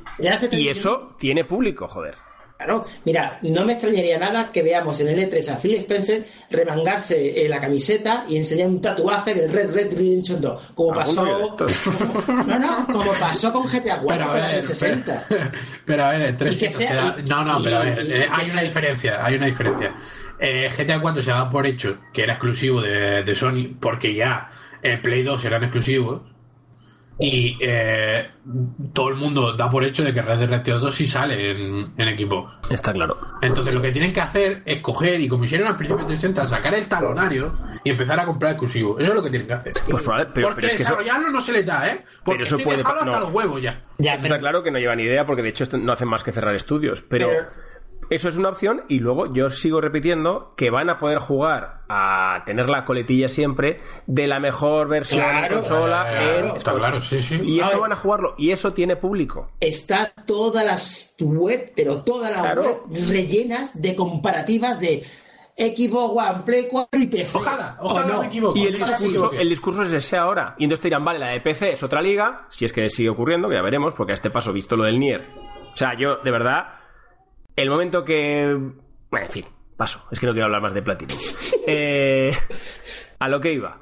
y 0.50 0.66
eso 0.66 1.14
tiene 1.16 1.44
público, 1.44 1.86
joder. 1.86 2.16
Claro, 2.56 2.86
mira, 3.04 3.38
no 3.42 3.66
me 3.66 3.74
extrañaría 3.74 4.18
nada 4.18 4.50
que 4.50 4.62
veamos 4.62 4.98
en 5.00 5.08
el 5.08 5.18
E3 5.18 5.50
a 5.50 5.56
Phil 5.58 5.74
Spencer 5.76 6.24
remangarse 6.50 7.44
eh, 7.44 7.48
la 7.50 7.60
camiseta 7.60 8.24
y 8.28 8.38
enseñar 8.38 8.68
un 8.68 8.80
tatuaje 8.80 9.34
del 9.34 9.52
Red 9.52 9.74
Red 9.74 9.92
Redemption 9.94 10.40
2, 10.40 10.72
como 10.74 10.94
pasó 10.94 11.24
no, 12.46 12.58
no, 12.58 12.86
como 12.90 13.12
pasó 13.12 13.52
con 13.52 13.64
GTA 13.64 14.00
4 14.00 14.28
con 14.28 14.40
la 14.40 14.60
60. 14.60 15.26
Pero 15.84 16.04
a 16.04 16.10
ver, 16.10 16.22
el 16.22 16.36
3 16.36 17.24
no, 17.26 17.44
no, 17.44 17.62
pero 17.62 17.76
a 17.76 17.80
ver, 17.80 17.98
eh, 18.00 18.28
hay 18.32 18.50
una 18.50 18.62
diferencia, 18.62 19.22
hay 19.22 19.34
una 19.34 19.46
diferencia. 19.46 19.94
Eh, 20.38 20.70
GTA 20.74 21.00
4 21.00 21.22
se 21.22 21.30
daba 21.30 21.50
por 21.50 21.66
hecho 21.66 21.98
que 22.10 22.22
era 22.22 22.34
exclusivo 22.34 22.80
de, 22.80 23.22
de 23.22 23.34
Sony 23.34 23.76
porque 23.78 24.14
ya 24.14 24.50
el 24.82 25.02
Play 25.02 25.22
2 25.22 25.44
eran 25.44 25.64
exclusivos 25.64 26.22
y 27.18 27.56
eh, 27.60 28.28
todo 28.92 29.08
el 29.08 29.14
mundo 29.14 29.54
da 29.54 29.70
por 29.70 29.82
hecho 29.84 30.04
de 30.04 30.12
que 30.12 30.20
Red 30.20 30.38
Dead 30.38 30.48
Redemption 30.48 30.80
2 30.80 30.94
sí 30.94 31.06
sale 31.06 31.50
en, 31.52 31.92
en, 31.96 32.08
equipo. 32.08 32.50
Está 32.70 32.92
claro. 32.92 33.18
Entonces 33.40 33.72
lo 33.72 33.80
que 33.80 33.90
tienen 33.90 34.12
que 34.12 34.20
hacer 34.20 34.62
es 34.66 34.80
coger 34.80 35.20
y 35.20 35.28
como 35.28 35.44
hicieron 35.44 35.66
al 35.66 35.76
principio 35.76 36.04
de 36.04 36.14
360, 36.14 36.46
sacar 36.46 36.74
el 36.74 36.86
talonario 36.86 37.52
y 37.84 37.90
empezar 37.90 38.20
a 38.20 38.26
comprar 38.26 38.52
exclusivos. 38.52 39.00
Eso 39.00 39.10
es 39.10 39.16
lo 39.16 39.22
que 39.22 39.30
tienen 39.30 39.48
que 39.48 39.54
hacer. 39.54 39.72
Pues 39.88 40.02
probable, 40.02 40.28
pero, 40.34 40.48
porque 40.48 40.60
pero 40.60 40.68
es 40.68 40.74
que 40.74 40.82
desarrollarlo 40.82 41.30
no 41.30 41.40
se 41.40 41.52
les 41.52 41.64
da, 41.64 41.88
¿eh? 41.88 42.04
Porque 42.22 42.44
pero 42.44 42.56
eso 42.56 42.58
puede 42.58 42.82
hasta 42.82 43.04
no. 43.06 43.20
los 43.20 43.32
huevos 43.32 43.62
ya. 43.62 43.82
ya 43.96 44.14
Está 44.14 44.38
claro 44.38 44.62
que 44.62 44.70
no 44.70 44.78
llevan 44.78 45.00
idea 45.00 45.24
porque 45.24 45.42
de 45.42 45.48
hecho 45.48 45.64
no 45.78 45.92
hacen 45.92 46.08
más 46.08 46.22
que 46.22 46.32
cerrar 46.32 46.54
estudios. 46.54 47.02
pero... 47.02 47.28
pero 47.28 47.65
eso 48.10 48.28
es 48.28 48.36
una 48.36 48.50
opción 48.50 48.82
y 48.88 49.00
luego 49.00 49.32
yo 49.32 49.50
sigo 49.50 49.80
repitiendo 49.80 50.52
que 50.56 50.70
van 50.70 50.90
a 50.90 50.98
poder 50.98 51.18
jugar 51.18 51.82
a 51.88 52.42
tener 52.46 52.68
la 52.68 52.84
coletilla 52.84 53.28
siempre 53.28 53.80
de 54.06 54.26
la 54.26 54.40
mejor 54.40 54.88
versión 54.88 55.22
claro, 55.22 55.48
de 55.48 55.60
consola 55.60 56.06
claro, 56.08 56.38
en 56.50 56.56
está 56.56 56.74
claro, 56.74 57.00
sí, 57.00 57.20
sí. 57.20 57.40
y 57.44 57.60
eso 57.60 57.70
ver, 57.70 57.78
van 57.78 57.92
a 57.92 57.96
jugarlo 57.96 58.34
y 58.38 58.50
eso 58.50 58.72
tiene 58.72 58.96
público 58.96 59.50
está 59.60 60.12
todas 60.26 60.64
las 60.64 61.16
web 61.20 61.72
pero 61.74 62.02
todas 62.02 62.30
las 62.30 62.56
web 62.56 62.78
rellenas 63.08 63.80
de 63.80 63.94
comparativas 63.94 64.80
de 64.80 65.02
Xbox 65.56 66.14
One, 66.14 66.42
Play 66.44 66.68
4 66.70 67.00
y 67.00 67.06
PC. 67.06 67.38
Ojalá, 67.38 67.78
ojalá 67.80 68.06
no? 68.06 68.20
me 68.20 68.26
equivoco. 68.26 68.58
Y 68.58 68.66
el 68.66 68.74
discurso, 68.74 69.32
el 69.32 69.48
discurso, 69.48 69.82
es 69.84 69.92
ese 69.94 70.18
ahora. 70.18 70.54
Y 70.58 70.64
entonces 70.64 70.82
te 70.82 70.88
dirán, 70.88 71.02
vale, 71.02 71.18
la 71.18 71.28
de 71.28 71.40
PC 71.40 71.72
es 71.72 71.82
otra 71.82 72.02
liga, 72.02 72.46
si 72.50 72.66
es 72.66 72.74
que 72.74 72.90
sigue 72.90 73.08
ocurriendo, 73.08 73.48
que 73.48 73.54
ya 73.54 73.62
veremos, 73.62 73.94
porque 73.96 74.12
a 74.12 74.16
este 74.16 74.28
paso, 74.28 74.52
visto 74.52 74.76
lo 74.76 74.84
del 74.84 74.98
Nier. 74.98 75.26
O 75.72 75.76
sea, 75.76 75.94
yo, 75.94 76.16
de 76.16 76.30
verdad, 76.30 76.74
el 77.56 77.70
momento 77.70 78.04
que. 78.04 78.56
Bueno, 79.10 79.26
en 79.26 79.32
fin, 79.32 79.44
paso. 79.76 80.06
Es 80.10 80.20
que 80.20 80.26
no 80.26 80.32
quiero 80.32 80.46
hablar 80.46 80.62
más 80.62 80.74
de 80.74 80.82
Platinum. 80.82 81.18
eh, 81.66 82.32
a 83.18 83.28
lo 83.28 83.40
que 83.40 83.52
iba. 83.52 83.80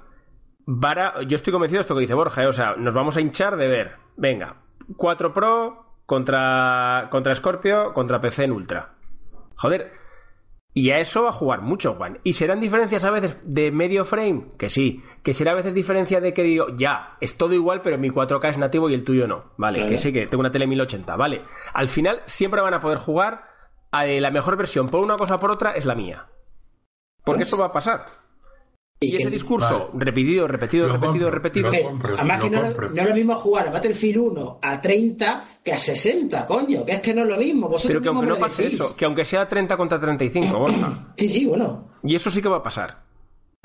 Yo 1.27 1.35
estoy 1.35 1.53
convencido 1.53 1.79
de 1.79 1.83
esto 1.83 1.95
que 1.95 2.01
dice 2.01 2.15
Borja, 2.15 2.43
¿eh? 2.43 2.47
o 2.47 2.53
sea, 2.53 2.75
nos 2.77 2.95
vamos 2.95 3.17
a 3.17 3.21
hinchar 3.21 3.57
de 3.57 3.69
ver, 3.69 3.97
venga, 4.17 4.63
4 4.97 5.35
Pro 5.35 6.01
contra, 6.07 7.09
contra 7.11 7.35
Scorpio 7.35 7.93
contra 7.93 8.21
PC 8.21 8.45
en 8.45 8.53
Ultra. 8.53 8.95
Joder, 9.57 9.93
y 10.77 10.91
a 10.91 10.99
eso 10.99 11.23
va 11.23 11.29
a 11.29 11.33
jugar 11.33 11.63
mucho, 11.63 11.95
Juan. 11.95 12.19
Y 12.25 12.33
serán 12.33 12.59
diferencias 12.59 13.05
a 13.05 13.11
veces 13.13 13.39
de 13.45 13.71
medio 13.71 14.05
frame, 14.05 14.53
que 14.59 14.69
sí. 14.69 15.03
Que 15.23 15.33
será 15.33 15.53
a 15.53 15.55
veces 15.55 15.73
diferencia 15.73 16.21
de 16.21 16.35
que 16.35 16.43
digo, 16.43 16.67
ya, 16.77 17.17
es 17.21 17.39
todo 17.39 17.55
igual, 17.55 17.81
pero 17.81 17.97
mi 17.97 18.11
4K 18.11 18.51
es 18.51 18.59
nativo 18.59 18.91
y 18.91 18.95
el 18.95 19.05
tuyo 19.05 19.29
no. 19.29 19.53
Vale, 19.57 19.89
que 19.89 19.97
sé 19.97 20.13
que 20.13 20.27
tengo 20.27 20.41
una 20.41 20.51
tele 20.51 20.67
1080, 20.67 21.15
vale. 21.15 21.43
Al 21.73 21.87
final 21.87 22.23
siempre 22.27 22.61
van 22.61 22.75
a 22.75 22.81
poder 22.81 22.99
jugar 22.99 23.54
la 24.03 24.31
mejor 24.31 24.57
versión 24.57 24.89
por 24.89 25.03
una 25.03 25.17
cosa 25.17 25.37
o 25.37 25.41
por 25.41 25.53
otra 25.53 25.73
es 25.73 25.85
la 25.85 25.95
mía. 25.95 26.27
Porque 27.25 27.45
eso 27.45 27.59
va 27.59 27.67
a 27.67 27.73
pasar. 27.73 28.05
Y, 29.01 29.13
y 29.13 29.17
ese 29.17 29.31
discurso 29.31 29.91
vale. 29.93 30.05
repetido, 30.05 30.47
repetido, 30.47 30.87
lo 30.87 30.93
repetido, 30.95 31.31
repetido. 31.31 31.69
Además 32.17 32.41
que 32.41 32.51
no, 32.51 32.65
es 32.65 33.09
lo 33.09 33.15
mismo 33.15 33.35
jugar 33.37 33.69
a 33.69 33.73
Battlefield 33.73 34.19
1 34.19 34.59
a 34.63 34.81
30 34.81 35.45
que 35.63 35.73
a 35.73 35.79
60, 35.79 36.47
coño, 36.47 36.85
que 36.85 36.93
es 36.93 37.01
que 37.01 37.13
no 37.13 37.23
es 37.23 37.29
lo 37.29 37.37
mismo. 37.37 37.69
Vosotros 37.69 37.89
Pero 37.89 38.03
que 38.03 38.09
aunque 38.09 38.27
no 38.27 38.37
pase 38.37 38.63
decís. 38.65 38.81
eso, 38.81 38.97
que 38.97 39.05
aunque 39.05 39.25
sea 39.25 39.49
30 39.49 39.77
contra 39.77 39.99
35, 39.99 40.59
Borja. 40.59 40.93
Sí, 41.17 41.29
sí, 41.29 41.47
bueno. 41.47 41.89
Y 42.03 42.15
eso 42.15 42.31
sí 42.31 42.41
que 42.41 42.49
va 42.49 42.59
a 42.59 42.63
pasar. 42.63 43.03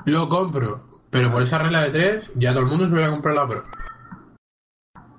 Lo 0.04 0.28
compro, 0.28 1.00
pero 1.10 1.30
por 1.30 1.42
esa 1.42 1.58
regla 1.58 1.82
de 1.84 1.90
3 1.90 2.30
ya 2.36 2.50
todo 2.50 2.60
el 2.64 2.68
mundo 2.68 2.86
se 2.86 2.92
hubiera 2.92 3.10
comprado 3.10 3.40
la 3.40 3.46
Pro. 3.48 3.62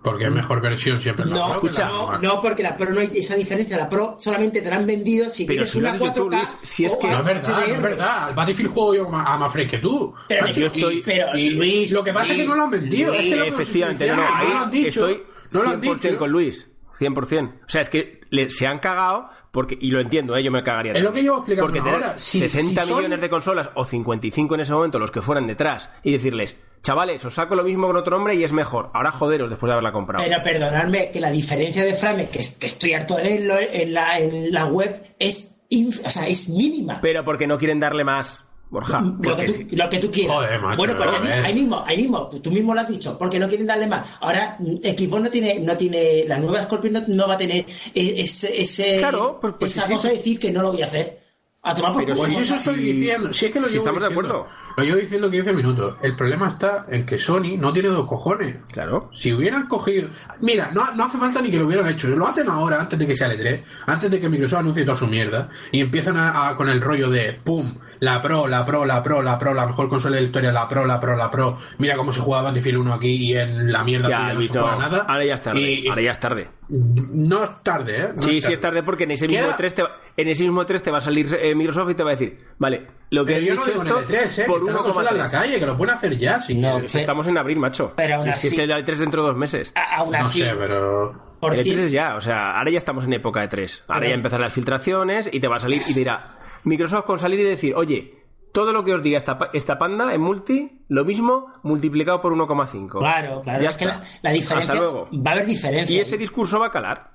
Porque 0.03 0.25
es 0.25 0.31
mejor 0.31 0.61
versión 0.61 0.99
siempre 0.99 1.25
la 1.25 1.35
no, 1.35 1.43
Pro 1.45 1.53
escucha, 1.53 1.83
la 1.85 1.89
no, 1.91 2.17
no, 2.17 2.41
porque 2.41 2.63
la 2.63 2.75
Pro 2.75 2.89
no 2.91 3.01
hay 3.01 3.11
esa 3.15 3.35
diferencia. 3.35 3.77
La 3.77 3.87
Pro 3.87 4.15
solamente 4.19 4.59
te 4.61 4.69
la 4.69 4.77
han 4.77 4.87
vendido 4.87 5.29
si 5.29 5.45
pero 5.45 5.57
tienes 5.57 5.71
si 5.71 5.77
una 5.77 5.93
lo 5.95 6.05
4K. 6.05 6.13
Tú, 6.15 6.29
Luis, 6.29 6.57
si 6.63 6.85
es 6.85 6.95
que 6.97 7.07
no 7.07 7.17
es 7.19 7.23
verdad, 7.23 7.49
no 7.51 7.59
es 7.73 7.81
verdad. 7.81 8.35
Battlefield 8.35 8.71
juego 8.73 8.95
yo 8.95 9.15
a 9.15 9.37
más 9.37 9.51
fresco 9.51 9.71
que 9.71 9.77
tú. 9.77 10.13
Pero 10.27 10.41
Macho, 10.47 10.59
yo 10.61 10.65
estoy. 10.67 10.97
y, 10.97 11.01
pero, 11.03 11.37
y 11.37 11.49
Luis, 11.51 11.91
lo 11.91 12.03
que 12.03 12.13
pasa 12.13 12.29
Luis, 12.33 12.39
es 12.39 12.43
que 12.45 12.49
no 12.49 12.55
lo 12.55 12.63
han 12.63 12.69
vendido. 12.71 13.09
Luis, 13.11 13.21
es 13.23 13.29
que 13.29 13.35
lo 13.35 13.43
efectivamente, 13.45 14.07
no, 14.07 14.15
no, 14.15 14.21
no 14.23 14.35
ahí 14.35 14.47
lo 14.49 14.57
han 14.57 14.71
dicho, 14.71 15.07
estoy 15.07 15.23
no 15.51 15.63
lo 15.63 15.69
han 15.69 15.81
100% 15.81 15.99
dicho. 15.99 16.17
con 16.17 16.31
Luis. 16.31 16.67
100%. 16.99 17.49
O 17.49 17.69
sea, 17.69 17.81
es 17.81 17.89
que 17.89 18.21
le, 18.29 18.49
se 18.51 18.67
han 18.67 18.77
cagado 18.77 19.29
porque, 19.51 19.77
y 19.79 19.89
lo 19.91 19.99
entiendo, 19.99 20.35
¿eh? 20.35 20.43
yo 20.43 20.51
me 20.51 20.63
cagaría. 20.63 20.93
Es 20.93 21.01
lo 21.03 21.11
que 21.13 21.23
yo 21.23 21.37
explicando 21.37 21.65
Porque 21.67 21.79
tener 21.79 21.93
ahora. 21.95 22.19
Si- 22.19 22.39
60 22.39 22.85
si 22.85 22.93
millones 22.93 23.21
de 23.21 23.29
consolas 23.29 23.69
o 23.75 23.83
55 23.85 24.53
en 24.55 24.61
ese 24.61 24.73
momento, 24.73 24.97
los 24.99 25.09
que 25.11 25.21
fueran 25.21 25.47
detrás, 25.47 25.89
y 26.03 26.11
decirles, 26.11 26.57
chavales, 26.83 27.23
os 27.25 27.33
saco 27.33 27.55
lo 27.55 27.63
mismo 27.63 27.87
con 27.87 27.95
otro 27.97 28.15
nombre 28.15 28.35
y 28.35 28.43
es 28.43 28.51
mejor. 28.53 28.89
Ahora 28.93 29.11
joderos 29.11 29.49
después 29.49 29.67
de 29.69 29.73
haberla 29.73 29.91
comprado. 29.91 30.23
Pero 30.27 30.43
perdonadme 30.43 31.11
que 31.11 31.19
la 31.19 31.29
diferencia 31.31 31.83
de 31.83 31.93
frames, 31.93 32.29
que, 32.29 32.39
que 32.59 32.67
estoy 32.67 32.93
harto 32.93 33.15
de 33.17 33.23
verlo 33.23 33.55
en 33.59 33.93
la, 33.93 34.19
en 34.19 34.51
la 34.51 34.65
web, 34.65 35.01
es, 35.19 35.63
inf- 35.69 36.01
o 36.05 36.09
sea, 36.09 36.27
es 36.27 36.49
mínima. 36.49 36.99
Pero 37.01 37.23
porque 37.23 37.45
no 37.47 37.57
quieren 37.57 37.79
darle 37.79 38.03
más, 38.03 38.43
Borja. 38.69 39.01
lo, 39.21 39.35
que 39.37 39.45
tú, 39.45 39.75
lo 39.75 39.89
que 39.89 39.99
tú 39.99 40.09
quieras. 40.11 40.37
Joder, 40.37 40.59
macho, 40.61 40.77
bueno, 40.77 40.93
pues 40.97 41.09
ahí, 41.09 41.15
joder. 41.19 41.45
ahí 41.45 41.53
mismo, 41.53 41.83
ahí 41.85 41.97
mismo, 41.97 42.29
tú 42.41 42.51
mismo 42.51 42.73
lo 42.73 42.81
has 42.81 42.87
dicho, 42.89 43.17
porque 43.19 43.37
no 43.37 43.47
quieren 43.47 43.67
darle 43.67 43.85
más. 43.87 44.07
Ahora, 44.21 44.57
Xbox 44.59 45.21
no 45.23 45.29
tiene, 45.29 45.59
no 45.59 45.75
tiene, 45.77 46.23
la 46.25 46.37
nueva 46.39 46.63
Scorpio 46.63 46.89
no, 46.91 47.01
no 47.07 47.27
va 47.27 47.33
a 47.35 47.37
tener 47.37 47.65
e- 47.93 48.21
ese, 48.21 48.61
ese 48.61 48.97
Claro, 48.97 49.37
pues- 49.41 49.53
pues 49.59 49.75
esa 49.77 49.87
sí, 49.87 49.93
cosa 49.93 50.07
sí. 50.07 50.13
de 50.13 50.17
decir 50.17 50.39
que 50.39 50.51
no 50.51 50.61
lo 50.61 50.71
voy 50.71 50.81
a 50.81 50.85
hacer. 50.85 51.17
A 51.63 51.75
tomar 51.75 51.93
por 51.93 52.03
Pero. 52.03 52.15
Pues 52.17 52.33
si 52.33 52.39
eso 52.39 52.55
estoy 52.55 52.75
diciendo. 52.77 53.31
Si 53.33 53.45
es 53.45 53.51
que 53.51 53.59
lo 53.59 53.67
si 53.67 53.73
llevo 53.73 53.85
estamos 53.85 54.01
de 54.01 54.07
diciendo. 54.09 54.35
acuerdo. 54.39 54.73
Lo 54.77 54.83
llevo 54.83 54.97
diciendo 54.97 55.29
15 55.29 55.53
minutos. 55.53 55.95
El 56.01 56.15
problema 56.15 56.49
está 56.49 56.85
en 56.89 57.05
que 57.05 57.19
Sony 57.19 57.55
no 57.57 57.71
tiene 57.71 57.89
dos 57.89 58.07
cojones. 58.07 58.57
Claro. 58.71 59.11
Si 59.13 59.31
hubieran 59.31 59.67
cogido. 59.67 60.09
Mira, 60.39 60.71
no, 60.73 60.91
no 60.95 61.05
hace 61.05 61.19
falta 61.19 61.39
ni 61.39 61.51
que 61.51 61.57
lo 61.59 61.67
hubieran 61.67 61.87
hecho. 61.87 62.07
Lo 62.07 62.25
hacen 62.27 62.49
ahora, 62.49 62.79
antes 62.81 62.97
de 62.97 63.05
que 63.05 63.13
sea 63.15 63.31
el 63.31 63.39
E3, 63.39 63.63
antes 63.85 64.09
de 64.09 64.19
que 64.19 64.27
Microsoft 64.27 64.59
anuncie 64.61 64.83
toda 64.85 64.97
su 64.97 65.05
mierda. 65.05 65.49
Y 65.71 65.81
empiezan 65.81 66.17
a, 66.17 66.49
a- 66.49 66.55
con 66.55 66.67
el 66.67 66.81
rollo 66.81 67.11
de 67.11 67.33
pum, 67.43 67.77
la 67.99 68.21
Pro, 68.23 68.47
la 68.47 68.65
Pro, 68.65 68.83
la 68.85 69.03
Pro, 69.03 69.21
la 69.21 69.37
Pro, 69.37 69.53
la 69.53 69.67
mejor 69.67 69.87
consola 69.87 70.15
de 70.15 70.21
la 70.23 70.25
historia, 70.27 70.51
la 70.51 70.67
Pro, 70.67 70.85
la 70.85 70.99
Pro, 70.99 71.15
la 71.15 71.29
Pro. 71.29 71.59
Mira 71.77 71.95
cómo 71.95 72.11
se 72.11 72.21
jugaba 72.21 72.43
Battlefield 72.45 72.79
1 72.79 72.93
aquí 72.95 73.07
y 73.09 73.37
en 73.37 73.71
la 73.71 73.83
mierda 73.83 74.09
Ya, 74.09 74.33
no 74.33 74.41
se 74.41 74.47
juega 74.49 74.77
nada. 74.77 75.05
Ahora 75.07 75.25
ya 75.25 75.35
es 75.35 75.41
tarde. 75.43 75.61
Y- 75.61 75.87
Ahora 75.87 76.01
ya 76.01 76.11
es 76.11 76.19
tarde. 76.19 76.49
No 76.73 77.43
es 77.43 77.63
tarde, 77.63 77.97
¿eh? 78.01 78.09
No 78.15 78.23
Sí, 78.23 78.39
sí 78.39 78.53
es 78.53 78.59
tarde 78.61 78.81
porque 78.81 79.03
en 79.03 79.11
ese 79.11 79.27
mismo 79.27 79.47
Queda- 79.47 79.57
3 79.57 79.73
te 79.75 79.83
va, 79.83 79.97
en 80.15 80.27
ese 80.29 80.43
mismo 80.43 80.65
3 80.65 80.81
te 80.81 80.89
va 80.89 80.99
a 80.99 81.01
salir 81.01 81.27
eh, 81.37 81.53
Microsoft 81.53 81.89
y 81.91 81.95
te 81.95 82.03
va 82.03 82.11
a 82.11 82.15
decir, 82.15 82.37
vale, 82.59 82.87
lo 83.09 83.25
que 83.25 83.33
Pero 83.33 83.43
he 83.43 83.47
yo 83.49 83.55
no 83.55 83.61
dicho 83.65 83.71
digo 83.73 83.81
en 83.81 83.87
esto 83.87 83.99
el 83.99 84.05
E3, 84.05 84.39
¿eh? 84.39 84.45
por 84.47 84.55
que 84.59 84.65
está 84.69 84.71
la 84.77 84.83
consola 84.83 85.09
en 85.11 85.17
la 85.17 85.25
1,3. 85.27 85.31
calle, 85.31 85.59
que 85.59 85.65
lo 85.65 85.77
pueden 85.77 85.95
hacer 85.95 86.17
ya, 86.17 86.39
si 86.41 86.55
No. 86.55 86.87
Si 86.87 86.99
estamos 86.99 87.27
en 87.27 87.37
abril, 87.37 87.59
macho. 87.59 87.91
Pero 87.97 88.15
aún 88.15 88.23
Si- 88.23 88.29
si 88.29 88.33
así- 88.33 88.47
es 88.47 88.53
que 88.55 88.63
el 88.63 88.71
E3 88.71 88.95
dentro 88.99 89.21
de 89.23 89.27
dos 89.29 89.37
meses. 89.37 89.73
A- 89.75 89.97
aún 89.97 90.11
No 90.13 90.17
así, 90.19 90.39
sé, 90.41 90.53
pero. 90.57 91.35
por 91.41 91.53
El 91.53 91.59
E3 91.59 91.63
decir, 91.65 91.79
es 91.87 91.91
ya, 91.91 92.15
o 92.15 92.21
sea, 92.21 92.57
ahora 92.57 92.71
ya 92.71 92.77
estamos 92.77 93.03
en 93.05 93.13
época 93.13 93.41
de 93.41 93.49
3. 93.49 93.83
Ahora 93.89 93.99
Pero- 93.99 94.09
ya 94.11 94.15
empezarán 94.15 94.43
las 94.45 94.53
filtraciones 94.53 95.29
y 95.31 95.39
te 95.41 95.47
va 95.49 95.57
a 95.57 95.59
salir 95.59 95.81
y 95.89 95.93
dirá, 95.93 96.21
Microsoft 96.63 97.03
con 97.05 97.19
salir 97.19 97.39
y 97.41 97.43
decir, 97.43 97.73
oye, 97.75 98.20
todo 98.53 98.73
lo 98.73 98.83
que 98.83 98.93
os 98.93 99.01
diga 99.03 99.17
esta, 99.17 99.37
esta 99.53 99.77
panda 99.77 100.13
en 100.13 100.21
multi, 100.21 100.83
lo 100.89 101.05
mismo 101.05 101.47
multiplicado 101.63 102.21
por 102.21 102.33
1,5. 102.33 102.99
claro, 102.99 103.41
claro, 103.41 103.63
Ya 103.63 103.69
es 103.69 103.77
que 103.77 103.85
está. 103.85 103.97
la, 103.99 104.05
la 104.23 104.31
diferencia, 104.31 104.73
Hasta 104.73 104.75
luego. 104.83 105.07
va 105.13 105.31
a 105.31 105.33
haber 105.35 105.45
diferencia. 105.45 105.95
Y 105.97 105.99
ese 105.99 106.17
discurso 106.17 106.59
va 106.59 106.67
a 106.67 106.71
calar. 106.71 107.11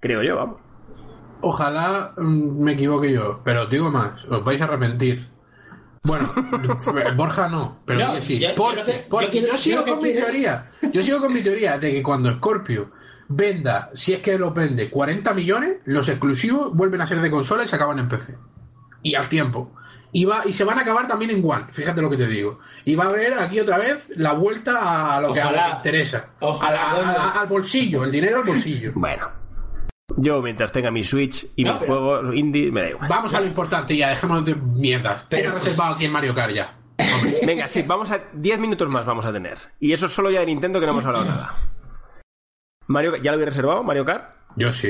Creo 0.00 0.22
yo, 0.22 0.36
vamos. 0.36 0.60
Ojalá 1.42 2.12
mm, 2.16 2.62
me 2.62 2.72
equivoque 2.72 3.12
yo, 3.12 3.40
pero 3.44 3.62
os 3.62 3.70
digo 3.70 3.90
más, 3.90 4.24
os 4.26 4.44
vais 4.44 4.60
a 4.60 4.64
arrepentir. 4.64 5.28
Bueno, 6.02 6.32
Borja 7.16 7.48
no, 7.48 7.78
pero 7.84 7.98
No, 8.00 8.20
sí. 8.20 8.38
yo- 8.38 8.48
porque 8.56 8.82
que- 8.84 9.04
porque 9.10 9.26
yo 9.26 9.30
quiero- 9.32 9.52
yo 9.52 9.58
sigo 9.58 9.84
con 9.84 9.98
mi 9.98 10.10
quiero- 10.12 10.26
teoría. 10.26 10.64
Yo 10.92 11.02
sigo 11.02 11.20
con 11.20 11.32
mi 11.32 11.42
teoría 11.42 11.78
de 11.78 11.92
que 11.92 12.02
cuando 12.02 12.30
Scorpio 12.34 12.90
venda, 13.28 13.90
si 13.94 14.12
es 14.14 14.20
que 14.20 14.38
lo 14.38 14.50
vende, 14.52 14.90
40 14.90 15.34
millones, 15.34 15.76
los 15.84 16.08
exclusivos 16.08 16.74
vuelven 16.74 17.00
a 17.02 17.06
ser 17.06 17.20
de 17.20 17.30
consola 17.30 17.64
y 17.64 17.68
se 17.68 17.76
acaban 17.76 17.98
en 17.98 18.08
PC. 18.08 18.34
Y 19.02 19.14
al 19.14 19.28
tiempo. 19.28 19.72
Y, 20.12 20.24
va, 20.24 20.42
y 20.44 20.52
se 20.52 20.64
van 20.64 20.76
a 20.78 20.82
acabar 20.82 21.06
también 21.06 21.30
en 21.30 21.42
One, 21.48 21.66
fíjate 21.70 22.02
lo 22.02 22.10
que 22.10 22.16
te 22.16 22.26
digo. 22.26 22.58
Y 22.84 22.96
va 22.96 23.04
a 23.04 23.08
haber 23.08 23.34
aquí 23.34 23.60
otra 23.60 23.78
vez 23.78 24.08
la 24.16 24.32
vuelta 24.32 25.16
a 25.16 25.20
lo 25.20 25.32
que 25.32 25.40
a 25.40 25.44
Ojalá. 25.46 25.62
lo 25.66 25.70
que 25.70 25.76
interesa. 25.76 26.30
Ojalá, 26.40 26.90
A 26.90 27.00
la- 27.00 27.12
a 27.12 27.40
al 27.42 27.46
bolsillo, 27.48 28.04
el 28.04 28.10
dinero 28.10 28.38
al 28.38 28.44
bolsillo. 28.44 28.92
Bueno. 28.96 29.28
Yo, 30.16 30.42
mientras 30.42 30.72
tenga 30.72 30.90
mi 30.90 31.04
Switch 31.04 31.46
y 31.54 31.62
No, 31.62 31.74
mis 31.74 31.82
pero- 31.82 31.92
juegos 32.00 32.34
indie, 32.34 32.72
me 32.72 32.82
da 32.82 32.88
igual. 32.90 33.08
Vamos 33.08 33.32
a 33.32 33.40
lo 33.40 33.46
importante 33.46 33.96
ya, 33.96 34.08
dejémonos 34.10 34.44
de 34.44 34.56
mierdas. 34.56 35.24
Pero 35.28 35.52
reservado 35.52 35.94
aquí 35.94 36.06
en 36.06 36.12
Mario 36.12 36.34
Kart 36.34 36.52
ya. 36.52 36.76
Venga, 37.46 37.68
sí, 37.68 37.82
vamos 37.82 38.10
a. 38.10 38.18
10 38.32 38.58
minutos 38.58 38.88
más 38.88 39.06
vamos 39.06 39.24
a 39.24 39.32
tener. 39.32 39.56
Y 39.78 39.92
eso 39.92 40.08
solo 40.08 40.30
ya 40.32 40.40
de 40.40 40.46
Nintendo 40.46 40.80
que 40.80 40.86
no 40.86 40.92
hemos 40.92 41.06
hablado 41.06 41.24
nada. 41.26 41.52
Mario, 42.88 43.14
¿Ya 43.16 43.30
lo 43.30 43.34
había 43.36 43.46
reservado, 43.46 43.84
Mario 43.84 44.04
Kart? 44.04 44.34
Yo 44.56 44.72
sí. 44.72 44.88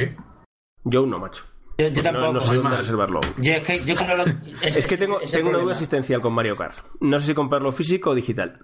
Yo 0.85 1.05
no, 1.05 1.19
macho. 1.19 1.45
Yo, 1.81 1.89
yo 1.89 2.03
No, 2.03 2.11
tampoco. 2.11 2.33
no 2.35 2.41
sé 2.41 2.55
dónde 2.57 2.77
reservarlo. 2.77 3.21
Yo 3.39 3.53
es 3.55 3.63
que, 3.63 3.85
yo 3.85 3.97
que 3.97 4.05
no 4.07 4.17
lo- 4.17 4.25
es, 4.63 4.77
Es 4.77 4.87
que 4.87 4.97
tengo, 4.97 5.21
es 5.21 5.31
tengo 5.31 5.49
una 5.51 5.59
duda 5.59 5.73
existencial 5.73 6.21
con 6.21 6.33
Mario 6.33 6.57
Kart. 6.57 6.77
No 7.01 7.19
sé 7.19 7.27
si 7.29 7.35
comprarlo 7.35 7.73
físico 7.73 8.11
o 8.11 8.15
digital. 8.15 8.59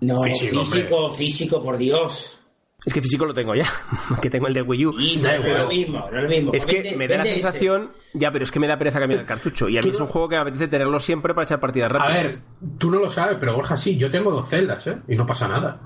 No, 0.00 0.22
Físico, 0.22 0.58
físico, 0.64 1.10
físico, 1.12 1.62
por 1.62 1.76
Dios. 1.76 2.38
Es 2.84 2.92
que 2.92 3.00
físico 3.00 3.24
lo 3.24 3.32
tengo 3.32 3.54
ya, 3.54 3.64
que 4.20 4.28
tengo 4.28 4.48
el 4.48 4.54
de 4.54 4.62
Wii 4.62 4.86
U. 4.86 4.90
Y 4.98 5.16
no, 5.18 5.28
es 5.30 5.58
lo 5.60 5.68
mismo, 5.68 5.98
no 6.10 6.16
es 6.18 6.22
lo 6.24 6.28
mismo. 6.28 6.50
Es 6.52 6.66
que 6.66 6.82
Vende- 6.82 6.96
me 6.96 7.06
da 7.06 7.18
la 7.18 7.22
ese. 7.22 7.34
sensación, 7.34 7.92
ya, 8.12 8.32
pero 8.32 8.42
es 8.42 8.50
que 8.50 8.58
me 8.58 8.66
da 8.66 8.76
pereza 8.76 8.98
cambiar 8.98 9.20
el 9.20 9.26
cartucho. 9.26 9.68
Y 9.68 9.78
a 9.78 9.82
mí 9.82 9.90
es 9.90 10.00
un 10.00 10.08
juego 10.08 10.28
que 10.28 10.34
me 10.34 10.42
apetece 10.42 10.66
tenerlo 10.66 10.98
siempre 10.98 11.32
para 11.32 11.44
echar 11.44 11.60
partidas 11.60 11.90
A 11.92 11.98
rápidas. 11.98 12.22
ver, 12.60 12.78
tú 12.78 12.90
no 12.90 12.98
lo 12.98 13.08
sabes, 13.08 13.36
pero 13.38 13.54
Borja 13.54 13.76
sí, 13.76 13.96
yo 13.96 14.10
tengo 14.10 14.32
dos 14.32 14.48
celdas, 14.48 14.84
¿eh? 14.88 14.98
Y 15.06 15.14
no 15.14 15.24
pasa 15.24 15.46
nada. 15.46 15.80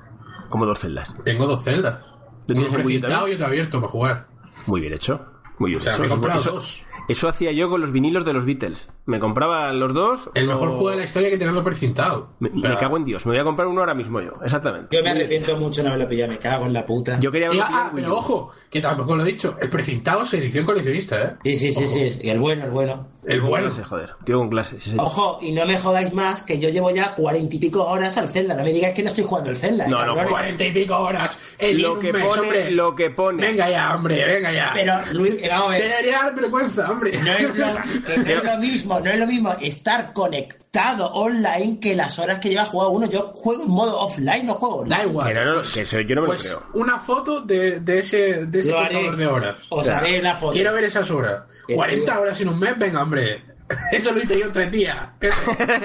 Como 0.48 0.64
dos 0.64 0.78
celdas. 0.80 1.14
Tengo 1.22 1.46
dos 1.46 1.62
celdas. 1.62 2.00
¿Lo 2.46 2.54
tienes 2.54 2.70
Uno 2.72 2.80
en 2.80 2.86
Wii 2.86 2.96
U 2.96 3.00
precintado 3.00 3.12
también? 3.20 3.32
y 3.32 3.34
otro 3.34 3.46
abierto 3.46 3.80
para 3.80 3.92
jugar. 3.92 4.26
Muy 4.66 4.80
bien 4.80 4.94
hecho. 4.94 5.20
Muy 5.58 5.74
O 5.74 5.80
sea, 5.80 5.92
Eso-. 5.92 6.84
Eso 7.08 7.28
hacía 7.28 7.52
yo 7.52 7.68
con 7.70 7.80
los 7.80 7.92
vinilos 7.92 8.24
de 8.24 8.32
los 8.32 8.44
Beatles. 8.44 8.88
Me 9.06 9.18
compraba 9.20 9.72
los 9.72 9.94
dos. 9.94 10.30
El 10.34 10.46
mejor 10.46 10.68
o- 10.68 10.72
juego 10.72 10.90
de 10.90 10.96
la 10.96 11.04
historia 11.04 11.30
que 11.30 11.38
tenerlo 11.38 11.62
precintado. 11.64 12.30
Me, 12.40 12.50
O 12.50 12.58
sea, 12.58 12.70
me 12.70 12.76
cago 12.76 12.96
en 12.96 13.04
Dios. 13.04 13.24
Me 13.26 13.32
voy 13.32 13.40
a 13.40 13.44
comprar 13.44 13.68
uno 13.68 13.80
ahora 13.80 13.94
mismo 13.94 14.20
yo. 14.20 14.32
Exactamente. 14.42 14.96
Yo 14.96 15.02
me 15.02 15.10
arrepiento 15.10 15.56
mucho 15.56 15.82
de 15.82 15.88
no 15.88 15.94
haberlo 15.94 16.08
pillado, 16.08 16.32
me 16.32 16.38
cago 16.38 16.66
en 16.66 16.72
la 16.72 16.84
puta. 16.84 17.18
Yo 17.20 17.30
quería 17.30 17.48
haberlo 17.48 17.64
ah, 17.66 17.90
pero 17.94 18.14
ojo, 18.14 18.52
que 18.70 18.80
tampoco 18.80 19.16
lo 19.16 19.22
he 19.22 19.26
dicho. 19.26 19.56
El 19.60 19.68
precintado 19.70 20.24
es 20.24 20.34
edición 20.34 20.64
coleccionista, 20.66 21.22
¿eh? 21.22 21.32
Sí, 21.44 21.54
sí, 21.56 21.72
sí, 21.72 21.88
sí, 22.10 22.28
el 22.28 22.38
bueno, 22.38 22.64
el 22.64 22.70
bueno. 22.70 23.08
El 23.26 23.40
bueno. 23.42 23.66
No 23.66 23.72
sé, 23.72 23.82
joder. 23.84 24.10
Tío 24.24 24.38
con 24.38 24.48
clase. 24.50 24.80
sí, 24.80 24.90
sí. 24.90 24.96
Ojo, 24.98 25.38
y 25.42 25.52
no 25.52 25.66
me 25.66 25.78
jodáis 25.78 26.12
más 26.14 26.42
que 26.42 26.58
yo 26.58 26.68
llevo 26.68 26.90
ya 26.90 27.14
cuarenta 27.14 27.56
y 27.56 27.58
pico 27.58 27.84
horas 27.84 28.16
al 28.18 28.28
Zelda. 28.28 28.54
No 28.54 28.62
me 28.62 28.72
digáis 28.72 28.94
que 28.94 29.02
no 29.02 29.08
estoy 29.08 29.24
jugando 29.24 29.50
el 29.50 29.56
Zelda. 29.56 29.86
No, 29.86 29.98
no, 29.98 30.06
cabrones. 30.14 30.28
Cuarenta 30.30 30.64
y 30.64 30.72
pico 30.72 30.96
horas. 30.96 31.36
Eh, 31.58 31.76
Lo 31.78 31.98
que 31.98 32.12
mes, 32.12 32.24
pone, 32.24 32.40
hombre. 32.42 32.70
lo 32.70 32.94
que 32.94 33.10
pone. 33.10 33.42
Venga 33.42 33.68
ya, 33.70 33.94
hombre, 33.94 34.24
venga 34.26 34.52
ya. 34.52 34.70
Pero, 34.74 34.94
Luis, 35.12 35.34
eh, 35.42 35.48
vamos 35.48 35.68
a 35.68 35.70
ver. 35.70 35.82
Debería 35.88 36.22
dar 36.22 36.34
vergüenza, 36.36 36.90
hombre. 36.96 37.18
No 37.22 37.32
es, 37.32 37.42
lo, 37.56 38.02
que 38.02 38.18
no 38.18 38.26
es 38.26 38.44
lo 38.44 38.56
mismo, 38.58 39.00
no 39.00 39.10
es 39.10 39.18
lo 39.18 39.26
mismo 39.26 39.56
estar 39.60 40.12
conectado 40.12 41.06
online 41.12 41.78
que 41.80 41.94
las 41.94 42.18
horas 42.18 42.38
que 42.38 42.50
lleva 42.50 42.64
jugado 42.64 42.90
uno. 42.90 43.06
Yo 43.06 43.32
juego 43.34 43.62
en 43.62 43.70
modo 43.70 43.98
offline, 44.00 44.46
no 44.46 44.54
juego 44.54 44.76
online. 44.78 44.96
Da 44.96 45.04
igual. 45.04 45.28
Que 45.28 45.34
no, 45.34 45.44
no, 45.44 45.62
que 45.62 45.80
eso 45.82 46.00
yo 46.00 46.14
no 46.14 46.20
me 46.22 46.26
lo 46.26 46.32
pues 46.34 46.48
creo. 46.48 46.62
una 46.74 46.98
foto 47.00 47.40
de, 47.40 47.80
de 47.80 47.98
ese, 48.00 48.46
de 48.46 48.60
ese 48.60 48.72
contador 48.72 49.16
de 49.16 49.26
horas. 49.26 49.60
Os 49.70 49.88
haré 49.88 50.20
la 50.20 50.34
foto. 50.34 50.52
Quiero 50.52 50.72
ver 50.72 50.84
esas 50.84 51.10
horas. 51.10 51.44
Que 51.66 51.74
40 51.74 52.12
sí. 52.12 52.18
horas 52.18 52.40
en 52.40 52.48
un 52.48 52.58
mes, 52.58 52.78
venga, 52.78 53.02
hombre. 53.02 53.44
Eso 53.92 54.12
lo 54.12 54.22
hice 54.22 54.38
yo 54.38 54.46
en 54.46 54.52
tres 54.52 54.70
días. 54.70 55.08
¿Qué, 55.20 55.30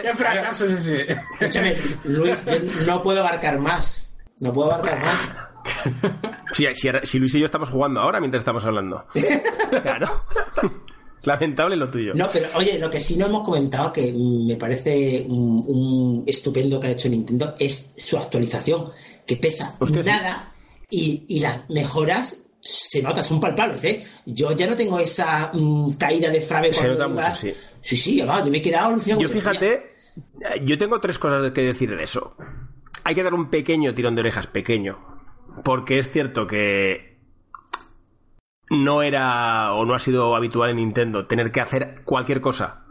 qué 0.02 0.14
fracaso 0.14 0.66
es 0.66 0.86
ese? 0.86 1.18
Escúchame, 1.40 1.76
Luis, 2.04 2.46
yo 2.46 2.54
no 2.86 3.02
puedo 3.02 3.22
abarcar 3.22 3.58
más. 3.60 4.14
No 4.40 4.54
puedo 4.54 4.72
abarcar 4.74 5.04
más. 5.04 5.30
Si, 6.54 6.66
si, 6.74 6.90
si 7.04 7.20
Luis 7.20 7.36
y 7.36 7.40
yo 7.40 7.46
estamos 7.46 7.70
jugando 7.70 8.00
ahora 8.02 8.20
mientras 8.20 8.42
estamos 8.42 8.66
hablando. 8.66 9.06
Claro. 9.82 10.26
Lamentable 11.24 11.76
lo 11.76 11.90
tuyo. 11.90 12.14
No, 12.16 12.30
pero 12.32 12.48
oye, 12.56 12.80
lo 12.80 12.90
que 12.90 13.00
sí 13.00 13.18
no 13.18 13.28
hemos 13.28 13.44
comentado, 13.44 13.94
que 13.94 14.12
me 14.12 14.56
parece 14.56 15.26
un, 15.30 15.64
un 15.68 16.24
estupendo 16.26 16.80
que 16.80 16.88
ha 16.88 16.92
hecho 16.92 17.10
Nintendo, 17.10 17.56
es 17.60 17.94
su 17.98 18.18
actualización, 18.18 18.86
que 19.26 19.38
pesa 19.38 19.76
Hostia, 19.80 20.04
sí. 20.04 20.10
nada 20.10 20.52
y, 20.90 21.26
y 21.28 21.40
las 21.40 21.70
mejoras 21.70 22.48
se 22.60 23.02
notan, 23.02 23.24
son 23.24 23.40
palpables, 23.40 23.84
¿eh? 23.86 24.04
Yo 24.26 24.52
ya 24.52 24.68
no 24.68 24.76
tengo 24.76 25.00
esa 25.00 25.50
mm, 25.54 25.94
caída 25.94 26.30
de 26.30 26.42
frame 26.42 26.72
Se 26.72 26.82
cuando 26.82 27.08
nota 27.08 27.30
mucho, 27.30 27.36
sí. 27.36 27.54
Sí, 27.82 27.98
sí, 27.98 28.18
yo 28.18 28.26
me 28.46 28.58
he 28.58 28.62
quedado 28.62 28.90
alucinado. 28.90 29.22
Yo 29.22 29.30
fíjate, 29.30 29.74
eh, 29.74 30.62
yo 30.64 30.78
tengo 30.78 31.00
tres 31.00 31.18
cosas 31.18 31.52
que 31.54 31.62
decir 31.62 31.96
de 31.96 32.04
eso. 32.04 32.36
Hay 33.04 33.16
que 33.16 33.24
dar 33.24 33.34
un 33.34 33.50
pequeño 33.50 33.96
tirón 33.96 34.14
de 34.14 34.22
orejas, 34.22 34.46
pequeño. 34.46 35.00
Porque 35.64 35.98
es 35.98 36.12
cierto 36.12 36.46
que 36.46 37.11
no 38.72 39.04
era 39.04 39.74
o 39.74 39.86
no 39.86 39.94
ha 39.94 40.00
sido 40.00 40.34
habitual 40.34 40.70
en 40.70 40.78
Nintendo 40.78 41.28
tener 41.28 41.52
que 41.52 41.60
hacer 41.60 41.96
cualquier 42.06 42.40
cosa 42.40 42.86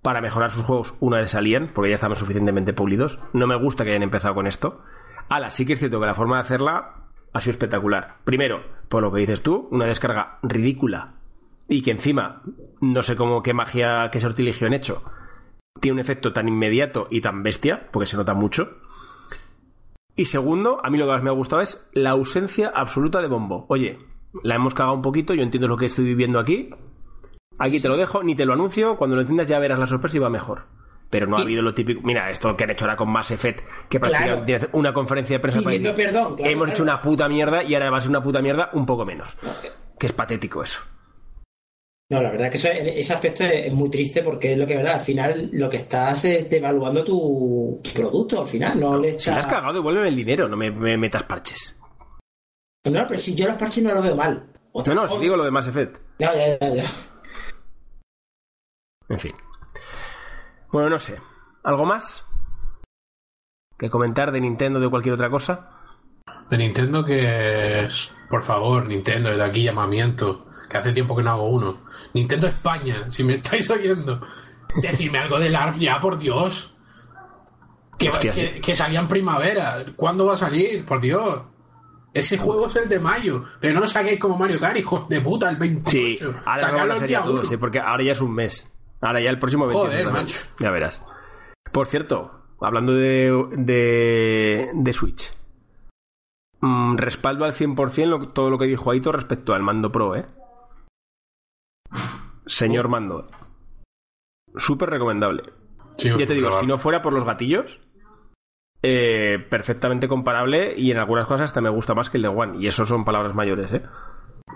para 0.00 0.22
mejorar 0.22 0.50
sus 0.50 0.64
juegos 0.64 0.94
una 0.98 1.18
vez 1.18 1.32
salían, 1.32 1.72
porque 1.74 1.90
ya 1.90 1.94
estaban 1.94 2.16
suficientemente 2.16 2.72
pulidos. 2.72 3.18
No 3.34 3.46
me 3.46 3.54
gusta 3.54 3.84
que 3.84 3.90
hayan 3.90 4.02
empezado 4.02 4.34
con 4.34 4.46
esto. 4.46 4.80
Ahora, 5.28 5.50
sí 5.50 5.66
que 5.66 5.74
es 5.74 5.78
cierto 5.78 6.00
que 6.00 6.06
la 6.06 6.14
forma 6.14 6.36
de 6.36 6.40
hacerla 6.40 6.94
ha 7.34 7.40
sido 7.42 7.50
espectacular. 7.50 8.16
Primero, 8.24 8.64
por 8.88 9.02
lo 9.02 9.12
que 9.12 9.20
dices 9.20 9.42
tú, 9.42 9.68
una 9.70 9.84
descarga 9.84 10.38
ridícula 10.42 11.16
y 11.68 11.82
que 11.82 11.90
encima 11.90 12.40
no 12.80 13.02
sé 13.02 13.14
cómo 13.14 13.42
qué 13.42 13.52
magia, 13.52 14.08
qué 14.10 14.20
sortilegio 14.20 14.68
han 14.68 14.72
hecho. 14.72 15.04
Tiene 15.82 15.96
un 15.96 16.00
efecto 16.00 16.32
tan 16.32 16.48
inmediato 16.48 17.08
y 17.10 17.20
tan 17.20 17.42
bestia, 17.42 17.88
porque 17.92 18.06
se 18.06 18.16
nota 18.16 18.32
mucho. 18.32 18.78
Y 20.16 20.24
segundo, 20.24 20.80
a 20.82 20.88
mí 20.88 20.96
lo 20.96 21.04
que 21.04 21.12
más 21.12 21.22
me 21.22 21.28
ha 21.28 21.34
gustado 21.34 21.60
es 21.60 21.86
la 21.92 22.10
ausencia 22.10 22.72
absoluta 22.74 23.20
de 23.20 23.28
bombo. 23.28 23.66
Oye, 23.68 23.98
la 24.42 24.54
hemos 24.54 24.74
cagado 24.74 24.94
un 24.94 25.02
poquito, 25.02 25.34
yo 25.34 25.42
entiendo 25.42 25.68
lo 25.68 25.76
que 25.76 25.86
estoy 25.86 26.04
viviendo 26.04 26.38
aquí. 26.38 26.70
Aquí 27.58 27.80
te 27.80 27.88
lo 27.88 27.96
dejo, 27.96 28.22
ni 28.22 28.34
te 28.34 28.46
lo 28.46 28.54
anuncio, 28.54 28.96
cuando 28.96 29.16
lo 29.16 29.22
entiendas 29.22 29.48
ya 29.48 29.58
verás 29.58 29.78
la 29.78 29.86
sorpresa 29.86 30.16
y 30.16 30.20
va 30.20 30.30
mejor. 30.30 30.64
Pero 31.10 31.26
no 31.26 31.36
ha 31.36 31.40
habido 31.40 31.60
lo 31.60 31.74
típico. 31.74 32.00
Mira, 32.04 32.30
esto 32.30 32.56
que 32.56 32.64
han 32.64 32.70
hecho 32.70 32.84
ahora 32.84 32.96
con 32.96 33.10
Mass 33.10 33.32
Effect, 33.32 33.64
que 33.88 33.98
prácticamente 33.98 34.68
una 34.72 34.92
conferencia 34.92 35.36
de 35.36 35.40
prensa 35.40 35.60
Pidiendo 35.60 35.94
perdón, 35.94 36.36
claro, 36.36 36.50
Hemos 36.50 36.66
claro. 36.66 36.72
hecho 36.72 36.82
una 36.84 37.00
puta 37.00 37.28
mierda 37.28 37.64
y 37.64 37.74
ahora 37.74 37.90
va 37.90 37.98
a 37.98 38.00
ser 38.00 38.10
una 38.10 38.22
puta 38.22 38.40
mierda 38.40 38.70
un 38.74 38.86
poco 38.86 39.04
menos. 39.04 39.28
Que 39.98 40.06
es 40.06 40.12
patético 40.12 40.62
eso. 40.62 40.80
No, 42.10 42.22
la 42.22 42.30
verdad 42.30 42.50
que 42.50 42.56
eso, 42.56 42.68
ese 42.70 43.12
aspecto 43.12 43.44
es, 43.44 43.72
muy 43.72 43.90
triste 43.90 44.22
porque 44.22 44.52
es 44.52 44.58
lo 44.58 44.66
que 44.66 44.76
verdad, 44.76 44.94
al 44.94 45.00
final 45.00 45.48
lo 45.52 45.68
que 45.68 45.76
estás 45.76 46.24
es 46.24 46.48
devaluando 46.50 47.04
tu, 47.04 47.80
tu 47.84 47.90
producto, 47.92 48.42
al 48.42 48.48
final, 48.48 48.80
no 48.80 48.96
le 48.96 49.12
Si 49.12 49.18
estás... 49.18 49.34
la 49.34 49.40
has 49.40 49.46
cagado, 49.46 49.74
devuélveme 49.74 50.08
el 50.08 50.16
dinero, 50.16 50.48
no 50.48 50.56
me, 50.56 50.70
me 50.70 50.96
metas 50.96 51.22
parches. 51.24 51.76
No, 52.88 53.06
pero 53.06 53.18
si 53.18 53.36
yo 53.36 53.46
los 53.46 53.56
parches 53.56 53.84
no 53.84 53.94
lo 53.94 54.02
veo 54.02 54.16
mal. 54.16 54.46
Otra 54.72 54.94
No, 54.94 55.02
no, 55.02 55.08
si 55.08 55.18
digo 55.18 55.36
lo 55.36 55.44
de 55.44 55.50
Mass 55.50 55.68
Effect. 55.68 55.98
Ya, 56.18 56.32
ya, 56.34 56.58
ya, 56.58 56.74
ya. 56.76 56.84
En 59.08 59.18
fin. 59.18 59.34
Bueno, 60.72 60.88
no 60.88 60.98
sé. 60.98 61.20
¿Algo 61.64 61.84
más? 61.84 62.24
¿Que 63.76 63.90
comentar 63.90 64.32
de 64.32 64.40
Nintendo 64.40 64.78
o 64.78 64.82
de 64.82 64.88
cualquier 64.88 65.14
otra 65.14 65.30
cosa? 65.30 65.70
De 66.48 66.56
Nintendo 66.56 67.04
que 67.04 67.80
es, 67.80 68.10
por 68.28 68.44
favor, 68.44 68.86
Nintendo, 68.86 69.30
desde 69.30 69.44
aquí 69.44 69.62
llamamiento, 69.62 70.46
que 70.68 70.76
hace 70.78 70.92
tiempo 70.92 71.16
que 71.16 71.22
no 71.22 71.30
hago 71.30 71.48
uno. 71.48 71.84
Nintendo 72.14 72.46
España, 72.46 73.10
si 73.10 73.24
me 73.24 73.34
estáis 73.34 73.68
oyendo, 73.70 74.20
decidme 74.80 75.18
algo 75.18 75.38
del 75.38 75.56
ARF 75.56 75.78
ya, 75.78 76.00
por 76.00 76.18
Dios. 76.18 76.74
Que, 77.98 78.08
Hostia, 78.08 78.32
que, 78.32 78.52
sí. 78.54 78.60
que 78.60 78.74
salía 78.74 79.00
en 79.00 79.08
primavera. 79.08 79.84
¿Cuándo 79.96 80.24
va 80.26 80.34
a 80.34 80.38
salir? 80.38 80.86
Por 80.86 81.00
Dios. 81.00 81.42
Ese 82.12 82.38
juego 82.38 82.66
es 82.68 82.76
el 82.76 82.88
de 82.88 82.98
mayo. 82.98 83.44
Pero 83.60 83.74
no 83.74 83.80
lo 83.80 83.86
saquéis 83.86 84.18
como 84.18 84.36
Mario 84.36 84.58
Kart, 84.58 84.76
hijos 84.78 85.08
de 85.08 85.20
puta, 85.20 85.48
el 85.50 85.56
28. 85.56 85.90
Sí, 85.90 86.18
ahora 86.44 86.56
lo 86.56 86.66
Sacadlo 86.66 86.94
hacer 86.94 87.10
ya 87.10 87.22
todo, 87.22 87.44
sí, 87.44 87.56
porque 87.56 87.78
ahora 87.80 88.02
ya 88.02 88.12
es 88.12 88.20
un 88.20 88.34
mes. 88.34 88.70
Ahora 89.00 89.20
ya 89.20 89.30
el 89.30 89.38
próximo 89.38 89.66
28 89.66 90.10
Joder. 90.10 90.26
Ya 90.58 90.70
verás. 90.70 91.02
Por 91.72 91.86
cierto, 91.86 92.32
hablando 92.60 92.92
de, 92.92 93.30
de, 93.56 94.70
de 94.74 94.92
Switch. 94.92 95.32
mm, 96.60 96.96
respaldo 96.96 97.44
al 97.44 97.52
100% 97.52 98.06
lo- 98.06 98.28
todo 98.32 98.50
lo 98.50 98.58
que 98.58 98.66
dijo 98.66 98.90
Aito 98.90 99.12
respecto 99.12 99.54
al 99.54 99.62
mando 99.62 99.90
Pro, 99.92 100.16
¿eh? 100.16 100.26
Señor 102.46 102.88
mando. 102.88 103.28
Súper 104.56 104.90
recomendable. 104.90 105.44
Sí, 105.96 106.08
Ya 106.10 106.26
te 106.26 106.34
digo, 106.34 106.48
probar. 106.48 106.60
si 106.60 106.66
no 106.66 106.78
fuera 106.78 107.02
por 107.02 107.12
los 107.12 107.24
gatillos, 107.24 107.80
eh, 108.82 109.38
perfectamente 109.50 110.08
comparable 110.08 110.74
y 110.76 110.90
en 110.90 110.98
algunas 110.98 111.26
cosas 111.26 111.50
hasta 111.50 111.60
me 111.60 111.70
gusta 111.70 111.94
más 111.94 112.10
que 112.10 112.16
el 112.16 112.22
de 112.22 112.28
One. 112.28 112.58
Y 112.62 112.66
eso 112.66 112.84
son 112.86 113.04
palabras 113.04 113.34
mayores, 113.34 113.72
¿eh? 113.72 113.82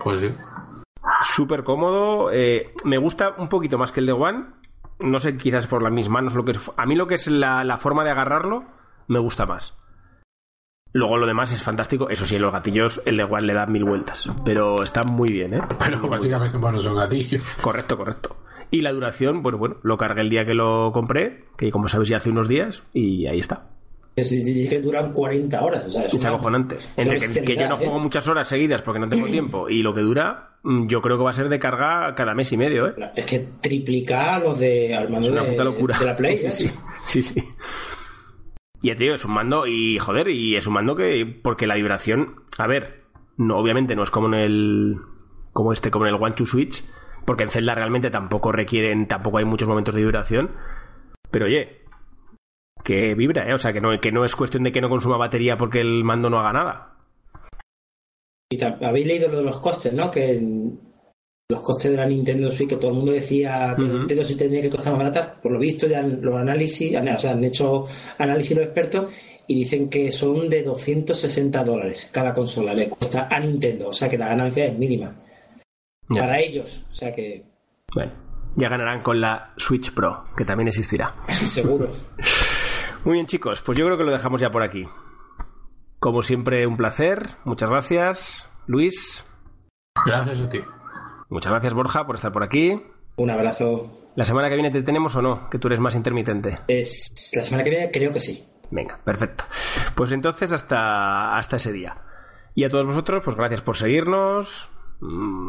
Pues 0.03 0.21
sí. 0.21 0.29
Súper 1.23 1.63
cómodo. 1.63 2.31
eh, 2.31 2.73
me 2.83 2.97
gusta 2.97 3.35
un 3.37 3.49
poquito 3.49 3.77
más 3.77 3.91
que 3.91 3.99
el 3.99 4.05
de 4.07 4.13
One. 4.13 4.45
No 4.99 5.19
sé, 5.19 5.35
quizás 5.37 5.67
por 5.67 5.83
las 5.83 5.91
mis 5.91 6.09
manos. 6.09 6.35
Lo 6.35 6.45
que 6.45 6.51
es, 6.51 6.71
a 6.77 6.85
mí 6.85 6.95
lo 6.95 7.07
que 7.07 7.15
es 7.15 7.27
la, 7.27 7.63
la 7.63 7.77
forma 7.77 8.03
de 8.03 8.11
agarrarlo 8.11 8.63
me 9.07 9.19
gusta 9.19 9.45
más. 9.45 9.77
Luego 10.93 11.17
lo 11.17 11.27
demás 11.27 11.51
es 11.51 11.61
fantástico. 11.61 12.09
Eso 12.09 12.25
sí, 12.25 12.39
los 12.39 12.53
gatillos, 12.53 13.01
el 13.05 13.17
de 13.17 13.25
One 13.25 13.41
le 13.47 13.53
da 13.53 13.65
mil 13.65 13.83
vueltas. 13.83 14.31
Pero 14.45 14.81
está 14.81 15.03
muy 15.03 15.29
bien, 15.29 15.53
¿eh? 15.55 15.61
Pero 15.79 15.99
Muy 15.99 16.09
básicamente, 16.09 16.57
bueno, 16.57 16.81
son 16.81 16.95
gatillos. 16.95 17.43
Correcto, 17.61 17.97
correcto. 17.97 18.37
Y 18.71 18.81
la 18.81 18.93
duración, 18.93 19.43
bueno, 19.43 19.57
bueno, 19.57 19.75
lo 19.83 19.97
cargué 19.97 20.21
el 20.21 20.29
día 20.29 20.45
que 20.45 20.53
lo 20.53 20.91
compré, 20.93 21.45
que 21.57 21.69
como 21.71 21.87
sabéis 21.87 22.09
ya 22.09 22.17
hace 22.17 22.29
unos 22.31 22.47
días, 22.47 22.87
y 22.93 23.27
ahí 23.27 23.39
está. 23.39 23.69
Que 24.15 24.23
dije 24.23 24.79
duran 24.79 25.11
40 25.11 25.61
horas, 25.61 25.85
o 25.85 25.89
sea, 25.89 26.05
es 26.05 26.13
Es 26.13 26.19
una- 26.21 26.29
acojonante. 26.29 26.77
Entre 26.95 27.19
que, 27.19 27.43
que 27.43 27.55
yo 27.57 27.67
no 27.67 27.75
juego 27.77 27.97
¿eh? 27.97 28.01
muchas 28.01 28.25
horas 28.29 28.47
seguidas 28.47 28.81
porque 28.81 28.99
no 28.99 29.09
tengo 29.09 29.27
tiempo 29.27 29.67
y 29.69 29.81
lo 29.81 29.93
que 29.93 29.99
dura, 30.01 30.57
mm, 30.63 30.87
yo 30.87 31.01
creo 31.01 31.17
que 31.17 31.23
va 31.25 31.31
a 31.31 31.33
ser 31.33 31.49
de 31.49 31.59
carga 31.59 32.15
cada 32.15 32.33
mes 32.33 32.49
y 32.53 32.57
medio, 32.57 32.87
¿eh? 32.87 32.93
Es 33.15 33.25
que 33.25 33.45
triplicar 33.61 34.41
los 34.41 34.57
de 34.57 34.95
al 34.95 35.09
mando 35.09 35.27
Es 35.27 35.33
una 35.33 35.43
de, 35.43 35.51
puta 35.51 35.63
locura. 35.65 35.99
de 35.99 36.05
la 36.05 36.15
Play. 36.15 36.37
sí, 36.37 36.45
¿eh? 36.47 36.51
sí, 36.51 36.71
sí, 37.03 37.23
sí. 37.23 37.43
Y 38.81 38.87
ya 38.87 38.95
te 38.95 39.03
digo, 39.03 39.15
es 39.15 39.25
un 39.25 39.33
mando 39.33 39.67
y 39.67 39.97
joder, 39.99 40.29
y 40.29 40.55
es 40.55 40.65
un 40.67 40.73
mando 40.75 40.95
que 40.95 41.25
porque 41.43 41.67
la 41.67 41.75
vibración, 41.75 42.35
a 42.57 42.67
ver, 42.67 43.01
no 43.37 43.57
obviamente 43.57 43.95
no 43.95 44.03
es 44.03 44.11
como 44.11 44.27
en 44.27 44.33
el 44.35 44.95
como 45.51 45.73
este, 45.73 45.91
como 45.91 46.05
en 46.07 46.13
el 46.15 46.21
One 46.21 46.35
to 46.35 46.45
Switch, 46.45 46.83
porque 47.25 47.43
en 47.43 47.49
Zelda 47.49 47.75
realmente 47.75 48.09
tampoco 48.11 48.51
requieren, 48.51 49.07
tampoco 49.07 49.39
hay 49.39 49.45
muchos 49.45 49.67
momentos 49.67 49.93
de 49.95 50.01
vibración. 50.01 50.51
Pero 51.31 51.47
oye, 51.47 51.81
que 52.85 53.15
vibra, 53.15 53.49
¿eh? 53.49 53.53
O 53.53 53.57
sea, 53.57 53.73
que 53.73 53.81
no, 53.81 53.99
que 53.99 54.11
no 54.11 54.23
es 54.23 54.35
cuestión 54.35 54.63
de 54.63 54.71
que 54.71 54.79
no 54.79 54.89
consuma 54.89 55.17
batería 55.17 55.57
porque 55.57 55.81
el 55.81 56.03
mando 56.03 56.29
no 56.29 56.39
haga 56.39 56.53
nada. 56.53 56.95
Y 58.49 58.63
habéis 58.63 59.07
leído 59.07 59.27
lo 59.27 59.37
de 59.39 59.43
los 59.43 59.59
costes, 59.59 59.91
¿no? 59.91 60.11
Que 60.11 60.39
los 61.49 61.61
costes 61.61 61.91
de 61.91 61.97
la 61.97 62.05
Nintendo 62.05 62.51
Switch, 62.51 62.69
que 62.69 62.75
todo 62.77 62.91
el 62.91 62.97
mundo 62.97 63.11
decía 63.11 63.73
que 63.75 63.83
Nintendo 63.83 64.23
Switch 64.23 64.37
tenía 64.37 64.61
que 64.61 64.69
costar 64.69 64.93
más 64.93 64.99
barata, 64.99 65.41
por 65.41 65.51
lo 65.51 65.59
visto 65.59 65.87
ya 65.87 66.03
los 66.03 66.35
análisis, 66.35 66.95
o 66.95 67.19
sea, 67.19 67.31
han 67.31 67.43
hecho 67.43 67.85
análisis 68.19 68.55
los 68.55 68.65
expertos 68.65 69.11
y 69.47 69.55
dicen 69.55 69.89
que 69.89 70.11
son 70.11 70.47
de 70.49 70.63
260 70.63 71.63
dólares 71.63 72.09
cada 72.13 72.33
consola, 72.33 72.73
le 72.73 72.89
cuesta 72.89 73.27
a 73.29 73.39
Nintendo, 73.39 73.89
o 73.89 73.93
sea 73.93 74.09
que 74.09 74.17
la 74.17 74.29
ganancia 74.29 74.65
es 74.65 74.77
mínima. 74.77 75.15
Para 76.07 76.39
ellos, 76.39 76.87
o 76.91 76.93
sea 76.93 77.13
que... 77.13 77.43
Bueno, 77.93 78.11
ya 78.55 78.69
ganarán 78.69 79.01
con 79.01 79.19
la 79.19 79.53
Switch 79.57 79.91
Pro, 79.91 80.25
que 80.37 80.45
también 80.45 80.67
existirá. 80.67 81.15
Seguro. 81.27 81.91
Muy 83.05 83.13
bien 83.13 83.27
chicos, 83.27 83.61
pues 83.61 83.77
yo 83.77 83.85
creo 83.85 83.99
que 83.99 84.03
lo 84.03 84.11
dejamos 84.11 84.41
ya 84.41 84.49
por 84.49 84.63
aquí. 84.63 84.87
Como 85.99 86.23
siempre, 86.23 86.65
un 86.65 86.75
placer. 86.75 87.35
Muchas 87.43 87.69
gracias, 87.69 88.49
Luis. 88.65 89.23
Gracias 90.03 90.41
a 90.41 90.49
ti. 90.49 90.61
Muchas 91.29 91.51
gracias, 91.51 91.75
Borja, 91.75 92.07
por 92.07 92.15
estar 92.15 92.31
por 92.31 92.43
aquí. 92.43 92.81
Un 93.17 93.29
abrazo. 93.29 93.83
¿La 94.15 94.25
semana 94.25 94.49
que 94.49 94.55
viene 94.55 94.71
te 94.71 94.81
tenemos 94.81 95.15
o 95.15 95.21
no? 95.21 95.49
Que 95.51 95.59
tú 95.59 95.67
eres 95.67 95.79
más 95.79 95.95
intermitente. 95.95 96.61
Es, 96.67 97.31
la 97.35 97.43
semana 97.43 97.63
que 97.63 97.69
viene 97.69 97.91
creo 97.91 98.11
que 98.11 98.19
sí. 98.19 98.43
Venga, 98.71 98.99
perfecto. 99.03 99.43
Pues 99.93 100.11
entonces 100.11 100.51
hasta, 100.51 101.37
hasta 101.37 101.57
ese 101.57 101.71
día. 101.71 101.95
Y 102.55 102.63
a 102.63 102.69
todos 102.69 102.87
vosotros, 102.87 103.21
pues 103.23 103.37
gracias 103.37 103.61
por 103.61 103.77
seguirnos, 103.77 104.71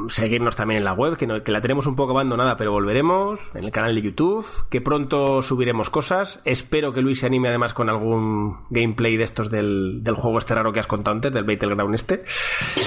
seguirnos 0.08 0.56
también 0.56 0.78
en 0.78 0.84
la 0.84 0.92
web, 0.92 1.16
que, 1.16 1.26
que, 1.42 1.52
la 1.52 1.60
tenemos 1.60 1.86
un 1.86 1.96
poco 1.96 2.12
abandonada, 2.12 2.56
pero 2.56 2.72
volveremos, 2.72 3.50
en 3.54 3.64
el 3.64 3.70
canal 3.70 3.94
de 3.94 4.02
YouTube, 4.02 4.46
que 4.68 4.80
pronto 4.80 5.42
subiremos 5.42 5.90
cosas. 5.90 6.40
Espero 6.44 6.92
que 6.92 7.00
Luis 7.00 7.20
se 7.20 7.26
anime 7.26 7.48
además 7.48 7.74
con 7.74 7.88
algún 7.88 8.58
gameplay 8.70 9.16
de 9.16 9.24
estos 9.24 9.50
del, 9.50 10.02
del 10.02 10.14
juego 10.14 10.38
este 10.38 10.54
raro 10.54 10.72
que 10.72 10.80
has 10.80 10.86
contado 10.86 11.14
antes, 11.14 11.32
del 11.32 11.44
Battleground 11.44 11.94
este. 11.94 12.24